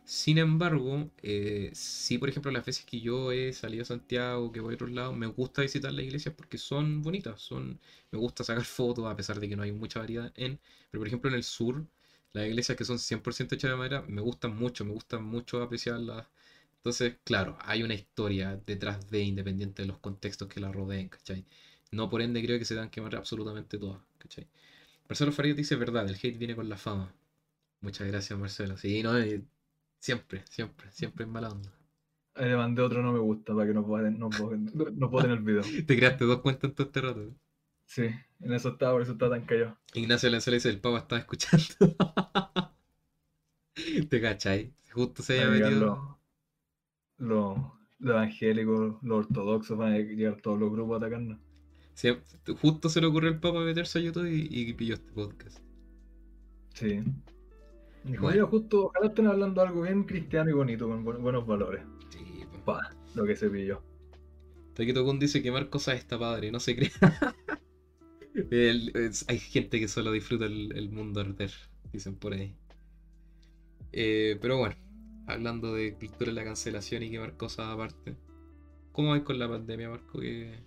Sin 0.07 0.39
embargo, 0.39 1.11
eh, 1.23 1.71
sí, 1.75 2.17
por 2.19 2.29
ejemplo, 2.29 2.51
las 2.53 2.65
veces 2.65 2.85
que 2.85 3.01
yo 3.01 3.33
he 3.33 3.53
salido 3.53 3.83
a 3.83 3.85
Santiago, 3.87 4.53
que 4.53 4.61
voy 4.61 4.73
a 4.75 4.77
otros 4.77 4.93
lados, 4.93 5.17
me 5.17 5.27
gusta 5.27 5.63
visitar 5.63 5.93
las 5.93 6.05
iglesias 6.05 6.33
porque 6.35 6.59
son 6.59 7.03
bonitas, 7.03 7.41
son, 7.43 7.81
me 8.13 8.19
gusta 8.19 8.45
sacar 8.45 8.65
fotos, 8.65 9.05
a 9.07 9.17
pesar 9.17 9.41
de 9.41 9.49
que 9.49 9.57
no 9.57 9.63
hay 9.65 9.73
mucha 9.73 9.99
variedad 9.99 10.33
en. 10.37 10.61
Pero 10.91 11.01
por 11.01 11.09
ejemplo 11.09 11.29
en 11.31 11.35
el 11.37 11.43
sur, 11.45 11.85
las 12.33 12.47
iglesias 12.47 12.79
que 12.79 12.85
son 12.85 12.99
100% 13.01 13.57
hechas 13.57 13.71
de 13.71 13.77
madera, 13.77 14.03
me 14.07 14.21
gustan 14.23 14.57
mucho, 14.57 14.85
me 14.85 14.93
gustan 14.93 15.25
mucho 15.25 15.61
apreciarlas. 15.63 16.27
Entonces, 16.77 17.17
claro, 17.25 17.59
hay 17.63 17.83
una 17.83 17.95
historia 17.95 18.61
detrás 18.65 19.11
de, 19.11 19.23
independiente 19.23 19.83
de 19.83 19.89
los 19.89 19.99
contextos 19.99 20.49
que 20.49 20.61
la 20.61 20.71
rodeen, 20.73 21.09
¿cachai? 21.09 21.45
No 21.91 22.09
por 22.09 22.23
ende 22.23 22.43
creo 22.45 22.59
que 22.59 22.65
se 22.65 22.75
dan 22.77 22.91
que 22.91 22.97
quemar 23.01 23.17
absolutamente 23.17 23.77
todas, 23.79 24.01
¿cachai? 24.19 24.47
Marcelo 25.09 25.33
Farías 25.33 25.57
dice 25.57 25.77
verdad, 25.77 26.09
el 26.09 26.17
hate 26.17 26.39
viene 26.39 26.57
con 26.57 26.69
la 26.69 26.77
fama. 26.79 27.15
Muchas 27.81 28.07
gracias, 28.09 28.39
Marcelo. 28.39 28.77
Sí, 28.77 29.03
no, 29.03 29.17
eh, 29.19 29.43
siempre, 29.99 30.45
siempre, 30.49 30.91
siempre 30.93 31.25
en 31.25 31.31
mala 31.31 31.51
onda. 31.51 31.73
Ahí 32.35 32.49
le 32.49 32.57
mandé 32.57 32.83
otro 32.83 33.03
no 33.03 33.13
me 33.13 33.19
gusta 33.19 33.55
para 33.55 33.67
que 33.67 33.75
no 33.75 33.83
voten, 33.83 34.19
no 34.19 34.29
voten, 34.29 34.71
no 34.99 35.09
voten 35.09 35.31
el 35.31 35.41
video. 35.41 35.63
Te 35.63 35.97
creaste 35.97 36.25
dos 36.25 36.41
cuentas 36.41 36.71
en 36.71 36.75
todo 36.75 36.87
este 36.87 37.01
rato. 37.01 37.35
Sí, 37.87 38.03
en 38.41 38.53
eso 38.53 38.71
estaba, 38.71 38.93
por 38.93 39.03
eso 39.03 39.13
estaba 39.13 39.37
tan 39.37 39.47
callado. 39.47 39.79
Ignacio 39.95 40.29
Lanzela 40.29 40.57
dice, 40.57 40.69
el 40.69 40.81
papa 40.81 40.99
estaba 40.99 41.21
escuchando. 41.21 41.65
¿Te 44.09 44.21
cachai? 44.21 44.75
Justo 44.93 45.23
se 45.23 45.35
haya 45.35 45.49
metido. 45.51 46.19
los, 47.19 47.29
los, 47.29 47.59
los 47.99 48.15
evangélicos, 48.15 48.97
los 49.03 49.19
ortodoxos, 49.27 49.79
van 49.79 49.93
a 49.93 49.99
llegar 49.99 50.41
todos 50.41 50.59
los 50.59 50.71
grupos 50.73 50.95
a 50.95 50.97
atacarnos. 50.99 51.39
Sí, 51.95 52.11
justo 52.61 52.89
se 52.89 53.01
le 53.01 53.07
ocurrió 53.07 53.31
al 53.31 53.41
papa 53.41 53.61
meterse 53.61 53.99
a 53.99 54.03
YouTube 54.03 54.27
y, 54.27 54.49
y 54.51 54.73
pilló 54.75 54.95
este 54.95 55.13
podcast. 55.13 55.61
Sí. 56.75 57.03
Dijo, 58.07 58.23
Bueno. 58.23 58.47
justo, 58.47 58.87
ojalá 58.87 59.07
estén 59.09 59.27
hablando 59.27 59.61
algo 59.63 59.83
bien 59.83 60.05
cristiano 60.05 60.49
y 60.51 60.53
bonito, 60.53 60.89
con 60.89 61.05
bu- 61.05 61.21
buenos 61.21 61.47
valores. 61.47 61.83
Sí, 62.09 62.45
pues. 62.51 62.63
Pa, 62.63 62.91
lo 63.15 63.25
que 63.25 63.37
se 63.37 63.51
pilló. 63.51 63.83
Taquito 64.75 65.05
Kun 65.05 65.19
dice 65.19 65.43
quemar 65.43 65.69
cosas 65.71 65.97
está 65.97 66.19
padre, 66.19 66.51
no 66.53 66.61
se. 66.61 66.77
El- 68.51 68.93
es- 68.95 69.25
hay 69.29 69.39
gente 69.39 69.81
que 69.81 69.89
solo 69.89 70.13
disfruta 70.13 70.45
el, 70.47 70.77
el 70.77 70.91
mundo 70.91 71.21
arder, 71.21 71.51
dicen 71.93 72.17
por 72.17 72.35
ahí. 72.35 72.55
Eh, 73.93 74.37
pero 74.43 74.59
bueno, 74.59 74.77
hablando 75.27 75.75
de 75.75 75.95
cultura 75.95 76.27
de 76.31 76.35
la 76.35 76.45
cancelación 76.45 77.03
y 77.03 77.11
quemar 77.11 77.37
cosas 77.37 77.69
aparte. 77.69 78.15
¿Cómo 78.93 79.11
vais 79.11 79.23
con 79.23 79.39
la 79.39 79.49
pandemia, 79.49 79.89
Marco? 79.89 80.21
¿Qué, 80.21 80.59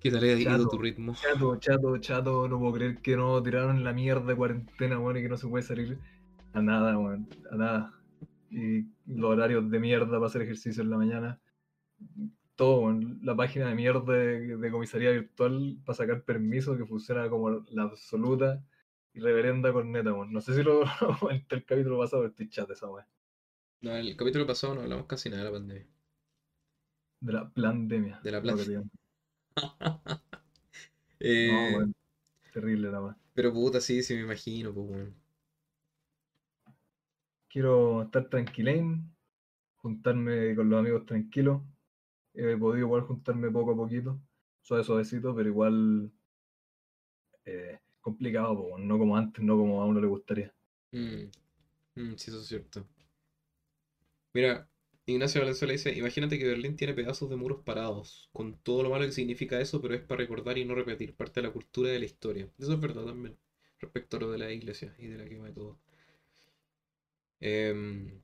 qué 0.00 0.10
tal 0.10 0.22
ha 0.24 0.32
ido 0.38 0.68
tu 0.68 0.78
ritmo? 0.78 1.14
Chato, 1.14 1.56
chato, 1.56 1.96
chato, 1.98 2.48
no 2.48 2.58
puedo 2.58 2.74
creer 2.74 2.98
que 2.98 3.16
no 3.16 3.42
tiraron 3.42 3.82
la 3.82 3.92
mierda 3.92 4.24
de 4.26 4.36
cuarentena, 4.36 4.98
weón, 5.00 5.16
y 5.16 5.22
que 5.22 5.28
no 5.28 5.36
se 5.36 5.48
puede 5.48 5.64
salir 5.64 5.98
a 6.52 6.62
nada, 6.62 6.98
weón, 6.98 7.28
a 7.50 7.56
nada. 7.56 7.94
Y 8.50 8.82
los 9.06 9.30
horarios 9.30 9.70
de 9.70 9.80
mierda 9.80 10.12
para 10.12 10.26
hacer 10.26 10.42
ejercicio 10.42 10.82
en 10.82 10.90
la 10.90 10.96
mañana. 10.98 11.40
Todo, 12.54 12.82
weón, 12.82 13.20
la 13.22 13.34
página 13.34 13.68
de 13.68 13.74
mierda 13.74 14.12
de, 14.12 14.56
de 14.56 14.70
comisaría 14.70 15.10
virtual 15.10 15.78
para 15.84 15.96
sacar 15.96 16.22
permiso 16.24 16.76
que 16.76 16.84
funciona 16.86 17.28
como 17.30 17.50
la 17.70 17.84
absoluta 17.84 18.62
y 19.14 19.20
reverenda 19.20 19.72
corneta, 19.72 20.12
weón. 20.12 20.32
No 20.32 20.40
sé 20.40 20.54
si 20.54 20.62
lo 20.64 20.84
comenté 21.20 21.56
el 21.56 21.64
capítulo 21.64 21.98
pasado, 21.98 22.26
estoy 22.26 22.48
chat 22.48 22.68
de 22.68 22.74
esa 22.74 22.90
weá. 22.90 23.06
No, 23.80 23.94
el 23.96 24.16
capítulo 24.16 24.46
pasado 24.46 24.74
no 24.74 24.82
hablamos 24.82 25.06
casi 25.06 25.28
nada 25.28 25.42
de 25.42 25.50
la 25.50 25.56
pandemia. 25.56 25.86
De 27.20 27.32
la 27.32 27.50
pandemia. 27.50 28.20
De 28.22 28.30
la 28.30 28.40
digo. 28.40 28.84
Eh, 31.24 31.48
No, 31.52 31.78
weón. 31.78 31.94
Terrible 32.52 32.90
la 32.90 33.00
weá. 33.00 33.16
Pero 33.34 33.52
puta, 33.52 33.80
sí, 33.80 34.02
sí 34.02 34.14
me 34.14 34.22
imagino, 34.22 34.74
pues 34.74 34.86
weón. 34.88 35.21
Quiero 37.52 38.02
estar 38.02 38.28
tranquilín, 38.30 39.14
juntarme 39.76 40.56
con 40.56 40.70
los 40.70 40.80
amigos 40.80 41.06
tranquilos. 41.06 41.62
He 42.34 42.56
podido 42.56 42.86
igual 42.86 43.02
juntarme 43.02 43.50
poco 43.50 43.72
a 43.72 43.76
poquito, 43.76 44.18
suave, 44.62 44.84
suavecito, 44.84 45.34
pero 45.34 45.50
igual 45.50 46.10
eh, 47.44 47.78
complicado, 48.00 48.78
no 48.78 48.98
como 48.98 49.16
antes, 49.16 49.44
no 49.44 49.56
como 49.56 49.82
a 49.82 49.86
uno 49.86 50.00
le 50.00 50.06
gustaría. 50.06 50.52
Mm, 50.92 51.30
mm, 51.96 52.16
sí, 52.16 52.30
eso 52.30 52.40
es 52.40 52.46
cierto. 52.46 52.86
Mira, 54.34 54.68
Ignacio 55.06 55.40
Valenzuela 55.40 55.72
dice, 55.72 55.92
imagínate 55.94 56.38
que 56.38 56.46
Berlín 56.46 56.76
tiene 56.76 56.94
pedazos 56.94 57.28
de 57.30 57.36
muros 57.36 57.62
parados, 57.64 58.28
con 58.32 58.56
todo 58.62 58.82
lo 58.82 58.90
malo 58.90 59.04
que 59.04 59.12
significa 59.12 59.60
eso, 59.60 59.80
pero 59.80 59.94
es 59.94 60.02
para 60.02 60.18
recordar 60.18 60.58
y 60.58 60.64
no 60.64 60.74
repetir, 60.74 61.14
parte 61.14 61.40
de 61.40 61.48
la 61.48 61.52
cultura 61.52 61.90
y 61.90 61.92
de 61.92 61.98
la 62.00 62.04
historia. 62.06 62.48
Eso 62.58 62.72
es 62.72 62.80
verdad 62.80 63.04
también, 63.04 63.36
respecto 63.78 64.16
a 64.16 64.20
lo 64.20 64.30
de 64.30 64.38
la 64.38 64.50
iglesia 64.52 64.94
y 64.98 65.06
de 65.08 65.18
la 65.18 65.28
quema 65.28 65.46
de 65.46 65.52
todo. 65.52 65.78
Em, 67.42 68.22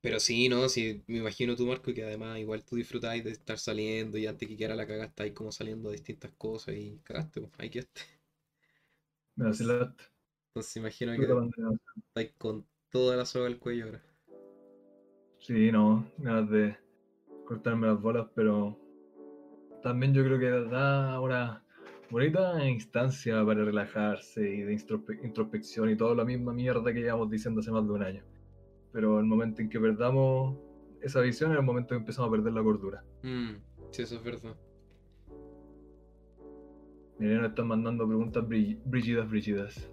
pero 0.00 0.18
sí, 0.18 0.48
no, 0.48 0.68
sí, 0.68 1.04
me 1.06 1.18
imagino 1.18 1.54
tú, 1.56 1.66
Marco, 1.66 1.92
que 1.92 2.02
además 2.02 2.38
igual 2.38 2.64
tú 2.64 2.76
disfrutáis 2.76 3.22
de 3.22 3.32
estar 3.32 3.58
saliendo 3.58 4.16
y 4.16 4.26
antes 4.26 4.48
que 4.48 4.56
quedara 4.56 4.74
la 4.74 4.86
cagada 4.86 5.06
estáis 5.06 5.34
como 5.34 5.52
saliendo 5.52 5.90
a 5.90 5.92
distintas 5.92 6.32
cosas 6.38 6.74
y 6.76 6.98
cagaste, 7.04 7.40
pues, 7.42 7.52
ahí 7.58 7.68
quedaste. 7.68 8.00
Me 9.36 9.44
vacilaste. 9.46 10.04
Entonces 10.48 10.76
imagino 10.76 11.12
que 11.12 11.28
estáis 12.08 12.32
con 12.38 12.66
toda 12.88 13.16
la 13.16 13.26
soga 13.26 13.46
al 13.46 13.58
cuello 13.58 13.84
ahora. 13.86 14.02
Sí, 15.38 15.70
no, 15.70 16.10
ganas 16.18 16.50
de 16.50 16.76
cortarme 17.46 17.86
las 17.86 18.00
bolas, 18.00 18.26
pero 18.34 18.78
también 19.82 20.14
yo 20.14 20.24
creo 20.24 20.38
que 20.38 20.70
da 20.70 21.20
una 21.20 21.62
bonita 22.10 22.68
instancia 22.68 23.44
para 23.44 23.64
relajarse 23.64 24.40
y 24.42 24.62
de 24.62 24.72
introspe- 24.74 25.24
introspección 25.24 25.90
y 25.90 25.96
toda 25.96 26.14
la 26.14 26.24
misma 26.24 26.52
mierda 26.52 26.92
que 26.92 27.00
llevamos 27.00 27.30
diciendo 27.30 27.60
hace 27.60 27.70
más 27.70 27.84
de 27.86 27.92
un 27.92 28.02
año. 28.02 28.24
Pero 28.92 29.18
el 29.20 29.26
momento 29.26 29.62
en 29.62 29.68
que 29.68 29.78
perdamos 29.78 30.56
esa 31.00 31.20
visión 31.20 31.52
es 31.52 31.58
el 31.58 31.64
momento 31.64 31.94
en 31.94 32.00
que 32.00 32.02
empezamos 32.02 32.28
a 32.28 32.32
perder 32.32 32.52
la 32.52 32.62
cordura. 32.62 33.04
Mm, 33.22 33.54
sí, 33.92 34.02
eso 34.02 34.16
es 34.16 34.24
verdad. 34.24 34.56
Miren, 37.18 37.42
nos 37.42 37.50
están 37.50 37.68
mandando 37.68 38.06
preguntas 38.06 38.44
brígidas, 38.48 39.28
brígidas. 39.28 39.90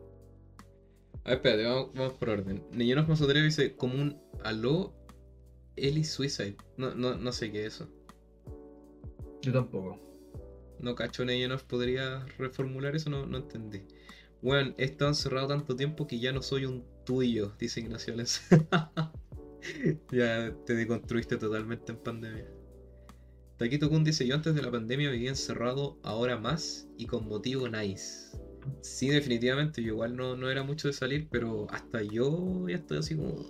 A 1.25 1.29
ver, 1.29 1.37
espérate, 1.37 1.65
vamos, 1.65 1.93
vamos 1.93 2.13
por 2.13 2.29
orden. 2.29 2.63
Niñeros 2.71 3.07
Mazotreo 3.07 3.43
dice 3.43 3.75
como 3.75 3.95
un 4.01 4.17
aló 4.43 4.93
Eli 5.75 6.05
Suicide. 6.05 6.55
No, 6.77 6.95
no, 6.95 7.15
no 7.17 7.31
sé 7.33 7.51
qué 7.51 7.65
es 7.65 7.75
eso. 7.75 7.89
Yo 9.41 9.51
tampoco. 9.51 9.99
No 10.79 10.95
cacho, 10.95 11.25
Niñeros, 11.25 11.63
¿podría 11.63 12.25
reformular 12.37 12.95
eso? 12.95 13.09
No, 13.09 13.25
no 13.25 13.37
entendí. 13.37 13.81
Bueno, 14.41 14.73
he 14.77 14.83
estado 14.85 15.09
encerrado 15.09 15.47
tanto 15.47 15.75
tiempo 15.75 16.07
que 16.07 16.19
ya 16.19 16.31
no 16.31 16.41
soy 16.41 16.65
un 16.65 16.85
tuyo, 17.05 17.53
dice 17.57 17.79
Ignacio 17.79 18.13
ya 20.11 20.55
te 20.65 20.75
deconstruiste 20.75 21.37
totalmente 21.37 21.91
en 21.91 21.97
pandemia. 21.97 22.45
Taquito 23.57 23.89
Kun 23.89 24.03
dice, 24.03 24.27
yo 24.27 24.35
antes 24.35 24.53
de 24.53 24.61
la 24.61 24.69
pandemia 24.69 25.09
vivía 25.09 25.29
encerrado, 25.29 25.97
ahora 26.03 26.37
más 26.37 26.87
y 26.97 27.07
con 27.07 27.27
motivo 27.27 27.67
nice. 27.67 28.37
Sí, 28.81 29.09
definitivamente, 29.09 29.81
yo 29.81 29.93
igual 29.93 30.15
no, 30.15 30.35
no 30.35 30.51
era 30.51 30.61
mucho 30.61 30.87
de 30.87 30.93
salir, 30.93 31.27
pero 31.31 31.65
hasta 31.71 32.03
yo 32.03 32.67
ya 32.69 32.75
estoy 32.75 32.99
así 32.99 33.15
como... 33.15 33.45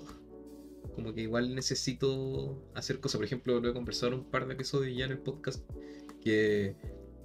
Como 0.95 1.13
que 1.13 1.21
igual 1.21 1.53
necesito 1.53 2.71
hacer 2.73 2.99
cosas. 2.99 3.19
Por 3.19 3.25
ejemplo, 3.25 3.59
lo 3.59 3.69
he 3.69 3.73
conversado 3.73 4.15
un 4.15 4.32
par 4.32 4.47
de 4.47 4.55
episodios 4.55 4.97
ya 4.97 5.05
en 5.05 5.11
el 5.11 5.19
podcast, 5.19 5.63
que, 6.23 6.75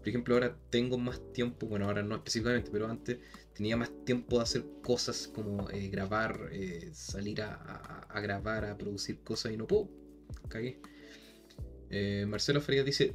por 0.02 0.08
ejemplo, 0.08 0.34
ahora 0.34 0.58
tengo 0.68 0.98
más 0.98 1.20
tiempo, 1.32 1.68
bueno, 1.68 1.84
ahora 1.86 2.02
no 2.02 2.16
específicamente, 2.16 2.70
pero 2.72 2.88
antes 2.88 3.18
tenía 3.54 3.76
más 3.76 3.92
tiempo 4.04 4.38
de 4.38 4.42
hacer 4.42 4.64
cosas 4.82 5.28
como 5.28 5.70
eh, 5.70 5.88
grabar, 5.90 6.48
eh, 6.50 6.90
salir 6.92 7.40
a, 7.40 8.08
grabar, 8.20 8.64
a 8.64 8.76
producir 8.76 9.20
cosas 9.20 9.52
y 9.52 9.56
no 9.56 9.68
puedo. 9.68 9.88
Cagué. 10.48 10.80
Eh, 11.90 12.26
Marcelo 12.26 12.60
Frías 12.60 12.84
dice, 12.84 13.14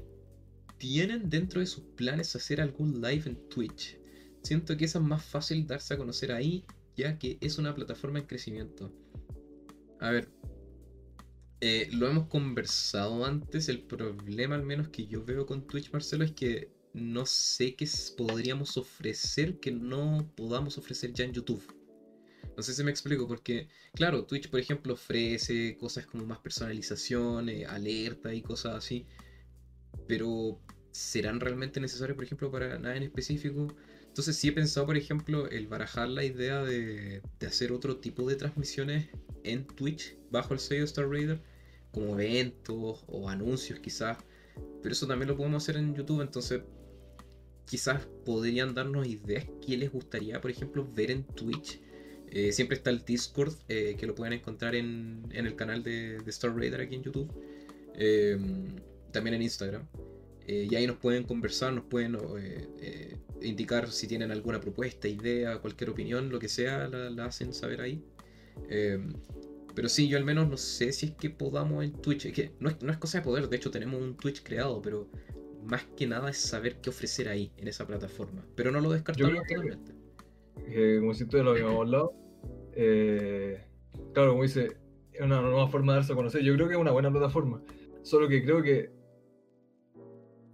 ¿tienen 0.77 1.29
dentro 1.29 1.59
de 1.59 1.65
sus 1.65 1.83
planes 1.83 2.33
hacer 2.37 2.61
algún 2.61 3.01
live 3.01 3.23
en 3.25 3.49
Twitch? 3.49 3.99
Siento 4.41 4.77
que 4.77 4.85
eso 4.85 4.99
es 4.99 5.03
más 5.03 5.25
fácil 5.25 5.67
darse 5.67 5.93
a 5.93 5.97
conocer 5.97 6.31
ahí, 6.31 6.63
ya 6.95 7.19
que 7.19 7.37
es 7.41 7.57
una 7.57 7.75
plataforma 7.75 8.19
en 8.19 8.27
crecimiento. 8.27 8.93
A 9.99 10.11
ver, 10.11 10.29
lo 11.91 12.07
hemos 12.07 12.27
conversado 12.27 13.25
antes, 13.25 13.67
el 13.67 13.81
problema 13.81 14.55
al 14.55 14.63
menos 14.63 14.87
que 14.87 15.05
yo 15.05 15.25
veo 15.25 15.45
con 15.45 15.67
Twitch, 15.67 15.91
Marcelo, 15.91 16.23
es 16.23 16.31
que 16.31 16.76
no 16.93 17.25
sé 17.25 17.75
qué 17.75 17.87
podríamos 18.17 18.77
ofrecer 18.77 19.59
que 19.59 19.71
no 19.71 20.31
podamos 20.35 20.77
ofrecer 20.77 21.13
ya 21.13 21.25
en 21.25 21.33
YouTube. 21.33 21.63
No 22.55 22.63
sé 22.63 22.73
si 22.73 22.83
me 22.83 22.91
explico, 22.91 23.27
porque, 23.27 23.67
claro, 23.93 24.25
Twitch, 24.25 24.49
por 24.49 24.59
ejemplo, 24.59 24.93
ofrece 24.93 25.77
cosas 25.77 26.07
como 26.07 26.25
más 26.25 26.39
personalización, 26.39 27.49
eh, 27.49 27.65
alerta 27.65 28.33
y 28.33 28.41
cosas 28.41 28.75
así, 28.75 29.05
pero 30.07 30.59
¿serán 30.91 31.39
realmente 31.39 31.79
necesarios, 31.79 32.15
por 32.15 32.25
ejemplo, 32.25 32.49
para 32.49 32.79
nada 32.79 32.95
en 32.95 33.03
específico? 33.03 33.67
Entonces 34.07 34.35
sí 34.35 34.47
he 34.47 34.51
pensado, 34.53 34.87
por 34.87 34.97
ejemplo, 34.97 35.47
el 35.49 35.67
barajar 35.67 36.09
la 36.09 36.23
idea 36.23 36.63
de, 36.63 37.21
de 37.39 37.47
hacer 37.47 37.71
otro 37.71 37.97
tipo 37.97 38.27
de 38.27 38.35
transmisiones 38.35 39.09
en 39.43 39.67
Twitch 39.67 40.17
bajo 40.31 40.55
el 40.55 40.59
sello 40.59 40.85
Star 40.85 41.07
Raider, 41.07 41.39
como 41.91 42.19
eventos 42.19 43.03
o 43.07 43.29
anuncios 43.29 43.79
quizás, 43.79 44.17
pero 44.81 44.93
eso 44.93 45.05
también 45.05 45.29
lo 45.29 45.37
podemos 45.37 45.63
hacer 45.63 45.77
en 45.77 45.93
YouTube, 45.93 46.21
entonces 46.21 46.61
quizás 47.67 48.07
podrían 48.25 48.73
darnos 48.73 49.07
ideas 49.07 49.45
que 49.65 49.77
les 49.77 49.91
gustaría, 49.91 50.41
por 50.41 50.51
ejemplo, 50.51 50.87
ver 50.95 51.11
en 51.11 51.23
Twitch. 51.23 51.81
Eh, 52.29 52.51
siempre 52.51 52.77
está 52.77 52.89
el 52.89 53.05
Discord, 53.05 53.53
eh, 53.69 53.95
que 53.97 54.05
lo 54.05 54.15
pueden 54.15 54.33
encontrar 54.33 54.75
en, 54.75 55.23
en 55.31 55.45
el 55.45 55.55
canal 55.55 55.83
de, 55.83 56.17
Star 56.27 56.55
Raider 56.55 56.81
aquí 56.81 56.95
en 56.95 57.03
YouTube. 57.03 57.31
Eh, 57.95 58.37
también 59.11 59.35
en 59.35 59.41
Instagram. 59.41 59.87
Eh, 60.45 60.67
y 60.69 60.75
ahí 60.75 60.87
nos 60.87 60.97
pueden 60.97 61.23
conversar, 61.23 61.73
nos 61.73 61.85
pueden 61.85 62.17
indicar 63.41 63.91
si 63.91 64.07
tienen 64.07 64.31
alguna 64.31 64.59
propuesta, 64.59 65.07
idea, 65.07 65.57
cualquier 65.59 65.89
opinión, 65.89 66.29
lo 66.29 66.39
que 66.39 66.49
sea, 66.49 66.87
la, 66.87 67.25
hacen 67.25 67.53
saber 67.53 67.81
ahí. 67.81 68.03
Eh, 68.69 68.99
pero 69.75 69.89
sí, 69.89 70.07
yo 70.07 70.17
al 70.17 70.25
menos 70.25 70.49
no 70.49 70.57
sé 70.57 70.91
si 70.91 71.07
es 71.07 71.11
que 71.13 71.29
podamos 71.29 71.83
en 71.83 71.93
Twitch. 71.93 72.31
Que 72.33 72.51
no 72.59 72.71
no 72.81 72.91
es 72.91 72.97
cosa 72.97 73.19
de 73.19 73.23
poder, 73.23 73.47
de 73.47 73.57
hecho 73.57 73.69
tenemos 73.71 74.01
un 74.01 74.17
Twitch 74.17 74.41
creado, 74.41 74.81
pero 74.81 75.09
más 75.67 75.83
que 75.95 76.07
nada 76.07 76.29
es 76.29 76.37
saber 76.37 76.79
qué 76.81 76.89
ofrecer 76.89 77.27
ahí, 77.29 77.51
en 77.57 77.67
esa 77.67 77.85
plataforma. 77.85 78.45
Pero 78.55 78.71
no 78.71 78.79
lo 78.81 78.89
descartamos 78.89 79.33
que- 79.43 79.55
totalmente. 79.55 79.93
Eh, 80.67 80.97
como 80.99 81.13
si 81.13 81.25
tú 81.27 81.37
ya 81.37 81.43
lo 81.43 81.51
habíamos 81.51 81.75
hablado. 81.75 82.13
eh, 82.79 83.65
claro, 84.13 84.31
como 84.31 84.43
dice, 84.43 84.77
es 85.13 85.21
una 85.21 85.41
nueva 85.41 85.67
forma 85.67 85.93
de 85.93 85.97
darse 85.99 86.13
a 86.13 86.15
conocer. 86.15 86.41
Yo 86.43 86.53
creo 86.55 86.67
que 86.67 86.75
es 86.75 86.79
una 86.79 86.91
buena 86.91 87.09
plataforma. 87.11 87.61
Solo 88.03 88.27
que 88.27 88.43
creo 88.43 88.61
que 88.61 88.91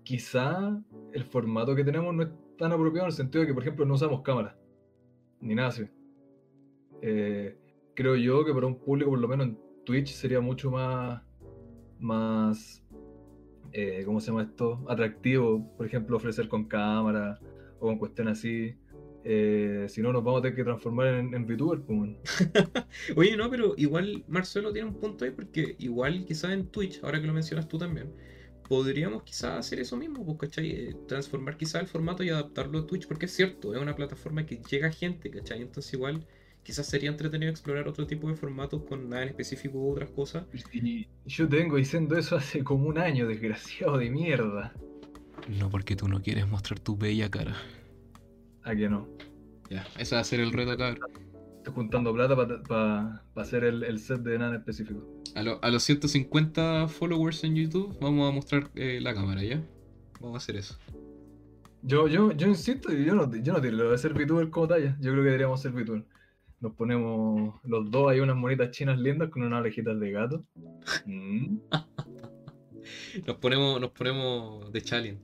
quizá 0.03 0.81
el 1.11 1.23
formato 1.23 1.75
que 1.75 1.83
tenemos 1.83 2.13
no 2.13 2.23
es 2.23 2.29
tan 2.57 2.71
apropiado 2.71 3.05
en 3.07 3.11
el 3.11 3.15
sentido 3.15 3.41
de 3.41 3.47
que, 3.47 3.53
por 3.53 3.63
ejemplo, 3.63 3.85
no 3.85 3.93
usamos 3.95 4.21
cámara. 4.21 4.57
Ni 5.41 5.55
nada 5.55 5.69
así. 5.69 5.83
Eh, 7.01 7.57
creo 7.93 8.15
yo 8.15 8.45
que 8.45 8.53
para 8.53 8.67
un 8.67 8.79
público, 8.79 9.09
por 9.11 9.19
lo 9.19 9.27
menos 9.27 9.47
en 9.47 9.59
Twitch, 9.85 10.13
sería 10.13 10.39
mucho 10.39 10.71
más. 10.71 11.21
más. 11.99 12.82
Eh, 13.73 14.03
¿Cómo 14.05 14.19
se 14.21 14.27
llama 14.27 14.43
esto? 14.43 14.85
Atractivo, 14.87 15.75
por 15.77 15.85
ejemplo, 15.85 16.17
ofrecer 16.17 16.47
con 16.47 16.65
cámara 16.65 17.39
o 17.79 17.87
con 17.87 17.97
cuestiones 17.97 18.39
así. 18.39 18.75
Eh, 19.25 19.85
si 19.89 20.01
no, 20.01 20.11
nos 20.11 20.23
vamos 20.23 20.39
a 20.39 20.41
tener 20.43 20.55
que 20.55 20.63
transformar 20.63 21.07
en, 21.07 21.33
en 21.33 21.45
VTuber. 21.45 21.81
pues. 21.81 22.17
Oye, 23.15 23.35
no, 23.37 23.49
pero 23.49 23.73
igual 23.77 24.23
Marcelo 24.27 24.71
tiene 24.73 24.89
un 24.89 24.99
punto 24.99 25.25
ahí 25.25 25.31
porque 25.31 25.75
igual 25.79 26.25
quizás 26.25 26.51
en 26.51 26.67
Twitch, 26.67 27.03
ahora 27.03 27.19
que 27.21 27.27
lo 27.27 27.33
mencionas 27.33 27.67
tú 27.67 27.77
también, 27.77 28.13
podríamos 28.67 29.23
quizás 29.23 29.59
hacer 29.59 29.79
eso 29.79 29.97
mismo, 29.97 30.25
pues, 30.25 30.37
¿cachai? 30.37 30.71
Eh, 30.71 30.95
Transformar 31.07 31.57
quizás 31.57 31.81
el 31.81 31.87
formato 31.87 32.23
y 32.23 32.29
adaptarlo 32.29 32.79
a 32.79 32.87
Twitch 32.87 33.07
porque 33.07 33.25
es 33.25 33.31
cierto, 33.33 33.73
es 33.73 33.81
una 33.81 33.95
plataforma 33.95 34.45
que 34.45 34.61
llega 34.69 34.91
gente, 34.91 35.29
¿cachai? 35.31 35.61
Entonces 35.61 35.93
igual 35.93 36.25
quizás 36.63 36.87
sería 36.87 37.09
entretenido 37.09 37.51
explorar 37.51 37.87
otro 37.87 38.07
tipo 38.07 38.27
de 38.29 38.35
formatos 38.35 38.83
con 38.83 39.09
nada 39.09 39.23
en 39.23 39.29
específico 39.29 39.77
u 39.77 39.91
otras 39.91 40.09
cosas. 40.11 40.45
Y 40.71 41.07
yo 41.25 41.47
te 41.47 41.57
vengo 41.57 41.77
diciendo 41.77 42.17
eso 42.17 42.35
hace 42.35 42.63
como 42.63 42.87
un 42.87 42.97
año, 42.97 43.27
desgraciado 43.27 43.97
de 43.97 44.09
mierda. 44.09 44.73
No 45.59 45.69
porque 45.69 45.95
tú 45.95 46.07
no 46.07 46.21
quieres 46.21 46.47
mostrar 46.47 46.79
tu 46.79 46.95
bella 46.97 47.29
cara. 47.29 47.55
¿A 48.63 48.75
que 48.75 48.87
no? 48.89 49.07
Ya, 49.69 49.85
ese 49.97 50.15
va 50.15 50.21
a 50.21 50.23
ser 50.23 50.39
el 50.39 50.51
reto 50.53 50.71
acá. 50.71 50.95
Estoy 51.57 51.73
juntando 51.73 52.13
plata 52.13 52.35
para 52.67 53.23
hacer 53.35 53.63
el, 53.63 53.83
el 53.83 53.99
set 53.99 54.21
de 54.21 54.37
nada 54.37 54.55
específico. 54.55 55.05
A, 55.35 55.43
lo- 55.43 55.59
a 55.63 55.69
los 55.71 55.83
150 55.83 56.87
followers 56.87 57.43
en 57.43 57.55
YouTube 57.55 57.97
vamos 57.99 58.29
a 58.29 58.33
mostrar 58.33 58.69
eh, 58.75 58.99
la 59.01 59.13
cámara, 59.13 59.43
¿ya? 59.43 59.61
Vamos 60.19 60.35
a 60.35 60.37
hacer 60.37 60.55
eso. 60.57 60.77
Yo, 61.81 62.07
yo, 62.07 62.31
yo 62.31 62.47
insisto, 62.47 62.91
yo 62.93 63.15
no, 63.15 63.29
yo 63.35 63.53
no 63.53 63.61
tiro 63.61 63.75
lo 63.77 63.91
de 63.91 63.97
ser 63.97 64.13
VTuber 64.13 64.49
como 64.49 64.67
talla. 64.67 64.95
Yo 65.01 65.11
creo 65.11 65.23
que 65.23 65.29
deberíamos 65.29 65.61
ser 65.61 65.71
VTuber. 65.73 66.05
Nos 66.63 66.73
ponemos 66.75 67.55
los 67.65 67.91
dos, 67.91 68.09
hay 68.09 68.21
unas 68.21 68.37
monitas 68.37 68.71
chinas 68.71 68.97
lindas 68.97 69.29
con 69.29 69.43
unas 69.43 69.59
orejitas 69.59 69.99
de 69.99 70.11
gato. 70.11 70.45
Mm. 71.05 71.57
Nos 73.27 73.37
ponemos, 73.37 73.79
nos 73.79 73.91
ponemos 73.91 74.71
de 74.73 74.81
challenge. 74.81 75.21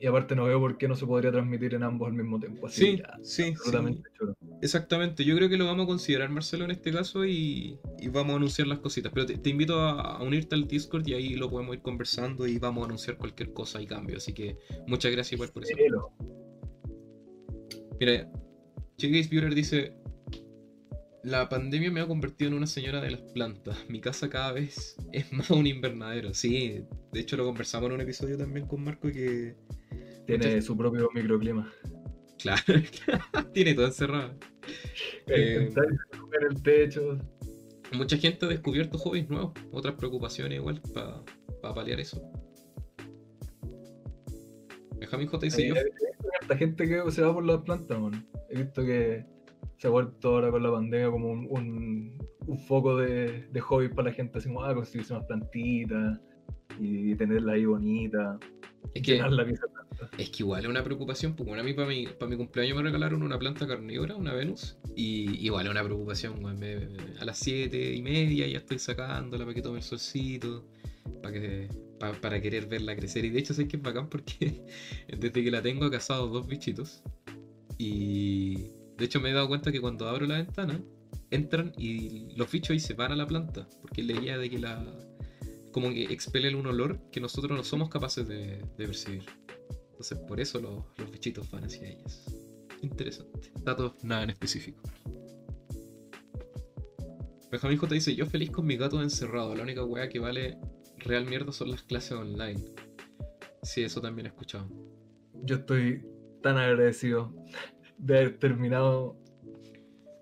Y 0.00 0.06
aparte 0.06 0.34
no 0.34 0.44
veo 0.44 0.58
por 0.58 0.78
qué 0.78 0.88
no 0.88 0.96
se 0.96 1.04
podría 1.04 1.30
transmitir 1.30 1.74
en 1.74 1.82
ambos 1.82 2.08
al 2.08 2.14
mismo 2.14 2.40
tiempo. 2.40 2.66
Así 2.66 2.82
Sí, 2.82 2.96
ya, 2.96 3.18
sí, 3.22 3.42
absolutamente 3.50 4.08
choro. 4.18 4.34
Exactamente, 4.62 5.22
yo 5.22 5.36
creo 5.36 5.50
que 5.50 5.58
lo 5.58 5.66
vamos 5.66 5.84
a 5.84 5.88
considerar, 5.88 6.30
Marcelo, 6.30 6.64
en 6.64 6.70
este 6.70 6.92
caso 6.92 7.26
y, 7.26 7.78
y 7.98 8.08
vamos 8.08 8.32
a 8.32 8.36
anunciar 8.36 8.68
las 8.68 8.78
cositas. 8.78 9.12
Pero 9.12 9.26
te, 9.26 9.36
te 9.36 9.50
invito 9.50 9.78
a, 9.78 10.16
a 10.16 10.22
unirte 10.22 10.54
al 10.54 10.66
Discord 10.66 11.06
y 11.06 11.12
ahí 11.12 11.34
lo 11.34 11.50
podemos 11.50 11.76
ir 11.76 11.82
conversando 11.82 12.46
y 12.46 12.58
vamos 12.58 12.82
a 12.82 12.86
anunciar 12.86 13.18
cualquier 13.18 13.52
cosa 13.52 13.82
y 13.82 13.86
cambio. 13.86 14.16
Así 14.16 14.32
que 14.32 14.56
muchas 14.86 15.12
gracias 15.12 15.34
igual 15.34 15.50
por 15.50 15.64
eso. 15.64 15.76
Mira, 17.98 18.30
Chegaze 18.96 19.28
Viewer 19.28 19.54
dice: 19.54 19.99
La 21.22 21.48
pandemia 21.48 21.90
me 21.90 22.00
ha 22.00 22.06
convertido 22.06 22.50
en 22.50 22.56
una 22.56 22.66
señora 22.66 23.00
de 23.00 23.10
las 23.10 23.20
plantas. 23.20 23.76
Mi 23.88 24.00
casa 24.00 24.30
cada 24.30 24.52
vez 24.52 24.96
es 25.12 25.30
más 25.32 25.50
un 25.50 25.66
invernadero. 25.66 26.32
Sí, 26.32 26.82
de 27.12 27.20
hecho 27.20 27.36
lo 27.36 27.44
conversamos 27.44 27.88
en 27.88 27.94
un 27.94 28.00
episodio 28.00 28.38
también 28.38 28.66
con 28.66 28.82
Marco 28.82 29.08
que. 29.08 29.54
tiene 30.26 30.62
su 30.62 30.76
propio 30.76 31.10
microclima. 31.14 31.70
Claro, 32.38 32.62
tiene 33.52 33.74
todo 33.74 33.86
encerrado. 33.86 34.34
Eh, 35.26 35.70
en 35.76 36.46
el 36.50 36.62
techo. 36.62 37.18
Mucha 37.92 38.16
gente 38.16 38.46
ha 38.46 38.48
descubierto 38.48 38.96
hobbies 38.98 39.28
nuevos, 39.28 39.52
otras 39.72 39.96
preocupaciones 39.96 40.58
igual 40.58 40.80
para 40.94 41.74
paliar 41.74 42.00
eso. 42.00 42.22
Benjamín 44.96 45.26
J 45.26 45.46
dice 45.46 45.62
Hay, 45.62 45.68
yo. 45.68 45.74
hay 45.74 45.82
harta 46.40 46.56
gente 46.56 46.88
que 46.88 47.10
se 47.10 47.22
va 47.22 47.34
por 47.34 47.44
las 47.44 47.62
plantas, 47.62 47.98
man. 47.98 48.26
He 48.48 48.62
visto 48.62 48.84
que 48.84 49.26
se 49.80 49.86
ha 49.86 49.90
vuelto 49.90 50.28
ahora 50.28 50.50
con 50.50 50.62
la 50.62 50.70
pandemia 50.70 51.10
como 51.10 51.30
un, 51.30 51.46
un, 51.48 52.18
un 52.46 52.58
foco 52.58 52.98
de, 52.98 53.48
de 53.50 53.60
hobby 53.60 53.88
para 53.88 54.10
la 54.10 54.14
gente, 54.14 54.36
así 54.36 54.48
como, 54.48 54.62
ah, 54.62 54.74
construirse 54.74 55.14
unas 55.14 55.24
plantitas 55.24 56.20
y 56.78 57.14
tenerla 57.14 57.52
ahí 57.52 57.64
bonita, 57.64 58.38
Es 58.94 59.02
que, 59.02 59.16
la 59.18 59.44
pieza 59.44 59.64
es 60.18 60.28
que 60.30 60.42
igual 60.42 60.62
es 60.64 60.68
una 60.68 60.84
preocupación, 60.84 61.34
porque 61.34 61.48
bueno, 61.50 61.62
a 61.62 61.64
mí 61.64 61.72
para 61.72 61.88
mi, 61.88 62.06
para 62.06 62.28
mi 62.28 62.36
cumpleaños 62.36 62.76
me 62.76 62.82
regalaron 62.82 63.22
una 63.22 63.38
planta 63.38 63.66
carnívora, 63.66 64.16
una 64.16 64.34
Venus, 64.34 64.76
y 64.94 65.46
igual 65.46 65.64
es 65.64 65.70
una 65.72 65.82
preocupación, 65.82 66.42
me- 66.58 66.88
a 67.18 67.24
las 67.24 67.38
7 67.38 67.94
y 67.94 68.02
media 68.02 68.46
ya 68.48 68.58
estoy 68.58 68.78
sacándola 68.78 69.44
para 69.44 69.54
que 69.54 69.62
tome 69.62 69.78
el 69.78 69.82
solcito, 69.82 70.66
para 71.22 71.32
que 71.32 71.68
para 72.20 72.40
querer 72.40 72.66
verla 72.66 72.96
crecer. 72.96 73.24
Y 73.24 73.30
de 73.30 73.38
hecho 73.38 73.54
sé 73.54 73.66
que 73.66 73.76
es 73.78 73.82
bacán 73.82 74.08
porque 74.10 74.62
desde 75.08 75.42
que 75.42 75.50
la 75.50 75.62
tengo 75.62 75.86
he 75.86 75.90
cazado 75.90 76.28
dos 76.28 76.46
bichitos. 76.46 77.02
Y 77.78 78.68
de 79.00 79.06
hecho 79.06 79.18
me 79.18 79.30
he 79.30 79.32
dado 79.32 79.48
cuenta 79.48 79.72
que 79.72 79.80
cuando 79.80 80.06
abro 80.06 80.26
la 80.26 80.36
ventana, 80.36 80.78
entran 81.30 81.72
y 81.78 82.36
los 82.36 82.52
bichos 82.52 82.72
ahí 82.72 82.80
se 82.80 82.92
van 82.92 83.12
a 83.12 83.16
la 83.16 83.26
planta, 83.26 83.66
porque 83.80 84.02
idea 84.02 84.36
de 84.36 84.50
que 84.50 84.58
la... 84.58 84.84
como 85.72 85.88
que 85.88 86.04
expelen 86.04 86.54
un 86.54 86.66
olor 86.66 87.00
que 87.10 87.18
nosotros 87.18 87.56
no 87.56 87.64
somos 87.64 87.88
capaces 87.88 88.28
de, 88.28 88.62
de 88.76 88.86
percibir. 88.86 89.24
Entonces 89.92 90.18
por 90.18 90.38
eso 90.38 90.60
los, 90.60 90.84
los 90.98 91.10
bichitos 91.10 91.50
van 91.50 91.64
hacia 91.64 91.88
ellas. 91.88 92.26
Interesante. 92.82 93.50
Datos 93.62 93.94
nada 94.04 94.24
en 94.24 94.30
específico. 94.30 94.82
Benjamín 97.50 97.78
J 97.78 97.94
dice, 97.94 98.14
yo 98.14 98.26
feliz 98.26 98.50
con 98.50 98.66
mi 98.66 98.76
gato 98.76 99.02
encerrado, 99.02 99.54
la 99.54 99.62
única 99.62 99.82
weá 99.82 100.10
que 100.10 100.18
vale 100.18 100.58
real 100.98 101.24
mierda 101.24 101.52
son 101.52 101.70
las 101.70 101.82
clases 101.84 102.12
online. 102.12 102.62
Sí, 103.62 103.82
eso 103.82 104.02
también 104.02 104.26
he 104.26 104.28
escuchado. 104.28 104.68
Yo 105.42 105.56
estoy 105.56 106.04
tan 106.42 106.58
agradecido 106.58 107.34
de 108.00 108.18
haber 108.18 108.38
terminado 108.38 109.16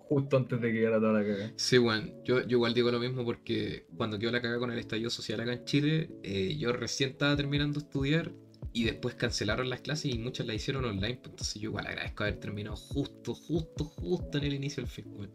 justo 0.08 0.36
antes 0.38 0.60
de 0.60 0.72
que 0.72 0.78
llegara 0.78 0.98
toda 0.98 1.20
la 1.20 1.22
caga. 1.22 1.52
Sí, 1.56 1.78
weón, 1.78 2.12
yo, 2.24 2.40
yo 2.40 2.56
igual 2.56 2.74
digo 2.74 2.90
lo 2.90 2.98
mismo 2.98 3.24
porque 3.24 3.86
cuando 3.96 4.18
quedó 4.18 4.30
la 4.30 4.40
caga 4.40 4.58
con 4.58 4.70
el 4.70 4.78
estallido 4.78 5.10
social 5.10 5.40
acá 5.40 5.52
en 5.52 5.64
Chile, 5.64 6.10
eh, 6.22 6.56
yo 6.58 6.72
recién 6.72 7.10
estaba 7.10 7.36
terminando 7.36 7.78
de 7.78 7.86
estudiar 7.86 8.32
y 8.72 8.84
después 8.84 9.14
cancelaron 9.14 9.68
las 9.68 9.80
clases 9.80 10.14
y 10.14 10.18
muchas 10.18 10.46
las 10.46 10.56
hicieron 10.56 10.84
online, 10.84 11.16
pues 11.16 11.30
entonces 11.30 11.54
yo 11.60 11.70
igual 11.70 11.86
agradezco 11.86 12.24
haber 12.24 12.36
terminado 12.36 12.76
justo, 12.76 13.34
justo, 13.34 13.84
justo 13.84 14.38
en 14.38 14.44
el 14.44 14.54
inicio 14.54 14.82
del 14.82 14.90
fin, 14.90 15.06
weón. 15.08 15.30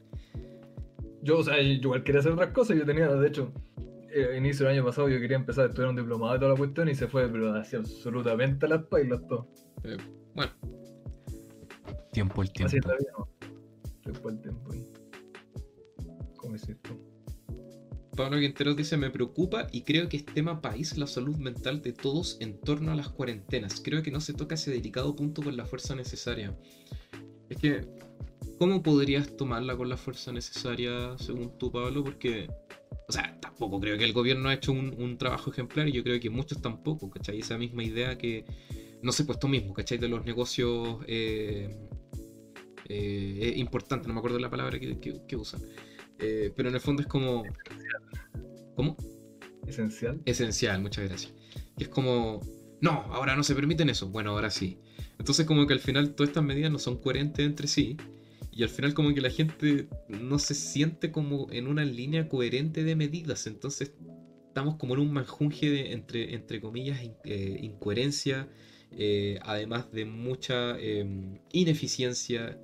Yo, 1.21 1.37
o 1.37 1.43
sea, 1.43 1.61
yo 1.61 1.71
igual 1.71 2.03
quería 2.03 2.19
hacer 2.19 2.33
otras 2.33 2.51
cosas. 2.51 2.77
Yo 2.77 2.85
tenía, 2.85 3.07
de 3.07 3.27
hecho, 3.27 3.53
eh, 4.11 4.35
inicio 4.37 4.65
del 4.65 4.75
año 4.75 4.85
pasado 4.85 5.07
yo 5.07 5.19
quería 5.19 5.37
empezar 5.37 5.65
a 5.65 5.67
estudiar 5.69 5.89
un 5.89 5.95
diplomado 5.95 6.35
y 6.35 6.39
toda 6.39 6.51
la 6.51 6.57
cuestión 6.57 6.89
y 6.89 6.95
se 6.95 7.07
fue, 7.07 7.29
pero 7.29 7.53
hacía 7.53 7.79
absolutamente 7.79 8.67
las 8.67 8.83
pailas 8.83 9.25
todo. 9.27 9.47
Eh, 9.83 9.97
bueno. 10.35 10.51
Tiempo 12.13 12.43
el 12.43 12.49
Así 12.63 12.77
es 12.77 12.85
la 12.85 12.95
vida, 12.95 13.11
¿no? 13.17 13.27
Se 14.03 14.13
fue 14.13 14.31
el 14.31 14.41
tiempo 14.41 14.71
ahí. 14.71 14.87
¿Cómo 16.37 16.55
es 16.55 16.69
esto? 16.69 16.97
Pablo 18.15 18.39
Quinteros 18.39 18.77
dice, 18.77 18.95
me 18.95 19.09
preocupa 19.09 19.67
y 19.71 19.81
creo 19.81 20.07
que 20.07 20.17
es 20.17 20.25
tema 20.25 20.61
país 20.61 20.95
la 20.97 21.07
salud 21.07 21.35
mental 21.37 21.81
de 21.81 21.93
todos 21.93 22.37
en 22.39 22.59
torno 22.59 22.91
a 22.91 22.95
las 22.95 23.09
cuarentenas. 23.09 23.81
Creo 23.83 24.03
que 24.03 24.11
no 24.11 24.21
se 24.21 24.33
toca 24.33 24.53
ese 24.53 24.69
delicado 24.69 25.15
punto 25.15 25.41
con 25.41 25.57
la 25.57 25.65
fuerza 25.65 25.95
necesaria. 25.95 26.55
Es 27.49 27.57
que, 27.57 27.87
¿cómo 28.59 28.83
podrías 28.83 29.35
tomarla 29.35 29.75
con 29.75 29.89
la 29.89 29.97
fuerza 29.97 30.31
necesaria 30.31 31.17
según 31.17 31.57
tú, 31.57 31.71
Pablo? 31.71 32.03
Porque, 32.03 32.47
o 33.07 33.11
sea, 33.11 33.35
tampoco 33.39 33.79
creo 33.79 33.97
que 33.97 34.03
el 34.03 34.13
gobierno 34.13 34.49
ha 34.49 34.53
hecho 34.53 34.71
un, 34.71 34.93
un 35.01 35.17
trabajo 35.17 35.49
ejemplar 35.49 35.87
y 35.87 35.93
yo 35.93 36.03
creo 36.03 36.19
que 36.19 36.29
muchos 36.29 36.61
tampoco, 36.61 37.09
¿cachai? 37.09 37.39
Esa 37.39 37.57
misma 37.57 37.83
idea 37.83 38.15
que, 38.15 38.45
no 39.01 39.11
sé, 39.11 39.25
pues 39.25 39.37
esto 39.37 39.47
mismo, 39.47 39.73
¿cachai? 39.73 39.97
De 39.97 40.07
los 40.07 40.23
negocios 40.23 40.99
eh, 41.07 41.75
eh, 42.89 43.39
eh, 43.41 43.53
importantes, 43.57 44.07
no 44.07 44.13
me 44.13 44.19
acuerdo 44.19 44.39
la 44.39 44.49
palabra 44.49 44.79
que, 44.79 44.99
que- 44.99 45.21
que 45.27 45.35
usan. 45.35 45.61
Eh, 46.19 46.51
pero 46.55 46.69
en 46.69 46.75
el 46.75 46.81
fondo 46.81 47.01
es 47.01 47.07
como... 47.07 47.43
¿Cómo? 48.75 48.97
Esencial. 49.67 50.21
Esencial, 50.25 50.81
muchas 50.81 51.05
gracias. 51.07 51.33
Que 51.77 51.85
es 51.85 51.89
como, 51.89 52.41
no, 52.81 52.91
ahora 53.13 53.35
no 53.35 53.43
se 53.43 53.55
permiten 53.55 53.89
eso. 53.89 54.09
Bueno, 54.09 54.31
ahora 54.31 54.49
sí. 54.49 54.77
Entonces 55.19 55.45
como 55.45 55.65
que 55.67 55.73
al 55.73 55.79
final 55.79 56.15
todas 56.15 56.29
estas 56.29 56.43
medidas 56.43 56.71
no 56.71 56.79
son 56.79 56.97
coherentes 56.97 57.45
entre 57.45 57.67
sí. 57.67 57.97
Y 58.51 58.63
al 58.63 58.69
final 58.69 58.93
como 58.93 59.13
que 59.13 59.21
la 59.21 59.29
gente 59.31 59.87
no 60.09 60.37
se 60.37 60.53
siente 60.53 61.11
como 61.11 61.47
en 61.51 61.67
una 61.67 61.85
línea 61.85 62.29
coherente 62.29 62.83
de 62.83 62.95
medidas. 62.95 63.47
Entonces 63.47 63.93
estamos 64.47 64.75
como 64.75 64.93
en 64.93 64.99
un 64.99 65.11
manjunje 65.13 65.69
de, 65.71 65.93
entre, 65.93 66.33
entre 66.35 66.61
comillas, 66.61 67.01
in- 67.03 67.15
eh, 67.25 67.57
incoherencia, 67.61 68.47
eh, 68.97 69.39
además 69.43 69.91
de 69.91 70.05
mucha 70.05 70.77
eh, 70.79 71.05
ineficiencia, 71.51 72.59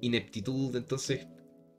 ineptitud. 0.00 0.74
Entonces 0.76 1.26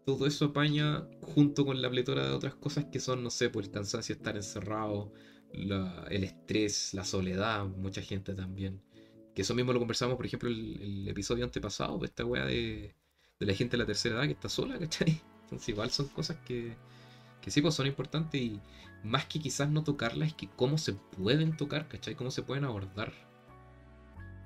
todo 0.06 0.28
eso 0.28 0.46
apaña 0.46 1.08
junto 1.22 1.66
con 1.66 1.82
la 1.82 1.90
pletora 1.90 2.28
de 2.28 2.34
otras 2.34 2.56
cosas 2.56 2.86
que 2.86 3.00
son, 3.00 3.24
no 3.24 3.30
sé, 3.30 3.50
por 3.50 3.64
el 3.64 3.72
cansancio, 3.72 4.16
estar 4.16 4.36
encerrado, 4.36 5.12
la- 5.54 6.06
el 6.10 6.24
estrés, 6.24 6.94
la 6.94 7.06
soledad, 7.06 7.66
mucha 7.68 8.02
gente 8.02 8.34
también. 8.36 8.82
Que 9.36 9.42
eso 9.44 9.56
mismo 9.56 9.74
lo 9.74 9.80
conversamos, 9.80 10.16
por 10.18 10.26
ejemplo, 10.26 10.50
el, 10.50 10.82
el 10.82 11.08
episodio 11.08 11.44
antepasado, 11.46 11.98
pues, 12.00 12.12
esta 12.12 12.26
wea 12.26 12.46
de, 12.46 12.96
de 13.40 13.46
la 13.46 13.54
gente 13.54 13.74
de 13.78 13.84
la 13.84 13.88
tercera 13.88 14.16
edad 14.16 14.26
que 14.26 14.32
está 14.34 14.50
sola, 14.50 14.78
¿cachai? 14.80 15.22
Entonces 15.44 15.70
igual 15.70 15.92
son 15.92 16.08
cosas 16.10 16.38
que, 16.46 16.76
que 17.42 17.52
sí, 17.52 17.62
pues 17.62 17.76
son 17.76 17.88
importantes 17.88 18.42
y 18.42 18.60
más 19.04 19.26
que 19.26 19.40
quizás 19.40 19.70
no 19.70 19.84
tocarlas, 19.84 20.30
es 20.30 20.34
que 20.36 20.50
cómo 20.56 20.78
se 20.78 20.94
pueden 20.94 21.58
tocar, 21.58 21.88
¿cachai? 21.88 22.16
Cómo 22.16 22.32
se 22.32 22.44
pueden 22.44 22.64
abordar. 22.66 23.14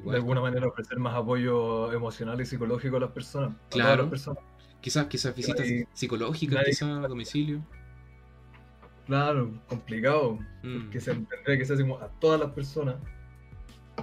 De 0.04 0.16
alguna 0.16 0.42
manera 0.42 0.68
ofrecer 0.68 1.00
más 1.00 1.16
apoyo 1.16 1.92
emocional 1.92 2.40
y 2.40 2.46
psicológico 2.46 2.98
a 2.98 3.00
las 3.02 3.12
personas. 3.12 3.52
Claro. 3.70 4.04
las 4.04 4.10
personas. 4.10 4.44
quizás, 4.82 5.08
quizás 5.08 5.36
visitas 5.36 5.62
Nadie- 5.66 5.88
psicológicas, 5.94 6.56
nadie- 6.56 6.70
quizás 6.70 6.90
a 7.04 7.08
domicilio. 7.08 7.62
Claro, 9.06 9.52
complicado. 9.68 10.38
Mm. 10.64 10.90
Que 10.90 11.00
se 11.00 11.14
tendría 11.14 11.58
que 11.58 11.66
como 11.66 11.98
a 11.98 12.08
todas 12.20 12.40
las 12.40 12.52
personas. 12.52 12.96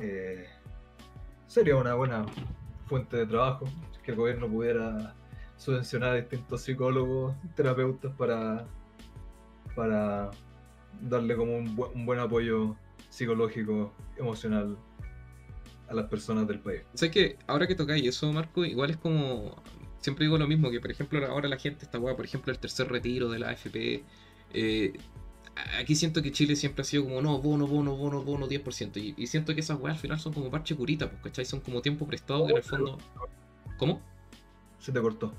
Eh, 0.01 0.47
sería 1.47 1.77
una 1.77 1.95
buena 1.95 2.25
fuente 2.87 3.17
de 3.19 3.27
trabajo 3.27 3.67
que 4.03 4.11
el 4.11 4.17
gobierno 4.17 4.49
pudiera 4.49 5.15
subvencionar 5.57 6.11
a 6.11 6.15
distintos 6.17 6.63
psicólogos, 6.63 7.35
terapeutas 7.55 8.13
para, 8.17 8.67
para 9.77 10.31
darle 11.01 11.37
como 11.37 11.57
un, 11.57 11.77
bu- 11.77 11.91
un 11.95 12.05
buen 12.05 12.19
apoyo 12.19 12.75
psicológico, 13.09 13.93
emocional 14.17 14.77
a 15.89 15.95
las 15.95 16.07
personas 16.07 16.47
del 16.49 16.61
país. 16.61 16.83
sé 16.95 17.11
que 17.11 17.37
ahora 17.47 17.67
que 17.67 17.75
tocáis 17.75 18.07
eso, 18.07 18.33
Marco, 18.33 18.65
igual 18.65 18.91
es 18.91 18.97
como. 18.97 19.63
Siempre 20.01 20.27
digo 20.27 20.37
lo 20.37 20.47
mismo, 20.47 20.71
que 20.71 20.81
por 20.81 20.91
ejemplo 20.91 21.27
ahora 21.27 21.49
la 21.49 21.59
gente 21.59 21.85
está 21.85 21.99
weá, 21.99 22.15
por 22.15 22.27
ejemplo, 22.27 22.53
el 22.53 22.59
tercer 22.59 22.91
retiro 22.91 23.31
de 23.31 23.39
la 23.39 23.51
AFP. 23.51 24.05
eh, 24.53 24.93
aquí 25.79 25.95
siento 25.95 26.23
que 26.23 26.33
Chile 26.33 26.57
siempre 26.57 26.83
ha 26.83 26.85
sido 26.85 27.05
como, 27.05 27.21
no, 27.23 27.41
bono, 27.41 27.67
bono, 27.67 27.97
bono, 27.97 28.23
bono, 28.23 28.49
10%. 28.49 28.97
Y, 28.97 29.15
y 29.17 29.27
siento 29.27 29.55
que 29.55 29.61
esas 29.61 29.79
weas 29.81 29.97
al 29.97 30.01
final 30.01 30.21
son 30.21 30.33
como 30.33 30.51
parche 30.51 30.75
curita, 30.75 31.11
pues, 31.11 31.23
¿cachai? 31.23 31.45
Son 31.45 31.61
como 31.61 31.81
tiempo 31.83 32.07
prestado 32.07 32.47
que 32.47 32.53
en 32.53 32.59
el 32.59 32.65
fondo. 32.65 32.99
¿Cómo? 33.79 34.01
Se 34.79 34.93
te 34.93 35.01
cortó. 35.01 35.33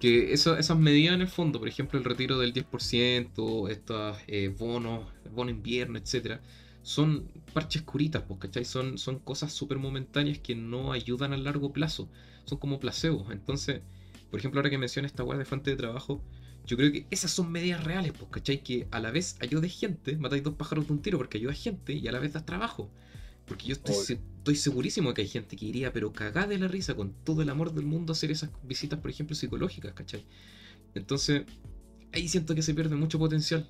Que 0.00 0.32
eso, 0.32 0.56
esas 0.58 0.78
medidas 0.78 1.14
en 1.14 1.22
el 1.22 1.28
fondo, 1.28 1.58
por 1.58 1.68
ejemplo, 1.68 1.98
el 1.98 2.04
retiro 2.04 2.38
del 2.38 2.52
10%, 2.52 3.70
estos 3.70 4.18
eh, 4.26 4.48
bonos, 4.48 5.06
bono 5.32 5.50
invierno, 5.50 5.98
etcétera, 5.98 6.42
son 6.82 7.30
parches 7.56 7.80
curitas, 7.80 8.22
pues, 8.28 8.38
¿cachai? 8.38 8.66
Son, 8.66 8.98
son 8.98 9.18
cosas 9.18 9.50
súper 9.50 9.78
momentáneas 9.78 10.38
que 10.40 10.54
no 10.54 10.92
ayudan 10.92 11.32
a 11.32 11.38
largo 11.38 11.72
plazo. 11.72 12.06
Son 12.44 12.58
como 12.58 12.78
placebos. 12.78 13.32
Entonces, 13.32 13.80
por 14.30 14.38
ejemplo, 14.38 14.60
ahora 14.60 14.68
que 14.68 14.76
menciona 14.76 15.08
esta 15.08 15.24
weá 15.24 15.38
de 15.38 15.46
fuente 15.46 15.70
de 15.70 15.76
trabajo, 15.76 16.22
yo 16.66 16.76
creo 16.76 16.92
que 16.92 17.06
esas 17.10 17.30
son 17.30 17.50
medidas 17.50 17.82
reales, 17.82 18.12
pues, 18.12 18.30
¿cachai? 18.30 18.62
Que 18.62 18.86
a 18.90 19.00
la 19.00 19.10
vez 19.10 19.38
ayude 19.40 19.70
gente, 19.70 20.18
matáis 20.18 20.42
dos 20.42 20.52
pájaros 20.52 20.86
de 20.86 20.92
un 20.92 21.00
tiro 21.00 21.16
porque 21.16 21.38
ayuda 21.38 21.54
gente 21.54 21.94
y 21.94 22.06
a 22.06 22.12
la 22.12 22.18
vez 22.18 22.34
das 22.34 22.44
trabajo. 22.44 22.90
Porque 23.46 23.68
yo 23.68 23.72
estoy, 23.72 24.18
estoy 24.38 24.56
segurísimo 24.56 25.14
que 25.14 25.22
hay 25.22 25.28
gente 25.28 25.56
que 25.56 25.64
iría, 25.64 25.94
pero 25.94 26.12
cagada 26.12 26.48
de 26.48 26.58
la 26.58 26.68
risa, 26.68 26.94
con 26.94 27.14
todo 27.24 27.40
el 27.40 27.48
amor 27.48 27.72
del 27.72 27.86
mundo, 27.86 28.12
a 28.12 28.14
hacer 28.14 28.30
esas 28.30 28.50
visitas, 28.64 28.98
por 29.00 29.10
ejemplo, 29.10 29.34
psicológicas, 29.34 29.94
¿cachai? 29.94 30.26
Entonces, 30.94 31.44
ahí 32.12 32.28
siento 32.28 32.54
que 32.54 32.60
se 32.60 32.74
pierde 32.74 32.96
mucho 32.96 33.18
potencial. 33.18 33.66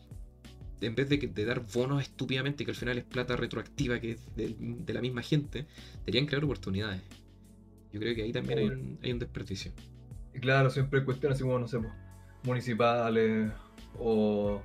En 0.80 0.94
vez 0.94 1.08
de, 1.08 1.16
de 1.18 1.44
dar 1.44 1.60
bonos 1.60 2.02
estúpidamente, 2.02 2.64
que 2.64 2.70
al 2.70 2.76
final 2.76 2.98
es 2.98 3.04
plata 3.04 3.36
retroactiva 3.36 3.98
que 3.98 4.12
es 4.12 4.36
de, 4.36 4.92
la 4.92 5.00
misma 5.00 5.22
gente, 5.22 5.66
deberían 6.00 6.26
crear 6.26 6.44
oportunidades. 6.44 7.02
Yo 7.92 8.00
creo 8.00 8.14
que 8.14 8.22
ahí 8.22 8.32
también 8.32 8.58
hay 8.58 8.66
un, 8.66 8.98
hay 9.02 9.12
un 9.12 9.18
desperdicio. 9.18 9.72
Y 10.34 10.40
claro, 10.40 10.68
siempre 10.68 11.00
hay 11.00 11.04
cuestiones 11.06 11.36
así 11.36 11.44
como, 11.44 11.58
no 11.58 11.66
sé, 11.66 11.78
municipales 12.42 13.50
o 13.98 14.62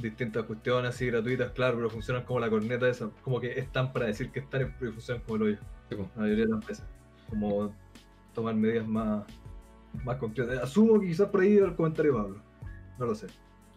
distintas 0.00 0.44
cuestiones 0.44 0.94
así 0.94 1.06
gratuitas, 1.06 1.52
claro, 1.52 1.76
pero 1.76 1.90
funcionan 1.90 2.24
como 2.24 2.40
la 2.40 2.48
corneta 2.48 2.88
esa, 2.88 3.10
como 3.22 3.40
que 3.40 3.58
están 3.58 3.92
para 3.92 4.06
decir 4.06 4.30
que 4.30 4.40
están, 4.40 4.74
pero 4.78 4.92
funcionan 4.92 5.22
como 5.24 5.36
el 5.36 5.42
hoyo. 5.42 5.58
la 5.90 6.08
mayoría 6.16 6.44
de 6.44 6.50
las 6.50 6.60
empresas. 6.60 6.86
Como 7.28 7.74
tomar 8.34 8.54
medidas 8.54 8.86
más, 8.86 9.24
más 10.04 10.16
concretas. 10.16 10.62
Asumo 10.62 11.00
que 11.00 11.08
quizás 11.08 11.28
por 11.28 11.42
ahí 11.42 11.56
el 11.56 11.74
comentario 11.74 12.14
Pablo. 12.14 12.42
No 12.98 13.06
lo 13.06 13.14
sé. 13.14 13.26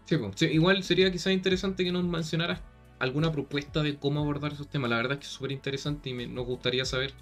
Sí, 0.05 0.17
pues, 0.17 0.41
igual 0.41 0.83
sería 0.83 1.11
quizás 1.11 1.33
interesante 1.33 1.83
que 1.83 1.91
nos 1.91 2.03
mencionaras 2.03 2.61
alguna 2.99 3.31
propuesta 3.31 3.83
de 3.83 3.97
cómo 3.97 4.21
abordar 4.21 4.53
esos 4.53 4.67
temas. 4.67 4.89
La 4.89 4.97
verdad 4.97 5.13
es 5.13 5.19
que 5.19 5.25
es 5.25 5.31
súper 5.31 5.51
interesante 5.51 6.09
y 6.09 6.13
me, 6.13 6.27
nos 6.27 6.45
gustaría 6.45 6.85
saber 6.85 7.13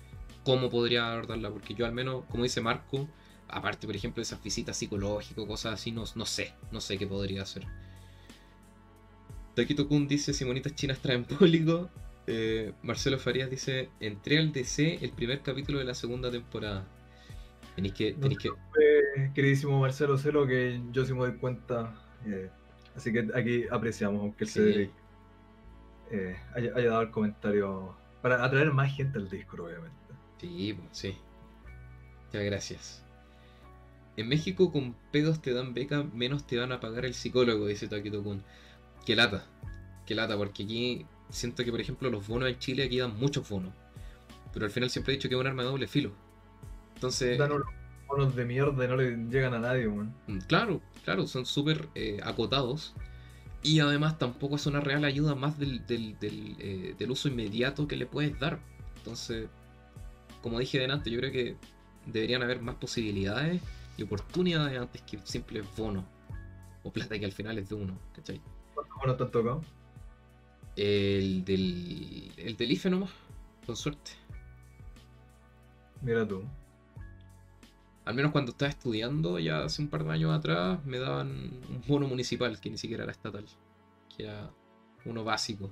cómo 0.44 0.70
podría 0.70 1.12
abordarla, 1.12 1.50
porque 1.52 1.74
yo 1.74 1.86
al 1.86 1.94
menos, 1.94 2.24
como 2.30 2.44
dice 2.44 2.62
Marco, 2.62 3.08
aparte 3.48 3.86
por 3.86 3.96
ejemplo 3.96 4.22
de 4.22 4.24
esas 4.24 4.42
visitas 4.44 4.78
psicológicas, 4.78 5.46
cosas 5.46 5.74
así, 5.74 5.92
no, 5.92 6.04
no 6.16 6.26
sé, 6.26 6.54
no 6.72 6.82
sé 6.82 6.98
qué 6.98 7.08
podría 7.08 7.44
hacer. 7.44 7.66
Taquito 9.56 9.88
Kun 9.88 10.08
dice, 10.08 10.34
si 10.34 10.46
monitas 10.46 10.76
chinas 10.76 11.00
traen 11.00 11.26
público. 11.26 11.90
Eh, 12.28 12.74
Marcelo 12.84 13.18
Farías 13.18 13.50
dice, 13.50 13.90
entré 14.00 14.38
al 14.38 14.52
DC 14.52 15.00
el 15.02 15.12
primer 15.12 15.42
capítulo 15.42 15.80
de 15.80 15.86
la 15.86 15.96
segunda 15.96 16.32
temporada. 16.32 16.88
Tenéis 17.76 17.94
que... 17.94 18.14
Tenéis 18.14 18.40
que... 18.40 18.50
queridísimo 19.34 19.80
Marcelo 19.80 20.18
Celo, 20.18 20.46
que 20.46 20.82
yo 20.92 21.06
sí 21.06 21.14
me 21.14 21.20
doy 21.20 21.38
cuenta. 21.38 21.94
Eh, 22.26 22.50
así 22.96 23.12
que 23.12 23.28
aquí 23.34 23.66
apreciamos, 23.72 24.22
aunque 24.22 24.44
él 24.44 24.50
se 24.50 24.90
eh, 26.12 26.38
haya, 26.54 26.72
dado 26.74 27.02
el 27.02 27.12
comentario 27.12 27.96
para 28.22 28.44
atraer 28.44 28.72
más 28.72 28.94
gente 28.96 29.18
al 29.18 29.30
disco, 29.30 29.64
obviamente. 29.64 29.96
Sí, 30.40 30.78
sí. 30.92 31.18
Muchas 32.26 32.44
gracias. 32.44 33.04
En 34.18 34.28
México 34.28 34.72
con 34.72 34.96
pedos 35.12 35.42
te 35.42 35.54
dan 35.54 35.74
beca, 35.74 36.04
menos 36.04 36.46
te 36.46 36.58
van 36.58 36.72
a 36.72 36.80
pagar 36.80 37.06
el 37.06 37.14
psicólogo, 37.14 37.68
dice 37.68 37.88
Taquito 37.88 38.22
Kun. 38.24 38.44
Qué 39.06 39.16
lata, 39.16 39.46
qué 40.06 40.16
lata, 40.16 40.38
porque 40.38 40.64
aquí 40.64 41.06
siento 41.30 41.64
que, 41.64 41.72
por 41.72 41.80
ejemplo, 41.80 42.10
los 42.10 42.28
bonos 42.28 42.50
en 42.50 42.60
Chile 42.60 42.84
aquí 42.84 43.00
dan 43.00 43.18
muchos 43.18 43.48
bonos. 43.48 43.74
Pero 44.54 44.66
al 44.66 44.72
final 44.72 44.90
siempre 44.90 45.14
he 45.14 45.18
dicho 45.18 45.30
que 45.30 45.36
es 45.36 45.42
un 45.42 45.48
arma 45.48 45.64
de 45.64 45.70
doble 45.70 45.88
filo. 45.88 46.12
Entonces. 46.96 47.38
Dan 47.38 47.52
bonos 48.12 48.36
de 48.36 48.46
mierda 48.46 48.86
y 48.86 48.88
no 48.88 48.96
le 48.96 49.16
llegan 49.30 49.54
a 49.54 49.60
nadie, 49.60 49.88
man. 49.88 50.14
Mm, 50.28 50.40
claro, 50.40 50.82
claro, 51.04 51.28
son 51.28 51.46
súper 51.46 51.88
eh, 51.96 52.20
acotados. 52.24 52.94
Y 53.64 53.80
además 53.80 54.18
tampoco 54.18 54.56
es 54.56 54.66
una 54.66 54.80
real 54.80 55.06
ayuda 55.06 55.36
más 55.36 55.60
del, 55.60 55.86
del, 55.86 56.18
eh, 56.60 56.96
del, 56.98 57.12
uso 57.12 57.28
inmediato 57.28 57.88
que 57.88 57.96
le 57.96 58.08
puedes 58.08 58.38
dar. 58.40 58.60
Entonces, 58.98 59.50
como 60.42 60.60
dije 60.60 60.80
delante, 60.80 61.12
yo 61.12 61.20
creo 61.20 61.32
que 61.32 61.56
deberían 62.08 62.42
haber 62.42 62.62
más 62.62 62.76
posibilidades 62.76 63.62
y 63.98 64.04
oportunidades 64.04 64.80
antes 64.80 65.02
que 65.04 65.20
simples 65.24 65.66
bonos. 65.78 66.04
O 66.84 66.92
plata 66.92 67.20
que 67.20 67.26
al 67.26 67.32
final 67.32 67.60
es 67.60 67.70
de 67.70 67.76
uno, 67.76 68.00
¿cachai? 68.16 68.42
¿Cuántos 68.74 69.18
te 69.18 69.24
han 69.24 69.32
tocado? 69.32 69.64
El 70.76 71.46
del, 71.46 72.32
el 72.38 72.58
del 72.58 72.72
IFE 72.72 72.90
nomás, 72.90 73.12
con 73.66 73.76
suerte. 73.76 74.12
Mira 76.02 76.28
tú. 76.28 76.44
Al 78.06 78.16
menos 78.16 78.32
cuando 78.32 78.52
estaba 78.52 78.70
estudiando, 78.70 79.38
ya 79.40 79.64
hace 79.64 79.82
un 79.82 79.90
par 79.90 80.04
de 80.04 80.12
años 80.12 80.32
atrás, 80.32 80.84
me 80.86 80.98
daban 80.98 81.30
un 81.30 81.84
bono 81.88 82.08
municipal, 82.08 82.60
que 82.60 82.70
ni 82.70 82.78
siquiera 82.78 83.04
era 83.04 83.12
estatal. 83.12 83.46
Que 84.16 84.24
era 84.24 84.52
uno 85.06 85.24
básico. 85.24 85.72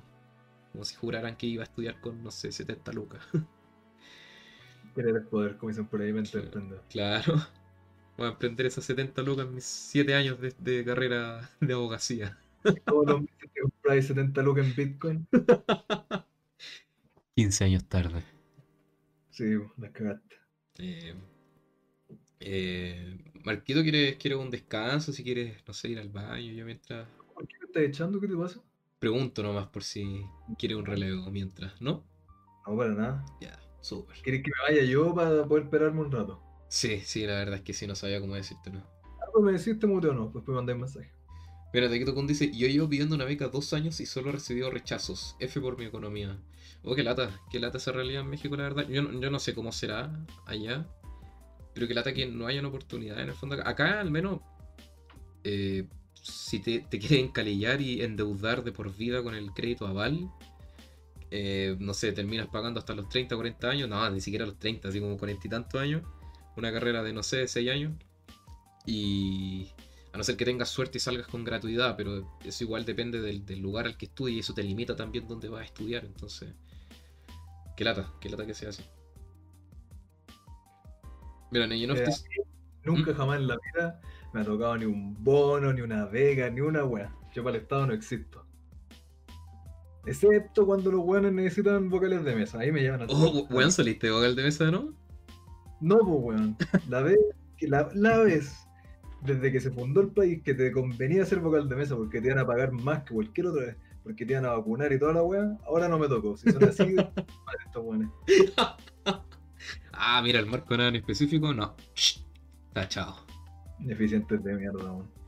Como 0.71 0.85
si 0.85 0.95
juraran 0.95 1.35
que 1.35 1.47
iba 1.47 1.63
a 1.63 1.65
estudiar 1.65 1.99
con, 1.99 2.23
no 2.23 2.31
sé, 2.31 2.51
70 2.51 2.91
lucas. 2.93 3.21
Querer 4.95 5.15
el 5.15 5.23
poder, 5.23 5.57
como 5.57 5.69
dicen 5.69 5.87
por 5.87 6.01
ahí, 6.01 6.13
me 6.13 6.23
Claro. 6.89 7.35
Voy 8.17 8.27
a 8.27 8.31
emprender 8.31 8.65
esas 8.65 8.83
70 8.85 9.21
lucas 9.23 9.47
en 9.47 9.55
mis 9.55 9.63
7 9.63 10.13
años 10.13 10.37
de 10.39 10.85
carrera 10.85 11.49
de 11.59 11.73
abogacía. 11.73 12.37
Todos 12.85 13.07
los 13.07 13.21
meses 13.21 13.49
que 13.53 13.61
compráis 13.61 14.07
70 14.07 14.41
lucas 14.41 14.65
en 14.65 14.75
Bitcoin. 14.75 15.27
15 17.35 17.63
años 17.63 17.85
tarde. 17.85 18.23
Sí, 19.29 19.57
la 19.77 19.91
cagaste. 19.91 20.35
Eh, 20.79 21.15
eh, 22.39 23.17
Marquito, 23.43 23.81
¿quieres, 23.81 24.17
¿quieres 24.17 24.39
un 24.39 24.49
descanso? 24.49 25.11
Si 25.11 25.23
quieres, 25.23 25.57
no 25.67 25.73
sé, 25.73 25.89
ir 25.89 25.99
al 25.99 26.09
baño, 26.09 26.51
yo 26.51 26.65
mientras. 26.65 27.07
¿Por 27.33 27.47
qué 27.47 27.55
me 27.59 27.65
estás 27.65 27.83
echando? 27.83 28.19
¿Qué 28.19 28.27
te 28.27 28.35
pasa? 28.35 28.61
Pregunto 28.99 29.43
nomás 29.43 29.67
por 29.67 29.83
si 29.83 30.25
quieres 30.57 30.77
un 30.77 30.85
relevo 30.85 31.29
mientras, 31.31 31.81
¿no? 31.81 32.03
No, 32.67 32.77
para 32.77 32.91
nada. 32.91 33.25
Ya, 33.41 33.59
súper. 33.81 34.17
¿Quieres 34.21 34.43
que 34.43 34.51
me 34.51 34.75
vaya 34.75 34.85
yo 34.85 35.13
para 35.15 35.45
poder 35.45 35.63
esperarme 35.63 36.01
un 36.01 36.11
rato? 36.11 36.41
Sí, 36.67 36.99
sí, 36.99 37.25
la 37.25 37.33
verdad 37.33 37.55
es 37.55 37.61
que 37.61 37.73
sí, 37.73 37.87
no 37.87 37.95
sabía 37.95 38.21
cómo 38.21 38.35
decirte, 38.35 38.69
¿no? 38.69 38.83
Ah, 39.03 39.25
pues 39.33 39.43
me 39.43 39.53
deciste 39.53 39.87
muteo 39.87 40.11
o 40.11 40.13
no, 40.13 40.23
después 40.25 40.47
me 40.47 40.53
mandé 40.55 40.73
un 40.73 40.81
mensaje. 40.81 41.11
Mira, 41.71 41.87
Taquito 41.87 42.15
Kun 42.15 42.25
dice, 42.25 42.51
yo 42.51 42.67
llevo 42.67 42.89
pidiendo 42.89 43.15
una 43.15 43.25
beca 43.25 43.47
dos 43.47 43.73
años 43.73 43.99
y 43.99 44.07
solo 44.07 44.29
he 44.29 44.33
recibido 44.33 44.71
rechazos. 44.71 45.35
F 45.39 45.61
por 45.61 45.77
mi 45.77 45.85
economía. 45.85 46.39
Oh, 46.83 46.95
qué 46.95 47.03
lata, 47.03 47.39
qué 47.51 47.59
lata 47.59 47.77
esa 47.77 47.91
realidad 47.91 48.21
en 48.23 48.29
México, 48.29 48.55
la 48.55 48.63
verdad. 48.63 48.87
Yo, 48.87 49.03
no 49.03 49.39
sé 49.39 49.53
cómo 49.53 49.71
será 49.71 50.25
allá, 50.47 50.87
pero 51.79 51.87
qué 51.87 51.93
lata 51.93 52.13
que 52.13 52.25
no 52.25 52.45
haya 52.45 52.59
una 52.59 52.67
oportunidad 52.67 53.21
en 53.21 53.29
el 53.29 53.35
fondo. 53.35 53.55
Acá, 53.65 54.01
al 54.01 54.11
menos, 54.11 54.41
eh, 55.45 55.87
si 56.21 56.59
te, 56.59 56.81
te 56.81 56.99
quieren 56.99 57.27
encalillar 57.27 57.79
y 57.79 58.01
endeudar 58.01 58.65
de 58.65 58.73
por 58.73 58.93
vida 58.93 59.23
con 59.23 59.33
el 59.33 59.53
crédito 59.53 59.87
aval, 59.87 60.29
eh, 61.31 61.77
no 61.79 61.93
sé, 61.93 62.11
terminas 62.11 62.47
pagando 62.47 62.81
hasta 62.81 62.93
los 62.93 63.07
30, 63.07 63.33
40 63.33 63.69
años, 63.69 63.87
no, 63.87 64.09
ni 64.09 64.19
siquiera 64.19 64.45
los 64.45 64.59
30, 64.59 64.89
así 64.89 64.99
como 64.99 65.17
40 65.17 65.47
y 65.47 65.49
tantos 65.49 65.79
años, 65.79 66.03
una 66.57 66.69
carrera 66.69 67.01
de, 67.01 67.13
no 67.13 67.23
sé, 67.23 67.47
6 67.47 67.69
años, 67.69 67.93
y 68.85 69.69
a 70.11 70.17
no 70.17 70.23
ser 70.25 70.35
que 70.35 70.43
tengas 70.43 70.67
suerte 70.67 70.97
y 70.97 70.99
salgas 71.01 71.27
con 71.27 71.45
gratuidad, 71.45 71.95
pero 71.95 72.29
eso 72.43 72.65
igual 72.65 72.83
depende 72.83 73.21
del, 73.21 73.61
lugar 73.61 73.85
al 73.85 73.95
que 73.95 74.07
estudies 74.07 74.35
y 74.35 74.39
eso 74.41 74.53
te 74.53 74.63
limita 74.63 74.97
también 74.97 75.29
dónde 75.29 75.47
vas 75.47 75.61
a 75.61 75.65
estudiar. 75.65 76.03
Entonces, 76.03 76.49
qué 77.77 77.85
lata, 77.85 78.11
qué 78.19 78.27
lata 78.27 78.45
que 78.45 78.53
sea 78.53 78.67
así. 78.67 78.83
Mira, 81.51 81.65
eh, 81.65 81.87
Nunca 82.83 83.11
¿Mm? 83.11 83.15
jamás 83.15 83.39
en 83.39 83.47
la 83.47 83.57
vida 83.57 84.01
me 84.33 84.41
ha 84.41 84.43
tocado 84.43 84.77
ni 84.77 84.85
un 84.85 85.21
bono, 85.23 85.73
ni 85.73 85.81
una 85.81 86.05
vega, 86.05 86.49
ni 86.49 86.61
una 86.61 86.85
wea. 86.85 87.13
Yo 87.33 87.43
para 87.43 87.57
el 87.57 87.63
Estado 87.63 87.87
no 87.87 87.93
existo. 87.93 88.45
Excepto 90.05 90.65
cuando 90.65 90.91
los 90.91 91.01
weones 91.03 91.33
necesitan 91.33 91.89
vocales 91.89 92.23
de 92.23 92.35
mesa. 92.35 92.59
Ahí 92.59 92.71
me 92.71 92.81
llaman 92.83 93.03
a 93.03 93.05
Oh, 93.09 93.45
weón, 93.49 93.71
saliste 93.71 94.09
vocal 94.09 94.35
de 94.35 94.43
mesa, 94.43 94.71
¿no? 94.71 94.93
No, 95.81 95.99
pues 95.99 96.19
weón. 96.21 96.57
La 96.87 97.01
vez, 97.01 97.17
la, 97.61 97.89
la 97.93 98.17
vez 98.19 98.65
desde 99.21 99.51
que 99.51 99.59
se 99.59 99.71
fundó 99.71 100.01
el 100.01 100.09
país 100.09 100.41
que 100.43 100.53
te 100.53 100.71
convenía 100.71 101.25
ser 101.25 101.39
vocal 101.39 101.67
de 101.67 101.75
mesa 101.75 101.95
porque 101.95 102.21
te 102.21 102.27
iban 102.27 102.39
a 102.39 102.47
pagar 102.47 102.71
más 102.71 103.03
que 103.03 103.13
cualquier 103.13 103.47
otra 103.47 103.65
vez, 103.65 103.75
porque 104.03 104.25
te 104.25 104.33
iban 104.33 104.45
a 104.45 104.53
vacunar 104.53 104.91
y 104.93 104.99
toda 104.99 105.13
la 105.13 105.23
weá, 105.23 105.57
ahora 105.65 105.89
no 105.89 105.99
me 105.99 106.07
tocó. 106.07 106.37
Si 106.37 106.51
son 106.51 106.63
así, 106.63 106.83
madre, 106.95 107.63
estos 107.65 107.83
weones. 107.83 108.09
Ah, 109.93 110.21
mira, 110.23 110.39
el 110.39 110.45
marco 110.45 110.75
nada 110.75 110.89
en 110.89 110.97
específico, 110.97 111.53
no. 111.53 111.75
Está 112.67 112.87
chao. 112.87 113.25
Ineficientes 113.79 114.43
de 114.43 114.53
mierda, 114.55 114.91
weón. 114.91 115.19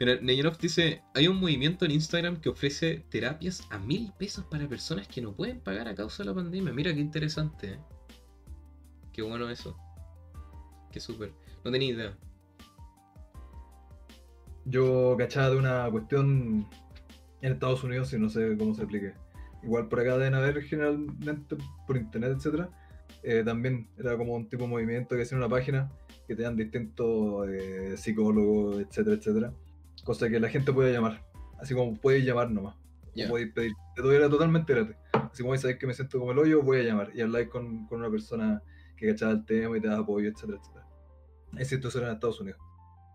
Mira, 0.00 0.18
Neyenov 0.18 0.56
dice, 0.56 1.02
hay 1.14 1.28
un 1.28 1.38
movimiento 1.38 1.84
en 1.84 1.90
Instagram 1.90 2.40
que 2.40 2.48
ofrece 2.48 3.04
terapias 3.10 3.66
a 3.70 3.78
mil 3.78 4.10
pesos 4.18 4.46
para 4.46 4.66
personas 4.66 5.06
que 5.06 5.20
no 5.20 5.34
pueden 5.34 5.60
pagar 5.60 5.88
a 5.88 5.94
causa 5.94 6.22
de 6.22 6.30
la 6.30 6.34
pandemia. 6.34 6.72
Mira 6.72 6.94
qué 6.94 7.00
interesante. 7.00 7.74
¿eh? 7.74 7.78
Qué 9.12 9.20
bueno 9.20 9.50
eso. 9.50 9.76
Qué 10.90 11.00
súper. 11.00 11.34
No 11.64 11.70
tenía 11.70 11.92
idea. 11.92 12.18
Yo 14.64 15.16
cachaba 15.18 15.50
de 15.50 15.56
una 15.56 15.90
cuestión 15.90 16.66
en 17.42 17.52
Estados 17.52 17.84
Unidos 17.84 18.10
y 18.14 18.18
no 18.18 18.30
sé 18.30 18.56
cómo 18.56 18.74
se 18.74 18.84
aplique. 18.84 19.12
Igual 19.62 19.88
por 19.88 20.00
acá 20.00 20.16
deben 20.16 20.34
haber 20.34 20.62
generalmente 20.62 21.56
por 21.86 21.98
internet, 21.98 22.32
etcétera. 22.36 22.70
Eh, 23.22 23.42
también 23.44 23.88
era 23.98 24.16
como 24.16 24.34
un 24.34 24.48
tipo 24.48 24.64
de 24.64 24.68
movimiento 24.68 25.14
que 25.14 25.22
hacía 25.22 25.36
una 25.36 25.48
página 25.48 25.90
que 26.26 26.34
te 26.34 26.42
dan 26.42 26.56
distintos 26.56 27.48
eh, 27.48 27.96
psicólogos, 27.96 28.80
etcétera, 28.80 29.16
etcétera. 29.16 29.52
Cosa 30.04 30.28
que 30.28 30.40
la 30.40 30.48
gente 30.48 30.72
puede 30.72 30.92
llamar. 30.92 31.22
Así 31.58 31.74
como 31.74 31.94
puede 31.94 32.22
llamar 32.22 32.50
nomás. 32.50 32.76
O 32.76 33.28
puede 33.28 33.48
pedir. 33.48 33.72
Te 33.94 34.16
era 34.16 34.30
totalmente 34.30 34.72
gratis. 34.72 34.96
Si 35.32 35.42
vos 35.42 35.60
sabés 35.60 35.76
que 35.76 35.86
me 35.86 35.94
siento 35.94 36.18
como 36.18 36.32
el 36.32 36.38
hoyo, 36.38 36.62
voy 36.62 36.80
a 36.80 36.82
llamar 36.82 37.10
y 37.14 37.20
hablar 37.20 37.48
con, 37.48 37.86
con 37.86 37.98
una 37.98 38.10
persona 38.10 38.62
que 38.96 39.08
cachaba 39.08 39.32
el 39.32 39.44
tema 39.44 39.76
y 39.76 39.80
te 39.80 39.88
da 39.88 39.98
apoyo, 39.98 40.28
etcétera, 40.28 40.58
etcétera. 40.58 40.86
Es 41.58 41.68
cierto, 41.68 41.88
eso 41.88 41.98
era 41.98 42.08
en 42.08 42.14
Estados 42.14 42.40
Unidos. 42.40 42.60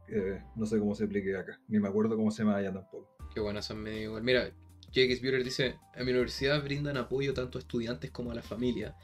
Eh, 0.08 0.42
no 0.56 0.66
sé 0.66 0.78
cómo 0.78 0.94
se 0.94 1.06
aplique 1.06 1.36
acá, 1.36 1.60
ni 1.68 1.80
me 1.80 1.88
acuerdo 1.88 2.16
cómo 2.16 2.30
se 2.30 2.44
llama 2.44 2.58
allá 2.58 2.72
tampoco. 2.72 3.16
Qué 3.34 3.40
bueno, 3.40 3.62
son 3.62 3.82
medio 3.82 4.02
igual. 4.04 4.24
Mira, 4.24 4.52
Jake 4.92 5.18
Bueller 5.22 5.44
dice, 5.44 5.78
en 5.96 6.06
mi 6.06 6.12
universidad 6.12 6.64
brindan 6.64 6.98
apoyo 6.98 7.34
tanto 7.34 7.58
a 7.58 7.62
estudiantes 7.62 8.12
como 8.12 8.32
a 8.32 8.36
la 8.36 8.44
familia 8.44 8.96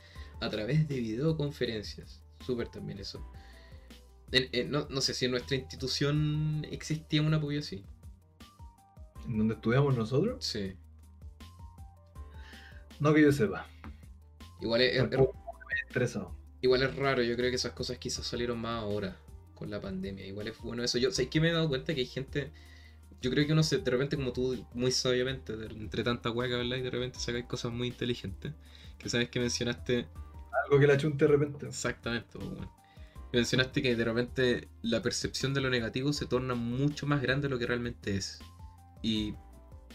a 0.41 0.49
través 0.49 0.87
de 0.87 0.99
videoconferencias. 0.99 2.21
Súper 2.45 2.67
también 2.67 2.99
eso. 2.99 3.25
no, 4.67 4.87
no, 4.89 5.01
sé 5.01 5.13
si 5.13 5.25
en 5.25 5.31
nuestra 5.31 5.55
institución 5.55 6.65
existía 6.69 7.21
un 7.21 7.33
apoyo 7.33 7.59
así. 7.59 7.85
¿En 9.27 9.37
donde 9.37 9.53
estudiamos 9.53 9.95
nosotros? 9.95 10.43
Sí. 10.43 10.73
No 12.99 13.13
que 13.13 13.21
yo 13.21 13.31
sepa. 13.31 13.67
Igual 14.61 14.81
es, 14.81 15.03
estresado. 15.87 16.35
igual 16.61 16.83
es 16.83 16.95
raro, 16.95 17.23
yo 17.23 17.35
creo 17.35 17.49
que 17.49 17.55
esas 17.55 17.73
cosas 17.73 17.97
quizás 17.97 18.25
salieron 18.27 18.59
más 18.59 18.81
ahora 18.81 19.17
con 19.55 19.69
la 19.69 19.81
pandemia. 19.81 20.25
Igual 20.25 20.47
es 20.47 20.57
bueno 20.59 20.83
eso. 20.83 20.97
Yo 20.97 21.11
sé 21.11 21.29
que 21.29 21.39
me 21.39 21.49
he 21.49 21.51
dado 21.51 21.69
cuenta 21.69 21.93
que 21.93 22.01
hay 22.01 22.07
gente. 22.07 22.51
Yo 23.21 23.29
creo 23.29 23.45
que 23.45 23.53
uno 23.53 23.63
se, 23.63 23.77
de 23.77 23.91
repente, 23.91 24.15
como 24.15 24.33
tú, 24.33 24.65
muy 24.73 24.91
sabiamente, 24.91 25.53
entre 25.53 26.03
tanta 26.03 26.31
hueca, 26.31 26.57
¿verdad? 26.57 26.77
Y 26.77 26.81
de 26.81 26.89
repente 26.89 27.19
sacáis 27.19 27.45
cosas 27.45 27.71
muy 27.71 27.87
inteligentes. 27.87 28.53
Que 28.97 29.09
sabes 29.09 29.29
que 29.29 29.39
mencionaste. 29.39 30.07
Algo 30.51 30.79
que 30.79 30.87
la 30.87 30.97
chunte 30.97 31.25
de 31.25 31.31
repente. 31.31 31.67
Exactamente, 31.67 32.29
pues, 32.33 32.49
bueno. 32.49 32.81
Mencionaste 33.33 33.81
que 33.81 33.95
de 33.95 34.03
repente 34.03 34.67
la 34.81 35.01
percepción 35.01 35.53
de 35.53 35.61
lo 35.61 35.69
negativo 35.69 36.11
se 36.11 36.25
torna 36.25 36.53
mucho 36.53 37.07
más 37.07 37.21
grande 37.21 37.47
de 37.47 37.49
lo 37.49 37.59
que 37.59 37.65
realmente 37.65 38.15
es. 38.17 38.39
Y 39.01 39.33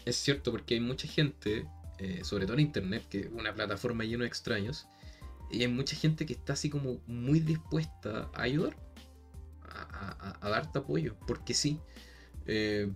es 0.05 0.15
cierto, 0.15 0.51
porque 0.51 0.73
hay 0.73 0.79
mucha 0.79 1.07
gente, 1.07 1.67
eh, 1.99 2.21
sobre 2.23 2.45
todo 2.45 2.55
en 2.55 2.61
internet, 2.61 3.03
que 3.09 3.19
es 3.21 3.29
una 3.31 3.53
plataforma 3.53 4.03
llena 4.05 4.23
de 4.23 4.27
extraños, 4.27 4.87
y 5.51 5.61
hay 5.61 5.67
mucha 5.67 5.95
gente 5.95 6.25
que 6.25 6.33
está 6.33 6.53
así 6.53 6.69
como 6.69 6.99
muy 7.05 7.39
dispuesta 7.39 8.29
a 8.33 8.41
ayudar 8.41 8.75
a, 9.61 10.49
darte 10.49 10.79
apoyo, 10.79 11.15
porque 11.27 11.53
sí. 11.53 11.79
Eh, 12.47 12.89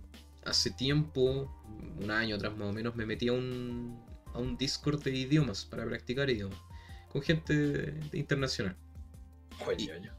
hace 0.44 0.70
tiempo, 0.70 1.54
un 2.00 2.10
año 2.10 2.34
atrás 2.34 2.56
más 2.56 2.68
o 2.68 2.72
menos, 2.72 2.96
me 2.96 3.06
metí 3.06 3.28
a 3.28 3.32
un, 3.32 4.04
a 4.34 4.38
un 4.38 4.56
Discord 4.56 5.02
de 5.04 5.16
idiomas 5.16 5.64
para 5.64 5.84
practicar 5.84 6.28
idiomas 6.30 6.58
con 7.12 7.22
gente 7.22 7.94
internacional. 8.12 8.76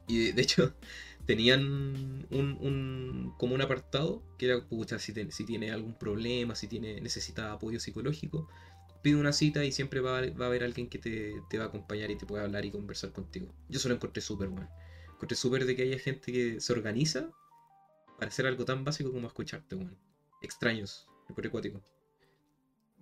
y, 0.07 0.31
de 0.31 0.41
hecho, 0.41 0.73
tenían 1.25 2.27
un, 2.29 3.33
como 3.37 3.55
un 3.55 3.61
apartado 3.61 4.23
que 4.37 4.45
era, 4.47 4.65
pucha, 4.67 4.99
si, 4.99 5.13
si 5.31 5.45
tiene 5.45 5.71
algún 5.71 5.97
problema, 5.97 6.55
si 6.55 6.67
tiene 6.67 7.01
necesita 7.01 7.53
apoyo 7.53 7.79
psicológico, 7.79 8.47
pide 9.01 9.15
una 9.15 9.33
cita 9.33 9.65
y 9.65 9.71
siempre 9.71 9.99
va, 9.99 10.21
va 10.31 10.45
a 10.45 10.47
haber 10.47 10.63
alguien 10.63 10.87
que 10.87 10.99
te, 10.99 11.33
te, 11.49 11.57
va 11.57 11.65
a 11.65 11.67
acompañar 11.67 12.11
y 12.11 12.17
te 12.17 12.25
puede 12.25 12.43
hablar 12.43 12.63
y 12.65 12.71
conversar 12.71 13.11
contigo. 13.11 13.53
Yo 13.69 13.79
se 13.79 13.89
lo 13.89 13.95
encontré 13.95 14.21
súper 14.21 14.49
bueno 14.49 14.69
encontré 15.23 15.37
súper 15.37 15.65
de 15.65 15.75
que 15.75 15.83
haya 15.83 15.99
gente 15.99 16.31
que 16.33 16.59
se 16.59 16.73
organiza 16.73 17.31
para 18.19 18.27
hacer 18.27 18.45
algo 18.45 18.65
tan 18.65 18.83
básico 18.83 19.11
como 19.11 19.27
escucharte, 19.27 19.75
weón. 19.75 19.97
Extraños, 20.41 21.07
el 21.35 21.47
acuático. 21.47 21.81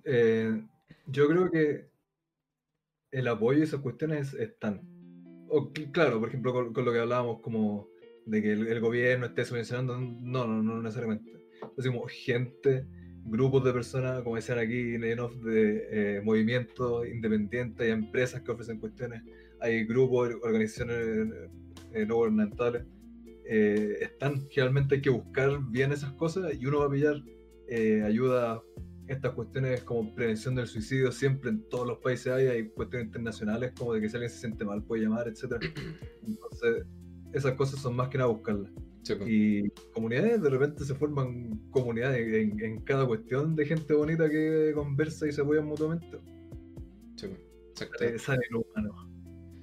Eh, 0.04 0.64
yo 1.08 1.28
creo 1.28 1.50
que 1.50 1.90
el 3.12 3.28
apoyo 3.28 3.60
y 3.60 3.64
esas 3.64 3.82
cuestiones 3.82 4.34
están. 4.34 4.82
O, 5.50 5.72
claro, 5.92 6.20
por 6.20 6.30
ejemplo, 6.30 6.72
con, 6.74 6.86
lo 6.86 6.92
que 6.94 7.00
hablábamos 7.00 7.42
como 7.42 7.90
de 8.26 8.42
que 8.42 8.54
el, 8.54 8.80
gobierno 8.80 9.26
esté 9.26 9.46
subvencionando, 9.46 9.98
no, 10.00 10.48
no, 10.48 10.64
no 10.64 10.82
necesariamente. 10.82 11.32
Decimos 11.76 12.12
gente, 12.12 12.86
grupos 13.26 13.64
de 13.64 13.74
personas, 13.74 14.22
como 14.22 14.36
decían 14.36 14.60
aquí, 14.60 14.98
de 14.98 15.18
eh, 15.92 16.22
movimientos 16.24 17.08
independientes, 17.08 17.86
hay 17.86 17.92
empresas 17.92 18.42
que 18.42 18.52
ofrecen 18.52 18.80
cuestiones, 18.80 19.22
hay 19.60 19.86
grupos, 19.86 20.32
organizaciones 20.42 21.50
eh, 21.94 22.06
no 22.06 22.16
gubernamentales, 22.16 22.84
eh, 23.46 23.98
están, 24.00 24.48
generalmente 24.50 24.96
hay 24.96 25.02
que 25.02 25.10
buscar 25.10 25.60
bien 25.70 25.92
esas 25.92 26.14
cosas 26.14 26.54
y 26.58 26.66
uno 26.66 26.80
va 26.80 26.86
a 26.86 26.90
pillar 26.90 27.16
eh, 27.68 28.02
ayuda 28.02 28.62
estas 29.08 29.34
cuestiones 29.34 29.84
como 29.84 30.14
prevención 30.14 30.56
del 30.56 30.68
suicidio, 30.68 31.12
siempre 31.12 31.50
en 31.50 31.68
todos 31.70 31.88
los 31.88 31.98
países 32.00 32.32
hay, 32.34 32.48
hay 32.48 32.70
cuestiones 32.70 33.08
internacionales 33.08 33.74
como 33.78 33.94
de 33.94 34.02
que 34.02 34.10
si 34.10 34.16
alguien 34.16 34.30
se 34.30 34.40
siente 34.40 34.64
mal 34.64 34.84
puede 34.84 35.04
llamar, 35.04 35.28
etc. 35.28 35.56
Entonces, 36.28 36.86
esas 37.34 37.54
cosas 37.54 37.80
son 37.80 37.96
más 37.96 38.10
que 38.10 38.18
nada 38.18 38.30
buscarlas. 38.30 38.72
Y 39.26 39.70
comunidades, 39.94 40.42
de 40.42 40.50
repente 40.50 40.86
se 40.86 40.94
forman 40.94 41.60
comunidades 41.72 42.34
en, 42.62 42.82
cada 42.82 43.06
cuestión 43.06 43.56
de 43.56 43.66
gente 43.66 43.94
bonita 43.94 44.30
que 44.30 44.72
conversa 44.76 45.28
y 45.28 45.32
se 45.32 45.42
apoyan 45.42 45.66
mutuamente. 45.66 46.20
Sí, 47.16 47.28
exacto. 47.72 48.20
sale 48.20 48.42
lo 48.52 48.62
humano. 48.62 49.12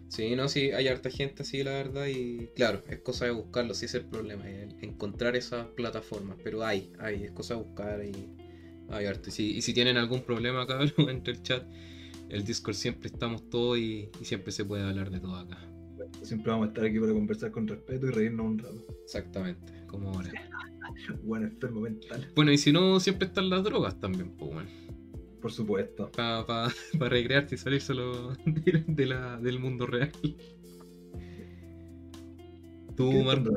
Sí, 0.09 0.35
no, 0.35 0.49
sí, 0.49 0.73
hay 0.73 0.89
harta 0.89 1.11
gente 1.11 1.43
así, 1.43 1.63
la 1.63 1.73
verdad, 1.73 2.07
y 2.07 2.49
claro, 2.57 2.83
es 2.89 3.01
cosa 3.01 3.27
de 3.27 3.31
buscarlo, 3.31 3.75
sí 3.75 3.85
es 3.85 3.95
el 3.95 4.07
problema, 4.07 4.49
encontrar 4.49 5.37
esas 5.37 5.67
plataformas, 5.69 6.39
pero 6.43 6.65
hay, 6.65 6.93
hay, 6.99 7.25
es 7.25 7.33
cosa 7.33 7.55
de 7.55 7.63
buscar 7.63 8.05
y 8.05 8.35
hay 8.91 9.07
harta. 9.07 9.31
Y 9.37 9.63
si, 9.63 9.75
tienen 9.75 9.97
algún 9.97 10.23
problema, 10.23 10.67
cabrón, 10.67 10.93
entre 11.09 11.35
el 11.35 11.43
chat, 11.43 11.65
el 12.29 12.45
Discord 12.45 12.75
siempre 12.75 13.09
estamos 13.09 13.49
todos 13.49 13.79
y, 13.79 14.11
siempre 14.23 14.53
se 14.53 14.65
puede 14.65 14.85
hablar 14.85 15.11
de 15.11 15.21
todo 15.21 15.37
acá. 15.37 15.59
Siempre 16.23 16.51
vamos 16.51 16.67
a 16.67 16.69
estar 16.69 16.85
aquí 16.85 16.99
para 16.99 17.13
conversar 17.13 17.51
con 17.51 17.69
respeto 17.69 18.07
y 18.07 18.11
reírnos 18.11 18.47
un 18.47 18.59
rato. 18.59 18.85
Exactamente, 19.05 19.73
como 19.87 20.11
ahora. 20.11 20.31
bueno, 21.23 21.47
enfermo 21.47 21.81
mental. 21.81 22.31
Bueno, 22.35 22.53
y 22.53 22.59
si 22.59 22.73
no, 22.73 22.99
siempre 23.01 23.29
están 23.29 23.51
las 23.51 23.63
drogas 23.63 24.01
también, 24.01 24.31
pues 24.37 24.53
bueno. 24.53 24.71
Por 25.41 25.53
supuesto. 25.53 26.11
Para 26.13 26.45
pa, 26.47 26.73
recrearte 27.09 27.55
y 27.55 27.59
salir 27.59 27.81
solo 27.81 28.35
de, 28.45 29.07
la, 29.07 29.37
del 29.39 29.59
mundo 29.61 29.87
real. 29.87 30.11
Tú, 32.97 33.13
Marco, 33.23 33.55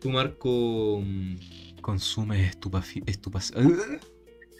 tú, 0.00 0.10
Marco, 0.10 1.02
mm, 1.04 1.80
consumes 1.80 2.56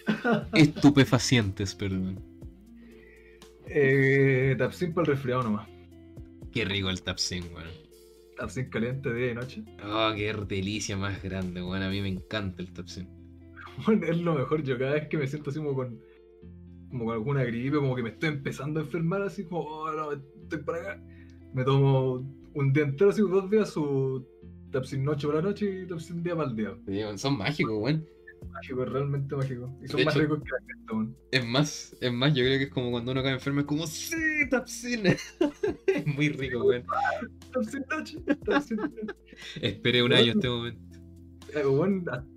estupefacientes, 0.53 1.75
perdón. 1.75 2.21
Eh, 3.67 4.55
tapsin 4.59 4.93
para 4.93 5.09
el 5.09 5.15
resfriado 5.17 5.43
nomás. 5.43 5.69
Qué 6.53 6.65
rico 6.65 6.89
el 6.89 7.03
tapsin, 7.03 7.45
weón. 7.55 7.69
Tapsin 8.37 8.71
caliente 8.71 9.13
día 9.13 9.33
y 9.33 9.35
noche. 9.35 9.63
Oh, 9.85 10.13
qué 10.15 10.33
delicia 10.49 10.97
más 10.97 11.23
grande, 11.23 11.63
weón. 11.63 11.83
A 11.83 11.91
mí 11.91 12.01
me 12.01 12.09
encanta 12.09 12.63
el 12.63 12.73
tapsin. 12.73 13.09
Bueno, 13.85 14.07
es 14.07 14.17
lo 14.19 14.35
mejor. 14.35 14.63
Yo 14.63 14.79
cada 14.79 14.93
vez 14.93 15.09
que 15.09 15.19
me 15.19 15.27
siento 15.27 15.51
así 15.51 15.59
como 15.59 15.75
con 15.75 16.01
como 16.91 17.05
con 17.07 17.15
alguna 17.15 17.45
gripe, 17.45 17.77
como 17.77 17.95
que 17.95 18.03
me 18.03 18.11
estoy 18.11 18.31
empezando 18.31 18.81
a 18.81 18.85
enfermar, 18.85 19.23
así 19.23 19.45
como, 19.45 19.61
oh, 19.63 19.91
no, 19.93 20.13
estoy 20.13 20.59
para 20.61 20.81
acá. 20.81 21.03
Me 21.53 21.65
tomo 21.65 22.25
un 22.55 22.73
día 22.73 22.85
entero, 22.85 23.11
así 23.11 23.21
dos 23.21 23.51
días, 23.51 23.71
su 23.71 24.25
Tapsin 24.71 25.05
noche 25.05 25.27
para 25.27 25.41
la 25.41 25.49
noche 25.49 25.83
y 25.83 25.87
Tapsin 25.87 26.23
día 26.23 26.37
para 26.37 26.51
el 26.51 26.57
día. 26.57 27.19
son 27.19 27.39
mágicos, 27.39 27.77
weón. 27.79 28.07
Mágico, 28.51 28.85
realmente 28.85 29.37
mágico. 29.37 29.79
Y 29.83 29.89
son 29.89 30.05
más 30.05 30.15
ricos 30.15 30.41
que 30.43 30.51
la 30.51 30.59
gente, 30.67 30.93
weón. 30.93 31.17
Es 31.31 31.47
más, 31.47 31.97
es 32.01 32.13
más, 32.13 32.35
yo 32.35 32.45
creo 32.45 32.59
que 32.59 32.65
es 32.65 32.71
como 32.71 32.91
cuando 32.91 33.13
uno 33.13 33.23
cae 33.23 33.33
enfermo, 33.33 33.61
es 33.61 33.67
como, 33.67 33.87
sí, 33.87 34.17
Tapsin. 34.51 35.07
es 35.87 36.07
muy 36.07 36.29
rico, 36.31 36.65
weón. 36.65 36.85
Tapsin 37.53 37.85
Esperé 39.61 40.03
un 40.03 40.13
año 40.13 40.33
este 40.33 40.49
momento. 40.49 40.81
Eh, 41.55 41.65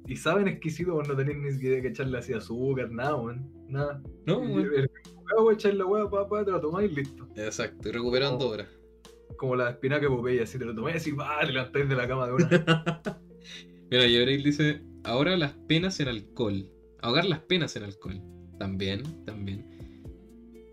y 0.07 0.15
saben 0.15 0.47
exquisito, 0.47 1.01
no 1.01 1.15
tenéis 1.15 1.37
ni 1.37 1.51
siquiera 1.51 1.81
que 1.81 1.87
echarle 1.89 2.17
así 2.17 2.33
azúcar, 2.33 2.91
nada, 2.91 3.15
weón. 3.15 3.49
Nada. 3.67 4.01
No, 4.25 4.39
weón. 4.39 4.89
Voy 5.37 5.53
a 5.53 5.55
echarle 5.55 5.79
la 5.79 5.85
hueá, 5.85 6.09
papá, 6.09 6.43
te 6.43 6.51
la 6.51 6.59
tomáis 6.59 6.91
y 6.91 6.95
listo. 6.95 7.27
Exacto, 7.35 7.89
y 7.89 7.91
recuperando 7.91 8.45
ahora. 8.45 8.67
Como 9.37 9.55
la 9.55 9.69
espinaca 9.69 10.07
Popeye, 10.07 10.41
así 10.41 10.57
te 10.57 10.65
lo 10.65 10.75
tomáis 10.75 11.05
y 11.07 11.11
va, 11.11 11.39
te 11.41 11.53
levantáis 11.53 11.87
de 11.87 11.95
la 11.95 12.07
cama 12.07 12.27
de 12.27 12.33
una. 12.33 13.01
Mira, 13.91 14.05
Yebril 14.05 14.43
dice, 14.43 14.81
ahora 15.09 15.35
las 15.37 15.53
penas 15.67 15.99
en 15.99 16.07
alcohol. 16.07 16.65
Ahogar 17.01 17.25
las 17.25 17.39
penas 17.39 17.75
en 17.75 17.83
alcohol. 17.83 18.21
También, 18.59 19.03
también. 19.25 19.65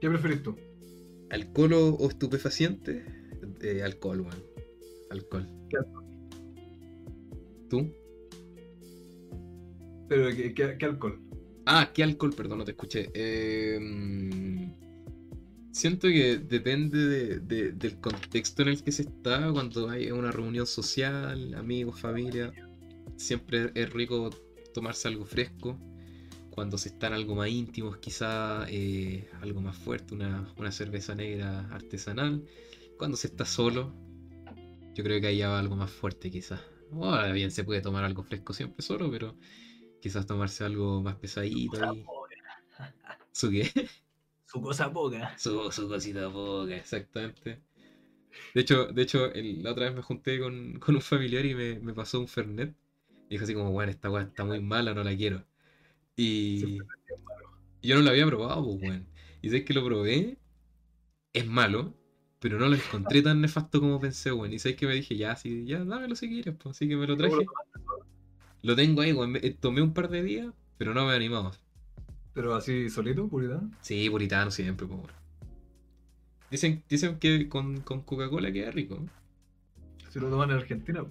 ¿Qué 0.00 0.08
preferís 0.08 0.42
tú? 0.42 0.56
¿Alcohol 1.30 1.72
o, 1.72 2.08
estupefaciente? 2.08 3.04
Eh, 3.62 3.82
alcohol, 3.82 4.20
weón. 4.20 4.44
Alcohol. 5.10 5.46
¿Qué 5.70 5.76
alcohol? 5.78 6.04
¿Tú? 7.70 7.92
Pero, 10.08 10.28
¿qué, 10.54 10.84
alcohol? 10.84 11.20
Ah, 11.64 11.90
¿qué 11.92 12.02
alcohol? 12.02 12.34
Perdón, 12.36 12.58
no 12.58 12.64
te 12.64 12.72
escuché. 12.72 13.10
Em, 13.14 14.72
siento 15.72 16.08
que 16.08 16.38
depende 16.38 17.40
del 17.40 18.00
contexto 18.00 18.62
en 18.62 18.68
el 18.68 18.82
que 18.84 18.92
se 18.92 19.02
está, 19.02 19.50
cuando 19.50 19.88
hay 19.88 20.10
una 20.10 20.30
reunión 20.30 20.66
social, 20.66 21.54
amigos, 21.54 22.00
familia. 22.00 22.52
Siempre 23.16 23.70
es 23.74 23.90
rico 23.90 24.30
tomarse 24.74 25.08
algo 25.08 25.24
fresco. 25.24 25.78
Cuando 26.50 26.78
se 26.78 26.88
están 26.88 27.12
algo 27.12 27.34
más 27.34 27.48
íntimos, 27.50 27.98
quizá 27.98 28.64
eh, 28.68 29.28
algo 29.40 29.60
más 29.60 29.76
fuerte, 29.76 30.14
una, 30.14 30.46
cerveza 30.70 31.14
negra 31.14 31.68
artesanal. 31.70 32.44
Cuando 32.98 33.16
se 33.16 33.26
está 33.26 33.44
solo, 33.44 33.92
yo 34.94 35.04
creo 35.04 35.20
que 35.20 35.26
ahí 35.28 35.40
va 35.40 35.58
algo 35.58 35.76
más 35.76 35.90
fuerte 35.90 36.30
quizás. 36.30 36.60
Ahora 36.92 37.32
bien, 37.32 37.50
se 37.50 37.64
puede 37.64 37.82
tomar 37.82 38.04
algo 38.04 38.22
fresco 38.22 38.52
siempre 38.52 38.82
solo, 38.82 39.10
pero 39.10 39.36
quizás 40.00 40.26
tomarse 40.26 40.64
algo 40.64 41.02
más 41.02 41.16
pesadito. 41.16 41.78
Y... 41.94 42.04
¿Su 43.32 43.50
qué? 43.50 43.70
Su 44.46 44.60
cosa 44.62 44.92
poca. 44.92 45.36
Su, 45.38 45.70
su 45.70 45.88
cosita 45.88 46.30
poca, 46.32 46.76
exactamente. 46.76 47.60
De 48.54 48.60
hecho, 48.62 48.86
de 48.86 49.02
hecho 49.02 49.32
el- 49.32 49.62
la 49.62 49.72
otra 49.72 49.86
vez 49.86 49.94
me 49.94 50.02
junté 50.02 50.38
con, 50.40 50.78
con 50.80 50.94
un 50.96 51.00
familiar 51.02 51.44
y 51.46 51.54
me, 51.54 51.78
me 51.80 51.94
pasó 51.94 52.20
un 52.20 52.28
Fernet. 52.28 52.74
Dijo 53.28 53.44
así 53.44 53.54
como, 53.54 53.72
bueno, 53.72 53.90
esta 53.90 54.10
weá 54.10 54.24
está 54.24 54.44
muy 54.44 54.60
mala, 54.60 54.94
no 54.94 55.02
la 55.02 55.16
quiero. 55.16 55.44
Y 56.16 56.78
yo 57.82 57.96
no 57.96 58.02
lo 58.02 58.10
había 58.10 58.26
probado, 58.26 58.64
pues, 58.64 58.82
weón. 58.82 59.06
Y 59.42 59.48
sabes 59.48 59.64
que 59.64 59.74
lo 59.74 59.84
probé, 59.84 60.38
es 61.32 61.46
malo, 61.46 61.94
pero 62.40 62.58
no 62.58 62.68
lo 62.68 62.76
encontré 62.76 63.22
tan 63.22 63.40
nefasto 63.40 63.80
como 63.80 64.00
pensé, 64.00 64.32
weón. 64.32 64.52
Y 64.52 64.58
sabes 64.58 64.76
que 64.76 64.86
me 64.86 64.94
dije, 64.94 65.16
ya, 65.16 65.36
sí, 65.36 65.64
ya, 65.66 65.84
dámelo 65.84 66.14
si 66.16 66.28
quieres, 66.28 66.54
pues. 66.56 66.76
Así 66.76 66.88
que 66.88 66.96
me 66.96 67.06
lo 67.06 67.16
¿Cómo 67.16 67.28
traje. 67.28 67.46
lo 68.62 68.76
tengo 68.76 69.02
ahí, 69.02 69.12
weón. 69.12 69.38
Tomé 69.60 69.82
un 69.82 69.92
par 69.92 70.08
de 70.08 70.22
días, 70.22 70.52
pero 70.78 70.94
no 70.94 71.04
me 71.06 71.12
he 71.12 71.16
animado. 71.16 71.52
Pero 72.32 72.54
así 72.54 72.88
solito, 72.90 73.28
puritano. 73.28 73.70
Sí, 73.80 74.08
puritano 74.10 74.50
siempre, 74.50 74.86
pues, 74.86 75.00
weón. 75.00 75.12
Dicen, 76.50 76.82
dicen 76.88 77.18
que 77.18 77.48
con, 77.48 77.80
con 77.80 78.02
Coca-Cola 78.02 78.52
queda 78.52 78.70
rico. 78.70 79.04
Si 80.10 80.20
lo 80.20 80.30
toman 80.30 80.50
en 80.50 80.56
Argentina. 80.56 81.04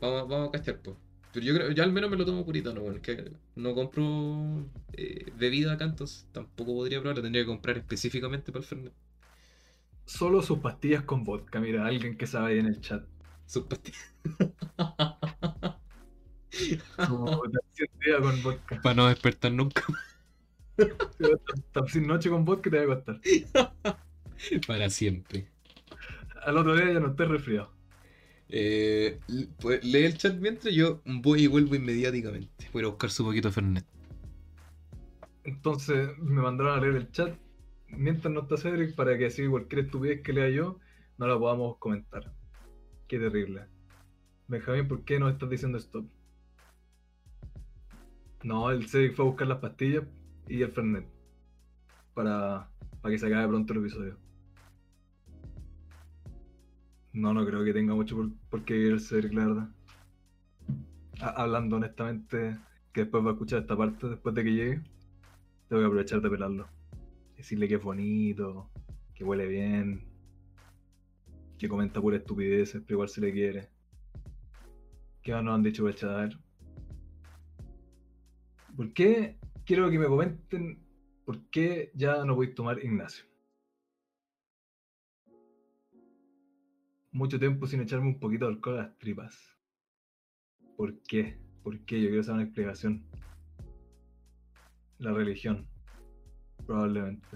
Vamos, 0.00 0.28
vamos 0.28 0.48
a 0.48 0.52
cachar, 0.52 0.80
pues. 0.80 0.96
Pero 1.32 1.46
yo 1.46 1.54
creo, 1.54 1.70
yo 1.70 1.82
al 1.84 1.92
menos 1.92 2.10
me 2.10 2.16
lo 2.16 2.24
tomo 2.24 2.44
puritano, 2.44 2.80
weón. 2.80 3.00
Que 3.00 3.32
no 3.54 3.74
compro 3.74 4.66
eh, 4.92 5.30
bebida 5.36 5.74
acá, 5.74 5.84
entonces 5.84 6.26
tampoco 6.32 6.74
podría 6.74 7.00
probarlo. 7.00 7.22
Tendría 7.22 7.44
que 7.44 7.48
comprar 7.48 7.78
específicamente 7.78 8.50
para 8.50 8.62
el 8.62 8.66
Fernet. 8.66 8.92
Solo 10.06 10.42
sus 10.42 10.58
pastillas 10.58 11.04
con 11.04 11.22
vodka. 11.24 11.60
Mira, 11.60 11.86
alguien 11.86 12.16
que 12.16 12.26
sabe 12.26 12.52
ahí 12.52 12.58
en 12.58 12.66
el 12.66 12.80
chat. 12.80 13.04
Sus 13.46 13.64
pastillas. 13.64 14.14
Con 16.96 18.42
vodka. 18.42 18.80
para 18.82 18.94
no 18.94 19.06
despertar 19.06 19.52
nunca. 19.52 19.84
Sin 21.88 22.06
noche 22.06 22.28
con 22.28 22.44
vodka 22.44 22.70
te 22.70 22.84
va 22.84 22.94
a 22.94 22.96
costar. 22.96 23.20
para 24.66 24.90
siempre. 24.90 25.46
Al 26.42 26.58
otro 26.58 26.74
día 26.74 26.92
ya 26.92 27.00
no 27.00 27.10
estés 27.10 27.28
resfriado. 27.28 27.70
Eh, 28.52 29.20
pues, 29.60 29.84
lee 29.84 30.04
el 30.04 30.18
chat 30.18 30.36
mientras 30.36 30.74
yo 30.74 31.00
voy 31.04 31.44
y 31.44 31.46
vuelvo 31.46 31.74
inmediatamente. 31.74 32.68
Voy 32.72 32.84
a 32.84 32.88
buscar 32.88 33.10
su 33.10 33.24
poquito 33.24 33.50
Fernet. 33.52 33.84
Entonces 35.44 36.16
me 36.18 36.42
mandaron 36.42 36.78
a 36.78 36.82
leer 36.82 36.96
el 36.96 37.10
chat 37.12 37.36
mientras 37.88 38.32
no 38.32 38.42
está 38.42 38.56
Cedric 38.56 38.94
para 38.94 39.16
que 39.16 39.26
así 39.26 39.46
cualquier 39.46 39.86
estupidez 39.86 40.22
que 40.22 40.32
lea 40.32 40.48
yo 40.50 40.78
no 41.18 41.26
la 41.26 41.38
podamos 41.38 41.78
comentar. 41.78 42.32
Qué 43.08 43.18
terrible. 43.18 43.66
Benjamín, 44.48 44.88
¿por 44.88 45.04
qué 45.04 45.18
no 45.18 45.28
estás 45.28 45.48
diciendo 45.48 45.78
stop? 45.78 46.06
No, 48.42 48.70
el 48.70 48.88
Cedric 48.88 49.14
fue 49.14 49.24
a 49.24 49.28
buscar 49.28 49.46
las 49.46 49.58
pastillas 49.58 50.04
y 50.48 50.62
el 50.62 50.72
Fernet. 50.72 51.06
Para, 52.14 52.68
para 53.00 53.12
que 53.12 53.18
se 53.18 53.26
acabe 53.26 53.48
pronto 53.48 53.72
el 53.72 53.80
episodio. 53.80 54.29
No, 57.12 57.34
no 57.34 57.44
creo 57.44 57.64
que 57.64 57.72
tenga 57.72 57.94
mucho 57.94 58.16
por, 58.16 58.30
por 58.50 58.64
qué 58.64 58.76
ir 58.76 58.92
el 58.92 59.00
Cedric, 59.00 59.32
la 59.32 59.46
verdad. 59.46 59.68
Ha- 61.20 61.42
hablando 61.42 61.76
honestamente, 61.76 62.56
que 62.92 63.02
después 63.02 63.24
va 63.24 63.30
a 63.30 63.32
escuchar 63.32 63.60
esta 63.62 63.76
parte 63.76 64.08
después 64.08 64.34
de 64.34 64.44
que 64.44 64.52
llegue. 64.52 64.82
Tengo 65.68 65.82
que 65.82 65.86
aprovechar 65.86 66.20
de 66.20 66.30
pelarlo. 66.30 66.68
Decirle 67.36 67.68
que 67.68 67.76
es 67.76 67.82
bonito, 67.82 68.70
que 69.14 69.24
huele 69.24 69.46
bien, 69.46 70.04
que 71.58 71.68
comenta 71.68 72.00
pura 72.00 72.16
estupideces, 72.16 72.80
pero 72.82 72.96
igual 72.96 73.08
se 73.08 73.20
le 73.20 73.32
quiere. 73.32 73.68
¿Qué 75.22 75.32
más 75.32 75.44
nos 75.44 75.54
han 75.54 75.62
dicho 75.62 75.82
por 75.82 75.90
el 75.90 75.96
chat? 75.96 76.10
A 76.10 76.16
ver. 76.16 76.38
¿Por 78.76 78.92
qué 78.94 79.36
quiero 79.66 79.90
que 79.90 79.98
me 79.98 80.06
comenten 80.06 80.78
por 81.24 81.38
qué 81.50 81.90
ya 81.94 82.24
no 82.24 82.34
podéis 82.34 82.54
tomar 82.54 82.82
Ignacio? 82.82 83.24
Mucho 87.12 87.40
tiempo 87.40 87.66
sin 87.66 87.80
echarme 87.80 88.06
un 88.06 88.20
poquito 88.20 88.46
de 88.46 88.52
alcohol 88.52 88.78
a 88.78 88.82
las 88.82 88.98
tripas. 88.98 89.58
¿Por 90.76 91.02
qué? 91.02 91.38
¿Por 91.62 91.80
qué? 91.84 92.00
Yo 92.00 92.08
quiero 92.08 92.22
saber 92.22 92.36
una 92.36 92.44
explicación. 92.44 93.04
La 94.98 95.12
religión. 95.12 95.66
Probablemente. 96.66 97.26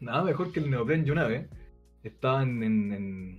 Nada 0.00 0.22
mejor 0.22 0.52
que 0.52 0.60
el 0.60 0.70
neopren. 0.70 1.04
Yo 1.06 1.14
una 1.14 1.26
vez 1.26 1.48
estaba 2.02 2.42
en, 2.42 2.62
en, 2.62 2.92
en, 2.92 3.38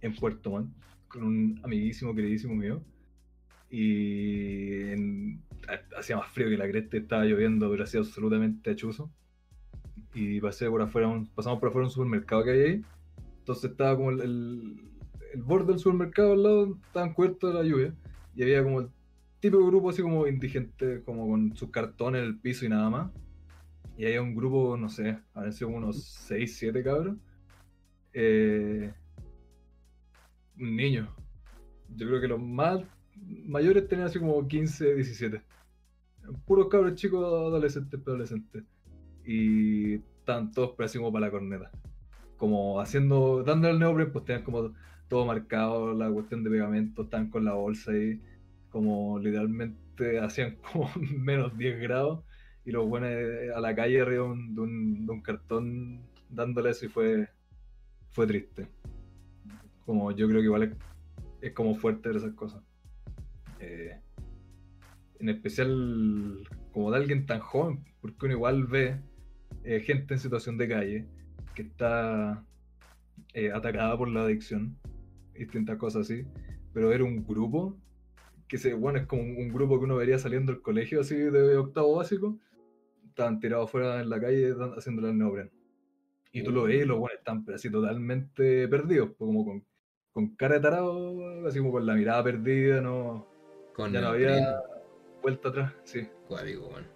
en 0.00 0.14
Puerto 0.16 0.50
Montt 0.50 0.74
con 1.06 1.22
un 1.22 1.60
amiguísimo, 1.62 2.12
queridísimo 2.12 2.54
mío. 2.56 2.82
Y 3.70 4.92
hacía 5.96 6.16
más 6.16 6.30
frío 6.32 6.48
que 6.48 6.56
la 6.56 6.68
cresta, 6.68 6.96
estaba 6.96 7.24
lloviendo, 7.24 7.70
pero 7.70 7.84
hacía 7.84 8.00
absolutamente 8.00 8.72
achuzo. 8.72 9.12
Y 10.14 10.40
pasé 10.40 10.68
por 10.68 10.82
afuera, 10.82 11.08
un- 11.08 11.26
pasamos 11.28 11.58
por 11.58 11.68
afuera 11.70 11.86
un 11.86 11.90
supermercado 11.90 12.44
que 12.44 12.50
hay 12.50 12.60
ahí. 12.60 12.84
Entonces 13.38 13.70
estaba 13.70 13.96
como 13.96 14.10
el, 14.10 14.80
borde 15.36 15.68
del 15.72 15.78
supermercado 15.78 16.32
al 16.32 16.42
lado, 16.42 16.78
estaban 16.86 17.14
cubiertos 17.14 17.52
de 17.52 17.58
la 17.58 17.64
lluvia. 17.64 17.94
Y 18.34 18.42
había 18.42 18.62
como 18.62 18.80
el 18.80 18.88
típico 19.40 19.66
grupo 19.66 19.90
así 19.90 20.02
como 20.02 20.26
indigente, 20.26 21.02
como 21.04 21.28
con 21.28 21.56
sus 21.56 21.70
cartones 21.70 22.20
en 22.22 22.28
el 22.28 22.38
piso 22.38 22.64
y 22.66 22.68
nada 22.68 22.90
más. 22.90 23.10
Y 23.96 24.04
había 24.06 24.22
un 24.22 24.34
grupo, 24.34 24.76
no 24.76 24.88
sé, 24.88 25.18
habían 25.34 25.52
sido 25.52 25.70
unos 25.70 26.02
6, 26.04 26.56
7 26.56 26.82
cabros. 26.82 27.16
Eh, 28.12 28.92
un 30.58 30.76
niño. 30.76 31.08
Yo 31.96 32.06
creo 32.06 32.20
que 32.20 32.28
los 32.28 32.40
más 32.40 32.80
mayores 33.16 33.86
tenían 33.88 34.08
así 34.08 34.18
como 34.18 34.46
15, 34.46 34.94
17. 34.94 35.42
Puros 36.46 36.68
cabros 36.68 36.94
chicos 36.94 37.22
adolescentes, 37.24 38.00
adolescentes. 38.06 38.62
Y 39.24 39.94
estaban 39.94 40.52
todos 40.52 40.72
para 40.72 41.20
la 41.20 41.30
corneta. 41.30 41.70
Como 42.36 42.80
haciendo, 42.80 43.42
dándole 43.44 43.74
el 43.74 43.80
neopren, 43.80 44.12
pues 44.12 44.24
tenían 44.24 44.44
como 44.44 44.72
todo 45.08 45.26
marcado, 45.26 45.92
la 45.94 46.10
cuestión 46.10 46.42
de 46.42 46.50
pegamento, 46.50 47.02
estaban 47.02 47.28
con 47.30 47.44
la 47.44 47.54
bolsa 47.54 47.92
ahí, 47.92 48.20
como 48.70 49.18
literalmente 49.18 50.18
hacían 50.20 50.56
como 50.56 50.90
menos 50.96 51.56
10 51.56 51.80
grados. 51.80 52.24
Y 52.64 52.70
los 52.70 52.88
buenos 52.88 53.10
a 53.54 53.60
la 53.60 53.74
calle 53.74 54.00
arriba 54.00 54.24
de 54.24 54.30
un, 54.30 54.54
de 54.54 54.60
un, 54.60 55.06
de 55.06 55.12
un 55.12 55.20
cartón 55.20 56.00
dándole 56.28 56.70
eso 56.70 56.86
y 56.86 56.88
fue, 56.88 57.28
fue 58.10 58.26
triste. 58.26 58.68
Como 59.84 60.12
yo 60.12 60.28
creo 60.28 60.40
que 60.40 60.46
igual 60.46 60.62
es, 60.62 60.76
es 61.40 61.52
como 61.52 61.74
fuerte 61.74 62.08
ver 62.08 62.18
esas 62.18 62.34
cosas. 62.34 62.62
Eh, 63.58 64.00
en 65.18 65.28
especial 65.28 66.48
como 66.72 66.90
de 66.90 66.96
alguien 66.96 67.26
tan 67.26 67.40
joven, 67.40 67.84
porque 68.00 68.26
uno 68.26 68.34
igual 68.34 68.66
ve 68.66 69.00
eh, 69.64 69.80
gente 69.80 70.14
en 70.14 70.20
situación 70.20 70.58
de 70.58 70.68
calle 70.68 71.06
que 71.54 71.62
está 71.62 72.44
eh, 73.34 73.52
atacada 73.52 73.96
por 73.96 74.08
la 74.08 74.22
adicción 74.22 74.76
y 75.34 75.40
distintas 75.40 75.76
cosas 75.76 76.02
así, 76.02 76.24
pero 76.72 76.88
ver 76.88 77.02
un 77.02 77.26
grupo 77.26 77.76
que 78.48 78.58
se, 78.58 78.74
bueno, 78.74 78.98
es 78.98 79.06
como 79.06 79.22
un, 79.22 79.36
un 79.36 79.48
grupo 79.52 79.78
que 79.78 79.84
uno 79.84 79.96
vería 79.96 80.18
saliendo 80.18 80.52
del 80.52 80.62
colegio 80.62 81.00
así 81.00 81.16
de 81.16 81.56
octavo 81.56 81.96
básico, 81.96 82.38
estaban 83.08 83.40
tirados 83.40 83.70
fuera 83.70 84.00
en 84.00 84.10
la 84.10 84.20
calle 84.20 84.54
haciéndole 84.76 85.10
el 85.10 85.18
neopren. 85.18 85.50
Y 86.32 86.42
tú 86.42 86.50
lo 86.50 86.62
ves 86.62 86.82
y 86.82 86.86
los 86.86 86.98
buenos 86.98 87.18
están 87.18 87.44
así 87.54 87.70
totalmente 87.70 88.66
perdidos, 88.68 89.10
pues, 89.18 89.28
como 89.28 89.44
con, 89.44 89.64
con 90.12 90.34
cara 90.34 90.54
de 90.54 90.60
tarado, 90.60 91.46
así 91.46 91.58
como 91.58 91.72
con 91.72 91.84
la 91.84 91.94
mirada 91.94 92.24
perdida, 92.24 92.80
no, 92.80 93.26
Con 93.74 93.92
ya 93.92 94.00
no 94.00 94.08
había 94.08 94.62
vuelta 95.20 95.50
atrás, 95.50 95.74
sí. 95.84 96.08
Cuático, 96.26 96.68
weón. 96.68 96.86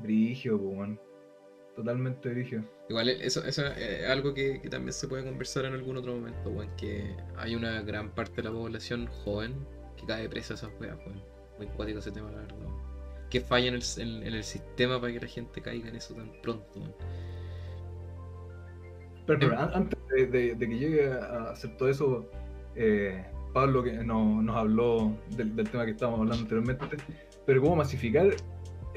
Brigio, 0.00 0.60
pues, 0.60 0.76
weón. 0.76 1.00
Totalmente 1.76 2.30
brigio. 2.30 2.64
Igual 2.88 3.10
eh, 3.10 3.18
eso, 3.20 3.44
eso 3.44 3.66
es 3.66 4.08
algo 4.08 4.32
que, 4.32 4.60
que 4.62 4.68
también 4.70 4.92
se 4.94 5.06
puede 5.08 5.24
conversar 5.24 5.66
en 5.66 5.74
algún 5.74 5.96
otro 5.98 6.14
momento, 6.14 6.50
weón, 6.50 6.74
que 6.76 7.14
hay 7.36 7.54
una 7.54 7.82
gran 7.82 8.10
parte 8.10 8.36
de 8.36 8.44
la 8.44 8.50
población 8.50 9.06
joven 9.06 9.54
que 9.96 10.06
cae 10.06 10.28
presa 10.28 10.54
a 10.54 10.56
esas 10.56 10.70
weas, 10.80 10.96
weón. 11.06 11.22
Muy 11.58 11.66
cuático 11.68 11.98
ese 11.98 12.10
tema, 12.12 12.30
la 12.30 12.38
verdad. 12.38 12.56
weón. 12.58 12.74
Que 13.30 13.40
falla 13.40 13.68
en 13.68 13.74
el, 13.74 13.82
en, 13.98 14.26
en 14.26 14.34
el 14.34 14.42
sistema 14.44 15.00
para 15.00 15.12
que 15.12 15.20
la 15.20 15.26
gente 15.28 15.60
caiga 15.60 15.88
en 15.88 15.96
eso 15.96 16.14
tan 16.14 16.32
pronto, 16.40 16.66
weón. 16.76 16.94
Pero, 19.26 19.38
pero 19.40 19.58
an- 19.58 19.70
antes 19.74 19.98
de, 20.08 20.26
de- 20.26 20.54
de 20.54 20.68
que 20.68 20.78
llegue 20.78 21.12
a 21.12 21.50
hacer 21.50 21.76
todo 21.76 21.88
eso, 21.90 22.30
eh, 22.74 23.24
Pablo 23.52 23.82
que 23.82 23.92
no- 23.92 24.40
nos 24.42 24.56
habló 24.56 25.16
del, 25.36 25.54
del 25.56 25.68
tema 25.68 25.84
que 25.84 25.90
estábamos 25.90 26.20
hablando 26.20 26.42
anteriormente, 26.42 26.96
pero 27.44 27.60
cómo 27.60 27.76
masificar 27.76 28.28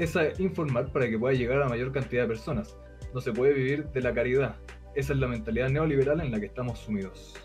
esa 0.03 0.29
informar 0.41 0.91
para 0.91 1.09
que 1.09 1.17
pueda 1.17 1.33
llegar 1.35 1.57
a 1.57 1.61
la 1.61 1.69
mayor 1.69 1.91
cantidad 1.91 2.23
de 2.23 2.27
personas. 2.29 2.77
No 3.13 3.21
se 3.21 3.31
puede 3.31 3.53
vivir 3.53 3.85
de 3.89 4.01
la 4.01 4.13
caridad. 4.13 4.55
Esa 4.95 5.13
es 5.13 5.19
la 5.19 5.27
mentalidad 5.27 5.69
neoliberal 5.69 6.21
en 6.21 6.31
la 6.31 6.39
que 6.39 6.47
estamos 6.47 6.79
sumidos. 6.79 7.35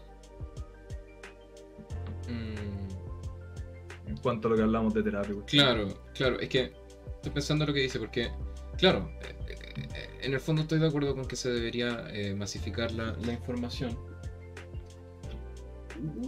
Mm, 2.28 4.08
En 4.08 4.16
cuanto 4.18 4.48
a 4.48 4.50
lo 4.52 4.56
que 4.56 4.62
hablamos 4.62 4.94
de 4.94 5.02
terapia. 5.02 5.34
pues. 5.34 5.46
Claro, 5.46 5.88
claro, 6.14 6.38
es 6.40 6.48
que 6.48 6.72
estoy 7.16 7.32
pensando 7.32 7.64
en 7.64 7.68
lo 7.68 7.74
que 7.74 7.80
dice, 7.80 7.98
porque, 7.98 8.30
claro, 8.78 9.10
eh, 9.22 9.54
eh, 9.76 10.08
en 10.22 10.34
el 10.34 10.40
fondo 10.40 10.62
estoy 10.62 10.78
de 10.78 10.86
acuerdo 10.86 11.14
con 11.14 11.24
que 11.26 11.36
se 11.36 11.50
debería 11.50 12.06
eh, 12.12 12.34
masificar 12.34 12.92
la, 12.92 13.12
la 13.24 13.32
información. 13.32 13.96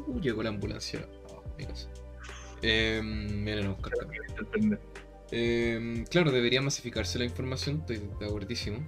Uh, 0.07 0.21
llegó 0.21 0.43
la 0.43 0.51
ambulancia 0.51 1.07
mi 1.59 1.65
casa. 1.67 1.89
Eh, 2.63 3.01
miren, 3.03 3.69
Oscar. 3.69 3.93
Eh, 5.33 6.05
claro, 6.11 6.31
debería 6.31 6.63
masificarse 6.63 7.19
la 7.19 7.25
información, 7.25 7.79
estoy 7.81 7.99
de 8.19 8.27
acuerdísimo. 8.27 8.79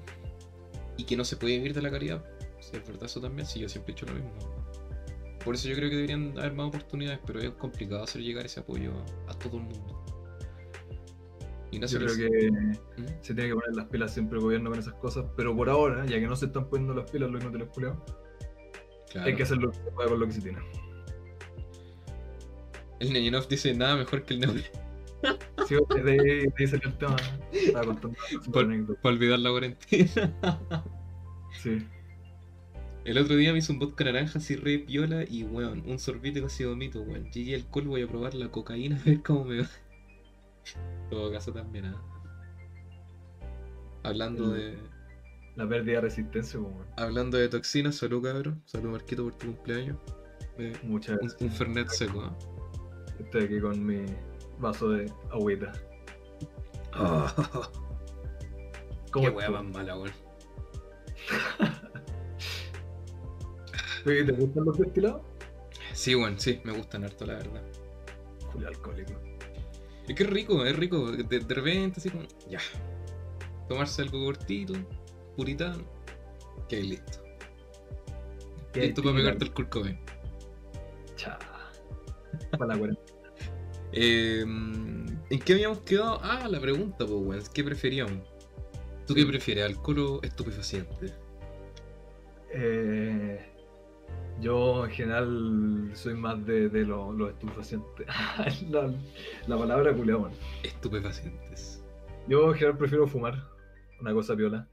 Y 0.97 1.05
que 1.05 1.17
no 1.17 1.25
se 1.25 1.37
puede 1.37 1.57
vivir 1.59 1.75
de 1.75 1.83
la 1.83 1.91
caridad. 1.91 2.25
Si 2.61 2.77
es 2.77 2.87
verdad 2.87 3.05
eso 3.05 3.21
también, 3.21 3.47
sí, 3.47 3.61
yo 3.61 3.69
siempre 3.69 3.93
he 3.93 3.97
hecho 3.97 4.07
lo 4.07 4.15
mismo. 4.15 4.33
Por 5.45 5.55
eso 5.55 5.69
yo 5.69 5.77
creo 5.77 5.89
que 5.89 5.97
deberían 5.97 6.37
haber 6.39 6.53
más 6.55 6.67
oportunidades, 6.69 7.21
pero 7.25 7.41
es 7.41 7.51
complicado 7.53 8.03
hacer 8.03 8.21
llegar 8.23 8.45
ese 8.45 8.61
apoyo 8.61 8.93
a, 9.27 9.31
a 9.31 9.35
todo 9.39 9.57
el 9.59 9.63
mundo. 9.65 10.05
Ignacio, 11.71 12.01
Yo 12.01 12.07
creo 12.07 12.17
¿qué- 12.31 12.39
que 12.39 12.51
¿Mm? 13.03 13.07
se 13.21 13.35
tiene 13.35 13.49
que 13.51 13.55
poner 13.55 13.77
las 13.77 13.87
pilas 13.87 14.13
siempre 14.13 14.39
el 14.39 14.45
gobierno 14.45 14.71
con 14.71 14.79
esas 14.79 14.95
cosas, 14.95 15.27
pero 15.37 15.55
por 15.57 15.69
ahora, 15.69 16.05
ya 16.07 16.19
que 16.19 16.27
no 16.27 16.35
se 16.35 16.47
están 16.47 16.69
poniendo 16.69 16.95
las 16.95 17.11
pilas 17.11 17.31
los 17.31 17.43
inútiles 17.43 17.69
culiados, 17.73 17.99
Claro. 19.11 19.27
hay 19.29 19.37
que 19.37 19.43
hacer 19.43 19.59
lo 19.59 19.71
que 19.71 19.77
se 19.79 19.91
pueda 19.93 20.09
con 20.09 20.21
lo 20.21 20.27
que 20.27 20.33
se 20.33 20.41
tiene. 20.43 20.59
El 23.01 23.13
Neñinov 23.13 23.47
dice 23.49 23.73
nada 23.75 23.97
mejor 23.97 24.25
que 24.25 24.35
el 24.35 24.41
Neure 24.41 24.65
Sí, 25.67 25.75
de, 26.05 26.53
ahí 26.59 26.67
salió 26.67 26.89
el 26.89 26.99
tema. 26.99 27.17
Estaba 27.53 27.85
contando 27.87 28.17
Por- 29.03 29.13
olvidar 29.13 29.39
la 29.41 29.51
cuarentena. 29.51 30.59
Sí. 31.63 31.79
El 33.05 33.19
otro 33.19 33.37
día 33.37 33.53
me 33.53 33.59
hizo 33.59 33.73
un 33.73 33.79
vodka 33.79 34.05
naranja 34.05 34.39
así 34.39 34.55
re 34.57 34.79
piola 34.81 35.25
y 35.29 35.43
weón, 35.45 35.83
un 35.87 35.99
sorbito 35.99 36.43
casi 36.43 36.65
vomito, 36.65 37.01
weón. 37.01 37.31
Llegué 37.31 37.55
alcohol, 37.55 37.85
voy 37.89 38.03
a 38.03 38.07
probar 38.09 38.35
la 38.35 38.49
cocaína 38.51 38.97
a 39.01 39.05
ver 39.05 39.23
cómo 39.23 39.45
me 39.45 39.61
va. 39.63 39.69
Todo 41.11 41.33
caso 41.33 41.53
también, 41.53 41.87
¿ah? 41.87 42.03
Hablando 44.03 44.55
El- 44.55 44.61
de. 44.77 44.79
La 45.57 45.69
pérdida 45.69 45.97
de 45.97 46.01
resistencia. 46.03 46.61
Hablando 46.97 47.37
de 47.37 47.49
toxinas, 47.49 47.97
salud 47.97 48.23
cabrón. 48.23 48.63
Salud 48.67 48.91
Marquito 48.91 49.25
por 49.25 49.35
tu 49.35 49.47
cumpleaños. 49.49 49.97
Eh, 50.59 50.73
Muchas 50.85 51.15
un, 51.21 51.27
gracias. 51.29 51.43
un 51.43 51.51
Fernet 51.51 51.89
seco, 51.89 52.21
¿ah? 52.23 52.39
Estoy 53.19 53.45
aquí 53.45 53.61
con 53.61 53.85
mi 53.85 54.05
vaso 54.59 54.89
de 54.91 55.13
agüita. 55.31 55.73
¿Cómo 59.13 59.27
Qué 59.37 59.43
tú? 59.47 59.53
más 59.53 59.65
mala, 59.65 59.97
weón. 59.97 60.13
¿Te 64.05 64.33
gustan 64.33 64.65
los 64.65 64.79
destilados? 64.79 65.23
Sí, 65.93 66.15
weón, 66.15 66.39
sí, 66.39 66.61
me 66.65 66.73
gustan 66.73 67.05
harto, 67.05 67.27
la 67.27 67.35
verdad. 67.35 67.63
Julio 68.53 68.69
alcohólico. 68.69 69.13
Es 70.09 70.15
que 70.15 70.23
es 70.23 70.31
rico, 70.31 70.65
es 70.65 70.77
rico. 70.77 71.11
De, 71.13 71.23
de 71.41 71.55
repente, 71.55 72.01
así 72.01 72.09
como, 72.11 72.25
ya. 72.49 72.61
Tomarse 73.69 74.03
algo 74.03 74.25
cortito, 74.25 74.75
puritano. 75.37 75.85
Que 76.69 76.83
listo. 76.83 77.19
¿Qué 78.73 78.81
Listo 78.87 79.03
para 79.03 79.17
pegarte 79.17 79.45
el 79.45 79.53
Kurt 79.53 79.69
Cobain. 79.71 79.99
Cha. 81.17 81.39
Para 82.53 82.67
la 82.67 82.79
cuarentena. 82.79 83.18
Eh, 83.93 84.45
¿En 85.31 85.39
qué 85.45 85.53
habíamos 85.53 85.79
quedado? 85.81 86.21
Ah, 86.23 86.49
la 86.49 86.61
pregunta, 86.61 87.07
pues, 87.07 87.11
weón. 87.11 87.43
¿Qué 87.53 87.65
preferíamos? 87.65 88.19
¿Tú 89.07 89.15
qué 89.15 89.25
prefieres, 89.25 89.65
alcohol 89.65 89.99
o 89.99 90.23
estupefaciente? 90.23 91.13
Eh, 92.53 93.41
yo 94.41 94.85
en 94.85 94.91
general 94.91 95.91
soy 95.95 96.15
más 96.15 96.45
de, 96.45 96.69
de 96.69 96.85
los 96.85 97.31
estupefacientes. 97.31 98.07
la, 98.71 98.93
la 99.47 99.59
palabra 99.59 99.93
bueno. 99.93 100.31
Estupefacientes. 100.63 101.83
Yo 102.29 102.49
en 102.49 102.55
general 102.55 102.79
prefiero 102.79 103.07
fumar, 103.07 103.43
una 104.01 104.13
cosa 104.13 104.37
piola. 104.37 104.69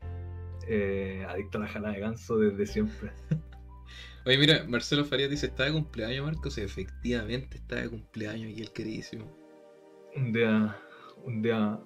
Eh, 0.67 1.25
adicto 1.29 1.57
a 1.57 1.61
la 1.61 1.67
jala 1.67 1.89
de 1.91 1.99
ganso 1.99 2.37
desde 2.37 2.65
siempre. 2.65 3.11
Oye, 4.25 4.39
mira, 4.39 4.65
Marcelo 4.67 5.05
Farías 5.05 5.29
dice: 5.29 5.45
¿Está 5.45 5.65
de 5.65 5.71
cumpleaños, 5.71 6.25
Marcos? 6.25 6.57
Efectivamente, 6.57 7.57
está 7.57 7.75
de 7.75 7.89
cumpleaños 7.89 8.49
y 8.57 8.61
el 8.61 8.71
queridísimo. 8.71 9.25
Un 10.15 10.33
día, 10.33 10.75
un 11.23 11.43
día, 11.43 11.79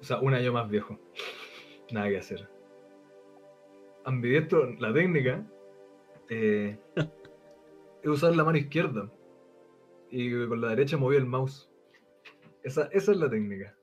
o 0.00 0.04
sea, 0.04 0.20
un 0.20 0.32
año 0.32 0.52
más 0.52 0.70
viejo. 0.70 1.00
Nada 1.90 2.08
que 2.08 2.18
hacer. 2.18 2.48
Ambidiestro, 4.04 4.72
la 4.78 4.92
técnica 4.92 5.44
eh, 6.28 6.78
es 8.02 8.08
usar 8.08 8.36
la 8.36 8.44
mano 8.44 8.56
izquierda 8.56 9.10
y 10.08 10.46
con 10.46 10.60
la 10.60 10.68
derecha 10.68 10.96
mover 10.96 11.18
el 11.18 11.26
mouse. 11.26 11.68
Esa, 12.62 12.84
esa 12.92 13.10
es 13.10 13.18
la 13.18 13.28
técnica. 13.28 13.76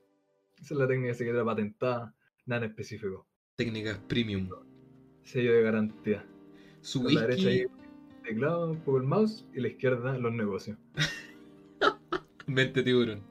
Esa 0.61 0.73
es 0.73 0.79
la 0.79 0.87
técnica 0.87 1.17
que 1.17 1.25
queda 1.25 1.43
patentada, 1.43 2.15
nada 2.45 2.63
en 2.63 2.71
específico. 2.71 3.27
Técnicas 3.57 3.97
premium. 4.07 4.49
Sello 5.23 5.53
de 5.53 5.61
garantía. 5.61 6.25
Su 6.87 7.03
Con 7.03 7.13
la 7.13 7.21
derecha 7.21 7.49
ahí 7.49 7.65
whisky. 7.65 7.71
teclado, 8.23 8.71
un 8.71 8.79
poco 8.79 8.97
el 8.99 9.03
mouse 9.03 9.45
y 9.53 9.59
la 9.59 9.67
izquierda 9.67 10.17
los 10.17 10.33
negocios. 10.33 10.77
Mente 12.47 12.81
tiburón. 12.81 13.23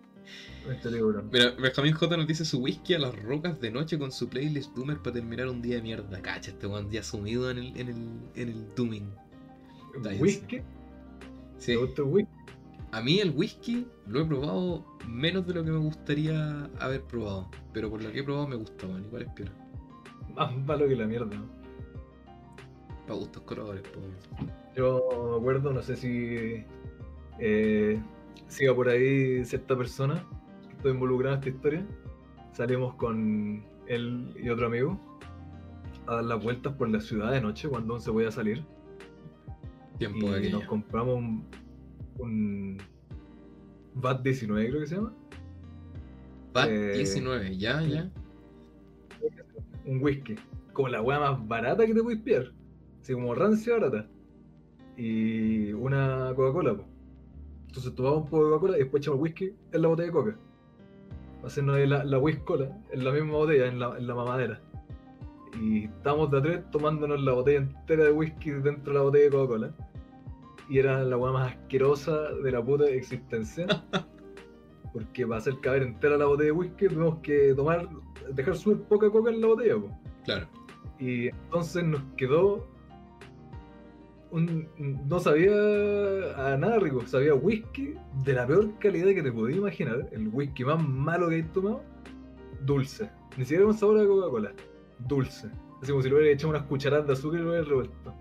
Este 0.70 0.90
libro. 0.90 1.24
Mira, 1.32 1.52
Benjamín 1.52 1.94
J 1.94 2.16
nos 2.18 2.26
dice 2.26 2.44
su 2.44 2.58
whisky 2.58 2.92
a 2.92 2.98
las 2.98 3.18
rocas 3.22 3.58
de 3.58 3.70
noche 3.70 3.98
con 3.98 4.12
su 4.12 4.28
playlist 4.28 4.74
Doomer 4.74 4.98
para 4.98 5.14
terminar 5.14 5.48
un 5.48 5.62
día 5.62 5.76
de 5.76 5.82
mierda. 5.82 6.20
Cacha, 6.20 6.50
este 6.50 6.66
weón 6.66 6.90
ya 6.90 7.02
sumido 7.02 7.50
en 7.50 7.56
el, 7.56 7.80
en 7.80 7.88
el, 7.88 7.96
en 8.34 8.48
el 8.50 8.74
dooming. 8.74 9.10
¿Whisky? 10.20 10.58
Sí. 11.56 11.72
¿Te 11.72 11.76
gusta 11.76 12.02
el 12.02 12.08
whisky? 12.08 12.32
A 12.92 13.00
mí 13.00 13.20
el 13.20 13.30
whisky 13.30 13.86
lo 14.06 14.20
he 14.20 14.26
probado 14.26 14.84
menos 15.08 15.46
de 15.46 15.54
lo 15.54 15.64
que 15.64 15.70
me 15.70 15.78
gustaría 15.78 16.64
haber 16.78 17.02
probado. 17.04 17.50
Pero 17.72 17.88
por 17.88 18.02
lo 18.02 18.12
que 18.12 18.18
he 18.18 18.22
probado 18.22 18.48
me 18.48 18.56
gusta, 18.56 18.86
man. 18.86 19.02
Igual 19.06 19.22
es 19.22 19.28
peor. 19.30 19.50
Más 20.34 20.54
malo 20.66 20.86
que 20.86 20.96
la 20.96 21.06
mierda. 21.06 21.34
¿no? 21.34 21.55
Para 23.06 23.18
gustos 23.18 23.42
colores, 23.42 23.82
pues. 23.92 24.50
Yo 24.76 25.30
me 25.30 25.36
acuerdo, 25.38 25.72
no 25.72 25.82
sé 25.82 25.96
si 25.96 26.64
eh, 27.38 28.00
siga 28.48 28.74
por 28.74 28.88
ahí 28.88 29.44
cierta 29.44 29.76
persona 29.76 30.24
que 30.68 30.74
estoy 30.74 30.92
involucrada 30.92 31.36
en 31.36 31.38
esta 31.38 31.50
historia. 31.50 31.86
Salimos 32.52 32.94
con 32.94 33.64
él 33.86 34.34
y 34.42 34.48
otro 34.48 34.66
amigo 34.66 35.00
a 36.06 36.16
dar 36.16 36.24
las 36.24 36.42
vueltas 36.42 36.72
por 36.74 36.88
la 36.88 37.00
ciudad 37.00 37.32
de 37.32 37.40
noche 37.40 37.68
cuando 37.68 37.94
aún 37.94 38.02
se 38.02 38.12
podía 38.12 38.30
salir. 38.30 38.64
Tiempo 39.98 40.28
Y 40.36 40.42
de 40.42 40.50
nos 40.50 40.64
compramos 40.64 41.16
un, 41.16 41.44
un 42.18 42.78
VAT 43.94 44.22
19, 44.22 44.68
creo 44.68 44.80
que 44.80 44.86
se 44.86 44.94
llama. 44.96 45.14
Eh, 46.68 46.94
19, 46.96 47.56
ya, 47.56 47.82
ya. 47.82 48.10
Un 49.84 50.02
whisky. 50.02 50.36
Como 50.72 50.88
la 50.88 51.02
weá 51.02 51.18
más 51.18 51.46
barata 51.46 51.86
que 51.86 51.94
te 51.94 52.02
puedes 52.02 52.20
pillar. 52.20 52.52
Así 53.06 53.14
como 53.14 53.36
rancia 53.36 53.74
barata. 53.74 54.08
Y 54.96 55.72
una 55.74 56.32
Coca-Cola, 56.34 56.74
po. 56.74 56.84
Entonces 57.68 57.94
tomamos 57.94 58.24
un 58.24 58.30
poco 58.30 58.44
de 58.44 58.50
Coca-Cola 58.50 58.76
y 58.78 58.80
después 58.80 59.00
echamos 59.00 59.20
whisky 59.20 59.54
en 59.70 59.82
la 59.82 59.86
botella 59.86 60.06
de 60.08 60.12
coca. 60.12 60.36
Hacernos 61.44 61.76
ahí 61.76 61.86
la, 61.86 62.02
la 62.02 62.18
whiskola 62.18 62.76
en 62.90 63.04
la 63.04 63.12
misma 63.12 63.34
botella, 63.34 63.68
en 63.68 63.78
la, 63.78 63.96
en 63.96 64.08
la 64.08 64.14
mamadera. 64.16 64.60
Y 65.62 65.84
estábamos 65.84 66.32
de 66.32 66.38
a 66.38 66.42
tres 66.42 66.70
tomándonos 66.72 67.22
la 67.22 67.32
botella 67.34 67.58
entera 67.58 68.04
de 68.06 68.10
whisky 68.10 68.50
dentro 68.50 68.92
de 68.92 68.98
la 68.98 69.02
botella 69.02 69.24
de 69.26 69.30
Coca-Cola. 69.30 69.74
Y 70.68 70.78
era 70.80 71.04
la 71.04 71.16
weá 71.16 71.32
más 71.32 71.52
asquerosa 71.52 72.32
de 72.42 72.50
la 72.50 72.60
puta 72.60 72.86
existencia. 72.86 73.68
Porque 74.92 75.24
para 75.24 75.38
hacer 75.38 75.60
caber 75.60 75.84
entera 75.84 76.16
la 76.16 76.26
botella 76.26 76.46
de 76.46 76.58
whisky 76.58 76.88
tuvimos 76.88 77.18
que 77.20 77.54
tomar, 77.54 77.88
dejar 78.32 78.56
súper 78.56 78.82
poca 78.88 79.08
coca 79.10 79.30
en 79.30 79.40
la 79.42 79.46
botella, 79.46 79.76
po. 79.76 79.96
Claro. 80.24 80.48
Y 80.98 81.28
entonces 81.28 81.84
nos 81.84 82.02
quedó. 82.16 82.74
Un, 84.30 84.68
no 85.08 85.20
sabía 85.20 85.50
nada 86.58 86.78
rico, 86.78 87.06
sabía 87.06 87.34
whisky 87.34 87.94
de 88.24 88.32
la 88.32 88.46
peor 88.46 88.76
calidad 88.78 89.14
que 89.14 89.22
te 89.22 89.32
podías 89.32 89.58
imaginar. 89.58 90.08
El 90.12 90.28
whisky 90.28 90.64
más 90.64 90.82
malo 90.86 91.28
que 91.28 91.38
he 91.38 91.42
tomado, 91.44 91.82
dulce. 92.64 93.10
Ni 93.36 93.44
siquiera 93.44 93.64
con 93.64 93.74
sabor 93.74 94.00
a 94.00 94.06
Coca-Cola, 94.06 94.52
dulce. 94.98 95.48
Así 95.80 95.92
como 95.92 96.02
si 96.02 96.08
le 96.08 96.16
hubiera 96.16 96.32
echado 96.32 96.50
unas 96.50 96.62
cucharadas 96.62 97.06
de 97.06 97.12
azúcar 97.12 97.40
y 97.40 97.42
lo 97.42 97.50
hubiera 97.50 97.64
revuelto. 97.64 98.14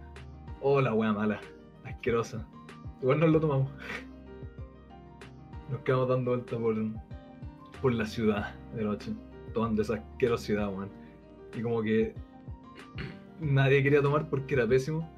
Oh, 0.62 0.82
la 0.82 0.94
wea 0.94 1.14
mala, 1.14 1.40
asquerosa. 1.86 2.46
Igual 3.02 3.20
nos 3.20 3.30
lo 3.30 3.40
tomamos. 3.40 3.72
Nos 5.72 5.82
quedamos 5.82 6.10
dando 6.10 6.32
vueltas 6.32 6.60
por, 6.60 6.76
por 7.82 7.94
la 7.94 8.06
ciudad 8.06 8.54
de 8.76 8.84
noche, 8.84 9.14
tomando 9.54 9.82
esa 9.82 9.96
asquerosidad, 9.96 10.70
weón. 10.70 10.90
Y 11.58 11.62
como 11.62 11.82
que 11.82 12.14
nadie 13.40 13.82
quería 13.84 14.02
tomar 14.02 14.30
porque 14.30 14.54
era 14.54 14.68
pésimo, 14.68 15.10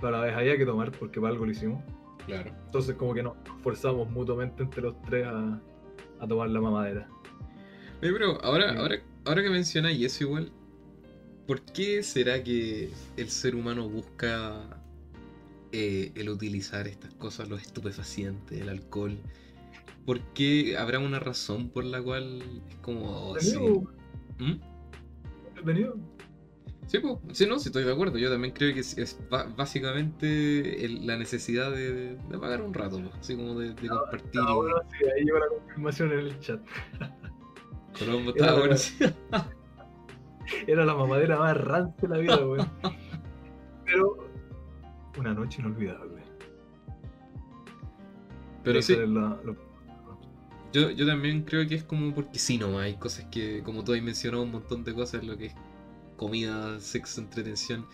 pero 0.00 0.08
a 0.16 0.18
la 0.18 0.24
vez 0.26 0.34
había 0.34 0.56
que 0.56 0.64
tomar 0.66 0.90
porque 0.92 1.20
para 1.20 1.32
algo 1.32 1.44
lo 1.46 1.52
hicimos. 1.52 1.82
Claro. 2.26 2.50
Entonces 2.66 2.94
como 2.96 3.14
que 3.14 3.22
nos 3.22 3.34
forzamos 3.62 4.08
mutuamente 4.10 4.62
entre 4.62 4.82
los 4.82 5.00
tres 5.02 5.26
a, 5.26 5.60
a 6.20 6.26
tomar 6.28 6.48
la 6.50 6.60
mamadera. 6.60 7.08
Oye, 8.02 8.12
pero 8.12 8.42
ahora, 8.42 8.72
Sí. 8.72 8.78
ahora, 8.78 8.96
ahora 9.24 9.42
que 9.42 9.50
mencionáis 9.50 10.04
eso 10.04 10.24
igual, 10.24 10.52
¿por 11.46 11.60
qué 11.62 12.02
será 12.02 12.42
que 12.42 12.90
el 13.16 13.28
ser 13.30 13.54
humano 13.54 13.88
busca 13.88 14.80
eh, 15.72 16.12
el 16.14 16.28
utilizar 16.30 16.86
estas 16.88 17.12
cosas, 17.14 17.48
los 17.48 17.60
estupefacientes, 17.62 18.60
el 18.60 18.68
alcohol? 18.68 19.18
¿Por 20.06 20.20
qué 20.32 20.76
habrá 20.78 20.98
una 20.98 21.20
razón 21.20 21.68
por 21.68 21.84
la 21.84 22.02
cual 22.02 22.42
es 22.68 22.76
como... 22.76 23.30
oh, 23.32 23.38
sí. 23.40 23.58
¿Mm? 24.38 24.54
entretenido. 25.48 25.96
Sí, 26.90 26.98
pues, 26.98 27.18
sí, 27.38 27.46
no, 27.46 27.56
sí 27.60 27.68
estoy 27.68 27.84
de 27.84 27.92
acuerdo. 27.92 28.18
Yo 28.18 28.28
también 28.32 28.52
creo 28.52 28.74
que 28.74 28.80
es, 28.80 29.16
básicamente 29.56 30.84
el- 30.84 31.06
la 31.06 31.16
necesidad 31.16 31.70
de, 31.70 32.16
de 32.16 32.38
pagar 32.40 32.62
un 32.62 32.74
rato, 32.74 33.00
pues, 33.00 33.14
así 33.14 33.36
como 33.36 33.56
de, 33.60 33.74
de 33.74 33.88
compartir. 33.88 34.40
Ah, 34.44 34.50
y- 34.50 34.54
bueno, 34.56 34.76
sí, 34.98 35.04
ahí 35.16 35.24
llegó 35.24 35.38
la 35.38 35.48
confirmación 35.50 36.12
en 36.12 36.18
el 36.18 36.40
chat. 36.40 36.60
Colombo 37.96 38.32
Era 38.34 38.44
estaba 38.46 38.52
la- 38.52 38.58
bueno. 38.58 39.54
Era 40.66 40.84
la 40.84 40.94
mamadera 40.96 41.38
más 41.38 41.56
rancia 41.56 42.08
de 42.08 42.08
la 42.08 42.18
vida, 42.18 42.44
weón. 42.44 42.68
Pero 43.84 44.28
una 45.16 45.32
noche 45.32 45.60
inolvidable. 45.62 46.22
Pero 48.64 48.82
sí, 48.82 48.94
es 48.94 49.08
la- 49.08 49.38
lo- 49.44 49.56
yo, 50.72 50.90
yo 50.90 51.06
también 51.06 51.42
creo 51.44 51.68
que 51.68 51.76
es 51.76 51.84
como 51.84 52.12
porque 52.12 52.40
sí 52.40 52.58
nomás. 52.58 52.82
Hay 52.82 52.96
cosas 52.96 53.26
que, 53.26 53.62
como 53.62 53.84
tú 53.84 53.92
has 53.92 54.02
mencionado, 54.02 54.42
un 54.42 54.50
montón 54.50 54.82
de 54.82 54.92
cosas, 54.92 55.24
lo 55.24 55.36
que 55.36 55.46
es 55.46 55.54
comida, 56.20 56.78
sexo, 56.80 57.22
entretención, 57.22 57.86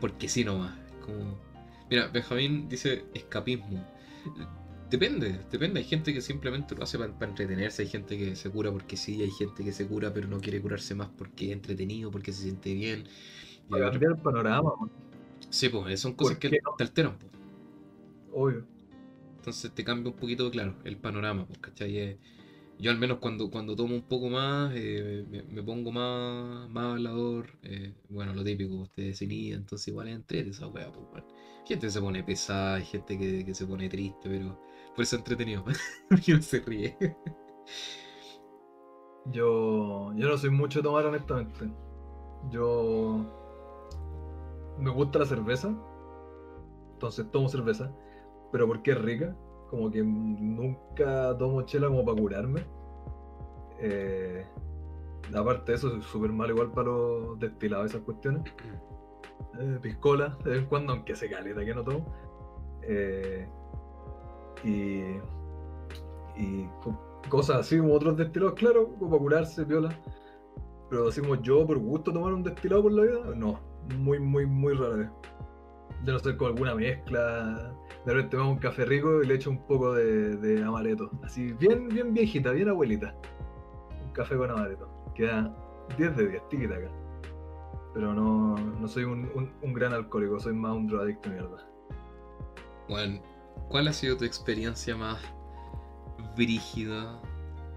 porque 0.00 0.30
sí 0.30 0.44
nomás. 0.44 0.74
Como... 1.04 1.38
Mira, 1.90 2.08
Benjamín 2.08 2.70
dice 2.70 3.04
escapismo. 3.12 3.86
Depende, 4.88 5.40
depende. 5.50 5.80
Hay 5.80 5.84
gente 5.84 6.14
que 6.14 6.22
simplemente 6.22 6.74
lo 6.74 6.84
hace 6.84 6.96
para, 6.96 7.12
entretenerse, 7.28 7.82
hay 7.82 7.88
gente 7.88 8.16
que 8.16 8.34
se 8.34 8.48
cura 8.48 8.72
porque 8.72 8.96
sí, 8.96 9.20
hay 9.20 9.30
gente 9.30 9.62
que 9.62 9.72
se 9.72 9.86
cura 9.86 10.10
pero 10.14 10.26
no 10.26 10.40
quiere 10.40 10.58
curarse 10.62 10.94
más 10.94 11.08
porque 11.18 11.48
es 11.48 11.52
entretenido, 11.52 12.10
porque 12.10 12.32
se 12.32 12.44
siente 12.44 12.72
bien. 12.72 13.04
Para 13.68 13.90
cambiar 13.90 14.12
el 14.12 14.22
panorama. 14.22 14.72
Sí, 15.50 15.68
pues 15.68 16.00
son 16.00 16.14
cosas 16.14 16.38
¿Por 16.38 16.50
que 16.50 16.60
no? 16.64 16.74
te 16.78 16.84
alteran, 16.84 17.18
pues. 17.18 17.30
obvio. 18.32 18.64
Entonces 19.36 19.70
te 19.72 19.84
cambia 19.84 20.10
un 20.12 20.16
poquito, 20.16 20.50
claro, 20.50 20.76
el 20.84 20.96
panorama, 20.96 21.46
pues, 21.46 21.58
¿cachai? 21.58 22.16
Yo 22.78 22.90
al 22.90 22.98
menos 22.98 23.18
cuando, 23.18 23.50
cuando 23.50 23.74
tomo 23.74 23.94
un 23.94 24.02
poco 24.02 24.28
más, 24.28 24.72
eh, 24.74 25.24
me, 25.50 25.62
pongo 25.62 25.92
más, 25.92 26.68
más 26.68 26.92
hablador, 26.92 27.48
eh, 27.62 27.94
bueno, 28.10 28.34
lo 28.34 28.44
típico, 28.44 28.74
ustedes 28.74 29.22
inhiben, 29.22 29.60
entonces 29.60 29.88
igual 29.88 30.08
es 30.08 30.16
entrete 30.16 30.50
esa 30.50 30.66
wea, 30.68 30.92
pues, 30.92 31.06
bueno. 31.10 31.26
Gente 31.66 31.90
se 31.90 32.00
pone 32.00 32.22
pesada, 32.22 32.76
hay 32.76 32.84
gente 32.84 33.18
que, 33.18 33.44
que 33.44 33.54
se 33.54 33.66
pone 33.66 33.88
triste, 33.88 34.28
pero 34.28 34.60
por 34.94 35.02
eso 35.02 35.16
es 35.16 35.20
entretenido, 35.20 35.64
porque 36.08 36.34
no 36.34 36.42
se 36.42 36.60
ríe. 36.60 36.96
Yo, 39.32 40.12
yo 40.14 40.28
no 40.28 40.38
soy 40.38 40.50
mucho 40.50 40.78
de 40.78 40.84
tomar, 40.84 41.04
honestamente. 41.06 41.70
Yo. 42.50 43.24
Me 44.78 44.90
gusta 44.90 45.18
la 45.18 45.26
cerveza. 45.26 45.74
Entonces 46.92 47.30
tomo 47.30 47.48
cerveza. 47.48 47.92
Pero 48.52 48.66
porque 48.66 48.92
es 48.92 48.98
rica. 48.98 49.36
Como 49.70 49.90
que 49.90 50.02
nunca 50.02 51.36
tomo 51.38 51.62
chela 51.62 51.88
como 51.88 52.04
para 52.04 52.20
curarme. 52.20 52.62
Eh, 53.80 54.44
aparte 55.34 55.72
de 55.72 55.76
eso, 55.78 55.96
es 55.96 56.04
súper 56.04 56.30
mal 56.32 56.50
igual 56.50 56.70
para 56.70 56.88
los 56.88 57.38
destilados, 57.38 57.90
esas 57.90 58.02
cuestiones. 58.02 58.42
Eh, 59.58 59.78
piscola, 59.82 60.36
de 60.44 60.50
vez 60.50 60.60
en 60.60 60.66
cuando, 60.66 60.92
aunque 60.92 61.14
se 61.16 61.28
caleta 61.30 61.64
que 61.64 61.74
no 61.74 61.82
tomo. 61.84 62.06
Eh, 62.82 63.48
y. 64.64 65.00
Y 66.38 66.66
co- 66.82 67.20
cosas 67.28 67.60
así 67.60 67.78
como 67.78 67.94
otros 67.94 68.16
destilados, 68.16 68.54
claro, 68.54 68.88
como 68.98 69.10
para 69.10 69.22
curarse, 69.22 69.64
viola. 69.64 69.88
Pero 70.90 71.08
como 71.20 71.34
yo 71.36 71.66
por 71.66 71.78
gusto 71.78 72.12
tomar 72.12 72.32
un 72.32 72.42
destilado 72.42 72.82
por 72.82 72.92
la 72.92 73.02
vida, 73.02 73.20
no. 73.34 73.58
Muy, 73.98 74.18
muy, 74.20 74.46
muy 74.46 74.74
rara 74.74 74.96
vez. 74.96 75.10
Yo 76.04 76.12
no 76.12 76.18
sé, 76.18 76.36
con 76.36 76.48
alguna 76.48 76.74
mezcla. 76.74 77.72
De 78.04 78.12
repente 78.14 78.36
me 78.36 78.42
hago 78.42 78.52
un 78.52 78.58
café 78.58 78.84
rico 78.84 79.22
y 79.22 79.26
le 79.26 79.34
echo 79.34 79.50
un 79.50 79.58
poco 79.66 79.92
de, 79.94 80.36
de 80.36 80.62
amaretto. 80.62 81.10
Así, 81.24 81.52
bien, 81.54 81.88
bien 81.88 82.14
viejita, 82.14 82.52
bien 82.52 82.68
abuelita. 82.68 83.14
Un 84.04 84.12
café 84.12 84.36
con 84.36 84.50
amaretto. 84.50 84.88
Queda 85.14 85.52
10 85.98 86.16
de 86.16 86.28
10, 86.28 86.48
tiquita 86.48 86.74
acá. 86.76 86.90
Pero 87.94 88.12
no, 88.14 88.56
no 88.56 88.86
soy 88.88 89.04
un, 89.04 89.30
un- 89.62 89.72
gran 89.72 89.92
alcohólico, 89.94 90.38
soy 90.38 90.52
más 90.52 90.72
un 90.76 90.86
drogadicto 90.86 91.30
mierda. 91.30 91.66
Bueno, 92.88 93.20
¿cuál 93.68 93.88
ha 93.88 93.92
sido 93.92 94.16
tu 94.16 94.24
experiencia 94.24 94.94
más 94.96 95.18
brígida 96.36 97.20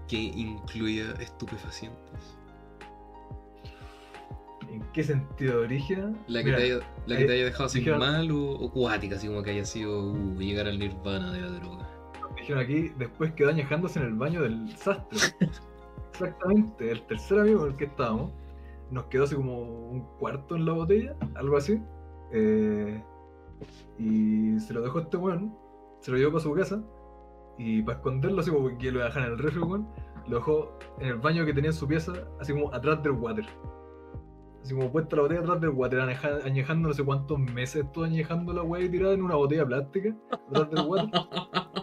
que 0.06 0.16
incluya 0.18 1.12
estupefacientes? 1.20 2.38
¿En 4.70 4.82
qué 4.92 5.02
sentido 5.02 5.62
origen? 5.62 6.16
La 6.28 6.44
que, 6.44 6.52
te 6.52 6.62
haya, 6.62 6.78
la 7.06 7.16
que 7.16 7.24
eh, 7.24 7.26
te 7.26 7.32
haya 7.32 7.44
dejado 7.46 7.68
sin 7.68 7.80
dijeron- 7.80 7.98
mal 7.98 8.30
o, 8.30 8.52
o 8.52 8.70
cuática, 8.72 9.16
así 9.16 9.26
como 9.26 9.42
que 9.42 9.50
haya 9.50 9.64
sido 9.64 10.12
uh, 10.12 10.38
llegar 10.38 10.66
al 10.66 10.78
nirvana 10.78 11.32
de 11.32 11.40
la 11.40 11.50
droga. 11.50 11.88
Dijeron 12.36 12.62
aquí, 12.62 12.90
después 12.98 13.32
quedó 13.32 13.50
añejándose 13.50 13.98
en 13.98 14.06
el 14.06 14.14
baño 14.14 14.42
del 14.42 14.74
sastre. 14.76 15.18
Exactamente, 16.12 16.90
el 16.90 17.02
tercer 17.02 17.40
amigo 17.40 17.60
con 17.60 17.70
el 17.70 17.76
que 17.76 17.84
estábamos, 17.86 18.32
nos 18.90 19.04
quedó 19.06 19.24
así 19.24 19.34
como 19.34 19.58
un 19.90 20.02
cuarto 20.18 20.56
en 20.56 20.64
la 20.66 20.72
botella, 20.72 21.16
algo 21.34 21.56
así. 21.56 21.80
eh, 22.32 23.02
y 23.98 24.58
se 24.60 24.72
lo 24.72 24.80
dejó 24.82 25.00
este 25.00 25.16
weón, 25.16 25.54
se 26.00 26.10
lo 26.10 26.16
llevó 26.16 26.32
para 26.32 26.42
su 26.44 26.54
casa. 26.54 26.82
Y 27.58 27.82
para 27.82 27.98
esconderlo, 27.98 28.40
así 28.40 28.50
como 28.50 28.68
que 28.78 28.90
lo 28.90 28.98
iba 28.98 29.04
a 29.04 29.08
dejar 29.08 29.24
en 29.26 29.32
el 29.32 29.38
refri, 29.38 29.60
weón, 29.60 29.86
lo 30.28 30.36
dejó 30.36 30.78
en 31.00 31.08
el 31.08 31.16
baño 31.16 31.44
que 31.44 31.52
tenía 31.52 31.70
en 31.70 31.76
su 31.76 31.86
pieza, 31.86 32.12
así 32.40 32.52
como 32.52 32.72
atrás 32.72 33.02
del 33.02 33.12
water. 33.12 33.44
Así 34.62 34.74
como 34.74 34.92
puesta 34.92 35.16
la 35.16 35.22
botella 35.22 35.40
atrás 35.40 35.60
del 35.60 35.70
water, 35.70 36.00
añeja- 36.00 36.38
añejando 36.44 36.88
no 36.88 36.94
sé 36.94 37.02
cuántos 37.04 37.38
meses 37.38 37.84
estuvo 37.84 38.04
añejando 38.04 38.52
la 38.52 38.62
weá 38.62 38.82
y 38.84 38.88
tirada 38.90 39.14
en 39.14 39.22
una 39.22 39.36
botella 39.36 39.64
plástica 39.66 40.14
atrás 40.30 40.70
del 40.70 40.86
water. 40.86 41.10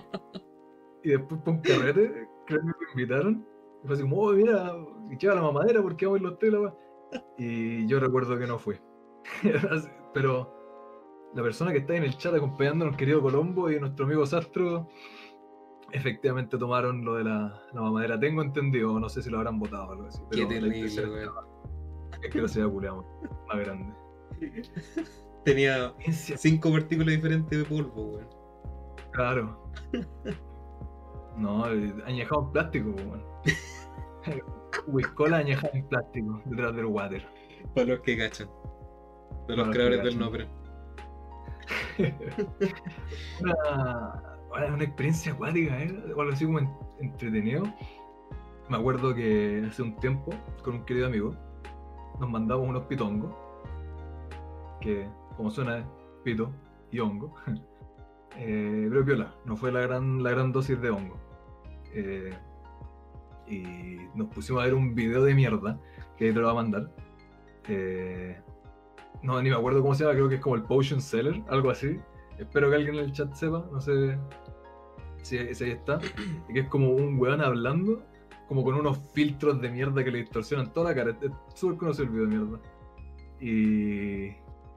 Y 1.04 1.10
después 1.12 1.40
por 1.42 1.54
un 1.54 1.62
carrete, 1.62 2.28
creo 2.48 2.60
que 2.60 2.66
me 2.66 2.74
invitaron. 2.94 3.46
Y 3.82 3.88
fue 3.88 3.94
así 3.94 4.04
como, 4.04 4.18
oh, 4.18 4.34
mira, 4.34 4.76
lleva 5.18 5.36
la 5.36 5.42
mamadera 5.42 5.82
porque 5.82 6.06
vamos 6.06 6.20
a 6.20 6.24
ir 6.24 6.30
los 6.30 6.40
telas, 6.40 6.60
weón". 6.62 6.74
Y 7.38 7.88
yo 7.88 8.00
recuerdo 8.02 8.38
que 8.38 8.46
no. 8.46 8.56
Así- 9.72 9.90
Pero 10.14 11.30
la 11.34 11.44
persona 11.44 11.72
que 11.72 11.78
está 11.78 11.96
en 11.96 12.04
el 12.04 12.18
chat 12.18 12.34
acompañándonos, 12.36 12.98
querido 12.98 13.22
Colombo 13.22 13.72
y 13.72 13.80
nuestro 13.80 14.06
amigo 14.06 14.26
Sastro, 14.26 14.90
efectivamente 15.94 16.58
tomaron 16.58 17.06
lo 17.06 17.16
de 17.16 17.24
la, 17.24 17.62
la 17.72 17.82
mamadera. 17.82 18.20
Tengo 18.20 18.42
entendido, 18.42 19.00
no 19.00 19.08
sé 19.08 19.22
si 19.22 19.30
lo 19.30 19.38
habrán 19.38 19.60
votado 19.60 19.88
o 19.88 19.92
algo 19.94 20.08
así. 20.08 20.22
Qué 20.32 20.46
pero 20.46 20.60
la 20.68 20.72
terrible. 20.74 21.26
Es 22.24 22.30
que 22.32 22.42
lo 22.42 22.48
sea 22.48 22.68
culeamos, 22.68 23.06
más 23.48 23.60
grande. 23.60 23.94
Tenía 25.46 25.94
cinco 26.12 26.72
partículas 26.72 27.16
diferentes 27.16 27.58
de 27.58 27.66
polvo, 27.66 28.04
weón. 28.14 28.28
Claro. 29.12 29.72
No, 31.38 31.72
eh, 31.72 31.94
añejado 32.06 32.44
en 32.46 32.52
plástico, 32.52 32.90
weón. 32.92 33.24
Whiskola 34.88 35.38
añejada 35.38 35.72
en 35.74 35.88
plástico, 35.88 36.42
detrás 36.46 36.76
del 36.76 36.86
water. 36.86 37.26
Para 37.74 37.88
los 37.88 38.00
que 38.02 38.18
cachan. 38.18 38.50
De 39.48 39.56
los 39.56 39.70
creadores 39.70 40.04
del 40.04 40.20
nombre. 40.20 40.48
una, 43.42 44.38
una 44.74 44.84
experiencia 44.84 45.32
acuática, 45.34 45.82
¿eh? 45.82 46.14
O 46.16 46.22
algo 46.22 46.34
así 46.34 46.46
como 46.46 46.60
en- 46.60 46.70
entretenido. 47.00 47.64
Me 48.70 48.78
acuerdo 48.78 49.14
que 49.16 49.66
hace 49.68 49.82
un 49.82 49.96
tiempo, 49.98 50.32
con 50.64 50.76
un 50.76 50.86
querido 50.86 51.08
amigo, 51.08 51.32
nos 52.20 52.30
mandamos 52.30 52.68
unos 52.68 52.84
pitongos. 52.86 53.34
Que, 54.82 55.08
como 55.36 55.50
suena, 55.50 55.80
es 55.80 55.86
pito 56.24 56.52
y 56.92 57.00
hongo. 57.00 57.34
Eh, 58.40 58.86
pero 58.90 59.04
piola, 59.04 59.34
no 59.46 59.58
fue 59.58 59.72
la 59.72 59.80
gran, 59.80 60.22
la 60.22 60.30
gran 60.30 60.52
dosis 60.52 60.80
de 60.80 60.92
hongo. 60.92 61.18
Eh, 61.92 62.32
y 63.48 63.98
nos 64.14 64.28
pusimos 64.28 64.62
a 64.62 64.66
ver 64.66 64.76
un 64.76 64.94
video 64.94 65.24
de 65.24 65.34
mierda, 65.34 65.80
que 66.16 66.26
ahí 66.26 66.34
te 66.34 66.40
lo 66.40 66.46
va 66.46 66.52
a 66.52 66.56
mandar. 66.56 66.92
Eh, 67.68 68.40
no, 69.24 69.42
ni 69.42 69.50
me 69.50 69.56
acuerdo 69.56 69.82
cómo 69.82 69.96
se 69.96 70.04
llama, 70.04 70.16
creo 70.16 70.30
que 70.30 70.36
es 70.36 70.42
como 70.42 70.56
el 70.56 70.62
Potion 70.64 71.02
Seller, 71.02 71.42
algo 71.50 71.72
así. 71.72 72.00
Espero 72.38 72.70
que 72.70 72.76
alguien 72.76 72.96
en 72.96 73.06
el 73.06 73.12
chat 73.12 73.34
sepa, 73.34 73.66
no 73.72 73.82
sé 73.82 74.20
si, 75.24 75.56
si 75.56 75.64
ahí 75.64 75.72
está. 75.72 76.00
Que 76.54 76.60
es 76.60 76.68
como 76.68 76.92
un 76.92 77.20
weón 77.20 77.42
hablando, 77.42 78.04
como 78.48 78.64
con 78.64 78.76
unos 78.76 78.98
filtros 79.14 79.60
de 79.62 79.70
mierda 79.70 80.04
que 80.04 80.12
le 80.12 80.20
distorsionan 80.20 80.72
toda 80.74 80.90
la 80.92 80.96
cara. 80.96 81.18
Es 81.22 81.32
súper 81.54 81.78
conocido 81.78 82.06
el 82.06 82.10
video 82.12 82.26
de 82.28 82.36
mierda. 82.36 82.60
Y 83.40 84.32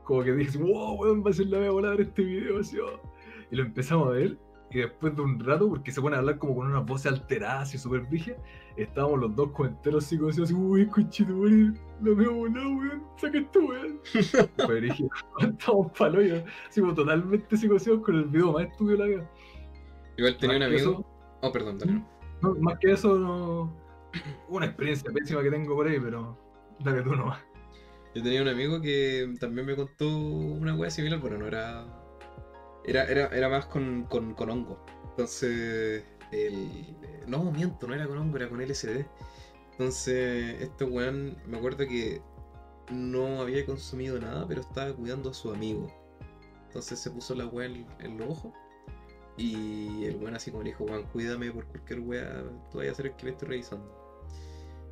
como 0.05 0.23
que 0.25 0.33
dije, 0.33 0.59
wow, 0.59 0.95
weón, 1.01 1.25
va 1.25 1.31
a 1.31 1.33
ser 1.33 1.47
la 1.47 1.59
mía 1.59 1.71
volar 1.71 2.01
este 2.01 2.23
video. 2.23 2.59
Así, 2.61 2.79
oh". 2.79 3.01
Y 3.51 3.57
lo 3.57 3.63
empezamos 3.63 4.09
a 4.09 4.11
ver. 4.13 4.39
Y 4.73 4.79
después 4.79 5.17
de 5.17 5.23
un 5.23 5.41
rato, 5.41 5.69
porque 5.69 5.91
se 5.91 6.01
pone 6.01 6.15
a 6.15 6.21
hablar 6.21 6.39
como 6.39 6.55
con 6.55 6.69
unas 6.69 6.87
voces 6.87 7.11
alteradas 7.11 7.75
y 7.75 7.79
súper 7.79 8.03
viejas, 8.03 8.37
estábamos 8.77 9.19
los 9.19 9.35
dos 9.35 9.51
con 9.51 9.67
enteros 9.67 10.05
psicoseados 10.05 10.49
así, 10.49 10.55
uy, 10.61 10.87
conchito, 10.87 11.35
weón, 11.35 11.77
la 12.01 12.11
mía 12.15 12.29
volada, 12.29 12.69
weón, 12.69 13.03
saca 13.17 13.39
este 13.39 13.59
weón. 13.59 14.01
Y 14.15 14.23
Fue 14.23 14.77
brígido, 14.81 15.11
estábamos 15.41 15.91
palo 15.99 16.23
yo, 16.23 16.37
así 16.69 16.81
como 16.81 16.95
totalmente 16.95 17.57
psicoseados 17.57 18.05
con 18.05 18.15
el 18.15 18.25
video 18.27 18.53
más 18.53 18.67
estúpido 18.67 18.91
de 18.93 18.99
la 18.99 19.07
vida. 19.07 19.31
Igual 20.17 20.37
tenía 20.39 20.57
un 20.59 20.63
amigo. 20.63 20.79
eso- 20.81 21.07
Oh, 21.43 21.51
perdón, 21.51 21.79
dale. 21.79 22.05
No, 22.43 22.55
más 22.57 22.79
que 22.79 22.93
eso, 22.93 23.19
no. 23.19 23.73
Una 24.49 24.67
experiencia 24.67 25.11
pésima 25.13 25.43
que 25.43 25.51
tengo 25.51 25.75
por 25.75 25.87
ahí, 25.87 26.01
pero. 26.01 26.37
Dale 26.81 27.03
tú 27.03 27.15
nomás. 27.15 27.41
Yo 28.15 28.23
tenía 28.23 28.43
un 28.43 28.49
amigo 28.49 28.81
que 28.81 29.35
también 29.39 29.67
me 29.67 29.77
contó 29.77 30.09
una 30.09 30.75
wea 30.75 30.91
similar, 30.91 31.21
pero 31.23 31.39
no 31.39 31.47
era. 31.47 31.87
Era, 32.85 33.05
era, 33.05 33.27
era 33.29 33.49
más 33.49 33.67
con, 33.67 34.05
con, 34.05 34.35
con 34.35 34.51
hongo. 34.51 34.85
Entonces. 35.11 36.05
El... 36.33 36.97
No, 37.27 37.51
miento, 37.51 37.87
no 37.87 37.95
era 37.95 38.07
con 38.07 38.19
hongo, 38.19 38.37
era 38.37 38.49
con 38.49 38.61
LSD. 38.61 39.05
Entonces, 39.73 40.61
este 40.61 40.85
weón, 40.85 41.37
me 41.47 41.59
acuerdo 41.59 41.87
que 41.87 42.23
no 42.91 43.41
había 43.43 43.65
consumido 43.67 44.19
nada, 44.21 44.47
pero 44.47 44.61
estaba 44.61 44.93
cuidando 44.95 45.31
a 45.31 45.35
su 45.35 45.51
amigo. 45.53 45.93
Entonces 46.67 46.99
se 47.01 47.11
puso 47.11 47.35
la 47.35 47.47
weá 47.47 47.67
en, 47.67 47.87
en 48.01 48.19
los 48.19 48.29
ojos. 48.31 48.53
Y 49.41 50.05
el 50.05 50.17
weón 50.17 50.35
así 50.35 50.51
como 50.51 50.63
le 50.63 50.71
dijo, 50.71 50.85
weón, 50.85 51.05
cuídame 51.05 51.51
por 51.53 51.67
cualquier 51.67 52.01
weá, 52.01 52.45
tú 52.71 52.79
vayas 52.79 52.93
a 52.95 52.97
ser 52.97 53.07
el 53.07 53.17
que 53.17 53.25
me 53.25 53.31
estoy 53.33 53.49
revisando. 53.49 53.91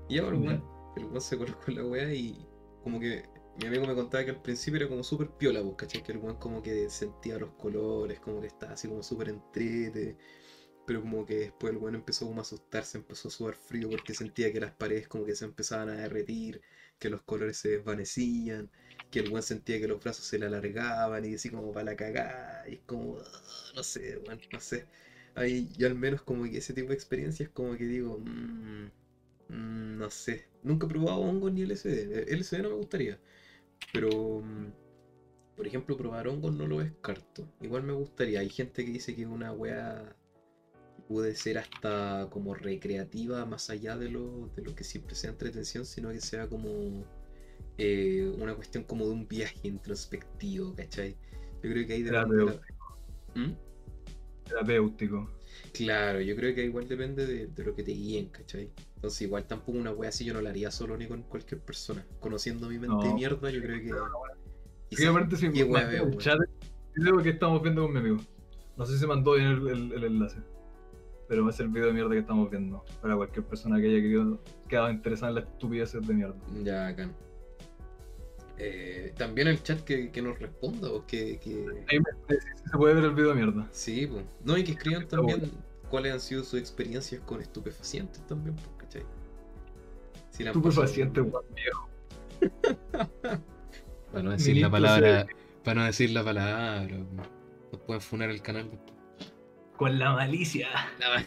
Y 0.09 0.19
ahora 0.19 0.37
el 0.37 0.43
Ya. 0.43 0.47
weón, 0.47 0.65
el 0.97 1.05
weón 1.07 1.21
se 1.21 1.37
colocó 1.39 1.65
en 1.69 1.77
la 1.77 1.85
weá 1.85 2.15
y 2.15 2.47
como 2.83 2.99
que 3.01 3.29
mi 3.57 3.67
amigo 3.67 3.87
me 3.87 3.95
contaba 3.95 4.25
que 4.25 4.31
al 4.31 4.41
principio 4.43 4.79
era 4.81 4.89
como 4.89 5.03
súper 5.05 5.31
piola, 5.33 5.63
pues, 5.63 5.77
¿cachai? 5.77 6.03
Que 6.03 6.13
el 6.13 6.19
weón 6.19 6.37
como 6.37 6.63
que 6.63 6.89
sentía 6.91 7.39
los 7.39 7.51
colores, 7.53 8.21
como 8.21 8.41
que 8.41 8.47
estaba 8.49 8.73
así 8.75 8.89
como 8.89 9.03
súper 9.03 9.29
entrete. 9.31 10.17
Pero 10.89 11.03
como 11.03 11.27
que 11.27 11.37
después 11.41 11.71
el 11.73 11.77
weón 11.79 11.97
empezó 11.97 12.27
como 12.27 12.41
a 12.41 12.43
asustarse, 12.43 12.97
empezó 12.97 13.29
a 13.29 13.31
sudar 13.31 13.57
frío 13.57 13.91
porque 13.91 14.15
sentía 14.15 14.51
que 14.51 14.59
las 14.61 14.73
paredes 14.73 15.07
como 15.07 15.27
que 15.27 15.35
se 15.35 15.45
empezaban 15.45 15.91
a 15.91 15.93
derretir, 15.93 16.63
que 16.99 17.11
los 17.11 17.21
colores 17.23 17.59
se 17.59 17.69
desvanecían, 17.69 18.71
que 19.11 19.19
el 19.21 19.29
weón 19.29 19.43
sentía 19.43 19.79
que 19.79 19.87
los 19.87 20.01
brazos 20.01 20.25
se 20.25 20.39
le 20.39 20.47
alargaban 20.47 21.27
y 21.27 21.35
así 21.35 21.51
como 21.51 21.73
para 21.73 21.85
la 21.93 21.97
cagada, 21.97 22.65
y 22.69 22.77
es 22.77 22.81
como, 22.87 23.19
no 23.77 23.83
sé, 23.83 24.17
weón, 24.27 24.41
no 24.51 24.61
sé. 24.61 24.87
Ahí 25.35 25.69
al 25.85 25.95
menos 25.95 26.23
como 26.23 26.45
que 26.45 26.57
ese 26.59 26.73
tipo 26.73 26.89
de 26.89 26.95
experiencias 26.95 27.51
como 27.51 27.77
que 27.77 27.85
digo, 27.85 28.19
mm, 28.19 28.87
mm, 29.51 29.99
no 29.99 30.11
sé, 30.11 30.47
nunca 30.63 30.87
he 30.87 30.89
probado 30.89 31.21
hongos 31.21 31.53
ni 31.53 31.63
LSD, 31.63 32.33
LSD 32.33 32.63
no 32.63 32.71
me 32.71 32.77
gustaría, 32.77 33.19
pero 33.93 34.41
mm, 34.43 34.73
por 35.57 35.67
ejemplo 35.67 35.97
probar 35.97 36.29
hongos 36.29 36.55
no 36.55 36.67
lo 36.67 36.79
descarto, 36.81 37.49
igual 37.61 37.83
me 37.85 37.93
gustaría, 37.93 38.41
hay 38.41 38.49
gente 38.51 38.85
que 38.85 38.93
dice 38.93 39.15
que 39.17 39.27
una 39.27 39.53
weá 39.53 40.17
puede 41.09 41.35
ser 41.35 41.59
hasta 41.59 42.29
como 42.31 42.55
recreativa 42.55 43.45
más 43.47 43.71
allá 43.71 43.97
de 43.97 44.11
lo, 44.11 44.49
de 44.55 44.63
lo 44.63 44.75
que 44.75 44.85
siempre 44.85 45.15
sea 45.15 45.31
entretención, 45.31 45.85
sino 45.87 46.11
que 46.11 46.21
sea 46.21 46.49
como 46.49 47.05
eh, 47.79 48.31
una 48.39 48.55
cuestión 48.55 48.85
como 48.85 49.07
de 49.07 49.13
un 49.13 49.27
viaje 49.27 49.59
introspectivo, 49.69 50.75
¿cachai? 50.75 51.17
Yo 51.63 51.71
creo 51.71 51.87
que 51.87 51.95
ahí 51.95 52.03
depende 52.03 52.37
de 52.37 52.45
la- 52.45 52.61
¿Mm? 53.35 53.55
Terapéutico. 54.45 55.31
Claro, 55.73 56.21
yo 56.21 56.37
creo 56.37 56.55
que 56.55 56.65
igual 56.65 56.89
depende 56.89 57.27
de, 57.27 57.47
de 57.49 57.65
lo 57.65 57.75
que 57.75 57.83
te 57.83 57.93
guíen, 57.93 58.29
¿cachai? 58.29 58.71
Entonces 58.97 59.23
igual 59.23 59.47
tampoco 59.47 59.79
una 59.79 59.93
wea 59.93 60.09
así 60.11 60.25
yo 60.25 60.35
no 60.35 60.41
la 60.41 60.51
haría 60.51 60.71
solo 60.71 60.97
ni 60.97 61.07
con 61.07 61.23
cualquier 61.23 61.61
persona. 61.61 62.07
Conociendo 62.21 62.69
mi 62.69 62.79
mente 62.79 63.09
de 63.09 63.15
mierda, 63.15 63.51
yo 63.51 63.61
creo 63.63 63.81
que... 63.81 63.91
Quizás- 64.89 65.07
aparte, 65.09 65.37
si 65.37 65.51
qué 65.51 65.65
wea 65.65 65.87
veo, 65.87 66.07
el 66.09 66.17
chat, 66.19 66.39
el 66.41 67.03
video 67.03 67.23
que 67.23 67.31
estamos 67.31 67.63
viendo 67.63 67.83
con 67.83 67.93
mi 67.93 67.99
amigo. 68.01 68.19
No 68.77 68.87
sé 68.87 68.95
si 68.95 68.99
se 69.01 69.07
mandó 69.07 69.35
bien 69.35 69.49
el, 69.49 69.69
el- 69.69 69.93
el 69.93 70.05
enlace. 70.05 70.39
Pero 71.29 71.49
es 71.51 71.61
el 71.61 71.69
video 71.69 71.89
de 71.89 71.93
mierda 71.93 72.11
que 72.11 72.19
estamos 72.21 72.51
viendo. 72.51 72.85
Para 73.03 73.15
cualquier 73.17 73.45
persona 73.45 73.79
que 73.81 73.87
haya 73.87 73.97
querido, 74.01 74.41
quedado 74.69 74.91
interesada 74.91 75.29
en 75.31 75.35
la 75.37 75.41
estupidez 75.43 75.93
de 75.93 76.15
mierda. 76.15 76.37
Ya, 76.65 76.87
acá. 76.89 77.11
Eh, 78.57 79.13
también 79.17 79.47
el 79.49 79.63
chat 79.63 79.81
que, 79.83 80.11
que 80.11 80.21
nos 80.23 80.39
responda, 80.39 80.91
o 80.91 81.07
que, 81.07 81.39
que... 81.39 81.65
Ahí 81.89 81.99
me- 82.01 82.35
se 82.41 82.77
puede 82.77 82.95
ver 82.95 83.05
el 83.05 83.15
video 83.15 83.29
de 83.29 83.35
mierda. 83.37 83.69
Sí, 83.71 84.07
pues. 84.07 84.25
No, 84.45 84.57
y 84.57 84.65
que 84.65 84.73
escriban 84.73 85.07
también 85.07 85.43
cuáles 85.91 86.13
han 86.15 86.21
sido 86.21 86.43
sus 86.43 86.59
experiencias 86.59 87.21
con 87.23 87.41
estupefacientes 87.41 88.27
también, 88.27 88.57
pues, 88.57 88.69
¿cachai? 88.79 89.03
Si 90.31 90.43
la 90.43 90.51
han 90.51 90.57
Estupefaciente, 90.57 91.23
pasado- 91.23 91.45
viejo. 91.55 91.89
Para 94.13 94.23
no 94.25 94.31
decir 94.31 94.57
la 94.57 94.71
palabra, 94.71 95.27
para 95.63 95.81
no 95.83 95.87
decir 95.87 96.11
la 96.11 96.25
palabra, 96.25 96.87
nos 96.87 97.81
pueden 97.87 98.01
funar 98.01 98.31
el 98.31 98.41
canal. 98.41 98.71
Con 99.79 99.99
la 99.99 100.13
malicia. 100.13 100.69
La, 100.99 101.25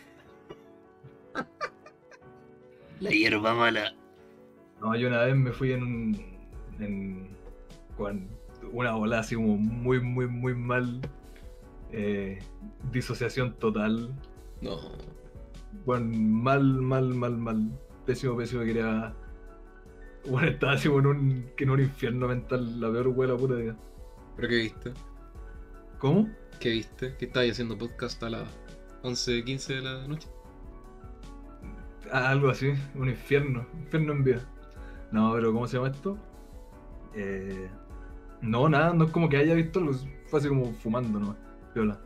la 2.99 3.09
hierba 3.09 3.55
mala. 3.55 3.93
No, 4.81 4.95
yo 4.95 5.07
una 5.07 5.23
vez 5.23 5.35
me 5.35 5.51
fui 5.51 5.71
en 5.71 5.83
un. 5.83 6.21
En, 6.79 7.29
con 7.97 8.27
una 8.73 8.95
ola 8.95 9.19
así 9.19 9.35
como 9.35 9.55
muy, 9.57 9.99
muy, 10.01 10.27
muy 10.27 10.53
mal. 10.53 11.01
eh, 11.91 12.39
disociación 12.91 13.53
total. 13.57 14.13
No. 14.61 14.77
Bueno, 15.85 16.05
mal, 16.17 16.63
mal, 16.63 17.05
mal, 17.15 17.37
mal. 17.37 17.71
Pésimo, 18.05 18.35
pésimo. 18.35 18.63
Quería. 18.63 19.13
Bueno, 20.29 20.49
estaba 20.49 20.73
así 20.73 20.89
como 20.89 20.99
en 20.99 21.05
un, 21.07 21.45
que 21.55 21.63
en 21.63 21.69
un 21.69 21.79
infierno 21.79 22.27
mental. 22.27 22.81
La 22.81 22.91
peor 22.91 23.07
huela 23.07 23.37
puta 23.37 23.55
vida. 23.55 23.77
¿Pero 24.35 24.47
qué 24.49 24.55
viste? 24.55 24.91
¿Cómo? 25.99 26.29
¿Qué 26.61 26.69
viste? 26.69 27.15
¿Qué 27.17 27.25
estabas 27.25 27.49
haciendo 27.49 27.75
podcast 27.75 28.21
a 28.21 28.29
las 28.29 28.47
11, 29.01 29.43
15 29.45 29.73
de 29.73 29.81
la 29.81 30.07
noche? 30.07 30.27
Ah, 32.11 32.29
algo 32.29 32.49
así. 32.49 32.71
Un 32.93 33.09
infierno. 33.09 33.65
Infierno 33.79 34.13
en 34.13 34.23
vida. 34.23 34.47
No, 35.11 35.33
pero 35.33 35.51
¿cómo 35.53 35.65
se 35.65 35.77
llama 35.77 35.89
esto? 35.89 36.19
Eh, 37.15 37.67
no, 38.41 38.69
nada. 38.69 38.93
No 38.93 39.05
es 39.05 39.11
como 39.11 39.27
que 39.27 39.37
haya 39.37 39.55
visto 39.55 39.79
algo. 39.79 39.93
Fue 40.27 40.37
así 40.37 40.49
como 40.49 40.71
fumando, 40.73 41.19
¿no? 41.19 41.35
Viola. 41.73 41.99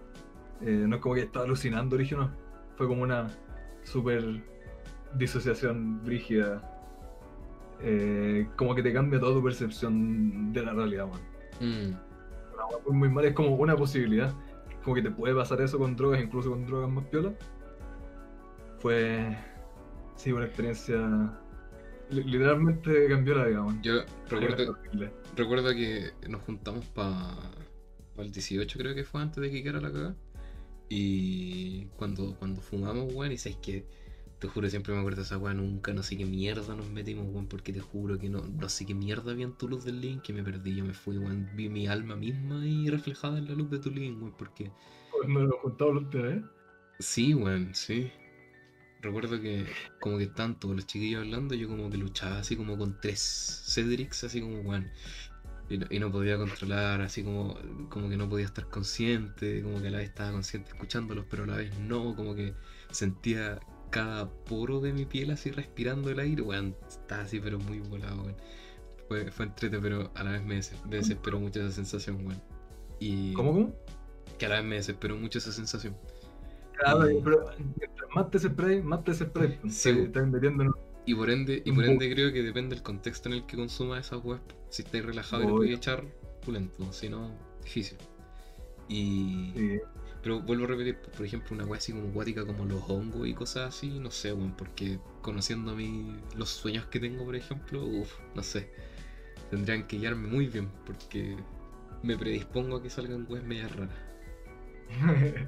Eh, 0.61 0.85
no 0.87 0.95
es 0.95 1.01
como 1.01 1.15
que 1.15 1.23
estaba 1.23 1.43
alucinando, 1.43 1.97
origen, 1.97 2.19
no. 2.19 2.31
Fue 2.77 2.87
como 2.87 3.03
una 3.03 3.27
super 3.83 4.41
disociación 5.15 6.01
brígida. 6.05 6.61
Eh, 7.81 8.47
como 8.55 8.73
que 8.73 8.81
te 8.81 8.93
cambia 8.93 9.19
toda 9.19 9.33
tu 9.33 9.43
percepción 9.43 10.53
de 10.53 10.63
la 10.63 10.71
realidad, 10.71 11.09
man. 11.09 11.19
Mm. 11.59 12.93
Muy 12.93 13.09
mal, 13.09 13.25
es 13.25 13.33
como 13.33 13.53
una 13.55 13.75
posibilidad. 13.75 14.33
Como 14.85 14.95
que 14.95 15.01
te 15.01 15.11
puede 15.11 15.33
pasar 15.35 15.59
eso 15.61 15.77
con 15.79 15.95
drogas, 15.97 16.21
incluso 16.23 16.51
con 16.51 16.65
drogas 16.65 16.89
más 16.89 17.03
piola. 17.05 17.33
Fue. 18.79 19.35
Sí, 20.15 20.31
una 20.31 20.45
experiencia. 20.45 20.95
li- 22.11 22.23
Literalmente 22.23 23.07
cambió 23.09 23.35
la 23.35 23.45
vida, 23.45 23.63
man. 23.63 23.81
Yo 23.81 23.93
recuerdo, 24.29 24.77
recuerdo 25.35 25.69
que 25.71 26.11
nos 26.29 26.41
juntamos 26.43 26.85
para 26.85 27.35
el 28.17 28.31
18, 28.31 28.77
creo 28.79 28.95
que 28.95 29.03
fue 29.03 29.21
antes 29.21 29.41
de 29.41 29.49
que 29.51 29.63
quedara 29.63 29.81
la 29.81 29.91
cagada. 29.91 30.15
Y 30.87 31.85
cuando, 31.97 32.35
cuando 32.37 32.61
fumamos, 32.61 33.11
weón, 33.13 33.31
y 33.31 33.37
sabes 33.37 33.57
que 33.57 33.85
te 34.39 34.47
juro, 34.47 34.69
siempre 34.69 34.93
me 34.93 34.99
acuerdo 34.99 35.17
de 35.17 35.23
esa 35.23 35.37
weá, 35.37 35.53
nunca, 35.53 35.93
no 35.93 36.03
sé 36.03 36.17
qué 36.17 36.25
mierda 36.25 36.75
nos 36.75 36.89
metimos, 36.89 37.25
weón, 37.27 37.47
porque 37.47 37.71
te 37.71 37.79
juro 37.79 38.19
que 38.19 38.29
no, 38.29 38.41
no 38.41 38.69
sé 38.69 38.85
qué 38.85 38.93
mierda 38.93 39.31
había 39.31 39.45
en 39.45 39.53
tu 39.53 39.67
luz 39.67 39.85
del 39.85 40.01
link, 40.01 40.21
que 40.21 40.33
me 40.33 40.43
perdí, 40.43 40.75
yo 40.75 40.85
me 40.85 40.93
fui, 40.93 41.17
weón, 41.17 41.49
vi 41.55 41.69
mi 41.69 41.87
alma 41.87 42.15
misma 42.15 42.61
ahí 42.61 42.89
reflejada 42.89 43.37
en 43.37 43.47
la 43.47 43.55
luz 43.55 43.69
de 43.69 43.79
tu 43.79 43.89
link, 43.91 44.21
weón, 44.21 44.33
porque 44.37 44.71
Cuando 45.11 45.45
nos 45.45 45.55
juntamos 45.61 45.95
la 45.95 46.01
última 46.01 46.23
vez. 46.23 46.43
Sí, 46.99 47.33
weón, 47.33 47.73
sí. 47.73 48.11
Recuerdo 49.01 49.39
que 49.39 49.65
como 49.99 50.17
que 50.17 50.27
tanto 50.27 50.73
los 50.73 50.87
chiquillos 50.87 51.21
hablando, 51.21 51.55
yo 51.55 51.67
como 51.67 51.89
que 51.89 51.97
luchaba 51.97 52.39
así 52.39 52.55
como 52.55 52.77
con 52.77 52.99
tres 52.99 53.63
Cedrics, 53.65 54.23
así 54.23 54.41
como, 54.41 54.61
weón. 54.61 54.89
Y 55.69 55.77
no, 55.79 55.87
y 55.89 55.99
no 55.99 56.11
podía 56.11 56.37
controlar, 56.37 57.01
así 57.01 57.23
como, 57.23 57.57
como 57.89 58.09
que 58.09 58.17
no 58.17 58.29
podía 58.29 58.45
estar 58.45 58.69
consciente, 58.69 59.63
como 59.63 59.81
que 59.81 59.87
a 59.87 59.91
la 59.91 59.97
vez 59.97 60.09
estaba 60.09 60.31
consciente 60.31 60.69
escuchándolos, 60.69 61.25
pero 61.29 61.43
a 61.43 61.47
la 61.47 61.57
vez 61.57 61.77
no, 61.79 62.15
como 62.15 62.35
que 62.35 62.53
sentía 62.91 63.59
cada 63.89 64.29
poro 64.29 64.79
de 64.79 64.93
mi 64.93 65.05
piel 65.05 65.31
así 65.31 65.51
respirando 65.51 66.09
el 66.09 66.19
aire, 66.19 66.41
weón. 66.41 66.75
Estaba 66.87 67.23
así, 67.23 67.39
pero 67.39 67.59
muy 67.59 67.79
volado, 67.79 68.21
weón. 68.23 68.35
Fue, 69.07 69.31
fue 69.31 69.45
entrete, 69.45 69.77
pero 69.79 70.11
a 70.15 70.23
la 70.23 70.31
vez 70.31 70.43
me 70.43 70.55
des- 70.55 70.73
me 70.89 70.95
desesperó 70.97 71.39
mucho 71.39 71.61
esa 71.61 71.71
sensación, 71.71 72.25
weón. 72.25 72.41
Y 72.99 73.33
¿Cómo, 73.33 73.53
cómo? 73.53 73.75
que 74.39 74.45
a 74.45 74.49
la 74.49 74.55
vez 74.57 74.65
me 74.65 74.75
desesperó 74.75 75.15
mucho 75.15 75.37
esa 75.39 75.51
sensación. 75.51 75.95
Claro, 76.77 77.09
Y- 77.09 77.21
pero 77.21 77.45
más 78.15 78.29
te 78.31 78.39
spray, 78.39 78.81
más 78.81 79.03
te 79.03 79.13
spray. 79.13 79.59
Sí, 79.69 79.89
Te 79.89 79.93
bo. 79.99 80.05
estás 80.07 80.27
metiendo 80.27 80.63
en 80.63 80.71
Y 81.05 81.13
por 81.15 81.29
ende, 81.29 81.61
y 81.63 81.71
por 81.71 81.85
ende 81.85 82.11
creo 82.11 82.33
que 82.33 82.41
depende 82.41 82.75
del 82.75 82.83
contexto 82.83 83.29
en 83.29 83.35
el 83.35 83.45
que 83.45 83.55
consumas 83.55 84.07
esas 84.07 84.23
webs. 84.25 84.41
Si 84.69 84.81
estáis 84.81 85.05
relajado 85.05 85.43
y 85.43 85.45
le 85.45 85.51
podéis 85.53 85.77
echar, 85.77 86.03
pulento, 86.41 86.91
si 86.91 87.07
no, 87.09 87.31
difícil. 87.63 87.97
Y. 88.89 89.53
Sí. 89.55 89.79
Pero 90.25 90.41
vuelvo 90.41 90.63
a 90.63 90.69
repetir, 90.69 90.97
por 90.97 91.23
ejemplo, 91.23 91.55
una 91.55 91.65
wea 91.65 91.77
así 91.77 91.93
como 91.93 92.09
acuática 92.09 92.43
como 92.47 92.65
los 92.65 92.81
hongos 92.89 93.27
y 93.27 93.35
cosas 93.35 93.69
así, 93.69 93.99
no 93.99 94.09
sé, 94.09 94.33
weón, 94.33 94.53
porque 94.57 94.97
conociendo 95.21 95.73
a 95.73 95.75
mí 95.75 96.19
los 96.35 96.49
sueños 96.49 96.87
que 96.87 96.99
tengo, 96.99 97.23
por 97.25 97.35
ejemplo, 97.35 97.85
uff, 97.85 98.11
no 98.33 98.41
sé. 98.41 98.71
Tendrían 99.51 99.85
que 99.85 99.99
guiarme 99.99 100.27
muy 100.27 100.47
bien, 100.47 100.67
porque 100.83 101.37
me 102.01 102.17
predispongo 102.17 102.77
a 102.77 102.81
que 102.81 102.89
salgan 102.89 103.27
weas 103.29 103.45
medias 103.45 103.71
raras. 103.75 103.99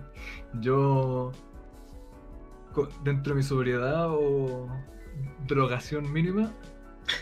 Yo, 0.62 1.32
dentro 3.04 3.34
de 3.34 3.38
mi 3.38 3.44
sobriedad 3.44 4.12
o 4.12 4.70
drogación 5.48 6.14
mínima, 6.14 6.54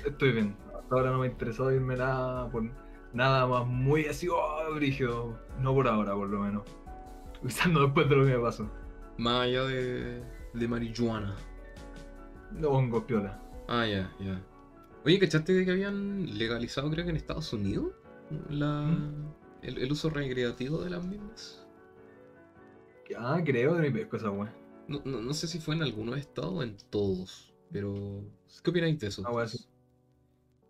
estoy 0.06 0.34
bien. 0.34 0.57
Hasta 0.77 0.94
ahora 0.94 1.11
no 1.11 1.19
me 1.19 1.27
ha 1.27 1.30
interesado 1.30 1.72
irme 1.72 1.95
nada 1.95 2.52
por 2.52 2.69
nada 3.14 3.48
más 3.48 3.65
muy 3.65 4.07
así, 4.07 4.27
oh, 4.27 4.76
brígido. 4.76 5.40
No 5.61 5.73
por 5.73 5.88
ahora, 5.88 6.15
por 6.15 6.27
lo 6.27 6.41
menos. 6.41 6.85
Quizás 7.45 7.72
no 7.72 7.81
después 7.81 8.09
de 8.09 8.15
lo 8.15 8.26
que 8.26 8.31
me 8.31 8.39
pasó. 8.39 8.69
Más 9.17 9.43
allá 9.43 9.63
de, 9.65 10.23
de 10.53 10.67
marihuana. 10.67 11.35
No 12.51 12.69
pongo 12.69 13.05
piola. 13.05 13.39
Ah, 13.67 13.85
ya, 13.85 14.11
ya. 14.19 14.41
Oye, 15.05 15.19
¿cachaste 15.19 15.53
de 15.53 15.65
que 15.65 15.72
habían 15.72 16.38
legalizado, 16.38 16.89
creo 16.89 17.05
que 17.05 17.11
en 17.11 17.17
Estados 17.17 17.53
Unidos, 17.53 17.93
la, 18.49 18.81
¿Mm? 18.81 19.34
el, 19.61 19.77
el 19.77 19.91
uso 19.91 20.09
recreativo 20.09 20.84
de 20.84 20.89
las 20.89 21.05
mismas? 21.05 21.65
Ah, 23.17 23.39
creo 23.45 23.76
de 23.76 23.91
mi 23.91 24.01
esa 24.01 24.31
wea. 24.31 24.53
No, 24.88 25.01
no, 25.05 25.22
no 25.22 25.34
sé 25.34 25.47
si 25.47 25.59
fue 25.59 25.76
en 25.76 25.84
algunos 25.84 26.17
estados 26.17 26.53
o 26.53 26.63
en 26.63 26.77
todos, 26.89 27.53
pero 27.72 28.23
¿qué 28.63 28.69
opináis 28.69 28.99
de 28.99 29.07
eso? 29.07 29.23
Ah, 29.26 29.47
sí. 29.47 29.65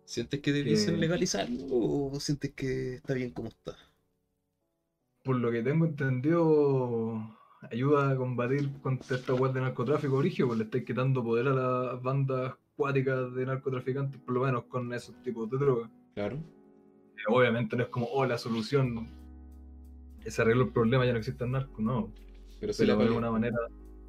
¿Sientes 0.04 0.40
que 0.40 0.52
debiesen 0.52 1.00
legalizarlo 1.00 1.64
o 1.68 2.20
sientes 2.20 2.52
que 2.54 2.94
está 2.96 3.14
bien 3.14 3.30
como 3.30 3.48
está? 3.48 3.76
Por 5.26 5.38
lo 5.38 5.50
que 5.50 5.60
tengo 5.60 5.86
entendido, 5.86 7.20
ayuda 7.72 8.12
a 8.12 8.16
combatir 8.16 8.70
contra 8.80 9.16
esta 9.16 9.34
web 9.34 9.52
de 9.52 9.60
narcotráfico 9.60 10.14
origen, 10.14 10.46
pues 10.46 10.58
le 10.58 10.64
estáis 10.66 10.84
quitando 10.84 11.24
poder 11.24 11.48
a 11.48 11.52
las 11.52 12.00
bandas 12.00 12.54
cuáticas 12.76 13.34
de 13.34 13.44
narcotraficantes, 13.44 14.20
por 14.20 14.34
lo 14.34 14.42
menos 14.42 14.66
con 14.66 14.94
esos 14.94 15.20
tipos 15.24 15.50
de 15.50 15.58
drogas. 15.58 15.90
Claro. 16.14 16.38
Obviamente 17.26 17.76
no 17.76 17.82
es 17.82 17.88
como, 17.88 18.06
oh, 18.06 18.24
la 18.24 18.38
solución 18.38 19.08
se 20.24 20.42
arregló 20.42 20.66
el 20.66 20.72
problema, 20.72 21.04
ya 21.04 21.10
no 21.10 21.18
existe 21.18 21.42
el 21.42 21.50
narco, 21.50 21.82
no. 21.82 22.12
Pero 22.60 22.72
sí 22.72 22.84
Pero 22.86 22.96
la 22.96 23.04
es 23.04 23.10
una 23.10 23.32
manera 23.32 23.58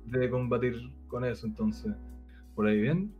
de 0.06 0.30
combatir 0.30 0.76
con 1.08 1.26
eso, 1.26 1.48
entonces, 1.48 1.96
por 2.54 2.68
ahí 2.68 2.80
bien. 2.80 3.12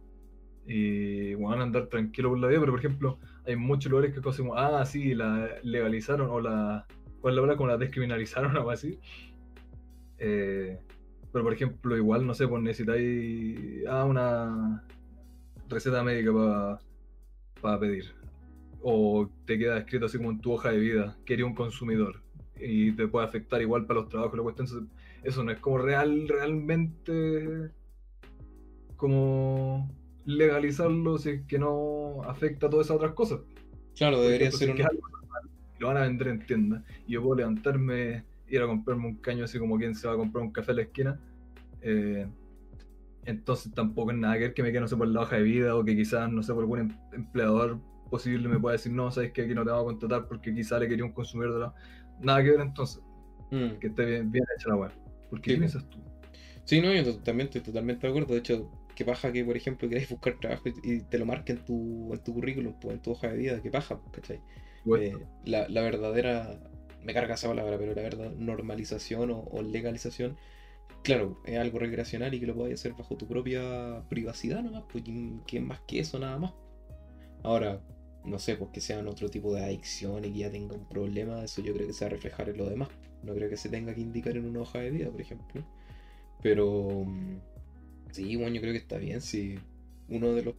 Y 0.68 1.34
van 1.34 1.62
a 1.62 1.64
andar 1.64 1.88
tranquilo 1.88 2.30
por 2.30 2.38
la 2.38 2.48
vida, 2.48 2.60
pero 2.60 2.74
por 2.74 2.80
ejemplo, 2.80 3.18
hay 3.44 3.56
muchos 3.56 3.90
lugares 3.90 4.14
que 4.14 4.22
cosas 4.22 4.42
como, 4.42 4.56
ah, 4.56 4.86
sí, 4.86 5.16
la 5.16 5.50
legalizaron 5.64 6.30
o 6.30 6.40
la, 6.40 6.86
¿cuál 7.28 7.34
es 7.34 7.36
la 7.36 7.42
palabra? 7.42 7.58
Como 7.58 7.70
la 7.70 7.78
descriminalizaron 7.78 8.52
o 8.56 8.60
algo 8.60 8.72
así. 8.72 9.00
Eh, 10.18 10.80
pero 11.34 11.44
por 11.44 11.54
ejemplo, 11.54 11.98
igual, 11.98 12.26
no 12.26 12.34
sé, 12.34 12.48
pues 12.48 12.64
necesitáis 12.64 13.86
ah, 13.90 14.06
una 14.06 14.88
receta 15.68 16.04
médica 16.04 16.80
para 17.62 17.80
pedir. 17.80 18.16
O 18.82 19.30
te 19.46 19.60
queda 19.60 19.80
escrito 19.80 20.06
así 20.06 20.18
como 20.18 20.32
en 20.32 20.40
tu 20.40 20.54
hoja 20.54 20.72
de 20.72 20.80
vida, 20.80 21.18
que 21.26 21.34
eres 21.34 21.46
un 21.46 21.54
consumidor. 21.54 22.22
Y 22.60 22.94
te 22.94 23.10
puede 23.10 23.28
afectar 23.28 23.62
igual 23.62 23.86
para 23.86 24.00
los 24.00 24.10
trabajos, 24.10 24.38
lo 24.38 24.44
cuestión. 24.44 24.90
Eso 25.22 25.44
no 25.44 25.52
es 25.52 25.60
como 25.60 25.80
real, 25.80 26.30
realmente 26.30 27.72
como 28.96 29.94
legalizarlo 30.26 31.18
si 31.18 31.30
es 31.30 31.42
que 31.46 31.60
no 31.60 32.24
afecta 32.24 32.68
a 32.68 32.70
todas 32.70 32.88
esas 32.88 32.96
otras 32.96 33.12
cosas. 33.12 33.42
Claro, 33.98 34.22
debería 34.22 34.50
ser 34.50 34.70
un... 34.70 34.78
que 34.78 34.84
algo 34.84 35.17
lo 35.80 35.88
van 35.88 35.98
a 35.98 36.02
vender 36.02 36.28
en 36.30 36.46
tienda 36.46 36.84
y 37.06 37.14
yo 37.14 37.22
puedo 37.24 37.36
levantarme, 37.38 38.26
ir 38.48 38.62
a 38.62 38.68
comprarme 38.68 39.08
un 39.08 39.16
caño 39.18 39.46
así 39.46 39.60
como 39.60 39.78
quien 39.78 39.96
se 39.96 40.08
va 40.08 40.14
a 40.14 40.18
comprar 40.18 40.44
un 40.44 40.52
café 40.52 40.72
a 40.72 40.76
la 40.76 40.82
esquina. 40.84 41.20
eh, 41.82 42.28
entonces 43.26 43.74
tampoco 43.74 44.12
es 44.12 44.18
nada 44.18 44.36
que 44.36 44.40
ver 44.42 44.54
que 44.54 44.64
me 44.64 44.72
quede, 44.72 44.82
no 44.82 44.88
sé, 44.88 44.96
por 44.96 45.08
la 45.08 45.22
hoja 45.22 45.36
de 45.38 45.44
vida 45.44 45.76
o 45.76 45.84
que 45.84 45.96
quizás, 45.96 46.32
no 46.32 46.42
sé, 46.44 46.54
por 46.54 46.64
algún 46.64 46.80
em- 46.80 46.98
empleador 47.14 47.80
posible 48.10 48.48
me 48.48 48.60
pueda 48.60 48.74
decir, 48.74 48.92
no, 48.94 49.12
sabes 49.12 49.32
que 49.34 49.42
aquí 49.44 49.54
no 49.54 49.64
te 49.66 49.72
vamos 49.72 49.84
a 49.84 49.88
contratar 49.88 50.28
porque 50.28 50.54
quizás 50.54 50.80
le 50.80 50.88
quería 50.88 51.04
un 51.06 51.12
consumidor 51.12 51.54
de 51.54 51.60
la... 51.60 51.74
Nada 52.22 52.44
que 52.44 52.52
ver 52.52 52.62
entonces, 52.62 53.04
Mm. 53.52 53.80
que 53.80 53.88
esté 53.88 54.06
bien, 54.06 54.32
bien 54.32 54.46
hecha 54.58 54.70
la 54.70 54.76
web. 54.78 54.92
¿Por 55.30 55.42
qué 55.42 55.52
Sí, 55.52 55.58
piensas 55.58 55.90
tú? 55.90 56.00
Sí, 56.66 56.82
no, 56.82 56.94
yo 56.94 57.04
to- 57.04 57.20
también 57.24 57.48
estoy 57.48 57.62
totalmente 57.62 58.08
de 58.08 58.12
acuerdo. 58.14 58.34
De 58.34 58.40
hecho, 58.40 58.70
qué 58.96 59.06
paja 59.06 59.32
que, 59.32 59.44
por 59.46 59.56
ejemplo, 59.58 59.88
queráis 59.90 60.10
buscar 60.10 60.40
trabajo 60.40 60.64
y 60.70 60.94
y 60.98 61.02
te 61.04 61.18
lo 61.20 61.26
marquen 61.26 61.58
en 61.60 61.66
tu, 61.66 62.14
en 62.14 62.24
tu 62.24 62.34
currículum, 62.34 62.74
pues, 62.80 62.96
en 62.96 63.02
tu 63.02 63.12
hoja 63.12 63.30
de 63.30 63.38
vida, 63.38 63.62
qué 63.62 63.72
paja, 63.72 64.00
pues, 64.00 64.12
¿cachai? 64.14 64.42
Eh, 64.96 65.18
la, 65.46 65.68
la 65.68 65.82
verdadera, 65.82 66.60
me 67.04 67.14
carga 67.14 67.36
esa 67.36 67.48
palabra, 67.48 67.78
pero 67.78 67.94
la 67.94 68.02
verdad, 68.02 68.32
normalización 68.32 69.32
o, 69.32 69.62
legalización, 69.62 70.38
claro, 71.04 71.38
es 71.46 71.58
algo 71.58 71.80
recreacional 71.80 72.34
y 72.34 72.40
que 72.40 72.48
lo 72.48 72.56
puedes 72.56 72.80
hacer 72.80 72.94
bajo 72.94 73.18
tu 73.18 73.28
propia 73.28 74.04
privacidad 74.10 74.62
nomás, 74.64 74.84
pues 74.92 75.04
¿quién, 75.04 75.42
quién 75.48 75.66
más 75.68 75.82
que 75.88 76.00
eso 76.00 76.20
nada 76.20 76.38
más? 76.38 76.54
Ahora, 77.44 77.82
no 78.26 78.40
sé, 78.40 78.56
pues 78.56 78.72
que 78.72 78.82
sean 78.82 79.08
otro 79.08 79.30
tipo 79.30 79.54
de 79.54 79.64
adicción 79.64 80.26
y 80.26 80.32
que 80.34 80.40
ya 80.40 80.52
tenga 80.52 80.76
un 80.76 80.86
problema, 80.88 81.44
eso 81.44 81.62
yo 81.62 81.74
creo 81.74 81.88
que 81.88 81.94
se 81.94 82.06
va 82.06 82.10
a 82.10 82.14
reflejar 82.14 82.50
en 82.50 82.58
lo 82.58 82.70
demás. 82.70 82.90
No 83.24 83.34
creo 83.34 83.50
que 83.50 83.58
se 83.58 83.70
tenga 83.70 83.94
que 83.96 84.02
indicar 84.02 84.36
en 84.38 84.46
una 84.46 84.62
hoja 84.62 84.80
de 84.80 84.92
vida, 84.92 85.10
por 85.10 85.22
ejemplo. 85.22 85.64
Pero 86.42 87.06
mm, 87.06 87.38
sí, 88.12 88.36
bueno, 88.36 88.56
yo 88.56 88.62
creo 88.62 88.74
que 88.74 88.80
está 88.80 88.98
bien 88.98 89.22
si 89.22 89.60
uno 90.10 90.34
de 90.34 90.44
los, 90.44 90.56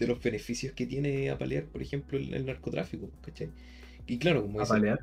de 0.00 0.08
los 0.08 0.22
beneficios 0.22 0.74
que 0.74 0.86
tiene 0.86 1.30
apalear, 1.30 1.66
por 1.68 1.82
ejemplo, 1.82 2.18
el, 2.18 2.34
el 2.34 2.46
narcotráfico, 2.46 3.12
¿cachai? 3.22 3.54
Y 4.06 4.18
claro, 4.18 4.42
como 4.42 4.60
dices, 4.60 4.84
apalear. 4.84 5.00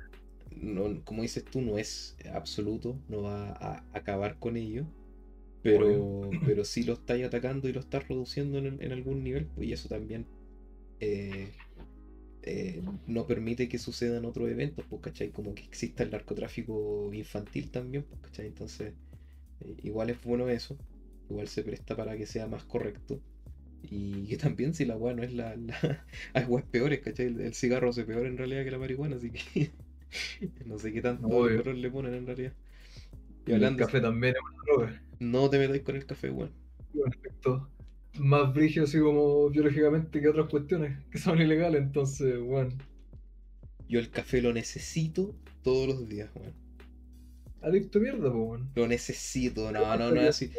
no- 0.52 1.04
como 1.06 1.24
dices 1.24 1.46
tú, 1.46 1.62
no 1.62 1.78
es 1.78 2.18
absoluto, 2.34 3.02
no 3.10 3.24
va 3.24 3.52
a 3.54 3.86
acabar 3.94 4.40
con 4.40 4.58
ello, 4.58 4.88
pero, 5.62 5.98
Obvio. 6.32 6.46
pero 6.46 6.66
sí 6.66 6.84
lo 6.84 6.94
estáis 6.94 7.26
atacando 7.26 7.68
y 7.70 7.74
lo 7.74 7.82
estás 7.82 8.08
reduciendo 8.08 8.58
en, 8.60 8.82
en 8.82 8.92
algún 8.94 9.24
nivel, 9.24 9.48
pues, 9.48 9.68
y 9.70 9.74
eso 9.74 9.90
también 9.90 10.28
eh, 11.00 11.56
eh, 12.44 12.82
no 13.06 13.28
permite 13.28 13.68
que 13.70 13.78
sucedan 13.78 14.26
otros 14.26 14.50
eventos, 14.50 14.86
pues, 14.90 15.02
¿cachai? 15.02 15.32
Como 15.32 15.54
que 15.56 15.64
exista 15.64 16.04
el 16.04 16.12
narcotráfico 16.12 17.12
infantil 17.14 17.72
también, 17.72 18.06
pues, 18.06 18.22
¿cachai? 18.22 18.48
Entonces, 18.48 18.94
eh, 19.62 19.78
igual 19.84 20.10
es 20.12 20.22
bueno 20.24 20.50
eso, 20.50 20.80
igual 21.30 21.48
se 21.48 21.64
presta 21.64 21.96
para 21.96 22.18
que 22.18 22.26
sea 22.28 22.48
más 22.48 22.66
correcto. 22.66 23.22
Y 23.82 24.28
que 24.28 24.38
también 24.38 24.74
si 24.74 24.86
la 24.86 24.98
weá 24.98 25.14
no 25.16 25.24
es 25.24 25.34
la, 25.34 25.56
la... 25.56 26.06
Hay 26.34 26.46
weas 26.46 26.66
peores, 26.68 27.00
¿cachai? 27.02 27.28
El, 27.28 27.42
el 27.42 27.54
cigarro 27.54 27.90
hace 27.90 28.06
peor 28.06 28.26
en 28.28 28.38
realidad 28.38 28.64
que 28.64 28.72
la 28.72 28.80
marihuana, 28.80 29.16
así 29.18 29.32
que 29.32 29.74
no 30.66 30.78
sé 30.80 30.94
qué 30.94 31.02
tanto 31.02 31.30
color 31.54 31.76
le 31.76 31.92
ponen 31.92 32.14
en 32.16 32.26
realidad. 32.28 32.54
Y 33.46 33.52
Y 33.52 33.66
el 33.66 33.76
hablando, 33.76 33.76
café 33.76 34.00
también 34.00 34.36
es 34.36 34.42
una 34.42 34.64
droga. 34.64 35.02
no 35.20 35.50
te 35.50 35.60
metáis 35.60 35.84
con 35.84 35.96
el 35.96 36.06
café, 36.08 36.30
weón. 36.32 36.56
Efecto 36.94 37.72
más 38.14 38.54
brígido 38.54 38.84
así 38.86 39.00
como 39.00 39.50
biológicamente 39.50 40.20
que 40.20 40.28
otras 40.30 40.50
cuestiones 40.50 41.06
que 41.12 41.18
son 41.20 41.40
ilegales, 41.42 41.82
entonces, 41.82 42.38
bueno, 42.40 42.76
Yo 43.90 44.00
el 44.00 44.12
café 44.12 44.42
lo 44.42 44.54
necesito 44.54 45.36
todos 45.62 45.88
los 45.90 46.08
días, 46.08 46.32
weón. 46.36 46.56
adicto 47.62 48.00
mierda, 48.00 48.30
bueno. 48.30 48.68
Lo 48.76 48.88
necesito, 48.88 49.72
no, 49.72 49.98
no, 49.98 50.12
no 50.12 50.22
es 50.22 50.30
así. 50.30 50.54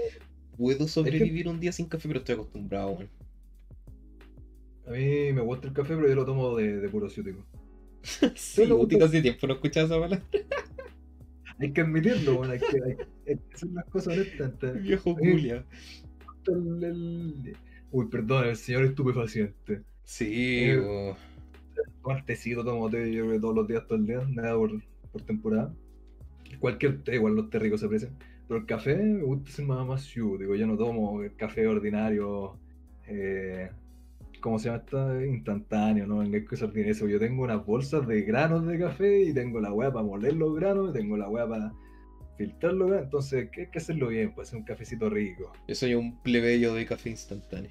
Puedo 0.59 0.87
sobrevivir 0.89 1.49
un 1.49 1.59
día 1.61 1.73
sin 1.73 1.87
café, 1.87 2.09
pero 2.09 2.19
estoy 2.21 2.35
acostumbrado, 2.35 2.91
weón. 2.91 3.09
A 4.87 4.91
mí 4.91 5.33
me 5.33 5.41
gusta 5.43 5.69
el 5.69 5.73
café, 5.75 5.95
pero 5.97 6.09
yo 6.09 6.15
lo 6.15 6.25
tomo 6.27 6.57
de, 6.57 6.79
de 6.81 6.89
puro 6.89 7.09
ciútico. 7.09 7.45
Sí, 8.37 8.67
gusta- 8.67 9.05
hace 9.05 9.23
tiempo 9.23 9.47
no 9.47 9.55
escuchaba 9.55 9.87
esa 9.87 9.95
palabra. 10.01 10.23
Hay 11.61 11.73
que 11.73 11.81
admitirlo, 11.81 12.37
bueno, 12.37 12.53
hay 12.53 12.61
que, 12.61 12.67
hay, 12.67 12.93
hay 13.27 13.37
que 13.37 13.55
hacer 13.55 13.69
las 13.71 13.85
cosas 13.87 14.15
honestas. 14.17 14.53
Viejo. 14.83 15.15
Julia. 15.17 15.65
el- 16.47 16.85
el- 16.85 17.57
Uy, 17.91 18.07
perdón, 18.07 18.47
el 18.47 18.57
señor 18.57 18.85
estupefaciente. 18.85 19.83
Sí, 20.05 20.27
Eh. 20.67 21.15
Tomar 22.03 22.25
tecito, 22.25 22.65
tomo 22.65 22.89
té, 22.89 23.13
yo 23.13 23.23
creo 23.25 23.35
que 23.35 23.41
todos 23.41 23.55
los 23.57 23.67
días, 23.69 23.87
todo 23.89 23.99
el 23.99 24.07
día, 24.07 24.25
nada 24.29 24.55
por, 24.57 24.71
por 25.13 25.23
temporada. 25.23 25.75
Cualquier 26.61 27.03
té, 27.03 27.17
igual 27.17 27.35
los 27.35 27.51
té 27.51 27.59
ricos 27.59 27.81
se 27.81 27.87
aprecian. 27.87 28.17
Pero 28.49 28.61
el 28.61 28.67
café 28.67 28.97
me 28.97 29.23
gusta 29.25 29.51
ser 29.51 29.67
más, 29.67 29.87
más 29.87 30.15
digo, 30.15 30.55
yo 30.55 30.67
no 30.67 30.77
tomo 30.79 31.23
el 31.23 31.37
café 31.37 31.67
ordinario, 31.67 32.57
eh, 33.07 33.71
¿cómo 34.41 34.59
se 34.59 34.71
llama 34.71 34.79
esta? 34.79 35.27
Instantáneo, 35.27 36.07
¿no? 36.07 36.19
Venga, 36.19 36.41
que 36.41 36.55
ordinario. 36.55 36.93
eso. 36.93 37.07
Yo 37.07 37.19
tengo 37.19 37.43
unas 37.43 37.65
bolsas 37.65 38.07
de 38.07 38.23
granos 38.23 38.67
de 38.67 38.79
café 38.79 39.25
y 39.25 39.35
tengo 39.35 39.61
la 39.61 39.71
hueá 39.71 39.93
para 39.93 40.07
moler 40.07 40.33
los 40.33 40.55
granos, 40.55 40.91
y 40.91 40.93
tengo 40.95 41.19
la 41.19 41.29
hueá 41.29 41.47
para 41.47 41.75
filtrar 42.39 42.73
los 42.73 42.89
granos. 42.89 43.05
Entonces, 43.05 43.51
¿qué 43.53 43.61
hay 43.63 43.71
que 43.71 43.79
hacerlo 43.79 44.09
bien? 44.09 44.35
Pues 44.35 44.49
hacer 44.49 44.61
un 44.61 44.65
cafecito 44.65 45.11
rico. 45.11 45.53
Yo 45.69 45.75
soy 45.75 45.95
un 45.95 46.19
plebeyo 46.23 46.73
de 46.73 46.87
café 46.87 47.11
instantáneo. 47.11 47.71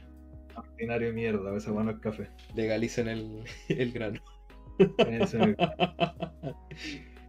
Ordinario 0.56 1.08
de 1.08 1.14
mierda, 1.14 1.58
esa 1.58 1.72
hueá 1.72 1.86
no 1.86 1.92
es 1.92 2.00
café. 2.00 2.30
Legalicen 2.56 3.08
el, 3.08 3.44
el 3.70 3.92
grano. 3.92 4.22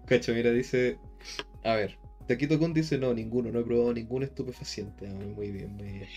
Cacho, 0.06 0.34
mira, 0.34 0.50
dice. 0.50 0.98
A 1.64 1.74
ver, 1.74 1.98
Taquito 2.28 2.58
Con 2.58 2.74
dice: 2.74 2.98
No, 2.98 3.14
ninguno, 3.14 3.50
no 3.50 3.60
he 3.60 3.64
probado 3.64 3.94
ningún 3.94 4.22
estupefaciente. 4.22 5.08
Ah, 5.08 5.34
muy 5.34 5.50
bien, 5.50 5.74
muy 5.76 5.90
bien. 5.90 6.08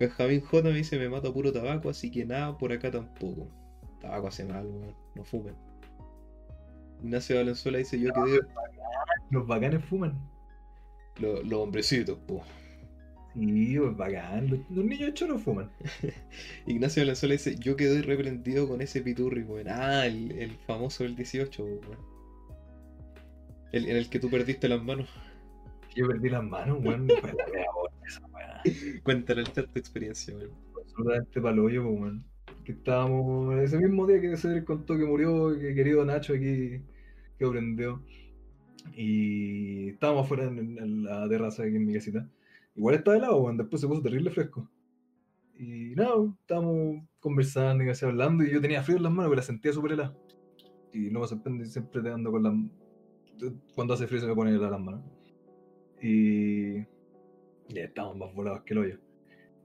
Benjamín 0.00 0.40
J 0.40 0.62
me 0.68 0.74
dice: 0.74 0.98
Me 0.98 1.08
mato 1.08 1.28
a 1.28 1.32
puro 1.32 1.52
tabaco, 1.52 1.88
así 1.88 2.10
que 2.10 2.24
nada, 2.26 2.58
por 2.58 2.72
acá 2.72 2.90
tampoco. 2.90 3.48
Tabaco 4.00 4.26
hace 4.26 4.44
mal, 4.44 4.66
weón. 4.66 4.94
No 5.14 5.24
fumen. 5.24 5.54
Ignacio 7.02 7.36
Valenzuela 7.36 7.78
dice: 7.78 8.00
Yo 8.00 8.12
quedé. 8.12 8.40
Los 9.30 9.46
bacanes 9.46 9.84
fuman. 9.84 10.18
Los 11.20 11.46
los 11.46 11.60
hombrecitos, 11.60 12.18
po. 12.26 12.42
Sí, 13.34 13.76
pues 13.78 13.96
bacán. 13.96 14.50
Los, 14.50 14.58
los 14.70 14.84
niños 14.84 15.14
choros 15.14 15.40
fuman. 15.40 15.70
Ignacio 16.66 17.02
Valenzuela 17.02 17.34
dice: 17.34 17.54
Yo 17.60 17.76
quedé 17.76 18.02
reprendido 18.02 18.66
con 18.66 18.80
ese 18.80 19.02
piturri, 19.02 19.44
weón. 19.44 19.68
Ah, 19.68 20.04
el, 20.06 20.32
el 20.32 20.50
famoso 20.50 21.04
del 21.04 21.14
18, 21.14 21.64
weón. 21.64 22.09
El, 23.72 23.88
en 23.88 23.96
el 23.96 24.10
que 24.10 24.18
tú 24.18 24.30
perdiste 24.30 24.68
las 24.68 24.82
manos. 24.82 25.08
Yo 25.94 26.06
perdí 26.06 26.28
las 26.28 26.44
manos, 26.44 26.78
weón. 26.82 27.08
Ahora, 27.10 27.92
esa 28.06 28.26
weá. 28.26 28.62
Cuéntale 29.02 29.44
tu 29.44 29.60
experiencia, 29.74 30.36
weón. 30.36 30.52
Absolutamente 30.80 31.40
paloyo, 31.40 31.86
weón. 31.86 32.24
Que 32.64 32.72
estábamos 32.72 33.54
ese 33.60 33.78
mismo 33.78 34.06
día 34.06 34.20
que 34.20 34.36
se 34.36 34.64
contó 34.64 34.96
que 34.96 35.04
murió, 35.04 35.58
que 35.58 35.74
querido 35.74 36.04
Nacho 36.04 36.34
aquí 36.34 36.82
que 37.38 37.46
prendió. 37.46 38.02
Y 38.94 39.90
estábamos 39.90 40.24
afuera 40.24 40.44
en, 40.44 40.78
en 40.78 41.04
la 41.04 41.28
terraza 41.28 41.62
aquí 41.62 41.76
en 41.76 41.86
mi 41.86 41.94
casita. 41.94 42.28
Igual 42.74 42.96
estaba 42.96 43.16
helado, 43.16 43.40
weón. 43.40 43.56
Después 43.56 43.80
se 43.80 43.88
puso 43.88 44.02
terrible 44.02 44.30
fresco. 44.30 44.68
Y 45.58 45.94
nada, 45.94 46.14
estábamos 46.40 47.02
conversando 47.20 47.84
y 47.84 47.90
así 47.90 48.06
hablando. 48.06 48.44
Y 48.44 48.50
yo 48.50 48.60
tenía 48.60 48.82
frío 48.82 48.96
en 48.96 49.02
las 49.02 49.12
manos, 49.12 49.30
pero 49.30 49.36
la 49.36 49.42
sentía 49.42 49.72
súper 49.72 49.92
helada. 49.92 50.16
Y 50.92 51.10
no 51.10 51.20
me 51.20 51.26
sorprende, 51.26 51.66
siempre 51.66 52.02
te 52.02 52.10
ando 52.10 52.30
con 52.30 52.42
las. 52.42 52.54
Cuando 53.74 53.94
hace 53.94 54.06
frío 54.06 54.20
se 54.20 54.26
me 54.26 54.34
pone 54.34 54.50
helada 54.50 54.70
las 54.72 54.80
manos. 54.80 55.02
Y. 56.02 56.78
Ya 57.68 57.84
estábamos 57.84 58.16
más 58.18 58.34
volados 58.34 58.62
que 58.64 58.74
el 58.74 58.78
hoyo. 58.80 58.98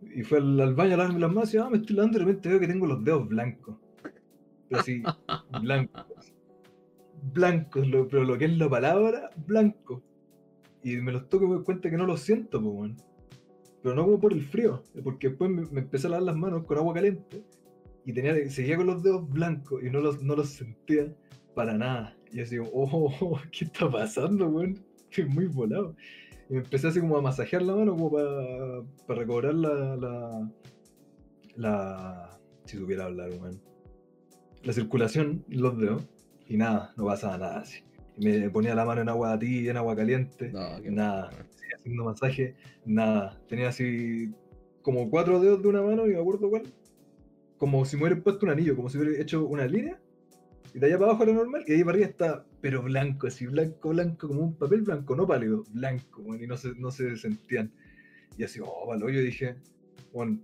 Y 0.01 0.23
fue 0.23 0.37
al, 0.37 0.59
al 0.59 0.75
baño 0.75 0.93
a 0.93 0.97
lavarme 0.97 1.19
las 1.19 1.31
manos 1.33 1.53
y 1.53 1.57
ah, 1.57 1.69
me 1.69 1.77
estoy 1.77 1.95
lavando 1.95 2.17
y 2.17 2.19
de 2.21 2.25
repente 2.25 2.49
veo 2.49 2.59
que 2.59 2.67
tengo 2.67 2.85
los 2.85 3.03
dedos 3.03 3.27
blancos. 3.27 3.75
pero 4.69 4.81
así, 4.81 5.01
blancos. 5.61 6.05
Blancos, 7.33 7.87
lo- 7.87 8.07
pero 8.07 8.23
lo 8.23 8.37
que 8.37 8.45
es 8.45 8.57
la 8.57 8.69
palabra, 8.69 9.29
blanco. 9.47 10.03
Y 10.83 10.97
me 10.97 11.11
los 11.11 11.27
toco 11.29 11.45
y 11.45 11.47
me 11.47 11.55
doy 11.55 11.63
cuenta 11.63 11.89
que 11.89 11.97
no 11.97 12.05
los 12.05 12.19
siento, 12.21 12.61
po, 12.61 12.69
weón. 12.69 12.95
Pero 13.81 13.95
no 13.95 14.03
como 14.03 14.19
por 14.19 14.33
el 14.33 14.41
frío, 14.43 14.83
porque 15.03 15.29
después 15.29 15.49
me, 15.49 15.63
me 15.71 15.81
empecé 15.81 16.07
a 16.07 16.11
lavar 16.11 16.23
las 16.25 16.35
manos 16.37 16.65
con 16.65 16.77
agua 16.77 16.93
caliente 16.93 17.43
y 18.05 18.13
tenía, 18.13 18.33
seguía 18.49 18.77
con 18.77 18.87
los 18.87 19.01
dedos 19.01 19.27
blancos 19.29 19.81
y 19.83 19.89
no 19.89 20.01
los, 20.01 20.21
no 20.23 20.35
los 20.35 20.49
sentía 20.49 21.11
para 21.55 21.73
nada. 21.77 22.15
Y 22.35 22.41
así, 22.41 22.57
como, 22.57 22.69
oh, 22.73 23.39
¿qué 23.51 23.63
está 23.63 23.89
pasando, 23.89 24.49
weón? 24.49 24.83
Estoy 25.09 25.25
muy 25.25 25.45
volado. 25.47 25.95
Y 26.49 26.53
me 26.55 26.59
empecé 26.59 26.89
así 26.89 26.99
como 26.99 27.15
a 27.15 27.21
masajear 27.21 27.61
la 27.61 27.73
mano 27.73 27.93
como 27.93 28.11
para, 28.11 28.83
para 29.07 29.19
recobrar 29.21 29.53
la, 29.53 29.95
la, 29.95 30.51
la... 31.55 32.39
Si 32.65 32.75
supiera 32.75 33.05
hablar, 33.05 33.29
weón. 33.29 33.61
La 34.63 34.73
circulación 34.73 35.45
los 35.47 35.77
dedos. 35.79 36.03
Y 36.49 36.57
nada, 36.57 36.93
no 36.97 37.05
pasaba 37.05 37.37
nada 37.37 37.59
así. 37.61 37.79
Y 38.17 38.27
me 38.27 38.49
ponía 38.49 38.75
la 38.75 38.83
mano 38.83 38.99
en 38.99 39.07
agua 39.07 39.39
tibia, 39.39 39.71
en 39.71 39.77
agua 39.77 39.95
caliente. 39.95 40.51
No, 40.51 40.77
Nada. 40.91 41.31
Seguía 41.31 41.77
haciendo 41.77 42.03
masaje, 42.03 42.55
nada. 42.85 43.41
Tenía 43.47 43.69
así 43.69 44.33
como 44.81 45.09
cuatro 45.09 45.39
dedos 45.39 45.61
de 45.61 45.69
una 45.69 45.81
mano, 45.81 46.05
y 46.05 46.09
me 46.09 46.19
acuerdo 46.19 46.49
cuál. 46.49 46.63
Como 47.57 47.85
si 47.85 47.95
me 47.95 48.03
hubiera 48.03 48.21
puesto 48.21 48.45
un 48.45 48.51
anillo, 48.51 48.75
como 48.75 48.89
si 48.89 48.97
hubiera 48.97 49.21
hecho 49.21 49.45
una 49.45 49.65
línea. 49.65 49.97
Y 50.75 50.79
de 50.79 50.87
allá 50.87 50.97
para 50.99 51.11
abajo 51.11 51.23
era 51.23 51.31
normal, 51.33 51.63
y 51.65 51.69
de 51.71 51.77
ahí 51.77 51.83
para 51.85 51.91
arriba 51.93 52.07
está, 52.09 52.45
pero 52.59 52.83
blanco, 52.83 53.27
así 53.27 53.45
blanco, 53.47 53.89
blanco, 53.89 54.27
como 54.27 54.41
un 54.41 54.55
papel 54.57 54.81
blanco, 54.81 55.15
no 55.15 55.25
pálido, 55.25 55.63
blanco, 55.71 56.35
y 56.35 56.45
no 56.47 56.57
se, 56.57 56.75
no 56.75 56.91
se 56.91 57.15
sentían. 57.15 57.71
Y 58.37 58.43
así, 58.43 58.59
oh, 58.61 58.85
palo, 58.85 59.09
yo 59.09 59.21
dije, 59.21 59.55
bueno, 60.11 60.37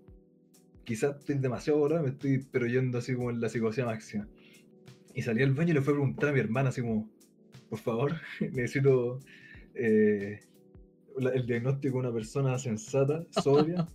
quizás 0.86 1.18
estoy 1.20 1.38
demasiado 1.38 1.80
volado, 1.80 2.04
me 2.04 2.12
estoy 2.12 2.48
pero 2.50 2.66
yendo 2.66 2.98
así 3.00 3.14
como 3.14 3.30
en 3.30 3.42
la 3.42 3.50
psicosis 3.50 3.84
máxima. 3.84 4.26
Y 5.14 5.22
salí 5.22 5.44
al 5.44 5.54
baño 5.54 5.72
y 5.72 5.74
le 5.74 5.82
fui 5.82 5.92
a 5.92 5.96
preguntar 5.98 6.30
a 6.30 6.32
mi 6.32 6.40
hermana, 6.40 6.70
así 6.70 6.80
como, 6.80 7.10
por 7.70 7.80
favor, 7.80 8.14
necesito 8.40 9.20
eh, 9.76 10.40
la- 11.18 11.32
el 11.32 11.46
diagnóstico 11.46 11.96
de 11.96 12.00
una 12.08 12.14
persona 12.14 12.58
sensata, 12.58 13.26
sobria. 13.32 13.86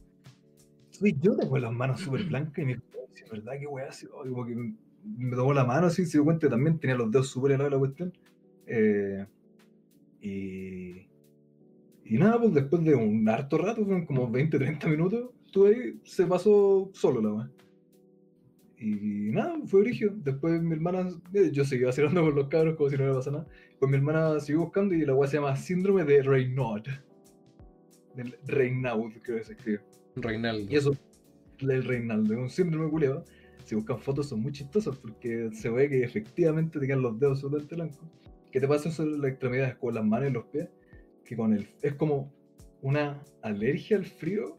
Soy 0.90 1.16
yo 1.18 1.34
tengo 1.34 1.56
las 1.56 1.72
manos 1.72 2.00
súper 2.02 2.24
blancas 2.24 2.58
y 2.58 2.66
me 2.66 2.74
dijo, 2.74 2.82
"Oh, 2.98 3.08
sí, 3.14 3.22
es 3.24 3.30
verdad, 3.30 3.52
qué 3.58 3.66
weá, 3.66 3.88
así, 3.88 4.06
oh, 4.12 4.22
como 4.28 4.44
que 4.46 4.72
me- 5.06 5.36
tomó 5.36 5.52
la 5.54 5.64
mano 5.64 5.86
así, 5.86 6.04
se 6.06 6.18
dio 6.18 6.24
cuenta 6.24 6.46
que 6.46 6.50
también 6.50 6.78
tenía 6.78 6.96
los 6.96 7.10
dedos 7.10 7.28
súper 7.28 7.52
helados 7.52 7.72
la 7.72 7.78
cuestión. 7.78 8.12
Eh, 8.66 9.26
y, 10.20 11.08
y 12.04 12.18
nada, 12.18 12.40
pues 12.40 12.54
después 12.54 12.84
de 12.84 12.94
un 12.94 13.28
harto 13.28 13.58
rato, 13.58 13.84
fueron 13.84 14.06
como 14.06 14.30
20, 14.30 14.58
30 14.58 14.88
minutos, 14.88 15.30
estuve 15.46 15.68
ahí, 15.74 16.00
se 16.04 16.26
pasó 16.26 16.90
solo 16.92 17.20
la 17.20 17.32
weá. 17.32 17.50
Y 18.78 19.30
nada, 19.32 19.56
fue 19.66 19.80
origen. 19.80 20.22
Después 20.22 20.60
mi 20.62 20.74
hermana, 20.74 21.08
eh, 21.32 21.50
yo 21.50 21.64
seguía 21.64 21.86
vacilando 21.86 22.20
con 22.22 22.34
los 22.34 22.48
cabros 22.48 22.76
como 22.76 22.90
si 22.90 22.96
no 22.98 23.04
me 23.06 23.14
pasara 23.14 23.38
nada. 23.38 23.48
Pues 23.78 23.90
mi 23.90 23.96
hermana 23.96 24.38
siguió 24.40 24.60
buscando 24.62 24.94
y 24.94 25.04
la 25.06 25.14
weá 25.14 25.28
se 25.30 25.38
llama 25.38 25.56
Síndrome 25.56 26.04
de 26.04 26.22
Raynaud. 26.22 26.82
Del 28.14 28.36
Raynaud, 28.46 29.12
creo 29.22 29.38
que 29.38 29.44
se 29.44 29.52
escribe. 29.54 29.80
Reinaldo. 30.16 30.70
Y 30.70 30.76
eso, 30.76 30.94
el 31.58 31.84
Reinaldo, 31.84 32.34
es 32.34 32.40
un 32.40 32.50
síndrome 32.50 32.90
culiado. 32.90 33.24
Si 33.66 33.74
buscan 33.74 33.98
fotos 33.98 34.28
son 34.28 34.42
muy 34.42 34.52
chistosas 34.52 34.96
porque 34.96 35.50
se 35.52 35.68
ve 35.68 35.88
que 35.88 36.04
efectivamente 36.04 36.78
te 36.78 36.86
quedan 36.86 37.02
los 37.02 37.18
dedos 37.18 37.38
absolutamente 37.38 37.74
blancos. 37.74 38.08
¿Qué 38.52 38.60
te 38.60 38.68
pasa 38.68 38.92
sobre 38.92 39.18
las 39.18 39.32
extremidades 39.32 39.74
con 39.74 39.92
las 39.92 40.04
manos 40.04 40.30
y 40.30 40.32
los 40.32 40.44
pies? 40.44 40.68
Que 41.24 41.34
con 41.34 41.52
el 41.52 41.68
es 41.82 41.94
como 41.94 42.32
una 42.80 43.20
alergia 43.42 43.96
al 43.96 44.04
frío 44.04 44.56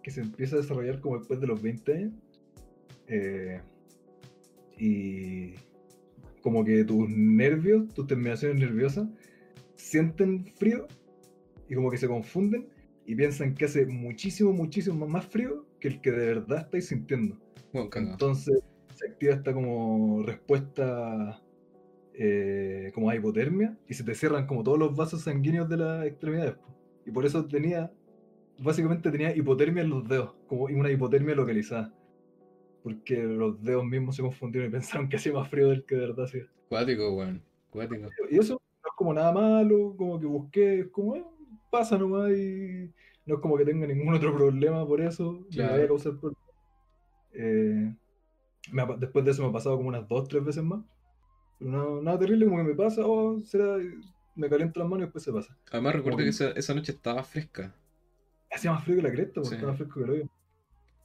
que 0.00 0.12
se 0.12 0.20
empieza 0.20 0.54
a 0.54 0.60
desarrollar 0.60 1.00
como 1.00 1.18
después 1.18 1.40
de 1.40 1.48
los 1.48 1.60
20 1.60 1.92
años. 1.92 2.12
Eh, 3.08 3.60
y 4.78 5.54
como 6.40 6.64
que 6.64 6.84
tus 6.84 7.08
nervios, 7.10 7.92
tus 7.92 8.06
terminaciones 8.06 8.60
nerviosas, 8.60 9.08
sienten 9.74 10.46
frío 10.46 10.86
y 11.68 11.74
como 11.74 11.90
que 11.90 11.98
se 11.98 12.06
confunden 12.06 12.68
y 13.06 13.16
piensan 13.16 13.56
que 13.56 13.64
hace 13.64 13.86
muchísimo, 13.86 14.52
muchísimo 14.52 15.08
más 15.08 15.26
frío 15.26 15.66
que 15.80 15.88
el 15.88 16.00
que 16.00 16.12
de 16.12 16.26
verdad 16.26 16.60
estáis 16.60 16.86
sintiendo. 16.86 17.49
Bueno. 17.72 17.90
Entonces 17.94 18.62
se 18.94 19.08
activa 19.08 19.34
esta 19.34 19.52
como 19.52 20.22
respuesta 20.22 21.40
eh, 22.14 22.90
como 22.94 23.08
a 23.08 23.16
hipotermia 23.16 23.78
y 23.88 23.94
se 23.94 24.04
te 24.04 24.14
cierran 24.14 24.46
como 24.46 24.62
todos 24.62 24.78
los 24.78 24.94
vasos 24.94 25.22
sanguíneos 25.22 25.68
de 25.68 25.76
las 25.78 26.06
extremidades. 26.06 26.54
po. 26.54 26.66
Y 27.06 27.10
por 27.10 27.24
eso 27.24 27.46
tenía, 27.46 27.90
básicamente 28.58 29.10
tenía 29.10 29.34
hipotermia 29.34 29.82
en 29.82 29.90
los 29.90 30.06
dedos, 30.06 30.34
como 30.46 30.64
una 30.64 30.90
hipotermia 30.90 31.34
localizada. 31.34 31.94
Porque 32.82 33.22
los 33.22 33.62
dedos 33.62 33.84
mismos 33.84 34.16
se 34.16 34.22
confundieron 34.22 34.70
y 34.70 34.72
pensaron 34.76 35.08
que 35.08 35.16
hacía 35.16 35.32
más 35.32 35.48
frío 35.48 35.68
del 35.68 35.84
que 35.84 35.94
de 35.94 36.00
verdad 36.02 36.24
hacía. 36.24 36.46
Cuático, 36.68 37.14
weón. 37.14 37.42
Cuático. 37.70 38.08
Y 38.30 38.38
eso 38.38 38.54
no 38.54 38.88
es 38.90 38.96
como 38.96 39.14
nada 39.14 39.32
malo, 39.32 39.94
como 39.96 40.18
que 40.20 40.26
busqué, 40.26 40.80
es 40.80 40.88
como 40.88 41.16
eh, 41.16 41.24
pasa 41.70 41.96
nomás 41.96 42.32
y 42.32 42.92
no 43.24 43.36
es 43.36 43.40
como 43.40 43.56
que 43.56 43.64
tenga 43.64 43.86
ningún 43.86 44.12
otro 44.12 44.36
problema 44.36 44.86
por 44.86 45.00
eso, 45.00 45.46
me 45.56 45.62
vaya 45.62 45.84
a 45.84 45.86
causar 45.86 46.18
problemas. 46.18 46.49
Eh, 47.32 47.94
me 48.72 48.82
ha 48.82 48.86
pa- 48.86 48.96
después 48.96 49.24
de 49.24 49.30
eso 49.32 49.42
me 49.42 49.48
ha 49.48 49.52
pasado 49.52 49.76
como 49.76 49.88
unas 49.88 50.06
dos, 50.08 50.28
tres 50.28 50.44
veces 50.44 50.62
más. 50.62 50.80
Pero 51.58 51.70
no- 51.70 52.02
nada 52.02 52.18
terrible, 52.18 52.46
como 52.46 52.58
que 52.58 52.64
me 52.64 52.74
pasa, 52.74 53.02
oh, 53.06 53.40
será, 53.44 53.76
me 54.34 54.48
caliento 54.48 54.80
las 54.80 54.88
manos 54.88 55.02
y 55.02 55.06
después 55.06 55.24
se 55.24 55.32
pasa. 55.32 55.56
Además, 55.70 55.94
recuerdo 55.96 56.18
que 56.18 56.24
que- 56.24 56.30
esa, 56.30 56.50
esa 56.52 56.74
noche 56.74 56.92
estaba 56.92 57.22
fresca. 57.22 57.74
Hacía 58.52 58.72
más 58.72 58.82
frío 58.84 58.96
que 58.96 59.02
la 59.02 59.12
cresta, 59.12 59.34
porque 59.34 59.48
Sí. 59.50 59.54
estaba 59.56 59.74
fresco 59.74 60.00
que 60.00 60.04
el 60.04 60.10
hoyo. 60.10 60.24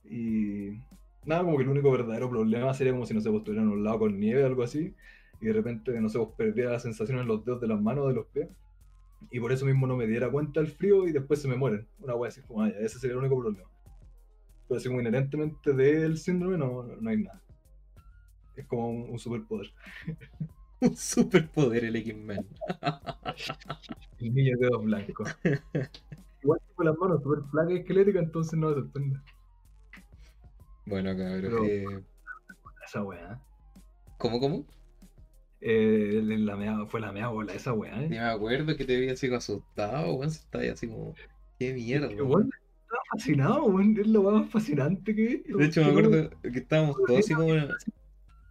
Y 0.05 0.79
nada, 1.25 1.43
como 1.43 1.57
que 1.57 1.63
el 1.63 1.69
único 1.69 1.91
verdadero 1.91 2.29
problema 2.29 2.73
sería 2.73 2.93
como 2.93 3.05
si 3.05 3.13
no 3.13 3.21
se 3.21 3.29
pues, 3.29 3.39
estuviera 3.41 3.63
en 3.63 3.69
un 3.69 3.83
lado 3.83 3.99
con 3.99 4.19
nieve 4.19 4.43
o 4.43 4.47
algo 4.47 4.63
así, 4.63 4.93
y 5.41 5.45
de 5.45 5.53
repente, 5.53 5.99
no 5.99 6.09
sé, 6.09 6.17
pues, 6.19 6.29
perdiera 6.37 6.71
la 6.71 6.79
sensación 6.79 7.19
en 7.19 7.27
los 7.27 7.43
dedos 7.43 7.61
de 7.61 7.67
las 7.67 7.81
manos 7.81 8.05
o 8.05 8.07
de 8.07 8.13
los 8.15 8.25
pies, 8.27 8.47
y 9.31 9.39
por 9.39 9.51
eso 9.51 9.65
mismo 9.65 9.87
no 9.87 9.95
me 9.97 10.07
diera 10.07 10.29
cuenta 10.29 10.59
del 10.59 10.69
frío 10.69 11.07
y 11.07 11.11
después 11.11 11.41
se 11.41 11.47
me 11.47 11.55
mueren. 11.55 11.87
Una 11.99 12.15
wea 12.15 12.29
así, 12.29 12.41
como, 12.41 12.61
ah, 12.63 12.69
ese 12.69 12.99
sería 12.99 13.13
el 13.13 13.19
único 13.19 13.39
problema. 13.39 13.67
Pero 14.67 14.77
así 14.77 14.87
como 14.87 15.01
inherentemente 15.01 15.73
del 15.73 16.17
síndrome 16.17 16.57
no, 16.57 16.83
no, 16.83 17.09
hay 17.09 17.17
nada. 17.17 17.41
Es 18.55 18.65
como 18.67 18.89
un, 18.89 19.09
un 19.11 19.19
superpoder. 19.19 19.71
Un 20.81 20.95
superpoder 20.97 21.85
el 21.85 21.95
X-Men. 21.95 22.45
El 24.19 24.33
niño 24.33 24.57
de 24.57 24.65
dedos 24.65 24.83
blancos. 24.83 25.35
Igual 26.43 26.59
con 26.75 26.85
las 26.85 26.97
manos 26.97 27.23
súper 27.23 27.39
flacas 27.49 27.71
y 27.71 27.75
esqueléticas, 27.77 28.23
entonces 28.23 28.59
no 28.59 28.67
me 28.69 28.73
sorprende. 28.75 29.19
Bueno, 30.85 31.15
cabrón. 31.17 31.41
Pero- 31.41 31.65
eh, 31.65 32.03
Esa 32.85 33.03
wea. 33.03 33.41
¿Cómo, 34.17 34.39
cómo? 34.39 34.65
Eh, 35.61 36.21
la 36.23 36.55
mea- 36.55 36.85
fue 36.85 36.99
la 37.01 37.11
mea 37.11 37.29
bola 37.29 37.53
esa 37.53 37.73
Ni 37.73 37.87
eh. 37.87 38.07
me 38.09 38.19
acuerdo 38.19 38.75
que 38.75 38.85
te 38.85 38.99
vi 38.99 39.09
así 39.09 39.33
asustado, 39.33 40.13
weón. 40.13 40.29
Estaba 40.29 40.63
así 40.65 40.87
como. 40.87 41.15
Qué 41.57 41.73
mierda. 41.73 42.07
Estaba 42.07 42.45
fascinado, 43.17 43.65
weón. 43.65 43.97
Es 43.99 44.07
lo 44.07 44.23
más 44.23 44.49
fascinante 44.49 45.15
que 45.15 45.23
he 45.23 45.27
visto. 45.37 45.57
De 45.57 45.65
hecho, 45.65 45.83
me 45.83 45.89
acuerdo 45.89 46.29
que 46.41 46.59
estábamos 46.59 46.97
todos 47.05 47.19
así 47.19 47.33
como. 47.33 47.53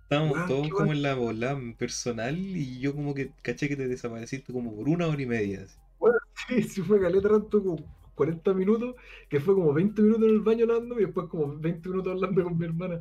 Estábamos 0.02 0.46
todos 0.46 0.68
como 0.68 0.92
en 0.92 1.02
la 1.02 1.14
bola 1.14 1.58
personal 1.78 2.36
y 2.36 2.78
yo 2.78 2.94
como 2.94 3.14
que 3.14 3.32
caché 3.42 3.68
que 3.68 3.76
te 3.76 3.88
desapareciste 3.88 4.52
como 4.52 4.74
por 4.76 4.88
una 4.88 5.06
hora 5.06 5.20
y 5.20 5.26
media. 5.26 5.62
así. 5.62 5.78
Sí, 6.48 6.62
sí 6.62 6.82
fue 6.82 7.00
caleta 7.00 7.28
rato, 7.28 7.62
como 7.62 7.76
40 8.14 8.54
minutos, 8.54 8.94
que 9.28 9.40
fue 9.40 9.54
como 9.54 9.72
20 9.72 10.02
minutos 10.02 10.24
en 10.24 10.30
el 10.30 10.40
baño 10.40 10.64
hablando 10.64 11.00
y 11.00 11.04
después 11.04 11.28
como 11.28 11.58
20 11.58 11.88
minutos 11.88 12.12
hablando 12.12 12.44
con 12.44 12.58
mi 12.58 12.66
hermana. 12.66 13.00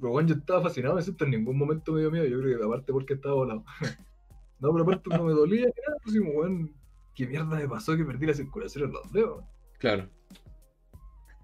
Pero 0.00 0.12
bueno, 0.12 0.28
yo 0.30 0.34
estaba 0.34 0.62
fascinado, 0.62 0.98
eso 0.98 1.14
en 1.20 1.30
ningún 1.30 1.56
momento 1.56 1.92
me 1.92 2.00
dio 2.00 2.10
miedo, 2.10 2.24
yo 2.24 2.40
creo 2.40 2.58
que 2.58 2.64
aparte 2.64 2.92
porque 2.92 3.14
estaba 3.14 3.34
volado. 3.34 3.64
No, 4.60 4.72
pero 4.72 4.84
aparte 4.84 5.10
no 5.10 5.24
me 5.24 5.32
dolía 5.32 5.64
nada, 5.64 5.98
pues 6.02 6.16
weón, 6.16 6.72
¿qué 7.14 7.26
mierda 7.26 7.56
me 7.56 7.68
pasó 7.68 7.96
que 7.96 8.04
perdí 8.04 8.24
la 8.24 8.34
circulación 8.34 8.84
en 8.84 8.92
los 8.92 9.12
dedos? 9.12 9.44
Claro. 9.78 10.08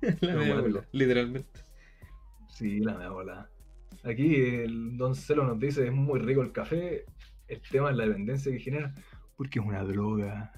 la 0.21 0.37
media 0.37 0.61
bola, 0.61 0.89
literalmente. 0.93 1.61
Sí, 2.49 2.81
la 2.81 2.97
mea 2.97 3.11
bola. 3.11 3.51
Aquí 4.05 4.35
el 4.35 4.97
Don 4.97 5.15
Celo 5.15 5.45
nos 5.45 5.59
dice, 5.59 5.87
es 5.87 5.93
muy 5.93 6.21
rico 6.21 6.43
el 6.43 6.53
café, 6.53 7.05
el 7.49 7.61
tema 7.71 7.91
es 7.91 7.97
la 7.97 8.07
dependencia 8.07 8.51
que 8.53 8.59
genera, 8.59 8.95
porque 9.37 9.59
es 9.59 9.65
una 9.65 9.83
droga. 9.85 10.53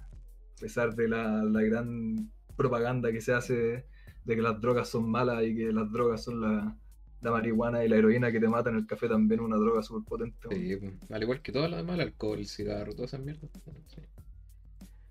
A 0.56 0.60
pesar 0.60 0.94
de 0.94 1.08
la, 1.08 1.42
la 1.42 1.62
gran 1.62 2.30
propaganda 2.56 3.10
que 3.10 3.20
se 3.20 3.32
hace 3.32 3.86
de 4.24 4.36
que 4.36 4.42
las 4.42 4.60
drogas 4.60 4.88
son 4.88 5.10
malas 5.10 5.42
y 5.44 5.56
que 5.56 5.72
las 5.72 5.90
drogas 5.90 6.22
son 6.22 6.40
la, 6.40 6.76
la 7.20 7.30
marihuana 7.30 7.84
y 7.84 7.88
la 7.88 7.96
heroína 7.96 8.30
que 8.30 8.40
te 8.40 8.48
matan, 8.48 8.76
el 8.76 8.86
café 8.86 9.08
también 9.08 9.40
es 9.40 9.46
una 9.46 9.56
droga 9.56 9.82
súper 9.82 10.08
potente. 10.08 10.48
Sí, 10.50 10.76
pues, 10.76 10.92
al 11.10 11.22
igual 11.22 11.40
que 11.40 11.52
todo 11.52 11.68
lo 11.68 11.76
demás, 11.76 11.94
el 11.94 12.02
alcohol, 12.02 12.38
el 12.38 12.46
cigarro, 12.46 12.92
todas 12.92 13.14
esas 13.14 13.24
mierdas. 13.24 13.50
sí. 13.86 14.02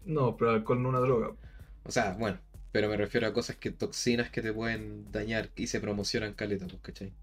No, 0.05 0.35
pero 0.35 0.51
el 0.51 0.57
alcohol 0.57 0.81
no 0.81 0.89
es 0.89 0.95
una 0.95 1.01
droga. 1.01 1.35
O 1.83 1.91
sea, 1.91 2.15
bueno, 2.19 2.39
pero 2.71 2.89
me 2.89 2.97
refiero 2.97 3.27
a 3.27 3.33
cosas 3.33 3.55
que 3.57 3.71
toxinas 3.71 4.29
que 4.29 4.41
te 4.41 4.53
pueden 4.53 5.11
dañar 5.11 5.49
y 5.55 5.67
se 5.67 5.79
promocionan 5.81 6.33
caleta, 6.33 6.67
pues, 6.67 6.81
¿cachai? 6.81 7.13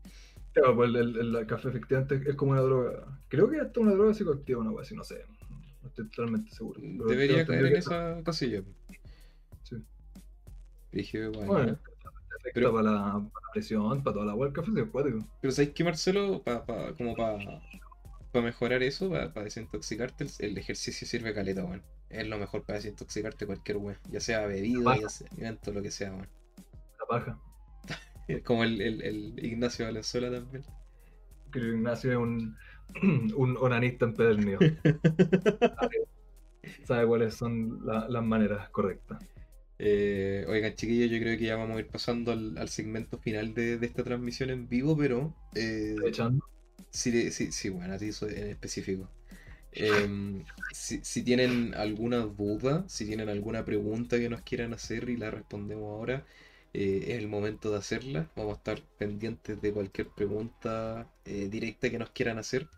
Claro, 0.52 0.74
pues 0.76 0.90
el, 0.90 1.16
el- 1.16 1.36
el 1.36 1.46
café 1.46 1.68
efectivamente 1.68 2.20
es 2.26 2.34
como 2.36 2.52
una 2.52 2.60
droga. 2.62 3.20
Creo 3.28 3.48
que 3.48 3.56
es 3.58 3.76
una 3.76 3.92
droga 3.92 4.14
psicoactiva, 4.14 4.60
una 4.60 4.70
cosa 4.70 4.82
así, 4.82 4.94
no 4.94 5.04
sé. 5.04 5.24
No 5.82 5.88
estoy 5.88 6.08
totalmente 6.08 6.50
seguro. 6.52 6.80
Debería 6.82 7.46
caer 7.46 7.66
en 7.66 7.72
que- 7.72 7.78
esa 7.78 8.20
casilla. 8.24 8.62
Sí. 9.62 9.76
Dije, 10.92 11.28
bueno, 11.28 11.46
Bueno, 11.46 11.78
Pero, 12.54 12.72
para, 12.72 12.90
la, 12.90 13.30
presión, 13.52 14.02
para 14.02 14.14
toda 14.14 14.26
la 14.26 14.34
web, 14.34 14.52
café 14.52 14.70
acuático. 14.80 15.18
Pero 15.40 15.52
¿sabes 15.52 15.70
qué, 15.70 15.84
Marcelo? 15.84 16.42
Pa, 16.42 16.64
pa, 16.64 16.92
como 16.94 17.14
para 17.14 17.38
para 18.32 18.44
mejorar 18.44 18.82
eso, 18.82 19.10
para, 19.10 19.28
desintoxicarte, 19.44 20.26
el, 20.40 20.58
ejercicio 20.58 21.06
sirve 21.06 21.32
caleta, 21.34 21.64
weón. 21.64 21.82
Es 22.10 22.26
lo 22.26 22.39
mejor 22.39 22.64
para 22.64 22.78
desintoxicarte 22.78 23.47
cualquier 23.47 23.76
weón. 23.78 23.98
Ya 24.10 24.20
sea 24.20 24.47
bebida, 24.47 24.97
ya 25.01 25.09
sea 25.09 25.28
evento, 25.36 25.72
lo 25.72 25.82
que 25.82 25.90
sea, 25.90 26.12
weón. 26.12 26.28
La 26.98 27.06
paja. 27.09 27.39
Como 28.44 28.64
el, 28.64 28.80
el, 28.80 29.44
Ignacio 29.44 29.85
Valenzuela 29.85 30.30
también. 30.30 30.64
Creo 31.51 31.64
que 31.64 31.76
Ignacio 31.78 32.12
es 32.12 32.16
un, 32.18 32.56
un 33.36 33.56
onanista 33.59 34.05
empedernido. 34.06 34.59
sabe 36.85 37.06
cuáles 37.06 37.35
son 37.35 37.80
las 37.85 38.24
maneras 38.24 38.68
correctas. 38.70 39.18
Eh, 39.78 40.44
oigan, 40.48 40.74
chiquillos, 40.74 41.10
yo 41.10 41.20
creo 41.20 41.39
que 41.39 41.44
ya 41.44 41.56
vamos 41.56 41.76
a 41.76 41.80
ir 41.80 41.86
pasando 41.86 42.32
al, 42.32 42.68
segmento 42.68 43.18
final 43.18 43.55
de, 43.55 43.74
esta 43.74 44.02
transmisión 44.02 44.51
en 44.51 44.68
vivo, 44.68 44.97
pero. 44.97 45.35
Eh, 45.55 45.94
echando? 46.06 46.44
Sí, 46.90 47.30
sí, 47.30 47.52
sí, 47.52 47.68
bueno, 47.68 47.94
a 47.94 47.98
ti 47.98 48.10
en 48.22 48.48
específico. 48.48 49.09
Em, 49.80 50.44
si, 50.72 51.22
tienen 51.22 51.72
alguna 51.74 52.18
duda, 52.18 52.84
si 52.88 53.06
tienen 53.06 53.28
alguna 53.28 53.64
pregunta 53.64 54.18
que 54.18 54.28
nos 54.28 54.42
quieran 54.42 54.74
hacer 54.74 55.09
y 55.09 55.16
la 55.16 55.30
respondemos 55.30 55.84
ahora, 55.84 56.24
eh, 56.74 57.05
es 57.09 57.18
el 57.18 57.28
momento 57.28 57.70
de 57.70 57.78
hacerla. 57.78 58.28
Vamos 58.34 58.55
a 58.55 58.56
estar 58.59 58.80
pendientes 58.98 59.60
de 59.62 59.72
cualquier 59.72 60.09
pregunta 60.09 61.06
eh, 61.24 61.48
directa 61.48 61.90
que 61.90 61.98
nos 61.98 62.10
quieran 62.10 62.38
hacer. 62.38 62.68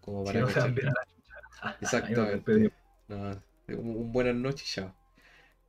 Como 0.00 0.24
para 0.24 0.40
Exactamente. 1.80 2.72
un, 3.68 4.12
buenas 4.12 4.34
noches 4.34 4.74
ya. 4.74 4.92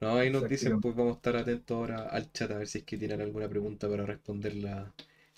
No, 0.02 0.16
ahí 0.16 0.32
nos 0.32 0.48
dicen, 0.48 0.80
pues 0.82 0.95
vamos 0.95 1.14
a 1.14 1.16
estar 1.18 1.36
atentos 1.36 1.76
ahora 1.76 2.07
al 2.10 2.32
chat 2.32 2.49
a 2.52 2.57
ver 2.57 2.68
si 2.68 2.80
es 2.80 2.84
que 2.86 2.98
tienen 2.98 3.22
alguna 3.22 3.48
pregunta 3.48 3.90
para 3.90 4.06
responderla 4.06 4.91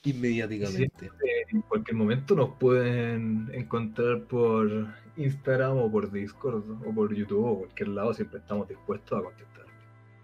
inmediatamente. 0.03 1.11
en 1.49 1.61
cualquier 1.61 1.95
momento 1.95 2.35
nos 2.35 2.55
pueden 2.57 3.49
encontrar 3.53 4.23
por 4.23 4.87
Instagram 5.17 5.77
o 5.77 5.91
por 5.91 6.11
Discord 6.11 6.63
o 6.85 6.93
por 6.93 7.13
YouTube 7.13 7.45
o 7.45 7.59
cualquier 7.59 7.89
lado, 7.89 8.13
siempre 8.13 8.39
estamos 8.39 8.67
dispuestos 8.67 9.19
a 9.19 9.23
contestar. 9.23 9.65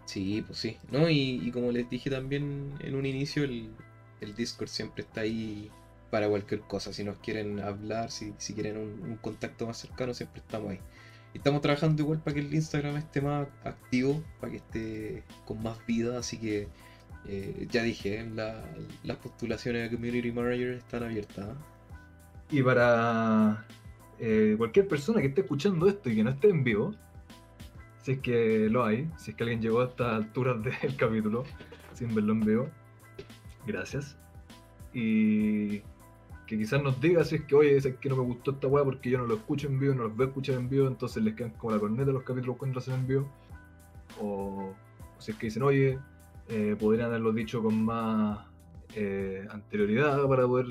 Sí, 0.05 0.43
pues 0.45 0.59
sí. 0.59 0.77
¿No? 0.89 1.09
Y, 1.09 1.51
como 1.51 1.71
les 1.71 1.89
dije 1.89 2.09
también 2.09 2.73
en 2.79 2.95
un 2.95 3.05
inicio, 3.05 3.43
el, 3.43 3.69
Discord 4.35 4.69
siempre 4.69 5.03
está 5.03 5.21
ahí 5.21 5.69
para 6.09 6.29
cualquier 6.29 6.61
cosa. 6.61 6.93
Si 6.93 7.03
nos 7.03 7.17
quieren 7.19 7.59
hablar, 7.59 8.09
si, 8.09 8.33
si 8.37 8.53
quieren 8.53 8.77
un, 8.77 9.17
contacto 9.17 9.67
más 9.67 9.77
cercano, 9.77 10.13
siempre 10.13 10.39
estamos 10.39 10.71
ahí. 10.71 10.79
Y 11.33 11.39
estamos 11.39 11.61
trabajando 11.61 12.01
igual 12.01 12.19
para 12.19 12.35
que 12.35 12.39
el 12.39 12.53
Instagram 12.53 12.95
esté 12.97 13.21
más 13.21 13.47
activo, 13.65 14.23
para 14.39 14.51
que 14.51 14.57
esté 14.57 15.23
con 15.45 15.61
más 15.61 15.85
vida, 15.85 16.17
así 16.17 16.37
que 16.37 16.67
eh, 17.27 17.67
ya 17.69 17.83
dije, 17.83 18.25
las 19.03 19.17
postulaciones 19.17 19.89
de 19.89 19.97
Community 19.97 20.31
Manager 20.31 20.73
están 20.73 21.03
abiertas. 21.03 21.49
Y 22.49 22.61
para 22.63 23.65
eh, 24.19 24.55
cualquier 24.57 24.87
persona 24.87 25.19
que 25.19 25.27
esté 25.27 25.41
escuchando 25.41 25.87
esto 25.87 26.09
y 26.09 26.15
que 26.15 26.23
no 26.23 26.29
esté 26.29 26.49
en 26.49 26.63
vivo, 26.63 26.95
si 28.01 28.13
es 28.13 28.19
que 28.19 28.69
lo 28.69 28.85
hay, 28.85 29.09
si 29.17 29.31
es 29.31 29.37
que 29.37 29.43
alguien 29.43 29.61
llegó 29.61 29.81
a 29.81 29.85
estas 29.85 30.13
alturas 30.13 30.63
del 30.81 30.95
capítulo 30.95 31.43
sin 31.93 32.15
verlo 32.15 32.33
en 32.33 32.39
vivo, 32.41 32.69
gracias. 33.65 34.17
Y 34.93 35.79
que 36.47 36.57
quizás 36.57 36.81
nos 36.81 37.01
diga 37.01 37.25
si 37.25 37.35
es 37.35 37.41
que, 37.43 37.55
oye, 37.55 37.75
es 37.75 37.85
que 37.85 38.09
no 38.09 38.15
me 38.15 38.23
gustó 38.23 38.51
esta 38.51 38.67
weá 38.67 38.85
porque 38.85 39.09
yo 39.09 39.17
no 39.17 39.25
lo 39.25 39.35
escucho 39.35 39.67
en 39.67 39.79
vivo, 39.79 39.93
no 39.93 40.03
los 40.03 40.15
veo 40.15 40.27
escuchar 40.27 40.55
en 40.55 40.69
vivo, 40.69 40.87
entonces 40.87 41.21
les 41.21 41.35
quedan 41.35 41.51
como 41.51 41.73
la 41.73 41.79
corneta 41.79 42.11
los 42.11 42.23
capítulos 42.23 42.55
cuando 42.55 42.79
hacen 42.79 42.93
en 42.93 43.07
vivo. 43.07 43.29
O 44.21 44.73
si 45.19 45.31
es 45.31 45.37
que 45.37 45.47
dicen, 45.47 45.63
oye, 45.63 45.99
eh, 46.49 46.75
podrían 46.79 47.07
haberlo 47.07 47.33
dicho 47.33 47.61
con 47.61 47.83
más 47.83 48.39
eh, 48.95 49.45
anterioridad 49.49 50.25
para 50.27 50.47
poder 50.47 50.67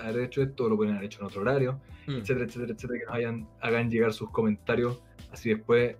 haber 0.00 0.24
hecho 0.24 0.42
esto, 0.42 0.68
lo 0.68 0.76
podrían 0.76 0.96
haber 0.96 1.06
hecho 1.06 1.20
en 1.20 1.26
otro 1.26 1.40
horario, 1.40 1.80
mm. 2.06 2.16
etcétera, 2.16 2.44
etcétera, 2.44 2.72
etcétera, 2.74 2.98
que 3.00 3.06
nos 3.06 3.14
hayan, 3.14 3.48
hagan 3.60 3.90
llegar 3.90 4.12
sus 4.12 4.30
comentarios, 4.30 5.00
así 5.32 5.50
después 5.50 5.96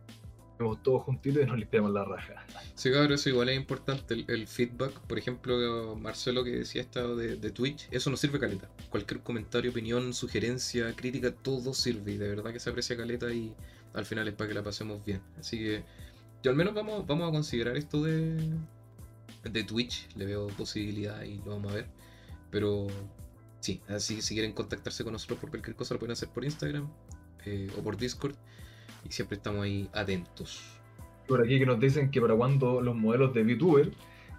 vemos 0.59 0.83
todos 0.83 1.03
juntitos 1.03 1.43
y 1.43 1.47
nos 1.47 1.59
limpiamos 1.59 1.91
la 1.93 2.05
raja. 2.05 2.47
Sí, 2.75 2.91
cabrón, 2.91 3.13
eso 3.13 3.29
igual 3.29 3.49
es 3.49 3.57
importante, 3.57 4.15
el, 4.27 4.47
feedback, 4.47 4.93
por 5.01 5.19
ejemplo, 5.19 5.97
Marcelo 5.97 6.45
que 6.45 6.51
decía 6.51 6.83
esto 6.83 7.17
de, 7.17 7.37
de, 7.37 7.51
Twitch, 7.51 7.89
eso 7.91 8.11
nos 8.11 8.21
sirve 8.21 8.39
caleta. 8.39 8.69
Cualquier 8.91 9.21
comentario, 9.21 9.71
opinión, 9.71 10.15
sugerencia, 10.15 10.95
crítica, 10.95 11.33
todo 11.33 11.75
sirve 11.75 12.13
y 12.13 12.17
de 12.17 12.29
verdad 12.29 12.53
que 12.53 12.61
se 12.61 12.71
aprecia 12.71 12.97
caleta 12.97 13.33
y 13.33 13.55
al 13.93 14.05
final 14.05 14.29
es 14.29 14.35
para 14.35 14.49
que 14.49 14.55
la 14.55 14.63
pasemos 14.63 15.05
bien. 15.05 15.21
Así 15.39 15.59
que 15.59 15.83
yo 16.43 16.51
al 16.51 16.57
menos 16.57 16.75
vamos, 16.75 17.07
vamos 17.07 17.29
a 17.29 17.33
considerar 17.33 17.77
esto 17.77 18.03
de, 18.03 18.39
de 19.53 19.65
Twitch, 19.65 20.09
le 20.17 20.27
veo 20.27 20.47
posibilidad 20.49 21.23
y 21.23 21.39
lo 21.39 21.53
vamos 21.53 21.73
a 21.73 21.77
ver. 21.77 21.87
Pero 22.51 22.87
sí, 23.61 23.81
así 23.89 24.23
si 24.23 24.35
quieren 24.35 24.53
contactarse 24.53 25.05
con 25.05 25.13
nosotros 25.13 25.39
por 25.39 25.51
cualquier 25.51 25.77
cosa 25.77 25.95
lo 25.95 26.01
pueden 26.01 26.13
hacer 26.13 26.29
por 26.29 26.45
Instagram 26.45 26.89
eh, 27.45 27.69
o 27.77 27.83
por 27.83 27.97
Discord 27.97 28.35
y 29.05 29.13
siempre 29.13 29.37
estamos 29.37 29.65
ahí 29.65 29.89
atentos. 29.93 30.63
Por 31.27 31.43
aquí 31.43 31.59
que 31.59 31.67
nos 31.67 31.81
dicen 31.81 32.11
que 32.11 32.21
para 32.21 32.35
cuando 32.35 32.81
los 32.81 32.95
modelos 32.95 33.35
de 33.35 33.43
VTuber, 33.43 33.91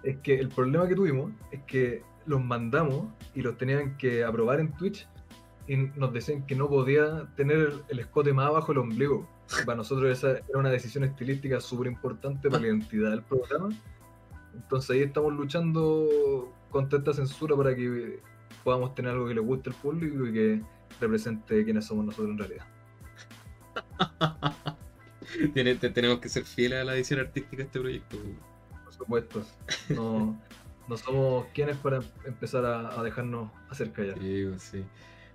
es 0.02 0.16
que 0.18 0.38
el 0.38 0.48
problema 0.48 0.88
que 0.88 0.94
tuvimos 0.94 1.32
es 1.50 1.60
que 1.62 2.02
los 2.26 2.42
mandamos 2.42 3.08
y 3.34 3.42
los 3.42 3.56
tenían 3.56 3.96
que 3.96 4.24
aprobar 4.24 4.60
en 4.60 4.72
Twitch 4.72 5.06
y 5.66 5.76
nos 5.76 6.12
decían 6.12 6.46
que 6.46 6.54
no 6.54 6.68
podía 6.68 7.28
tener 7.36 7.74
el 7.88 7.98
escote 7.98 8.32
más 8.32 8.46
abajo 8.46 8.72
del 8.72 8.78
ombligo. 8.78 9.28
Para 9.64 9.76
nosotros 9.76 10.10
esa 10.10 10.38
era 10.38 10.58
una 10.58 10.70
decisión 10.70 11.04
estilística 11.04 11.60
súper 11.60 11.88
importante 11.88 12.48
para 12.48 12.62
la 12.62 12.68
identidad 12.68 13.10
del 13.10 13.22
programa 13.22 13.70
entonces 14.62 14.90
ahí 14.90 15.02
estamos 15.02 15.32
luchando 15.32 16.52
contra 16.70 16.98
esta 16.98 17.14
censura 17.14 17.56
para 17.56 17.74
que 17.74 18.20
podamos 18.64 18.94
tener 18.94 19.12
algo 19.12 19.28
que 19.28 19.34
le 19.34 19.40
guste 19.40 19.70
al 19.70 19.76
público 19.76 20.26
y 20.26 20.32
que 20.32 20.62
represente 21.00 21.64
quiénes 21.64 21.86
somos 21.86 22.06
nosotros 22.06 22.30
en 22.30 22.38
realidad. 22.38 22.66
Tenemos 25.94 26.18
que 26.18 26.28
ser 26.28 26.44
fieles 26.44 26.80
a 26.80 26.84
la 26.84 26.94
edición 26.94 27.20
artística 27.20 27.56
de 27.58 27.62
este 27.64 27.80
proyecto. 27.80 28.16
Por 28.84 28.92
supuesto. 28.92 29.44
No, 29.90 30.38
somos 30.96 31.46
quienes 31.54 31.76
para 31.76 32.00
empezar 32.24 32.64
a, 32.64 33.02
dejarnos 33.02 33.50
hacer 33.68 33.92
callar. 33.92 34.18
Sí, 34.18 34.46
pues 34.48 34.62
sí. 34.62 34.84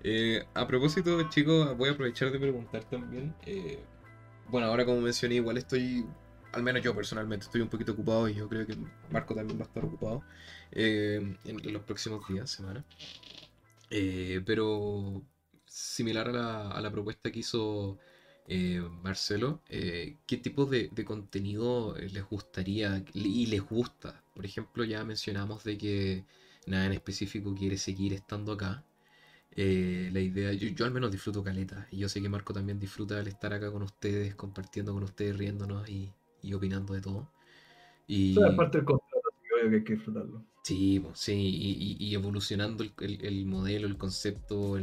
Eh, 0.03 0.43
a 0.53 0.67
propósito, 0.67 1.21
chicos, 1.29 1.77
voy 1.77 1.89
a 1.89 1.91
aprovechar 1.93 2.31
de 2.31 2.39
preguntar 2.39 2.83
también. 2.85 3.33
Eh, 3.45 3.79
bueno, 4.49 4.67
ahora 4.67 4.83
como 4.83 4.99
mencioné, 4.99 5.35
igual 5.35 5.57
estoy 5.57 6.05
al 6.53 6.63
menos 6.63 6.83
yo 6.83 6.95
personalmente 6.95 7.45
estoy 7.45 7.61
un 7.61 7.69
poquito 7.69 7.93
ocupado 7.93 8.29
y 8.29 8.35
yo 8.35 8.47
creo 8.47 8.65
que 8.65 8.77
Marco 9.11 9.35
también 9.35 9.59
va 9.59 9.63
a 9.63 9.67
estar 9.67 9.83
ocupado 9.83 10.23
eh, 10.71 11.37
en, 11.45 11.73
los 11.73 11.83
próximos 11.83 12.27
días, 12.27 12.49
semanas. 12.49 12.85
Eh, 13.89 14.41
pero 14.45 15.21
similar 15.65 16.29
a 16.29 16.81
la, 16.81 16.91
propuesta 16.91 17.31
que 17.31 17.39
hizo 17.39 17.97
eh, 18.47 18.81
Marcelo, 19.01 19.61
¿qué 19.67 20.37
tipo 20.41 20.65
de, 20.65 20.89
contenido 21.05 21.95
les 21.97 22.23
gustaría 22.23 23.03
y 23.13 23.47
les 23.47 23.61
gusta? 23.61 24.23
Por 24.35 24.45
ejemplo, 24.45 24.83
ya 24.83 25.03
mencionamos 25.03 25.63
de 25.63 25.77
que 25.77 26.25
nada 26.67 26.85
en 26.85 26.93
específico 26.93 27.55
quiere 27.55 27.77
seguir 27.77 28.13
estando 28.13 28.53
acá. 28.53 28.83
la 29.55 30.19
idea, 30.19 30.53
yo, 30.53 30.69
yo, 30.69 30.85
al 30.85 30.91
menos 30.91 31.11
disfruto 31.11 31.43
caleta 31.43 31.87
y 31.91 31.97
yo 31.97 32.09
sé 32.09 32.21
que 32.21 32.29
Marco 32.29 32.53
también 32.53 32.79
disfruta 32.79 33.19
al 33.19 33.27
estar 33.27 33.53
acá 33.53 33.71
con 33.71 33.83
ustedes, 33.83 34.35
compartiendo 34.35 34.93
con 34.93 35.03
ustedes, 35.03 35.37
riéndonos 35.37 35.89
y, 35.89 36.11
y 36.43 36.53
opinando 36.53 36.93
de 36.93 37.01
todo. 37.01 37.27
Y... 38.05 38.39
aparte 38.43 38.77
del 38.77 38.85
contrato, 38.85 39.29
que 39.41 39.75
hay 39.75 39.83
que 39.83 39.93
disfrutarlo. 39.93 40.43
Sí, 40.63 40.99
pues, 40.99 41.19
sí, 41.19 41.33
y, 41.99 42.13
evolucionando 42.13 42.85
el, 42.99 43.45
modelo, 43.45 43.87
el 43.87 43.97
concepto, 43.97 44.77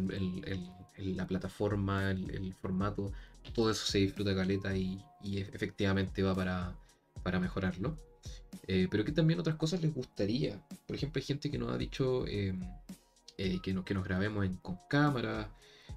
la 0.99 1.27
plataforma, 1.27 2.11
el, 2.11 2.53
formato, 2.55 3.13
todo 3.55 3.71
eso 3.71 3.87
se 3.87 3.99
disfruta 3.99 4.35
caleta 4.35 4.77
y, 4.77 5.03
efectivamente 5.23 6.23
va 6.23 6.35
para, 6.35 6.75
para 7.23 7.41
mejorarlo. 7.41 7.97
Eh, 8.67 8.89
pero 8.91 9.05
que 9.05 9.13
también 9.13 9.41
otras 9.41 9.57
cosas 9.57 9.81
les 9.81 9.95
gustaría. 9.95 10.61
Por 10.87 10.97
ejemplo, 10.97 11.21
hay 11.21 11.27
gente 11.27 11.51
que 11.51 11.59
nos 11.59 11.73
ha 11.73 11.79
dicho 11.79 12.27
em, 12.27 12.61
eh, 13.39 13.59
que, 13.63 13.75
que 13.85 13.95
nos 13.95 14.05
grabemos 14.05 14.45
en, 14.45 14.57
con 14.57 14.77
cámara. 14.89 15.51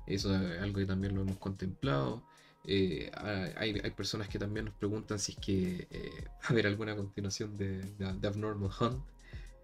Eso 0.07 0.33
es 0.35 0.61
algo 0.61 0.79
que 0.79 0.85
también 0.85 1.15
lo 1.15 1.21
hemos 1.21 1.37
contemplado. 1.37 2.23
Eh, 2.65 3.11
hay, 3.57 3.73
personas 3.91 4.29
que 4.29 4.39
también 4.39 4.65
nos 4.65 4.73
preguntan 4.75 5.19
si 5.19 5.33
es 5.33 5.37
que 5.37 5.87
eh, 5.91 6.25
va 6.25 6.31
a 6.47 6.49
haber 6.49 6.67
alguna 6.67 6.95
continuación 6.95 7.57
de, 7.57 7.81
de, 7.97 8.27
Abnormal 8.27 8.71
Hunt. 8.79 9.03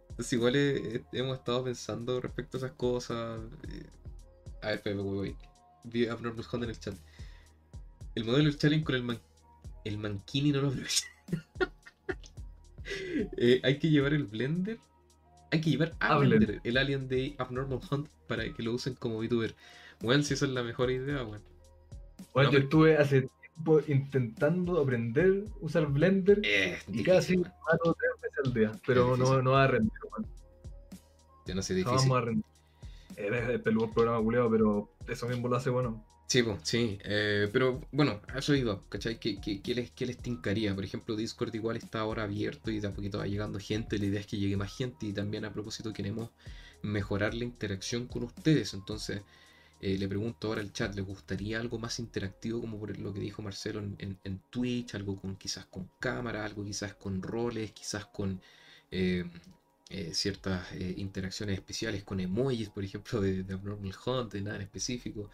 Entonces 0.10 0.34
igual 0.34 0.56
eh, 0.56 1.04
hemos 1.14 1.38
estado 1.38 1.64
pensando 1.64 2.20
respecto 2.20 2.58
a 2.58 2.60
esas 2.60 2.72
cosas. 2.72 3.40
a 4.62 4.68
ver, 4.68 4.76
espera, 4.76 4.98
voy, 4.98 5.18
voy. 5.18 5.36
Vi 5.86 6.08
Abnormal 6.08 6.46
Hunt 6.52 6.64
en 6.64 6.70
el 6.70 6.80
chat. 6.80 6.96
El 8.16 8.26
modelo 8.26 8.46
del 8.46 8.58
challenge 8.58 8.84
con 8.84 8.96
el, 8.96 9.04
man, 9.04 9.20
el 9.86 9.98
manquini 9.98 10.52
no 10.52 10.62
lo 10.62 10.74
eh, 13.38 13.62
hay 13.64 13.80
que 13.80 13.90
llevar 13.90 14.14
el 14.14 14.26
blender. 14.26 14.80
Hay 15.52 15.62
que 15.62 15.70
llevar 15.70 15.96
a 16.00 16.18
blender 16.18 16.60
el 16.64 16.78
alien 16.78 17.08
de 17.08 17.36
Abnormal 17.38 17.80
Hunt 17.90 18.10
para 18.28 18.52
que 18.54 18.62
lo 18.62 18.74
usen 18.74 18.96
como 18.96 19.20
VTuber. 19.20 19.56
Bueno, 20.02 20.24
si 20.24 20.34
esa 20.34 20.46
es 20.46 20.52
la 20.52 20.64
mejor 20.64 20.92
idea, 20.92 21.24
bueno. 21.24 21.44
Bueno, 22.34 22.52
yo 22.52 22.60
estuve 22.60 22.98
hace 22.98 23.28
tiempo 23.54 23.82
intentando 23.88 24.80
aprender 24.82 25.44
a 25.48 25.66
usar 25.66 25.88
Blender 25.88 26.42
y 26.88 27.04
casi 27.04 27.38
mato 27.38 27.96
tres 27.98 28.12
veces 28.22 28.40
al 28.46 28.54
día, 28.54 28.72
pero 28.86 29.18
no, 29.18 29.42
no 29.42 29.52
va 29.52 29.64
a 29.64 29.68
rendir, 29.68 29.92
no 31.54 31.62
sé, 31.62 31.74
difícil. 31.74 31.98
vamos 31.98 32.18
a 32.18 32.22
rendir. 32.22 32.46
Es 33.16 33.60
peludo 33.62 33.86
el 33.86 33.92
programa 33.92 34.24
culiado, 34.24 34.50
pero 34.50 34.90
eso 35.08 35.28
mismo 35.28 35.48
lo 35.48 35.56
hace 35.58 35.70
bueno. 35.70 36.06
Sí, 36.28 36.44
sí. 36.62 37.00
eh, 37.04 37.50
pero 37.52 37.82
bueno, 37.92 38.22
eso 38.36 38.54
iba, 38.54 38.80
¿cachai? 38.88 39.20
¿Qué, 39.20 39.42
qué, 39.42 39.62
qué 39.64 39.74
les, 39.74 39.90
qué 39.92 40.06
les 40.06 40.18
tincaría? 40.18 40.76
Por 40.76 40.84
ejemplo, 40.84 41.16
Discord 41.16 41.56
igual 41.56 41.76
está 41.76 42.02
ahora 42.02 42.24
abierto 42.24 42.70
y 42.70 42.80
de 42.80 42.88
a 42.88 42.94
poquito 42.94 43.18
va 43.18 43.26
llegando 43.26 43.58
gente. 43.60 43.98
La 43.98 44.06
idea 44.06 44.20
es 44.20 44.28
que 44.28 44.38
llegue 44.38 44.56
más 44.56 44.76
gente 44.76 45.08
y 45.08 45.14
también 45.14 45.44
a 45.44 45.52
propósito 45.52 45.92
queremos 45.92 46.30
mejorar 46.84 47.34
la 47.34 47.46
interacción 47.46 48.06
con 48.06 48.24
ustedes. 48.24 48.76
Entonces, 48.76 49.24
eh, 49.80 49.98
le 49.98 50.08
pregunto 50.08 50.48
ahora 50.48 50.62
al 50.62 50.74
chat, 50.74 50.94
¿les 50.96 51.06
gustaría 51.06 51.60
algo 51.60 51.80
más 51.80 52.00
interactivo 52.00 52.62
como 52.62 52.80
por 52.80 52.98
lo 53.00 53.14
que 53.14 53.20
dijo 53.20 53.42
Marcelo 53.42 53.80
en, 53.80 53.96
en- 54.00 54.20
en 54.24 54.40
Twitch? 54.50 54.96
Algo 54.96 55.20
con 55.20 55.36
quizás 55.38 55.66
con 55.68 55.90
cámara, 56.00 56.46
algo 56.46 56.64
quizás 56.66 56.96
con 56.96 57.22
roles, 57.22 57.72
quizás 57.72 58.06
con 58.08 58.42
eh, 58.92 59.26
eh, 59.90 60.14
ciertas 60.14 60.68
interacciones 60.98 61.56
especiales 61.58 62.04
con 62.04 62.20
emojis, 62.20 62.70
por 62.70 62.84
ejemplo, 62.84 63.22
de, 63.22 63.44
de 63.44 63.54
Abnormal 63.54 63.94
Hunt, 64.06 64.34
de 64.34 64.42
nada 64.42 64.56
en 64.58 64.64
específico. 64.64 65.30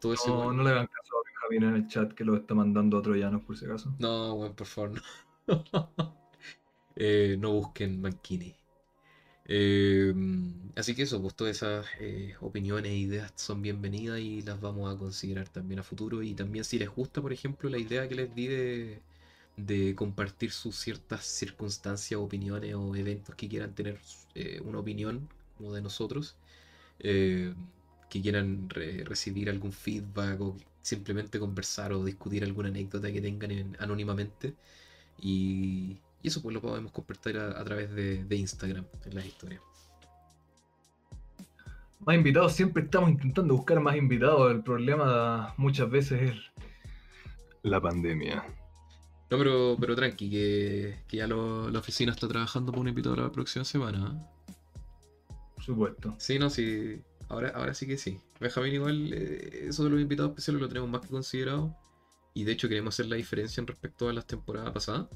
Todo 0.00 0.14
No, 0.26 0.52
no 0.52 0.62
le 0.62 0.70
hagan 0.70 0.86
caso 0.86 1.16
a 1.18 1.22
Benjamín 1.24 1.68
en 1.68 1.82
el 1.82 1.88
chat 1.88 2.12
que 2.14 2.24
lo 2.24 2.36
está 2.36 2.54
mandando 2.54 2.96
a 2.98 3.02
troyanos 3.02 3.42
por 3.42 3.56
si 3.56 3.64
acaso. 3.64 3.92
No, 3.98 4.34
weón, 4.34 4.54
por 4.56 4.66
favor, 4.66 4.90
no. 4.90 5.02
No 7.38 7.52
busquen 7.52 8.00
Mankini. 8.00 8.54
Eh, 9.52 10.14
así 10.76 10.94
que 10.94 11.02
eso, 11.02 11.20
pues 11.20 11.34
todas 11.34 11.56
esas 11.56 11.86
eh, 12.00 12.34
opiniones 12.40 12.92
e 12.92 12.96
ideas 12.96 13.32
son 13.36 13.62
bienvenidas 13.62 14.20
y 14.20 14.42
las 14.42 14.60
vamos 14.60 14.94
a 14.94 14.98
considerar 14.98 15.48
también 15.48 15.80
a 15.80 15.82
futuro. 15.82 16.22
Y 16.22 16.34
también 16.34 16.64
si 16.64 16.78
les 16.78 16.88
gusta, 16.90 17.20
por 17.20 17.32
ejemplo, 17.32 17.68
la 17.70 17.78
idea 17.78 18.08
que 18.08 18.14
les 18.14 18.34
di 18.34 18.46
de, 18.48 19.94
compartir 19.96 20.52
sus 20.52 20.76
ciertas 20.76 21.24
circunstancias, 21.26 22.20
opiniones 22.20 22.74
o 22.74 22.94
eventos 22.96 23.34
que 23.34 23.48
quieran 23.48 23.74
tener 23.74 23.98
eh, 24.34 24.60
una 24.64 24.78
opinión 24.80 25.28
como 25.58 25.72
de 25.74 25.82
nosotros, 25.82 26.36
que 28.08 28.20
quieran 28.22 28.68
re- 28.68 29.04
recibir 29.04 29.48
algún 29.50 29.72
feedback 29.72 30.40
o 30.40 30.56
simplemente 30.82 31.38
conversar 31.38 31.92
o 31.92 32.04
discutir 32.04 32.42
alguna 32.44 32.68
anécdota 32.68 33.12
que 33.12 33.20
tengan 33.20 33.50
en- 33.50 33.76
anónimamente. 33.80 34.54
Y, 35.22 35.98
y 36.22 36.28
eso 36.28 36.42
pues 36.42 36.54
lo 36.54 36.60
podemos 36.60 36.92
compartir 36.92 37.38
a, 37.38 37.58
a 37.60 37.64
través 37.64 37.90
de, 37.94 38.24
de 38.24 38.36
Instagram 38.36 38.84
en 39.04 39.14
las 39.14 39.24
historias. 39.26 39.62
Más 42.00 42.16
invitados, 42.16 42.54
siempre 42.54 42.82
estamos 42.84 43.10
intentando 43.10 43.54
buscar 43.54 43.78
más 43.80 43.96
invitados. 43.96 44.50
El 44.50 44.62
problema 44.62 45.52
muchas 45.58 45.90
veces 45.90 46.30
es 46.30 46.36
la 47.62 47.80
pandemia. 47.80 48.42
No, 49.30 49.38
pero, 49.38 49.76
pero 49.78 49.94
tranqui, 49.94 50.30
que, 50.30 50.96
que 51.06 51.18
ya 51.18 51.26
lo- 51.26 51.70
la 51.70 51.78
oficina 51.78 52.10
está 52.12 52.26
trabajando 52.26 52.72
por 52.72 52.80
un 52.80 52.88
invitado 52.88 53.16
la 53.16 53.30
próxima 53.30 53.64
semana. 53.64 54.18
¿eh? 54.18 54.54
Por 55.54 55.64
supuesto. 55.64 56.14
Sí, 56.18 56.38
no, 56.38 56.48
sí. 56.50 57.00
Ahora, 57.28 57.50
ahora 57.50 57.74
sí 57.74 57.86
que 57.86 57.96
sí. 57.98 58.18
Benjamín 58.40 58.74
igual, 58.74 59.12
eh, 59.12 59.66
eso 59.68 59.84
de 59.84 59.90
los 59.90 60.00
invitados 60.00 60.30
especiales 60.30 60.62
lo 60.62 60.68
tenemos 60.68 60.88
más 60.88 61.02
que 61.02 61.08
considerado. 61.08 61.76
Y 62.32 62.44
de 62.44 62.52
hecho 62.52 62.68
queremos 62.68 62.94
hacer 62.94 63.06
la 63.06 63.16
diferencia 63.16 63.60
en 63.60 63.66
respecto 63.66 64.08
a 64.08 64.12
las 64.12 64.26
temporadas 64.26 64.72
pasadas. 64.72 65.06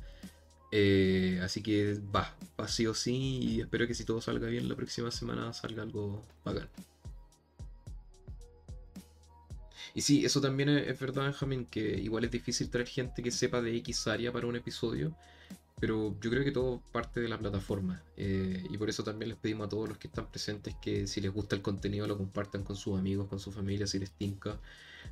Eh, 0.77 1.39
así 1.41 1.63
que 1.63 2.01
va, 2.15 2.35
va 2.61 2.67
sí 2.67 2.85
o 2.89 2.95
sí. 2.95 3.39
Y 3.43 3.61
espero 3.61 3.87
que 3.87 3.95
si 3.95 4.05
todo 4.05 4.21
salga 4.21 4.49
bien 4.49 4.69
la 4.69 4.75
próxima 4.75 5.13
semana 5.13 5.53
salga 5.53 5.85
algo 5.85 6.21
bacán. 6.45 6.69
Y 9.95 10.01
sí, 10.01 10.25
eso 10.25 10.41
también 10.41 10.69
es, 10.71 10.99
verdad, 10.99 11.23
Benjamín, 11.27 11.67
que 11.67 11.81
igual 12.01 12.25
es 12.25 12.33
difícil 12.33 12.69
traer 12.71 12.89
gente 12.89 13.23
que 13.23 13.31
sepa 13.31 13.63
de 13.63 13.77
X 13.77 14.09
área 14.09 14.33
para 14.33 14.49
un 14.49 14.57
episodio. 14.57 15.17
Pero 15.79 16.17
yo 16.21 16.31
creo 16.31 16.43
que 16.45 16.51
todo 16.51 16.83
parte 16.93 17.21
de 17.21 17.29
la 17.29 17.39
plataforma. 17.39 18.03
eh, 18.17 18.65
y 18.69 18.77
por 18.77 18.89
eso 18.91 19.05
también 19.05 19.29
les 19.29 19.39
pedimos 19.39 19.67
a 19.67 19.69
todos 19.69 19.89
los 19.89 19.99
que 19.99 20.09
están 20.09 20.27
presentes 20.29 20.75
que 20.83 21.07
si 21.07 21.21
les 21.21 21.33
gusta 21.33 21.55
el 21.55 21.63
contenido 21.63 22.07
lo 22.09 22.17
compartan 22.19 22.65
con 22.65 22.77
sus 22.77 22.99
amigos, 22.99 23.29
con 23.29 23.39
su 23.39 23.53
familia, 23.53 23.87
si 23.87 24.01
les 24.01 24.11
tinca. 24.11 24.59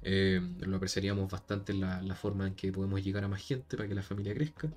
Eh, 0.03 0.41
lo 0.61 0.77
apreciaríamos 0.77 1.31
bastante 1.31 1.73
la 1.75 2.15
forma 2.17 2.49
en 2.49 2.55
que 2.55 2.73
podemos 2.73 3.03
llegar 3.05 3.25
a 3.25 3.29
más 3.29 3.43
gente 3.43 3.77
para 3.77 3.89
que 3.89 3.95
la 3.95 4.03
familia 4.03 4.35
crezca. 4.35 4.73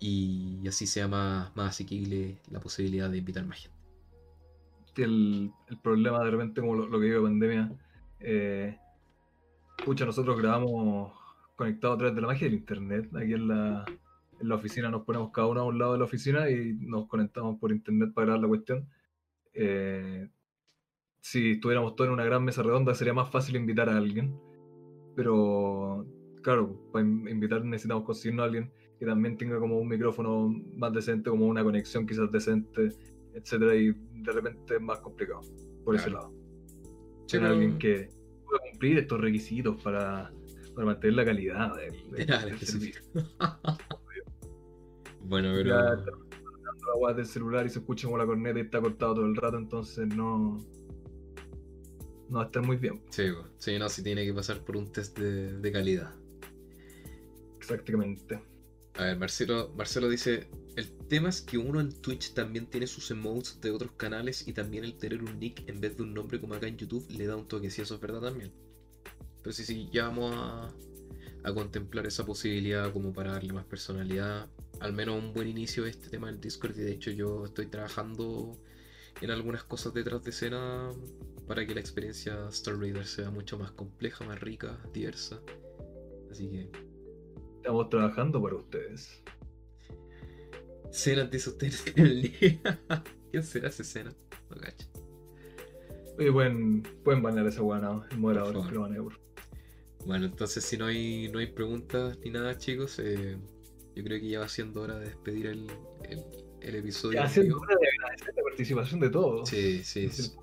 Y 0.00 0.66
así 0.68 0.86
sea 0.86 1.08
más, 1.08 1.54
más 1.56 1.70
asequible 1.70 2.38
la 2.50 2.60
posibilidad 2.60 3.10
de 3.10 3.18
invitar 3.18 3.44
más 3.44 3.58
gente. 3.58 3.76
El, 4.96 5.52
el 5.68 5.78
problema 5.78 6.24
de 6.24 6.30
repente, 6.30 6.60
como 6.60 6.74
lo, 6.74 6.88
lo 6.88 7.00
que 7.00 7.06
de 7.06 7.20
pandemia, 7.20 7.72
eh, 8.20 8.78
pucha, 9.84 10.04
nosotros 10.04 10.36
grabamos 10.38 11.12
conectados 11.56 11.96
a 11.96 11.98
través 11.98 12.14
de 12.14 12.20
la 12.20 12.26
magia 12.28 12.46
del 12.46 12.58
internet. 12.58 13.08
Aquí 13.14 13.32
en 13.32 13.48
la, 13.48 13.84
en 14.40 14.48
la 14.48 14.54
oficina 14.54 14.90
nos 14.90 15.04
ponemos 15.04 15.30
cada 15.32 15.48
uno 15.48 15.60
a 15.60 15.64
un 15.64 15.78
lado 15.78 15.92
de 15.92 15.98
la 15.98 16.04
oficina 16.04 16.50
y 16.50 16.74
nos 16.80 17.06
conectamos 17.06 17.58
por 17.58 17.72
internet 17.72 18.12
para 18.14 18.26
grabar 18.26 18.42
la 18.42 18.48
cuestión. 18.48 18.88
Eh, 19.54 20.28
si 21.20 21.52
estuviéramos 21.52 21.96
todos 21.96 22.08
en 22.08 22.14
una 22.14 22.24
gran 22.24 22.44
mesa 22.44 22.62
redonda 22.62 22.94
sería 22.94 23.14
más 23.14 23.30
fácil 23.30 23.56
invitar 23.56 23.88
a 23.88 23.96
alguien. 23.96 24.36
Pero, 25.16 26.06
claro, 26.42 26.80
para 26.92 27.04
in- 27.04 27.28
invitar 27.28 27.64
necesitamos 27.64 28.04
conseguirnos 28.04 28.42
a 28.44 28.46
alguien 28.46 28.72
que 28.98 29.06
también 29.06 29.36
tenga 29.36 29.58
como 29.58 29.78
un 29.78 29.88
micrófono 29.88 30.48
más 30.76 30.92
decente, 30.92 31.30
como 31.30 31.46
una 31.46 31.62
conexión 31.62 32.06
quizás 32.06 32.30
decente, 32.32 32.90
etcétera, 33.34 33.74
y 33.76 33.92
de 33.92 34.32
repente 34.32 34.74
es 34.74 34.80
más 34.80 34.98
complicado 35.00 35.40
por 35.84 35.94
ese 35.94 36.10
Claro. 36.10 36.28
lado. 36.30 36.34
Sí, 37.26 37.32
Tener 37.36 37.48
pero- 37.48 37.52
alguien 37.54 37.78
que 37.78 38.10
pueda 38.44 38.60
cumplir 38.70 38.98
estos 38.98 39.20
requisitos 39.20 39.80
para, 39.82 40.32
para 40.74 40.86
mantener 40.86 41.14
la 41.16 41.24
calidad 41.24 41.76
del, 41.76 42.10
de 42.10 42.24
del- 42.24 42.26
del 42.50 42.58
servicio. 42.58 43.02
bueno, 45.24 45.48
Ya 45.58 45.62
pero. 45.62 45.80
está 45.98 46.10
sonando 46.12 47.06
la 47.08 47.14
del 47.14 47.26
celular 47.26 47.66
y 47.66 47.68
se 47.68 47.78
escucha 47.80 48.06
como 48.06 48.18
la 48.18 48.26
corneta 48.26 48.58
y 48.58 48.62
está 48.62 48.80
cortado 48.80 49.14
todo 49.14 49.26
el 49.26 49.36
rato, 49.36 49.58
entonces 49.58 50.06
no, 50.08 50.58
no 52.30 52.36
va 52.38 52.42
a 52.42 52.46
estar 52.46 52.62
muy 52.64 52.76
bien. 52.76 53.00
Sí, 53.10 53.24
sí, 53.58 53.78
no, 53.78 53.88
sí 53.88 54.02
tiene 54.02 54.24
que 54.24 54.34
pasar 54.34 54.64
por 54.64 54.76
un 54.76 54.90
test 54.90 55.18
de, 55.18 55.58
de 55.60 55.72
calidad. 55.72 56.14
Exactamente. 57.58 58.40
A 58.98 59.04
ver, 59.04 59.16
Marcelo, 59.16 59.72
Marcelo 59.76 60.08
dice, 60.08 60.48
el 60.74 60.90
tema 61.06 61.28
es 61.28 61.40
que 61.40 61.56
uno 61.56 61.80
en 61.80 61.92
Twitch 61.92 62.34
también 62.34 62.66
tiene 62.66 62.88
sus 62.88 63.08
emotes 63.12 63.60
de 63.60 63.70
otros 63.70 63.92
canales 63.92 64.48
y 64.48 64.52
también 64.52 64.82
el 64.82 64.98
tener 64.98 65.22
un 65.22 65.38
nick 65.38 65.68
en 65.68 65.80
vez 65.80 65.96
de 65.96 66.02
un 66.02 66.12
nombre 66.12 66.40
como 66.40 66.54
acá 66.54 66.66
en 66.66 66.76
YouTube 66.76 67.08
le 67.08 67.24
da 67.28 67.36
un 67.36 67.46
toque, 67.46 67.70
si 67.70 67.80
eso 67.80 67.94
es 67.94 68.00
verdad 68.00 68.20
también. 68.20 68.52
Pero 69.40 69.52
sí, 69.52 69.64
sí, 69.64 69.88
ya 69.92 70.08
vamos 70.08 70.34
a, 70.34 70.74
a 71.44 71.54
contemplar 71.54 72.08
esa 72.08 72.26
posibilidad 72.26 72.92
como 72.92 73.12
para 73.12 73.34
darle 73.34 73.52
más 73.52 73.66
personalidad, 73.66 74.48
al 74.80 74.92
menos 74.92 75.22
un 75.22 75.32
buen 75.32 75.46
inicio 75.46 75.84
a 75.84 75.88
este 75.88 76.08
tema 76.08 76.26
del 76.26 76.40
Discord 76.40 76.76
y 76.76 76.80
de 76.80 76.90
hecho 76.90 77.12
yo 77.12 77.44
estoy 77.44 77.66
trabajando 77.66 78.58
en 79.20 79.30
algunas 79.30 79.62
cosas 79.62 79.94
detrás 79.94 80.24
de 80.24 80.30
escena 80.30 80.90
para 81.46 81.64
que 81.64 81.72
la 81.72 81.80
experiencia 81.80 82.48
Star 82.48 82.76
Raider 82.76 83.06
sea 83.06 83.30
mucho 83.30 83.60
más 83.60 83.70
compleja, 83.70 84.24
más 84.24 84.40
rica, 84.40 84.76
diversa. 84.92 85.40
Así 86.32 86.48
que 86.48 86.87
Estamos 87.68 87.90
trabajando 87.90 88.42
para 88.42 88.56
ustedes. 88.56 89.22
Cena 90.90 91.24
dice 91.24 91.50
usted 91.50 91.70
en 91.96 92.06
el 92.06 92.22
día. 92.22 92.80
¿Quién 93.30 93.42
será 93.42 93.68
ese 93.68 93.84
Cena? 93.84 94.10
No 94.48 94.56
cacho. 94.56 94.86
Oye, 96.18 96.32
pueden, 96.32 96.82
pueden 97.04 97.22
banear 97.22 97.46
esa 97.46 97.60
guana, 97.60 98.08
el 98.10 98.16
moderador, 98.16 98.66
que 98.66 98.74
lo 98.74 99.04
por. 99.04 99.20
Bueno, 100.06 100.24
entonces 100.24 100.64
si 100.64 100.78
no 100.78 100.86
hay, 100.86 101.28
no 101.28 101.40
hay 101.40 101.48
preguntas 101.48 102.18
ni 102.24 102.30
nada, 102.30 102.56
chicos, 102.56 102.98
eh, 103.00 103.36
yo 103.94 104.02
creo 104.02 104.18
que 104.18 104.28
ya 104.30 104.40
va 104.40 104.48
siendo 104.48 104.80
hora 104.80 104.98
de 104.98 105.04
despedir 105.04 105.48
el, 105.48 105.66
el, 106.04 106.24
el 106.62 106.74
episodio. 106.74 107.22
Ya, 107.22 107.42
vivo. 107.42 107.60
hora 107.60 107.76
de 107.78 107.86
agradecer 107.86 108.34
la 108.34 108.42
participación 108.44 109.00
de 109.00 109.10
todos. 109.10 109.46
Sí, 109.46 109.84
sí. 109.84 110.04
Entonces, 110.04 110.38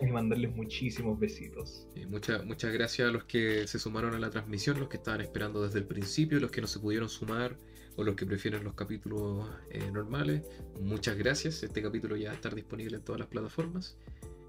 Y 0.00 0.06
mandarles 0.06 0.54
muchísimos 0.54 1.18
besitos. 1.18 1.86
muchas, 2.08 2.44
muchas 2.44 2.72
gracias 2.72 3.08
a 3.08 3.12
los 3.12 3.24
que 3.24 3.66
se 3.66 3.78
sumaron 3.78 4.14
a 4.14 4.18
la 4.18 4.30
transmisión, 4.30 4.80
los 4.80 4.88
que 4.88 4.96
estaban 4.96 5.20
esperando 5.20 5.62
desde 5.62 5.78
el 5.78 5.86
principio, 5.86 6.40
los 6.40 6.50
que 6.50 6.60
no 6.60 6.66
se 6.66 6.80
pudieron 6.80 7.08
sumar 7.08 7.56
o 7.96 8.02
los 8.02 8.16
que 8.16 8.26
prefieren 8.26 8.64
los 8.64 8.74
capítulos 8.74 9.48
eh, 9.70 9.90
normales. 9.92 10.42
Muchas 10.80 11.16
gracias. 11.16 11.62
Este 11.62 11.82
capítulo 11.82 12.16
ya 12.16 12.28
va 12.28 12.32
a 12.32 12.36
estar 12.36 12.54
disponible 12.54 12.96
en 12.96 13.02
todas 13.02 13.20
las 13.20 13.28
plataformas. 13.28 13.96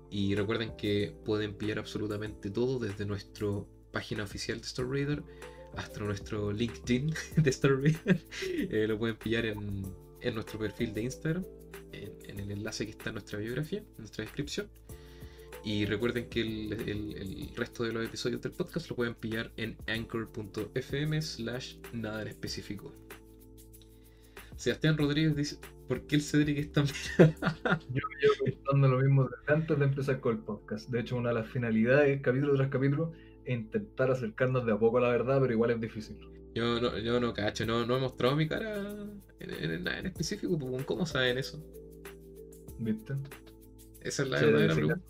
Y 0.09 0.35
recuerden 0.35 0.75
que 0.77 1.15
pueden 1.25 1.55
pillar 1.55 1.79
absolutamente 1.79 2.49
todo 2.49 2.79
desde 2.79 3.05
nuestra 3.05 3.47
página 3.91 4.23
oficial 4.23 4.59
de 4.59 4.67
Star 4.67 4.87
Raider 4.87 5.23
hasta 5.75 5.99
nuestro 5.99 6.51
LinkedIn 6.51 7.13
de 7.37 7.49
Star 7.49 7.79
Raider. 7.79 8.19
Eh, 8.43 8.85
lo 8.87 8.97
pueden 8.97 9.17
pillar 9.17 9.45
en, 9.45 9.83
en 10.21 10.33
nuestro 10.33 10.57
perfil 10.57 10.93
de 10.93 11.03
Instagram, 11.03 11.45
en, 11.91 12.13
en 12.29 12.39
el 12.39 12.51
enlace 12.51 12.85
que 12.85 12.91
está 12.91 13.09
en 13.09 13.15
nuestra 13.15 13.39
biografía, 13.39 13.79
en 13.79 13.97
nuestra 13.97 14.23
descripción. 14.23 14.67
Y 15.65 15.85
recuerden 15.85 16.29
que 16.29 16.41
el, 16.41 16.73
el- 16.87 17.17
el 17.17 17.49
resto 17.55 17.83
de 17.83 17.91
los 17.91 18.05
episodios 18.05 18.39
del 18.41 18.51
podcast 18.51 18.87
lo 18.89 18.95
pueden 18.95 19.15
pillar 19.15 19.51
en 19.57 19.75
anchor.fm 19.87 21.21
slash 21.21 21.77
nada 21.91 22.21
en 22.21 22.27
específico. 22.29 22.93
Sebastián 24.55 24.97
Rodríguez 24.97 25.35
dice, 25.35 25.57
¿por 25.87 26.01
qué 26.07 26.15
el 26.15 26.21
Cedric 26.21 26.57
está 26.59 26.83
Yo 27.89 28.01
llevo 28.21 28.45
pensando 28.45 28.87
lo 28.87 28.99
mismo 28.99 29.27
desde 29.27 29.53
antes 29.53 29.79
de 29.79 29.85
empezar 29.85 30.19
con 30.21 30.35
el 30.37 30.41
podcast. 30.43 30.89
De 30.89 30.99
hecho, 31.01 31.17
una 31.17 31.29
de 31.29 31.35
las 31.35 31.47
finalidades, 31.49 32.21
capítulo 32.21 32.55
tras 32.55 32.69
capítulo, 32.69 33.11
es 33.43 33.53
intentar 33.55 34.11
acercarnos 34.11 34.65
de 34.65 34.71
a 34.71 34.77
poco 34.79 34.99
a 34.99 35.01
la 35.01 35.09
verdad, 35.09 35.41
pero 35.41 35.51
igual 35.51 35.71
es 35.71 35.81
difícil. 35.81 36.17
Yo 36.53 36.79
no, 36.79 36.97
yo 36.99 37.19
no 37.19 37.33
cacho, 37.33 37.65
no, 37.65 37.85
no 37.85 37.97
he 37.97 37.99
mostrado 37.99 38.35
mi 38.37 38.47
cara 38.47 38.79
en, 39.39 39.49
en- 39.51 39.71
en 39.71 39.83
nada 39.83 39.99
en 39.99 40.05
específico, 40.05 40.57
pues, 40.57 40.85
¿cómo 40.85 41.05
saben 41.05 41.37
eso? 41.37 41.61
¿Viste? 42.79 43.13
Esa 44.01 44.23
es 44.23 44.29
la 44.29 44.39
verdadera 44.39 44.73
pregunta. 44.75 45.01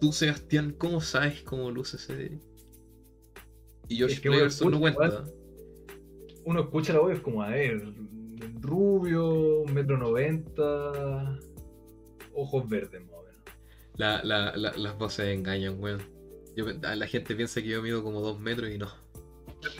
Tú, 0.00 0.12
Sebastián, 0.12 0.74
¿cómo 0.78 1.00
sabes 1.00 1.42
cómo 1.42 1.70
luce 1.70 1.96
ese? 1.96 2.38
Y 3.88 4.00
Josh 4.00 4.12
Es 4.12 4.20
que 4.20 4.28
uno 4.28 4.36
Cleverson 4.38 4.70
no 4.70 4.80
cuenta. 4.80 5.24
Uno 6.44 6.60
escucha 6.60 6.92
la 6.92 7.00
voz 7.00 7.10
y 7.12 7.14
es 7.16 7.20
como, 7.20 7.42
a 7.42 7.50
ver, 7.50 7.82
rubio, 8.60 9.64
metro 9.72 9.98
noventa, 9.98 11.38
ojos 12.34 12.68
verdes 12.68 13.02
más 13.02 13.12
o 13.12 13.22
menos. 13.22 13.40
La, 13.96 14.22
la, 14.22 14.56
la- 14.56 14.76
las 14.76 14.96
voces 14.98 15.36
engañan, 15.36 15.80
weón. 15.82 16.00
Yo, 16.56 16.66
la 16.66 17.06
gente 17.06 17.34
piensa 17.34 17.60
que 17.62 17.68
yo 17.68 17.82
mido 17.82 18.02
como 18.02 18.20
dos 18.20 18.40
metros 18.40 18.70
y 18.70 18.78
no. 18.78 18.88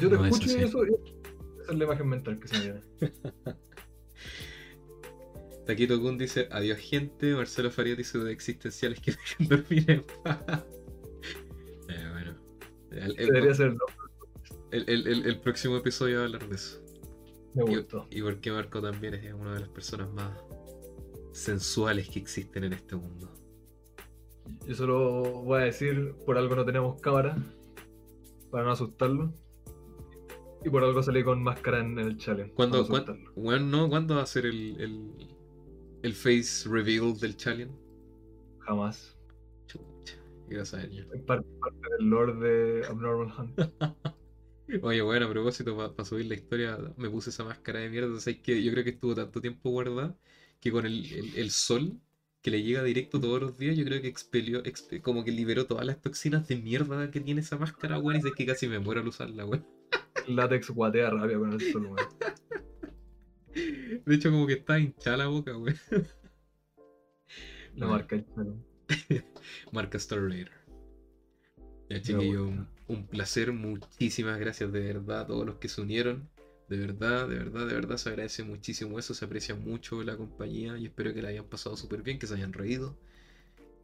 Yo 0.01 0.09
te 0.09 0.16
No, 0.16 0.24
escucho 0.24 0.51
y 0.59 0.62
eso, 0.62 0.85
esa 0.85 1.73
es 1.73 1.77
la 1.78 1.85
imagen 1.85 2.09
mental 2.09 2.39
que 2.40 2.49
se 2.49 2.57
me 2.59 2.62
viene. 2.65 2.81
Taquito 5.69 6.01
Kun 6.01 6.16
dice, 6.16 6.49
adiós 6.51 6.78
gente. 6.78 7.35
Marcelo 7.35 7.70
Faría 7.70 7.95
dice 7.95 8.19
de 8.19 8.32
existenciales 8.32 9.01
que 9.01 9.11
dejen 9.12 9.49
dormir 9.49 9.90
en 9.90 10.05
paz. 10.24 10.65
Eh, 11.90 12.07
bueno. 12.12 12.35
El, 12.90 13.19
el- 13.19 13.27
Debería 13.28 13.55
ser, 13.55 13.74
el- 14.73 14.89
el- 14.90 15.27
el- 15.27 15.40
próximo 15.40 15.77
episodio 15.78 16.16
va 16.16 16.23
a 16.23 16.27
hablar 16.27 16.47
de 16.47 16.55
eso. 16.55 16.82
Me 17.55 17.65
gustó. 17.65 18.07
Y, 18.11 18.20
porque 18.20 18.53
Marco 18.53 18.82
también 18.82 19.15
es 19.15 19.32
una 19.32 19.55
de 19.55 19.61
las 19.61 19.70
personas 19.70 20.11
más 20.12 20.39
sensuales 21.32 22.11
que 22.11 22.19
existen 22.19 22.65
en 22.65 22.74
este 22.74 22.95
mundo. 22.95 23.32
Yo 24.66 24.74
solo 24.74 25.23
voy 25.45 25.62
a 25.62 25.65
decir, 25.65 26.15
por 26.27 26.36
algo 26.36 26.57
no 26.57 26.66
tenemos 26.66 27.01
cámara, 27.01 27.39
para 28.51 28.65
no 28.65 28.73
asustarlo. 28.73 29.32
Y 30.62 30.69
por 30.69 30.85
algo 30.85 31.03
salí 31.03 31.24
con 31.24 31.43
máscara 31.43 31.81
en 31.81 31.99
el 31.99 32.19
challenge. 32.19 32.53
¿Cuándo, 32.53 32.86
no 32.86 33.59
no, 33.61 33.89
¿cuándo 33.89 34.16
va 34.16 34.23
a 34.23 34.27
ser 34.27 34.45
el, 34.45 34.78
el, 34.78 35.38
el 36.02 36.12
face 36.14 36.68
reveal 36.68 37.18
del 37.18 37.36
challenge? 37.36 37.74
Jamás. 38.60 39.16
Chucha, 39.66 40.64
saber 40.64 40.90
yo. 40.90 41.04
Es 41.12 41.22
parte, 41.22 41.48
parte 41.60 41.78
del 41.98 42.08
lore 42.08 42.34
de 42.34 42.86
Abnormal 42.86 43.32
Hunt. 43.38 43.58
Oye, 44.82 45.00
bueno, 45.00 45.26
a 45.26 45.30
propósito, 45.30 45.76
para 45.76 46.04
subir 46.04 46.26
la 46.26 46.34
historia, 46.34 46.78
me 46.98 47.08
puse 47.08 47.30
esa 47.30 47.42
máscara 47.44 47.80
de 47.80 47.88
mierda. 47.88 48.20
¿sabes 48.20 48.40
que 48.40 48.62
Yo 48.62 48.70
creo 48.72 48.84
que 48.84 48.90
estuvo 48.90 49.14
tanto 49.14 49.40
tiempo 49.40 49.70
guardada 49.70 50.14
que 50.60 50.70
con 50.70 50.84
el, 50.86 51.10
el- 51.12 51.36
el 51.36 51.50
sol 51.50 51.98
que 52.42 52.50
le 52.52 52.62
llega 52.62 52.82
directo 52.84 53.20
todos 53.20 53.40
los 53.40 53.58
días, 53.58 53.76
yo 53.76 53.84
creo 53.84 54.00
que 54.00 54.08
expelió, 54.08 54.62
exp- 54.62 55.00
como 55.02 55.24
que 55.24 55.32
liberó 55.32 55.66
todas 55.66 55.84
las 55.86 56.00
toxinas 56.00 56.46
de 56.46 56.56
mierda 56.56 57.10
que 57.10 57.20
tiene 57.20 57.40
esa 57.40 57.56
máscara, 57.58 57.98
weón. 57.98 58.20
Y 58.24 58.28
es 58.28 58.34
que 58.34 58.46
casi 58.46 58.68
me 58.68 58.78
muero 58.78 59.00
al 59.00 59.08
usarla, 59.08 59.44
weón. 59.44 59.66
Látex 60.28 60.70
guatea 60.70 61.10
rápido 61.10 61.40
con 61.40 61.52
el 61.54 61.60
sol, 61.72 61.86
weón. 61.86 61.96
De 64.05 64.14
hecho, 64.14 64.30
como 64.30 64.47
que 64.47 64.55
está 64.55 64.78
hinchada 64.78 65.16
la 65.18 65.26
boca, 65.26 65.56
weón. 65.56 65.76
La 67.74 67.86
Bueno. 67.86 67.93
marca 67.93 68.16
el 68.16 68.26
challenge. 68.35 68.64
Marca 69.72 69.98
Star 69.98 70.20
Raider. 70.20 70.51
Ya, 71.90 72.01
chiquillo, 72.02 72.44
un, 72.48 72.68
un 72.89 73.06
placer. 73.06 73.52
Muchísimas 73.52 74.39
gracias 74.39 74.72
de 74.72 74.80
verdad 74.80 75.20
a 75.20 75.26
todos 75.26 75.47
los 75.47 75.56
que 75.56 75.68
se 75.68 75.80
unieron. 75.80 76.28
De 76.68 76.76
verdad, 76.76 77.28
de 77.28 77.36
verdad, 77.39 77.66
de 77.66 77.74
verdad 77.74 77.97
se 77.97 78.09
agradece 78.10 78.43
muchísimo 78.43 78.98
eso. 78.98 79.14
Se 79.14 79.24
aprecia 79.24 79.55
mucho 79.55 80.02
la 80.02 80.16
compañía 80.16 80.76
y 80.78 80.86
espero 80.86 81.14
que 81.14 81.22
la 81.22 81.28
hayan 81.28 81.47
pasado 81.47 81.76
súper 81.76 82.02
bien, 82.02 82.18
que 82.18 82.26
se 82.26 82.35
hayan 82.35 82.52
reído. 82.52 82.94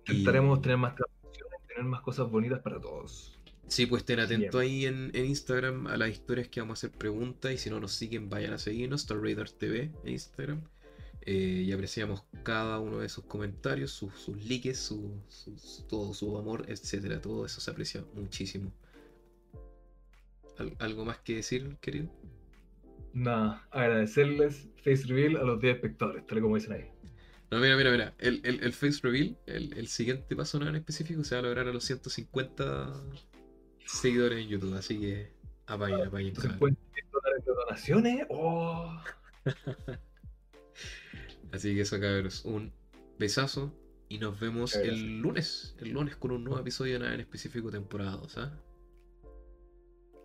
Y- 0.06 0.12
Intentaremos 0.12 0.60
tener 0.60 0.76
más 0.76 0.94
transmisiones, 0.94 1.60
tener 1.66 1.84
más 1.84 2.02
cosas 2.02 2.30
bonitas 2.30 2.60
para 2.60 2.80
todos. 2.80 3.33
Sí, 3.66 3.86
pues 3.86 4.02
estén 4.02 4.20
atentos 4.20 4.60
ahí 4.60 4.86
en, 4.86 5.10
en 5.14 5.24
Instagram 5.26 5.86
a 5.88 5.96
las 5.96 6.10
historias 6.10 6.48
que 6.48 6.60
vamos 6.60 6.78
a 6.78 6.86
hacer 6.86 6.96
preguntas 6.98 7.52
y 7.52 7.58
si 7.58 7.70
no 7.70 7.80
nos 7.80 7.92
siguen 7.92 8.28
vayan 8.28 8.52
a 8.52 8.58
seguirnos, 8.58 9.00
Star 9.02 9.20
TV 9.58 9.90
en 10.04 10.12
Instagram. 10.12 10.62
Eh, 11.26 11.64
y 11.66 11.72
apreciamos 11.72 12.22
cada 12.42 12.78
uno 12.78 12.98
de 12.98 13.08
sus 13.08 13.24
comentarios, 13.24 13.90
sus, 13.92 14.12
sus 14.14 14.44
likes, 14.44 14.74
su, 14.74 15.18
todo 15.88 16.12
su 16.12 16.36
amor, 16.36 16.66
etcétera. 16.68 17.20
Todo 17.20 17.46
eso 17.46 17.60
se 17.62 17.70
aprecia 17.70 18.04
muchísimo. 18.14 18.70
¿Al- 20.58 20.76
¿Algo 20.78 21.04
más 21.04 21.18
que 21.18 21.36
decir, 21.36 21.76
querido? 21.80 22.08
Nada, 23.14 23.66
agradecerles 23.70 24.68
Face 24.84 25.04
Reveal 25.06 25.36
a 25.36 25.44
los 25.44 25.60
10 25.60 25.76
espectadores, 25.76 26.26
tal 26.26 26.38
y 26.38 26.40
como 26.42 26.56
dicen 26.56 26.72
ahí. 26.74 26.90
No, 27.50 27.60
mira, 27.60 27.76
mira, 27.76 27.90
mira. 27.90 28.14
El, 28.18 28.40
el, 28.44 28.62
el 28.62 28.72
face 28.72 28.98
reveal, 29.02 29.36
el, 29.46 29.72
el 29.78 29.86
siguiente 29.86 30.34
paso 30.34 30.58
no 30.58 30.68
en 30.68 30.74
específico, 30.76 31.22
se 31.24 31.36
va 31.36 31.40
a 31.40 31.42
lograr 31.44 31.68
a 31.68 31.72
los 31.72 31.84
150 31.84 32.92
seguidores 33.86 34.38
en 34.38 34.48
YouTube. 34.48 34.74
Así 34.74 34.98
que 34.98 35.32
apaguen, 35.66 36.06
apaguen. 36.06 36.34
Pueden 36.34 36.76
pedir 36.76 37.10
dólares 37.12 37.44
de 37.44 37.52
donaciones. 37.52 38.26
¡Oh! 38.30 38.96
Así 41.52 41.74
que 41.74 41.82
eso, 41.82 42.00
cabros, 42.00 42.44
un 42.44 42.72
besazo 43.18 43.72
y 44.08 44.18
nos 44.18 44.38
vemos 44.40 44.72
gracias. 44.72 44.94
el 44.94 45.20
lunes. 45.20 45.74
El 45.78 45.90
lunes 45.90 46.16
con 46.16 46.32
un 46.32 46.44
nuevo 46.44 46.60
episodio 46.60 46.98
nada 46.98 47.14
en 47.14 47.20
específico 47.20 47.70
temporada 47.70 48.16
2. 48.16 48.38
¿ah? 48.38 48.60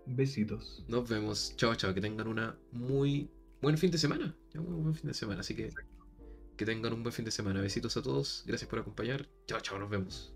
Besitos. 0.06 0.84
Nos 0.88 1.08
vemos. 1.08 1.54
Chao, 1.56 1.76
chao. 1.76 1.94
Que 1.94 2.02
tengan 2.02 2.28
una 2.28 2.58
muy 2.72 3.30
buen 3.62 3.78
fin 3.78 3.92
de 3.92 3.98
semana. 3.98 4.36
Ya, 4.54 4.62
muy 4.62 4.82
buen 4.82 4.96
fin 4.96 5.08
de 5.08 5.14
semana. 5.14 5.42
Así 5.42 5.56
que 5.56 5.70
que 6.58 6.66
tengan 6.66 6.94
un 6.94 7.04
buen 7.04 7.14
fin 7.14 7.26
de 7.26 7.32
semana. 7.32 7.62
Besitos 7.62 7.96
a 7.96 8.02
todos. 8.02 8.44
Gracias 8.46 8.70
por 8.70 8.80
acompañar. 8.80 9.28
Chao, 9.48 9.60
chao. 9.62 9.80
Nos 9.80 9.90
vemos. 9.90 10.34